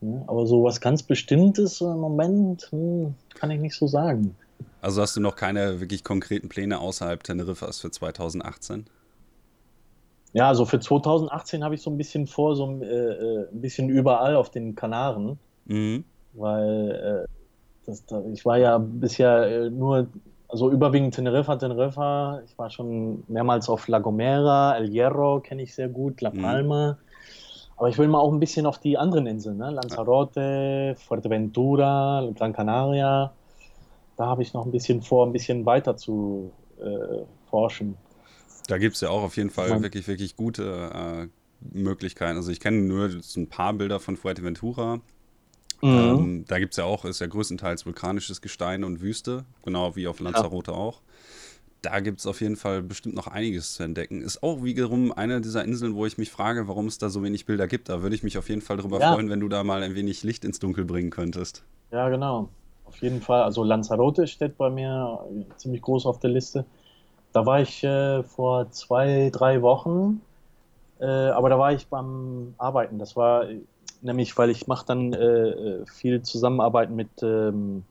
Ja, 0.01 0.23
aber 0.27 0.45
so 0.45 0.63
was 0.63 0.79
ganz 0.79 1.01
Bestimmtes 1.01 1.81
im 1.81 1.97
Moment 1.97 2.67
hm, 2.69 3.15
kann 3.33 3.49
ich 3.49 3.59
nicht 3.59 3.73
so 3.73 3.87
sagen. 3.87 4.35
Also 4.79 5.01
hast 5.01 5.15
du 5.15 5.21
noch 5.21 5.35
keine 5.35 5.79
wirklich 5.79 6.03
konkreten 6.03 6.49
Pläne 6.49 6.81
außerhalb 6.81 7.23
Teneriffas 7.23 7.79
für 7.79 7.89
2018? 7.89 8.85
Ja, 10.35 10.49
also 10.49 10.65
für 10.65 10.81
2018 10.81 11.63
habe 11.63 11.75
ich 11.75 11.81
so 11.81 11.89
ein 11.89 11.97
bisschen 11.97 12.27
vor, 12.27 12.57
so 12.57 12.69
äh, 12.81 12.85
äh, 12.85 13.47
ein 13.53 13.61
bisschen 13.61 13.87
überall 13.87 14.35
auf 14.35 14.49
den 14.49 14.75
Kanaren. 14.75 15.39
Mhm. 15.63 16.03
Weil 16.33 17.25
äh, 17.25 17.31
das, 17.85 18.05
das, 18.05 18.21
ich 18.33 18.45
war 18.45 18.57
ja 18.57 18.77
bisher 18.77 19.47
äh, 19.47 19.69
nur 19.69 20.07
also 20.49 20.69
überwiegend 20.69 21.15
Teneriffa, 21.15 21.55
Teneriffa. 21.55 22.41
Ich 22.45 22.57
war 22.57 22.69
schon 22.69 23.23
mehrmals 23.29 23.69
auf 23.69 23.87
La 23.87 23.99
Gomera, 23.99 24.75
El 24.75 24.89
Hierro 24.89 25.39
kenne 25.39 25.61
ich 25.63 25.73
sehr 25.73 25.87
gut, 25.87 26.19
La 26.19 26.31
mhm. 26.31 26.41
Palma. 26.41 26.91
Mhm. 26.91 26.97
Aber 27.77 27.87
ich 27.87 27.97
will 27.97 28.09
mal 28.09 28.19
auch 28.19 28.33
ein 28.33 28.41
bisschen 28.41 28.65
auf 28.65 28.79
die 28.79 28.97
anderen 28.97 29.27
Inseln, 29.27 29.55
ne? 29.57 29.69
Lanzarote, 29.69 30.97
Fuerteventura, 30.97 32.29
Gran 32.35 32.51
Canaria. 32.51 33.31
Da 34.17 34.25
habe 34.25 34.41
ich 34.41 34.53
noch 34.53 34.65
ein 34.65 34.71
bisschen 34.71 35.01
vor, 35.01 35.25
ein 35.25 35.31
bisschen 35.31 35.65
weiter 35.65 35.95
zu 35.95 36.51
äh, 36.77 37.23
forschen. 37.49 37.95
Da 38.67 38.77
gibt 38.77 38.95
es 38.95 39.01
ja 39.01 39.09
auch 39.09 39.23
auf 39.23 39.37
jeden 39.37 39.49
Fall 39.49 39.69
ja. 39.69 39.81
wirklich, 39.81 40.07
wirklich 40.07 40.35
gute 40.35 40.91
äh, 40.93 41.27
Möglichkeiten. 41.77 42.37
Also 42.37 42.51
ich 42.51 42.59
kenne 42.59 42.81
nur 42.81 43.09
ein 43.09 43.47
paar 43.47 43.73
Bilder 43.73 43.99
von 43.99 44.17
Fuerteventura. 44.17 45.01
Mhm. 45.81 45.89
Ähm, 45.89 46.45
da 46.47 46.59
gibt 46.59 46.73
es 46.73 46.77
ja 46.77 46.85
auch, 46.85 47.05
ist 47.05 47.19
ja 47.19 47.27
größtenteils 47.27 47.85
vulkanisches 47.85 48.41
Gestein 48.41 48.83
und 48.83 49.01
Wüste, 49.01 49.45
genau 49.63 49.95
wie 49.95 50.07
auf 50.07 50.19
Lanzarote 50.19 50.71
ja. 50.71 50.77
auch. 50.77 51.01
da 51.81 51.99
gibt 51.99 52.19
es 52.19 52.25
auf 52.25 52.41
jeden 52.41 52.55
Fall 52.55 52.81
bestimmt 52.81 53.15
noch 53.15 53.27
einiges 53.27 53.75
zu 53.75 53.83
entdecken. 53.83 54.21
Ist 54.21 54.41
auch 54.41 54.63
wiederum 54.63 55.11
eine 55.11 55.41
dieser 55.41 55.63
Inseln, 55.63 55.95
wo 55.95 56.05
ich 56.05 56.17
mich 56.17 56.31
frage, 56.31 56.67
warum 56.67 56.87
es 56.87 56.97
da 56.97 57.09
so 57.09 57.21
wenig 57.23 57.45
Bilder 57.45 57.67
gibt. 57.67 57.89
Da 57.89 58.01
würde 58.01 58.15
ich 58.15 58.23
mich 58.23 58.37
auf 58.37 58.49
jeden 58.49 58.61
Fall 58.61 58.77
darüber 58.77 58.99
ja. 58.99 59.13
freuen, 59.13 59.29
wenn 59.29 59.39
du 59.39 59.49
da 59.49 59.63
mal 59.63 59.83
ein 59.83 59.95
wenig 59.95 60.23
Licht 60.23 60.45
ins 60.45 60.59
Dunkel 60.59 60.85
bringen 60.85 61.11
könntest. 61.11 61.63
Ja, 61.91 62.09
genau. 62.09 62.49
Auf 62.85 63.01
jeden 63.01 63.21
Fall. 63.21 63.43
Also 63.43 63.63
Lanzarote 63.63 64.27
steht 64.27 64.57
bei 64.57 64.69
mir 64.69 65.19
ziemlich 65.57 65.81
groß 65.81 66.05
auf 66.05 66.19
der 66.19 66.31
Liste. 66.31 66.65
Da 67.35 67.45
war 67.45 67.59
ich 67.59 67.83
äh, 67.83 68.23
vor 68.23 68.71
zwei, 68.71 69.29
drei 69.29 69.61
Wochen, 69.61 70.21
äh, 71.01 71.05
aber 71.05 71.49
da 71.49 71.59
war 71.59 71.73
ich 71.73 71.87
beim 71.87 72.55
Arbeiten. 72.57 72.97
Das 72.97 73.17
war 73.17 73.43
nämlich, 74.01 74.37
weil 74.37 74.49
ich 74.49 74.67
mache 74.67 74.85
dann 74.85 75.11
äh, 75.11 75.85
viel 75.85 76.21
Zusammenarbeiten 76.21 76.95
mit, 76.95 77.09
ähm, 77.21 77.83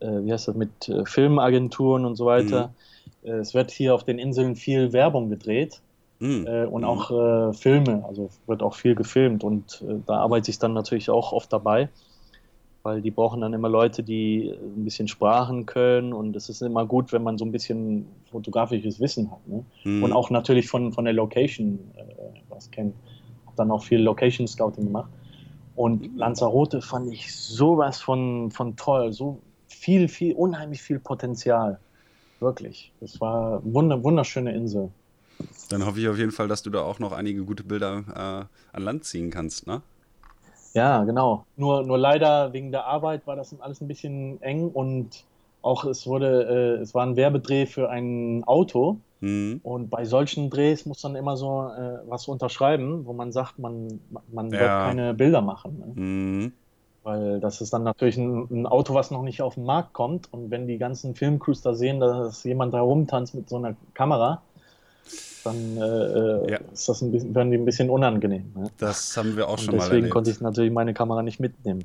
äh, 0.00 0.06
wie 0.06 0.32
heißt 0.32 0.48
das, 0.48 0.54
mit 0.54 0.88
äh, 0.88 1.04
Filmagenturen 1.04 2.06
und 2.06 2.16
so 2.16 2.24
weiter. 2.24 2.72
Mhm. 3.22 3.28
Äh, 3.28 3.34
es 3.40 3.52
wird 3.52 3.70
hier 3.70 3.94
auf 3.94 4.04
den 4.04 4.18
Inseln 4.18 4.56
viel 4.56 4.94
Werbung 4.94 5.28
gedreht. 5.28 5.82
Mhm. 6.18 6.46
und 6.46 6.80
mhm. 6.80 6.88
auch 6.88 7.54
Filme, 7.54 8.02
also 8.08 8.30
wird 8.46 8.62
auch 8.62 8.74
viel 8.74 8.94
gefilmt 8.94 9.44
und 9.44 9.84
da 10.06 10.14
arbeite 10.14 10.50
ich 10.50 10.58
dann 10.58 10.72
natürlich 10.72 11.10
auch 11.10 11.32
oft 11.32 11.52
dabei 11.52 11.90
weil 12.86 13.02
die 13.02 13.10
brauchen 13.10 13.40
dann 13.40 13.52
immer 13.52 13.68
Leute, 13.68 14.04
die 14.04 14.54
ein 14.62 14.84
bisschen 14.84 15.08
Sprachen 15.08 15.66
können 15.66 16.12
und 16.12 16.36
es 16.36 16.48
ist 16.48 16.62
immer 16.62 16.86
gut, 16.86 17.12
wenn 17.12 17.24
man 17.24 17.36
so 17.36 17.44
ein 17.44 17.50
bisschen 17.50 18.06
fotografisches 18.30 19.00
Wissen 19.00 19.28
hat. 19.28 19.44
Ne? 19.48 19.64
Mhm. 19.82 20.04
Und 20.04 20.12
auch 20.12 20.30
natürlich 20.30 20.68
von, 20.68 20.92
von 20.92 21.04
der 21.04 21.12
Location 21.12 21.80
äh, 21.96 22.04
was 22.48 22.70
kennt. 22.70 22.94
Hab 23.44 23.56
dann 23.56 23.72
auch 23.72 23.82
viel 23.82 23.98
Location 23.98 24.46
Scouting 24.46 24.84
gemacht. 24.84 25.10
Und 25.74 26.16
Lanzarote 26.16 26.80
fand 26.80 27.12
ich 27.12 27.34
sowas 27.34 28.00
von, 28.00 28.52
von 28.52 28.76
toll, 28.76 29.12
so 29.12 29.40
viel, 29.66 30.06
viel, 30.06 30.34
unheimlich 30.34 30.80
viel 30.80 31.00
Potenzial. 31.00 31.80
Wirklich. 32.38 32.92
Das 33.00 33.20
war 33.20 33.64
eine 33.64 34.04
wunderschöne 34.04 34.54
Insel. 34.54 34.90
Dann 35.70 35.84
hoffe 35.84 35.98
ich 35.98 36.06
auf 36.06 36.18
jeden 36.18 36.30
Fall, 36.30 36.46
dass 36.46 36.62
du 36.62 36.70
da 36.70 36.82
auch 36.82 37.00
noch 37.00 37.10
einige 37.10 37.44
gute 37.44 37.64
Bilder 37.64 38.04
äh, 38.14 38.76
an 38.76 38.82
Land 38.82 39.04
ziehen 39.06 39.30
kannst, 39.30 39.66
ne? 39.66 39.82
Ja, 40.76 41.04
genau. 41.04 41.46
Nur, 41.56 41.84
nur 41.84 41.96
leider 41.96 42.52
wegen 42.52 42.70
der 42.70 42.84
Arbeit 42.84 43.26
war 43.26 43.34
das 43.34 43.58
alles 43.60 43.80
ein 43.80 43.88
bisschen 43.88 44.40
eng 44.42 44.68
und 44.68 45.24
auch 45.62 45.84
es 45.84 46.06
wurde, 46.06 46.76
äh, 46.78 46.82
es 46.82 46.94
war 46.94 47.04
ein 47.04 47.16
Werbedreh 47.16 47.64
für 47.64 47.88
ein 47.88 48.44
Auto. 48.44 48.98
Mhm. 49.20 49.60
Und 49.62 49.88
bei 49.88 50.04
solchen 50.04 50.50
Drehs 50.50 50.84
muss 50.84 51.00
dann 51.00 51.16
immer 51.16 51.38
so 51.38 51.70
äh, 51.70 51.98
was 52.06 52.28
unterschreiben, 52.28 53.06
wo 53.06 53.14
man 53.14 53.32
sagt, 53.32 53.58
man, 53.58 54.00
man 54.30 54.50
ja. 54.50 54.60
wird 54.60 54.68
keine 54.68 55.14
Bilder 55.14 55.40
machen. 55.40 55.78
Ne? 55.78 56.02
Mhm. 56.02 56.52
Weil 57.02 57.40
das 57.40 57.62
ist 57.62 57.72
dann 57.72 57.82
natürlich 57.82 58.18
ein, 58.18 58.46
ein, 58.50 58.66
Auto, 58.66 58.92
was 58.92 59.10
noch 59.10 59.22
nicht 59.22 59.40
auf 59.40 59.54
den 59.54 59.64
Markt 59.64 59.94
kommt. 59.94 60.30
Und 60.30 60.50
wenn 60.50 60.66
die 60.66 60.76
ganzen 60.76 61.14
Filmcrews 61.14 61.62
da 61.62 61.72
sehen, 61.72 62.00
dass 62.00 62.44
jemand 62.44 62.74
da 62.74 62.80
rumtanzt 62.80 63.34
mit 63.34 63.48
so 63.48 63.56
einer 63.56 63.76
Kamera, 63.94 64.42
dann 65.44 65.76
äh, 65.76 65.80
äh, 65.80 66.50
ja. 66.52 66.58
ist 66.72 66.88
das 66.88 67.02
ein 67.02 67.12
bisschen, 67.12 67.34
werden 67.34 67.50
die 67.50 67.58
ein 67.58 67.64
bisschen 67.64 67.90
unangenehm. 67.90 68.52
Ne? 68.54 68.70
Das 68.78 69.16
haben 69.16 69.36
wir 69.36 69.48
auch 69.48 69.52
und 69.52 69.60
schon 69.60 69.76
mal 69.76 69.84
erlebt. 69.84 69.92
Deswegen 69.92 70.10
konnte 70.10 70.30
ich 70.30 70.40
natürlich 70.40 70.72
meine 70.72 70.94
Kamera 70.94 71.22
nicht 71.22 71.40
mitnehmen. 71.40 71.84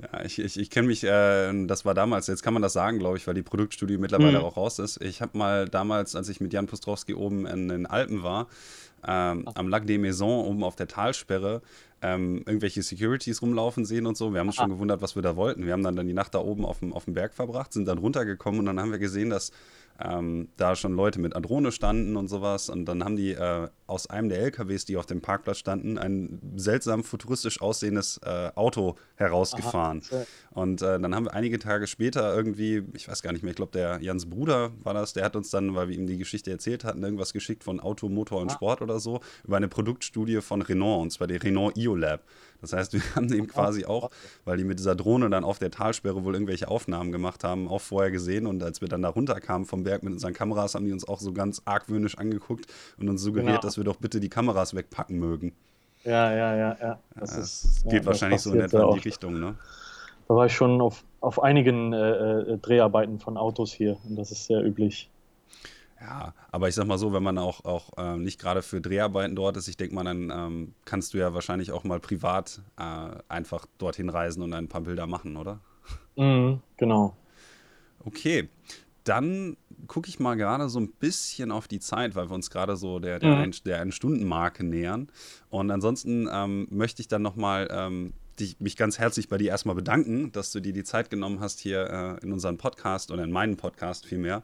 Ja, 0.00 0.22
ich, 0.24 0.38
ich, 0.38 0.58
ich 0.58 0.68
kenne 0.68 0.88
mich, 0.88 1.04
äh, 1.04 1.66
das 1.66 1.84
war 1.86 1.94
damals, 1.94 2.26
jetzt 2.26 2.42
kann 2.42 2.52
man 2.52 2.62
das 2.62 2.74
sagen, 2.74 2.98
glaube 2.98 3.16
ich, 3.16 3.26
weil 3.26 3.34
die 3.34 3.42
Produktstudie 3.42 3.96
mittlerweile 3.96 4.40
mhm. 4.40 4.44
auch 4.44 4.56
raus 4.56 4.78
ist. 4.78 5.02
Ich 5.02 5.22
habe 5.22 5.38
mal 5.38 5.68
damals, 5.68 6.14
als 6.14 6.28
ich 6.28 6.40
mit 6.40 6.52
Jan 6.52 6.66
Pustrowski 6.66 7.14
oben 7.14 7.46
in 7.46 7.68
den 7.68 7.86
Alpen 7.86 8.22
war, 8.22 8.48
ähm, 9.06 9.48
am 9.54 9.68
Lac 9.68 9.86
des 9.86 9.98
Maisons, 9.98 10.46
oben 10.46 10.64
auf 10.64 10.76
der 10.76 10.88
Talsperre, 10.88 11.62
ähm, 12.02 12.42
irgendwelche 12.46 12.82
Securities 12.82 13.40
rumlaufen 13.40 13.86
sehen 13.86 14.06
und 14.06 14.18
so. 14.18 14.32
Wir 14.32 14.40
haben 14.40 14.48
uns 14.48 14.56
schon 14.56 14.68
gewundert, 14.68 15.00
was 15.00 15.14
wir 15.14 15.22
da 15.22 15.34
wollten. 15.36 15.64
Wir 15.64 15.72
haben 15.72 15.82
dann, 15.82 15.96
dann 15.96 16.06
die 16.06 16.12
Nacht 16.12 16.34
da 16.34 16.40
oben 16.40 16.66
auf 16.66 16.80
dem, 16.80 16.92
auf 16.92 17.06
dem 17.06 17.14
Berg 17.14 17.32
verbracht, 17.32 17.72
sind 17.72 17.88
dann 17.88 17.98
runtergekommen 17.98 18.60
und 18.60 18.66
dann 18.66 18.78
haben 18.78 18.90
wir 18.90 18.98
gesehen, 18.98 19.30
dass 19.30 19.50
ähm, 20.02 20.48
da 20.56 20.76
schon 20.76 20.94
Leute 20.94 21.20
mit 21.20 21.34
Adrone 21.34 21.72
standen 21.72 22.16
und 22.16 22.28
sowas. 22.28 22.68
Und 22.68 22.86
dann 22.86 23.04
haben 23.04 23.16
die 23.16 23.32
äh, 23.32 23.68
aus 23.86 24.08
einem 24.08 24.28
der 24.28 24.40
LKWs, 24.40 24.84
die 24.84 24.96
auf 24.96 25.06
dem 25.06 25.20
Parkplatz 25.20 25.58
standen, 25.58 25.98
ein 25.98 26.40
seltsam 26.56 27.04
futuristisch 27.04 27.60
aussehendes 27.60 28.20
äh, 28.24 28.50
Auto 28.54 28.96
herausgefahren. 29.16 30.02
Aha, 30.10 30.24
und 30.50 30.82
äh, 30.82 30.98
dann 30.98 31.14
haben 31.14 31.26
wir 31.26 31.34
einige 31.34 31.58
Tage 31.58 31.86
später 31.86 32.34
irgendwie, 32.34 32.82
ich 32.94 33.08
weiß 33.08 33.22
gar 33.22 33.32
nicht 33.32 33.42
mehr, 33.42 33.50
ich 33.50 33.56
glaube, 33.56 33.72
der 33.72 33.98
Jans 34.00 34.28
Bruder 34.28 34.72
war 34.82 34.94
das, 34.94 35.12
der 35.12 35.24
hat 35.24 35.36
uns 35.36 35.50
dann, 35.50 35.74
weil 35.74 35.88
wir 35.88 35.96
ihm 35.96 36.06
die 36.06 36.18
Geschichte 36.18 36.50
erzählt 36.50 36.84
hatten, 36.84 37.02
irgendwas 37.02 37.32
geschickt 37.32 37.64
von 37.64 37.80
Auto, 37.80 38.08
Motor 38.08 38.40
und 38.40 38.50
ah. 38.50 38.54
Sport 38.54 38.82
oder 38.82 38.98
so, 38.98 39.20
über 39.44 39.56
eine 39.56 39.68
Produktstudie 39.68 40.40
von 40.40 40.62
Renault, 40.62 41.02
und 41.02 41.10
zwar 41.10 41.26
die 41.26 41.36
Renault 41.36 41.76
IOLab. 41.76 42.24
Das 42.70 42.78
heißt, 42.78 42.92
wir 42.92 43.00
haben 43.14 43.32
eben 43.32 43.46
quasi 43.46 43.84
auch, 43.84 44.10
weil 44.44 44.56
die 44.56 44.64
mit 44.64 44.78
dieser 44.78 44.94
Drohne 44.94 45.30
dann 45.30 45.44
auf 45.44 45.58
der 45.58 45.70
Talsperre 45.70 46.24
wohl 46.24 46.34
irgendwelche 46.34 46.68
Aufnahmen 46.68 47.12
gemacht 47.12 47.44
haben, 47.44 47.68
auch 47.68 47.80
vorher 47.80 48.10
gesehen. 48.10 48.46
Und 48.46 48.62
als 48.62 48.80
wir 48.80 48.88
dann 48.88 49.02
da 49.02 49.08
runterkamen 49.08 49.66
vom 49.66 49.84
Berg 49.84 50.02
mit 50.02 50.12
unseren 50.12 50.32
Kameras, 50.32 50.74
haben 50.74 50.84
die 50.84 50.92
uns 50.92 51.06
auch 51.06 51.20
so 51.20 51.32
ganz 51.32 51.62
argwöhnisch 51.64 52.18
angeguckt 52.18 52.66
und 52.98 53.08
uns 53.08 53.22
suggeriert, 53.22 53.48
genau. 53.48 53.60
dass 53.60 53.76
wir 53.76 53.84
doch 53.84 53.96
bitte 53.96 54.20
die 54.20 54.28
Kameras 54.28 54.74
wegpacken 54.74 55.18
mögen. 55.18 55.52
Ja, 56.04 56.32
ja, 56.32 56.56
ja, 56.56 56.76
ja. 56.80 56.98
Das, 57.16 57.34
ja, 57.34 57.40
ist, 57.40 57.84
geht 57.84 58.02
ja, 58.02 58.06
wahrscheinlich 58.06 58.40
so 58.40 58.52
in 58.52 58.60
etwa 58.60 58.88
in 58.88 58.94
die 58.94 59.08
Richtung, 59.08 59.40
ne? 59.40 59.56
Da 60.28 60.34
war 60.34 60.46
ich 60.46 60.52
schon 60.52 60.80
auf, 60.80 61.04
auf 61.20 61.42
einigen 61.42 61.92
äh, 61.92 61.96
äh, 61.98 62.58
Dreharbeiten 62.58 63.20
von 63.20 63.36
Autos 63.36 63.72
hier 63.72 63.96
und 64.08 64.16
das 64.16 64.30
ist 64.32 64.46
sehr 64.46 64.64
üblich. 64.64 65.08
Ja, 66.00 66.34
aber 66.52 66.68
ich 66.68 66.74
sag 66.74 66.86
mal 66.86 66.98
so, 66.98 67.12
wenn 67.12 67.22
man 67.22 67.38
auch, 67.38 67.64
auch 67.64 67.92
ähm, 67.96 68.22
nicht 68.22 68.38
gerade 68.38 68.62
für 68.62 68.80
Dreharbeiten 68.80 69.34
dort 69.34 69.56
ist, 69.56 69.66
ich 69.68 69.76
denke 69.76 69.94
mal, 69.94 70.04
dann 70.04 70.30
ähm, 70.30 70.74
kannst 70.84 71.14
du 71.14 71.18
ja 71.18 71.32
wahrscheinlich 71.32 71.72
auch 71.72 71.84
mal 71.84 72.00
privat 72.00 72.60
äh, 72.78 73.10
einfach 73.28 73.66
dorthin 73.78 74.10
reisen 74.10 74.42
und 74.42 74.52
ein 74.52 74.68
paar 74.68 74.82
Bilder 74.82 75.06
machen, 75.06 75.36
oder? 75.36 75.60
Mhm, 76.16 76.60
genau. 76.76 77.16
Okay, 78.04 78.48
dann 79.04 79.56
gucke 79.86 80.08
ich 80.08 80.18
mal 80.18 80.34
gerade 80.34 80.68
so 80.68 80.80
ein 80.80 80.90
bisschen 80.90 81.50
auf 81.50 81.68
die 81.68 81.80
Zeit, 81.80 82.14
weil 82.14 82.28
wir 82.28 82.34
uns 82.34 82.50
gerade 82.50 82.76
so 82.76 82.98
der, 82.98 83.18
der, 83.18 83.36
mhm. 83.36 83.42
ein, 83.42 83.54
der 83.64 83.80
Ein-Stunden-Marke 83.80 84.64
nähern. 84.64 85.08
Und 85.48 85.70
ansonsten 85.70 86.28
ähm, 86.30 86.66
möchte 86.70 87.00
ich 87.02 87.08
dann 87.08 87.22
nochmal 87.22 87.68
ähm, 87.70 88.12
mich 88.58 88.76
ganz 88.76 88.98
herzlich 88.98 89.28
bei 89.28 89.38
dir 89.38 89.48
erstmal 89.48 89.74
bedanken, 89.74 90.32
dass 90.32 90.52
du 90.52 90.60
dir 90.60 90.72
die 90.72 90.84
Zeit 90.84 91.08
genommen 91.08 91.40
hast, 91.40 91.60
hier 91.60 92.18
äh, 92.20 92.24
in 92.24 92.32
unseren 92.32 92.58
Podcast 92.58 93.10
oder 93.10 93.24
in 93.24 93.30
meinen 93.30 93.56
Podcast 93.56 94.06
vielmehr 94.06 94.42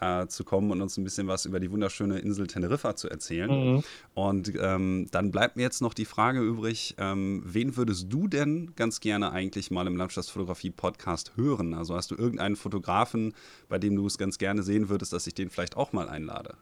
äh, 0.00 0.26
zu 0.26 0.44
kommen 0.44 0.70
und 0.70 0.80
uns 0.80 0.96
ein 0.96 1.04
bisschen 1.04 1.26
was 1.26 1.44
über 1.44 1.60
die 1.60 1.70
wunderschöne 1.70 2.18
Insel 2.18 2.46
Teneriffa 2.46 2.96
zu 2.96 3.08
erzählen. 3.08 3.74
Mhm. 3.74 3.84
Und 4.14 4.52
ähm, 4.60 5.06
dann 5.10 5.30
bleibt 5.30 5.56
mir 5.56 5.62
jetzt 5.62 5.82
noch 5.82 5.94
die 5.94 6.04
Frage 6.04 6.40
übrig, 6.40 6.94
ähm, 6.98 7.42
wen 7.44 7.76
würdest 7.76 8.12
du 8.12 8.28
denn 8.28 8.72
ganz 8.76 9.00
gerne 9.00 9.32
eigentlich 9.32 9.70
mal 9.70 9.86
im 9.86 9.96
Landschaftsfotografie-Podcast 9.96 11.32
hören? 11.36 11.74
Also 11.74 11.94
hast 11.94 12.10
du 12.10 12.16
irgendeinen 12.16 12.56
Fotografen, 12.56 13.34
bei 13.68 13.78
dem 13.78 13.96
du 13.96 14.06
es 14.06 14.18
ganz 14.18 14.38
gerne 14.38 14.62
sehen 14.62 14.88
würdest, 14.88 15.12
dass 15.12 15.26
ich 15.26 15.34
den 15.34 15.50
vielleicht 15.50 15.76
auch 15.76 15.92
mal 15.92 16.08
einlade? 16.08 16.54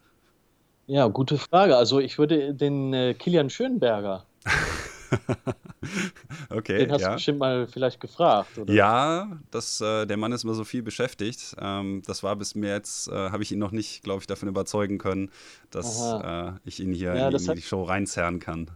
Ja, 0.87 1.07
gute 1.09 1.39
Frage. 1.39 1.77
Also 1.77 2.01
ich 2.01 2.19
würde 2.19 2.55
den 2.55 2.93
äh, 2.93 3.15
Kilian 3.15 3.51
Schönberger 3.51 4.27
okay. 6.51 6.79
Den 6.79 6.93
hast 6.93 7.01
ja. 7.01 7.09
du 7.09 7.15
bestimmt 7.15 7.39
mal 7.39 7.67
vielleicht 7.67 8.01
gefragt, 8.01 8.59
oder? 8.59 8.73
Ja, 8.73 9.39
das, 9.51 9.81
äh, 9.81 10.07
der 10.07 10.17
Mann 10.17 10.33
ist 10.33 10.45
immer 10.45 10.55
so 10.55 10.65
viel 10.65 10.83
beschäftigt. 10.83 11.57
Ähm, 11.61 12.03
das 12.07 12.23
war 12.23 12.37
bis 12.37 12.55
mir 12.55 12.71
jetzt, 12.71 13.09
äh, 13.09 13.13
habe 13.13 13.43
ich 13.43 13.53
ihn 13.53 13.59
noch 13.59 13.73
nicht, 13.73 14.03
glaube 14.03 14.21
ich, 14.21 14.27
davon 14.27 14.49
überzeugen 14.49 14.99
können, 14.99 15.31
dass 15.71 16.03
äh, 16.03 16.53
ich 16.65 16.81
ihn 16.81 16.93
hier 16.93 17.15
ja, 17.15 17.29
in, 17.29 17.37
in 17.37 17.55
die 17.55 17.63
Show 17.63 17.83
reinzerren 17.83 18.39
kann. 18.39 18.71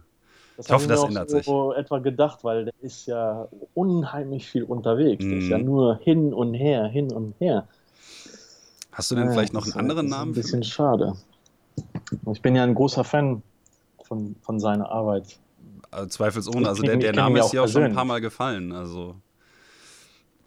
ich 0.57 0.69
hoffe, 0.69 0.87
das 0.87 1.03
ändert 1.03 1.29
sich. 1.29 1.41
Ich 1.41 1.47
habe 1.47 1.75
etwa 1.75 1.99
gedacht, 1.99 2.43
weil 2.43 2.65
der 2.65 2.73
ist 2.81 3.05
ja 3.07 3.47
unheimlich 3.73 4.47
viel 4.47 4.63
unterwegs. 4.63 5.23
Mm. 5.23 5.29
Der 5.29 5.37
ist 5.39 5.47
ja 5.49 5.57
mhm. 5.57 5.65
nur 5.65 5.97
hin 5.97 6.33
und 6.33 6.53
her, 6.53 6.85
hin 6.85 7.11
und 7.11 7.35
her. 7.39 7.67
Hast 8.91 9.11
du 9.11 9.15
denn 9.15 9.31
vielleicht 9.31 9.53
noch 9.53 9.65
einen 9.65 9.75
anderen 9.75 10.07
Namen? 10.07 10.31
Ein 10.31 10.35
bisschen 10.35 10.63
schade. 10.63 11.15
Ich 12.31 12.41
bin 12.41 12.55
ja 12.55 12.63
ein 12.63 12.73
großer 12.73 13.03
Fan 13.03 13.43
von, 14.03 14.35
von 14.41 14.59
seiner 14.59 14.89
Arbeit. 14.89 15.37
Also 15.91 16.07
zweifelsohne. 16.07 16.67
Also 16.67 16.83
der, 16.83 16.97
der 16.97 17.13
Name 17.13 17.39
ist 17.39 17.53
ja 17.53 17.63
auch 17.63 17.67
schon 17.67 17.83
ein 17.83 17.93
paar 17.93 18.05
Mal 18.05 18.21
gefallen. 18.21 18.71
Also 18.71 19.15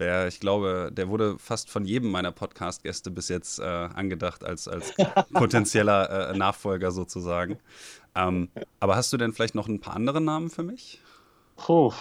der, 0.00 0.28
ich 0.28 0.40
glaube, 0.40 0.90
der 0.92 1.08
wurde 1.08 1.38
fast 1.38 1.70
von 1.70 1.84
jedem 1.84 2.10
meiner 2.10 2.32
Podcast-Gäste 2.32 3.10
bis 3.10 3.28
jetzt 3.28 3.58
äh, 3.58 3.62
angedacht 3.62 4.42
als, 4.42 4.66
als 4.66 4.94
potenzieller 5.32 6.30
äh, 6.30 6.36
Nachfolger 6.36 6.90
sozusagen. 6.90 7.58
Ähm, 8.16 8.48
aber 8.80 8.96
hast 8.96 9.12
du 9.12 9.18
denn 9.18 9.32
vielleicht 9.32 9.54
noch 9.54 9.68
ein 9.68 9.80
paar 9.80 9.94
andere 9.94 10.20
Namen 10.20 10.50
für 10.50 10.62
mich? 10.62 11.00
Puh. 11.56 11.92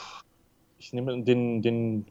Ich 0.80 0.94
nehme 0.94 1.22
den, 1.24 1.62
den, 1.62 2.06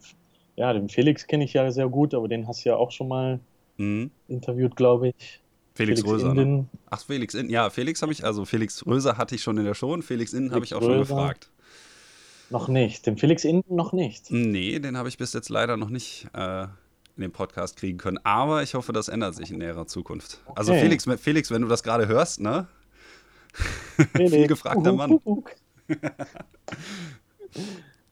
ja, 0.56 0.72
den 0.74 0.90
Felix 0.90 1.26
kenne 1.26 1.44
ich 1.44 1.54
ja 1.54 1.70
sehr 1.70 1.88
gut, 1.88 2.12
aber 2.12 2.28
den 2.28 2.46
hast 2.46 2.64
du 2.64 2.68
ja 2.68 2.76
auch 2.76 2.90
schon 2.90 3.08
mal 3.08 3.40
mhm. 3.78 4.10
interviewt, 4.28 4.76
glaube 4.76 5.08
ich. 5.08 5.40
Felix, 5.78 6.00
Felix 6.00 6.24
Röser. 6.24 6.34
Ne? 6.34 6.66
Ach, 6.90 7.00
Felix 7.00 7.34
Innen. 7.34 7.50
Ja, 7.50 7.70
Felix 7.70 8.02
habe 8.02 8.10
ich, 8.10 8.24
also 8.24 8.44
Felix 8.44 8.84
Röser 8.84 9.16
hatte 9.16 9.36
ich 9.36 9.42
schon 9.42 9.58
in 9.58 9.64
der 9.64 9.74
Show 9.74 9.92
und 9.92 10.02
Felix 10.02 10.32
Innen 10.32 10.50
habe 10.50 10.64
ich 10.64 10.74
auch 10.74 10.80
Röser. 10.80 10.90
schon 10.90 11.16
gefragt. 11.16 11.50
Noch 12.50 12.66
nicht. 12.66 13.06
Den 13.06 13.16
Felix 13.16 13.44
Innen 13.44 13.62
noch 13.68 13.92
nicht. 13.92 14.32
Nee, 14.32 14.80
den 14.80 14.96
habe 14.96 15.08
ich 15.08 15.18
bis 15.18 15.32
jetzt 15.34 15.50
leider 15.50 15.76
noch 15.76 15.88
nicht 15.88 16.26
äh, 16.34 16.64
in 16.64 17.22
den 17.22 17.30
Podcast 17.30 17.76
kriegen 17.76 17.96
können. 17.96 18.18
Aber 18.24 18.64
ich 18.64 18.74
hoffe, 18.74 18.92
das 18.92 19.08
ändert 19.08 19.36
sich 19.36 19.52
in 19.52 19.58
näherer 19.58 19.86
Zukunft. 19.86 20.40
Also 20.56 20.72
okay. 20.72 20.80
Also 20.80 20.98
Felix, 21.04 21.22
Felix, 21.22 21.50
wenn 21.52 21.62
du 21.62 21.68
das 21.68 21.84
gerade 21.84 22.08
hörst, 22.08 22.40
ne? 22.40 22.66
Viel 24.16 24.48
gefragter 24.48 24.92
Mann. 24.92 25.20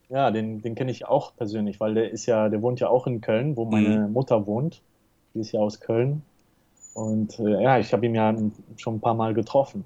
ja, 0.09 0.31
den, 0.31 0.61
den 0.61 0.75
kenne 0.75 0.91
ich 0.91 1.05
auch 1.05 1.35
persönlich, 1.35 1.81
weil 1.81 1.95
der 1.95 2.11
ist 2.11 2.27
ja, 2.27 2.47
der 2.47 2.61
wohnt 2.61 2.79
ja 2.79 2.87
auch 2.87 3.07
in 3.07 3.19
Köln, 3.19 3.57
wo 3.57 3.65
meine 3.65 4.07
mhm. 4.07 4.13
Mutter 4.13 4.47
wohnt. 4.47 4.81
Die 5.33 5.41
ist 5.41 5.51
ja 5.51 5.59
aus 5.59 5.81
Köln. 5.81 6.21
Und 6.97 7.37
äh, 7.37 7.61
ja, 7.61 7.77
ich 7.77 7.93
habe 7.93 8.07
ihn 8.07 8.15
ja 8.15 8.35
schon 8.77 8.95
ein 8.95 8.99
paar 8.99 9.13
Mal 9.13 9.35
getroffen. 9.35 9.85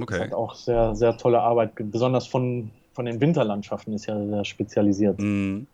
Okay. 0.00 0.20
Hat 0.20 0.32
auch 0.32 0.54
sehr, 0.54 0.94
sehr 0.94 1.18
tolle 1.18 1.42
Arbeit, 1.42 1.72
besonders 1.74 2.26
von, 2.26 2.70
von 2.94 3.04
den 3.04 3.20
Winterlandschaften 3.20 3.92
ist 3.92 4.06
ja 4.06 4.26
sehr 4.26 4.44
spezialisiert. 4.46 5.20
Mhm. 5.20 5.66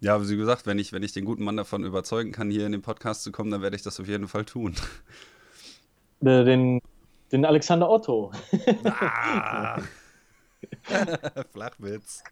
Ja, 0.00 0.28
wie 0.28 0.36
gesagt, 0.36 0.66
wenn 0.66 0.80
ich, 0.80 0.92
wenn 0.92 1.04
ich 1.04 1.12
den 1.12 1.24
guten 1.24 1.44
Mann 1.44 1.56
davon 1.56 1.84
überzeugen 1.84 2.32
kann, 2.32 2.50
hier 2.50 2.66
in 2.66 2.72
den 2.72 2.82
Podcast 2.82 3.22
zu 3.22 3.30
kommen, 3.30 3.52
dann 3.52 3.62
werde 3.62 3.76
ich 3.76 3.82
das 3.82 4.00
auf 4.00 4.08
jeden 4.08 4.26
Fall 4.28 4.44
tun. 4.44 4.74
Äh, 6.22 6.44
den, 6.44 6.80
den 7.30 7.44
Alexander 7.44 7.90
Otto. 7.90 8.32
Ah. 8.84 9.82
Flachwitz. 11.52 12.24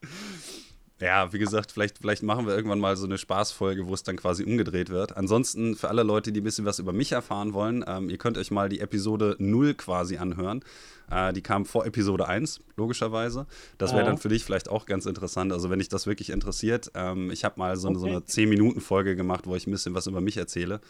Ja, 1.00 1.32
wie 1.32 1.38
gesagt, 1.40 1.72
vielleicht, 1.72 1.98
vielleicht 1.98 2.22
machen 2.22 2.46
wir 2.46 2.54
irgendwann 2.54 2.78
mal 2.78 2.96
so 2.96 3.04
eine 3.04 3.18
Spaßfolge, 3.18 3.86
wo 3.88 3.94
es 3.94 4.04
dann 4.04 4.16
quasi 4.16 4.44
umgedreht 4.44 4.90
wird. 4.90 5.16
Ansonsten, 5.16 5.74
für 5.74 5.88
alle 5.88 6.04
Leute, 6.04 6.30
die 6.30 6.40
ein 6.40 6.44
bisschen 6.44 6.64
was 6.66 6.78
über 6.78 6.92
mich 6.92 7.10
erfahren 7.12 7.52
wollen, 7.52 7.84
ähm, 7.86 8.08
ihr 8.08 8.16
könnt 8.16 8.38
euch 8.38 8.52
mal 8.52 8.68
die 8.68 8.78
Episode 8.80 9.34
0 9.40 9.74
quasi 9.74 10.18
anhören. 10.18 10.64
Äh, 11.10 11.32
die 11.32 11.42
kam 11.42 11.66
vor 11.66 11.84
Episode 11.84 12.28
1, 12.28 12.60
logischerweise. 12.76 13.46
Das 13.76 13.92
wäre 13.92 14.04
dann 14.04 14.18
für 14.18 14.28
dich 14.28 14.44
vielleicht 14.44 14.70
auch 14.70 14.86
ganz 14.86 15.04
interessant. 15.04 15.52
Also, 15.52 15.68
wenn 15.68 15.80
dich 15.80 15.88
das 15.88 16.06
wirklich 16.06 16.30
interessiert, 16.30 16.92
ähm, 16.94 17.30
ich 17.32 17.44
habe 17.44 17.58
mal 17.58 17.76
so, 17.76 17.88
eine- 17.88 17.98
so 17.98 18.06
Okay. 18.06 18.14
eine 18.16 18.24
10-Minuten-Folge 18.24 19.16
gemacht, 19.16 19.46
wo 19.48 19.56
ich 19.56 19.66
ein 19.66 19.72
bisschen 19.72 19.94
was 19.94 20.06
über 20.06 20.20
mich 20.20 20.36
erzähle. 20.36 20.80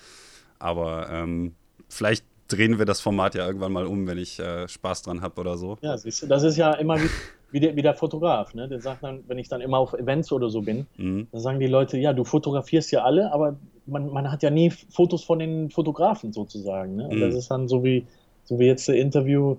Aber 0.58 1.08
ähm, 1.10 1.54
vielleicht 1.88 2.24
drehen 2.48 2.78
wir 2.78 2.84
das 2.84 3.00
Format 3.00 3.34
ja 3.34 3.46
irgendwann 3.46 3.72
mal 3.72 3.86
um, 3.86 4.06
wenn 4.06 4.18
ich 4.18 4.38
äh, 4.38 4.68
Spaß 4.68 5.00
dran 5.02 5.22
habe 5.22 5.40
oder 5.40 5.56
so. 5.56 5.78
Ja, 5.80 5.96
siehst 5.96 6.22
du, 6.22 6.26
das 6.26 6.42
ist 6.42 6.56
ja 6.56 6.74
immer 6.74 6.98
wie, 7.54 7.60
der, 7.60 7.76
wie 7.76 7.82
der 7.82 7.94
Fotograf. 7.94 8.52
Ne? 8.52 8.68
Der 8.68 8.80
sagt 8.80 9.04
dann, 9.04 9.22
wenn 9.28 9.38
ich 9.38 9.48
dann 9.48 9.60
immer 9.60 9.78
auf 9.78 9.92
Events 9.92 10.32
oder 10.32 10.50
so 10.50 10.60
bin, 10.60 10.88
Mhm. 10.96 11.28
dann 11.30 11.40
sagen 11.40 11.60
die 11.60 11.68
Leute, 11.68 11.96
ja, 11.98 12.12
du 12.12 12.24
fotografierst 12.24 12.90
ja 12.90 13.04
alle, 13.04 13.32
aber 13.32 13.56
man, 13.86 14.08
man 14.08 14.32
hat 14.32 14.42
ja 14.42 14.50
nie 14.50 14.70
Fotos 14.70 15.22
von 15.22 15.38
den 15.38 15.70
Fotografen 15.70 16.32
sozusagen. 16.32 16.96
Ne? 16.96 17.06
Und 17.06 17.18
Mhm. 17.18 17.20
das 17.20 17.34
ist 17.36 17.48
dann 17.52 17.68
so 17.68 17.84
wie, 17.84 18.06
so 18.42 18.58
wie 18.58 18.66
jetzt 18.66 18.88
das 18.88 18.96
Interview 18.96 19.56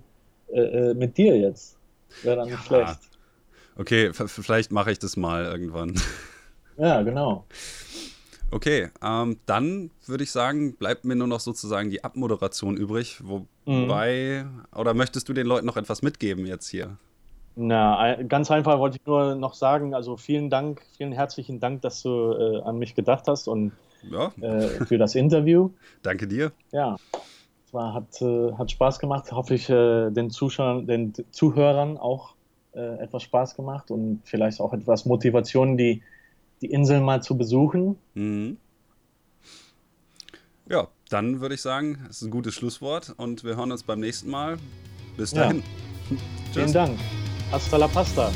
äh, 0.52 0.60
äh, 0.60 0.94
mit 0.94 1.18
dir 1.18 1.38
jetzt. 1.38 1.78
Wäre 2.22 2.36
dann 2.36 2.50
nicht 2.50 2.66
schlecht. 2.66 3.00
Okay, 3.78 4.12
vielleicht 4.14 4.74
mache 4.74 4.92
ich 4.92 5.00
das 5.00 5.16
mal 5.16 5.46
irgendwann. 5.46 5.96
Ja, 6.78 7.02
genau. 7.04 7.46
Okay, 8.52 8.90
ähm, 9.02 9.40
dann 9.46 9.92
würde 10.06 10.26
ich 10.26 10.32
sagen, 10.32 10.76
bleibt 10.76 11.06
mir 11.06 11.16
nur 11.16 11.28
noch 11.28 11.40
sozusagen 11.40 11.90
die 11.90 12.04
Abmoderation 12.04 12.76
übrig. 12.76 13.22
Mhm. 13.22 13.44
Wobei, 13.66 14.46
oder 14.76 14.94
möchtest 14.94 15.30
du 15.30 15.34
den 15.34 15.48
Leuten 15.48 15.66
noch 15.66 15.78
etwas 15.78 16.02
mitgeben 16.02 16.46
jetzt 16.46 16.68
hier? 16.68 16.98
Na, 17.56 18.22
ganz 18.24 18.52
einfach 18.52 18.80
wollte 18.80 18.98
ich 18.98 19.06
nur 19.06 19.36
noch 19.36 19.54
sagen, 19.54 19.94
also 19.94 20.18
vielen 20.18 20.50
Dank, 20.50 20.82
vielen 20.98 21.14
herzlichen 21.14 21.60
Dank, 21.60 21.82
dass 21.82 22.02
du 22.02 22.34
äh, 22.34 22.62
an 22.64 22.78
mich 22.78 22.96
gedacht 22.96 23.24
hast 23.28 23.48
und 23.48 23.72
Ja, 24.12 24.34
äh, 24.42 24.86
für 24.86 24.98
das 24.98 25.16
Interview. 25.16 25.72
danke 26.02 26.28
dir. 26.28 26.52
Ja, 26.72 26.98
es 27.66 27.74
war, 27.74 27.94
hat, 27.94 28.22
äh, 28.22 28.52
hat 28.58 28.72
Spaß 28.72 29.00
gemacht. 29.00 29.32
Hoffe 29.32 29.56
ich, 29.56 29.70
äh, 29.70 30.12
den 30.12 30.30
Zuschauern, 30.30 30.86
den 30.86 31.14
Zuhörern 31.32 31.98
auch 31.98 32.36
äh, 32.74 33.00
etwas 33.02 33.24
Spaß 33.24 33.56
gemacht 33.56 33.90
und 33.90 34.22
vielleicht 34.26 34.60
auch 34.60 34.74
etwas 34.74 35.06
Motivation, 35.06 35.78
die, 35.78 36.04
die 36.62 36.72
Insel 36.72 37.00
mal 37.00 37.24
zu 37.24 37.38
besuchen. 37.38 37.98
Mhm. 38.16 38.58
Ja, 40.68 40.88
dann 41.10 41.42
würde 41.42 41.56
ich 41.56 41.62
sagen, 41.62 42.06
es 42.10 42.18
ist 42.18 42.24
ein 42.24 42.32
gutes 42.32 42.56
Schlusswort 42.56 43.14
und 43.18 43.44
wir 43.44 43.56
hören 43.56 43.72
uns 43.72 43.84
beim 43.84 44.00
nächsten 44.00 44.30
Mal. 44.30 44.58
Bis 45.16 45.32
Ja. 45.32 45.44
dahin. 45.44 45.64
Vielen 46.52 46.74
Dank. 46.74 47.00
Hasta 47.56 47.78
la 47.78 47.88
pasta. 47.88 48.32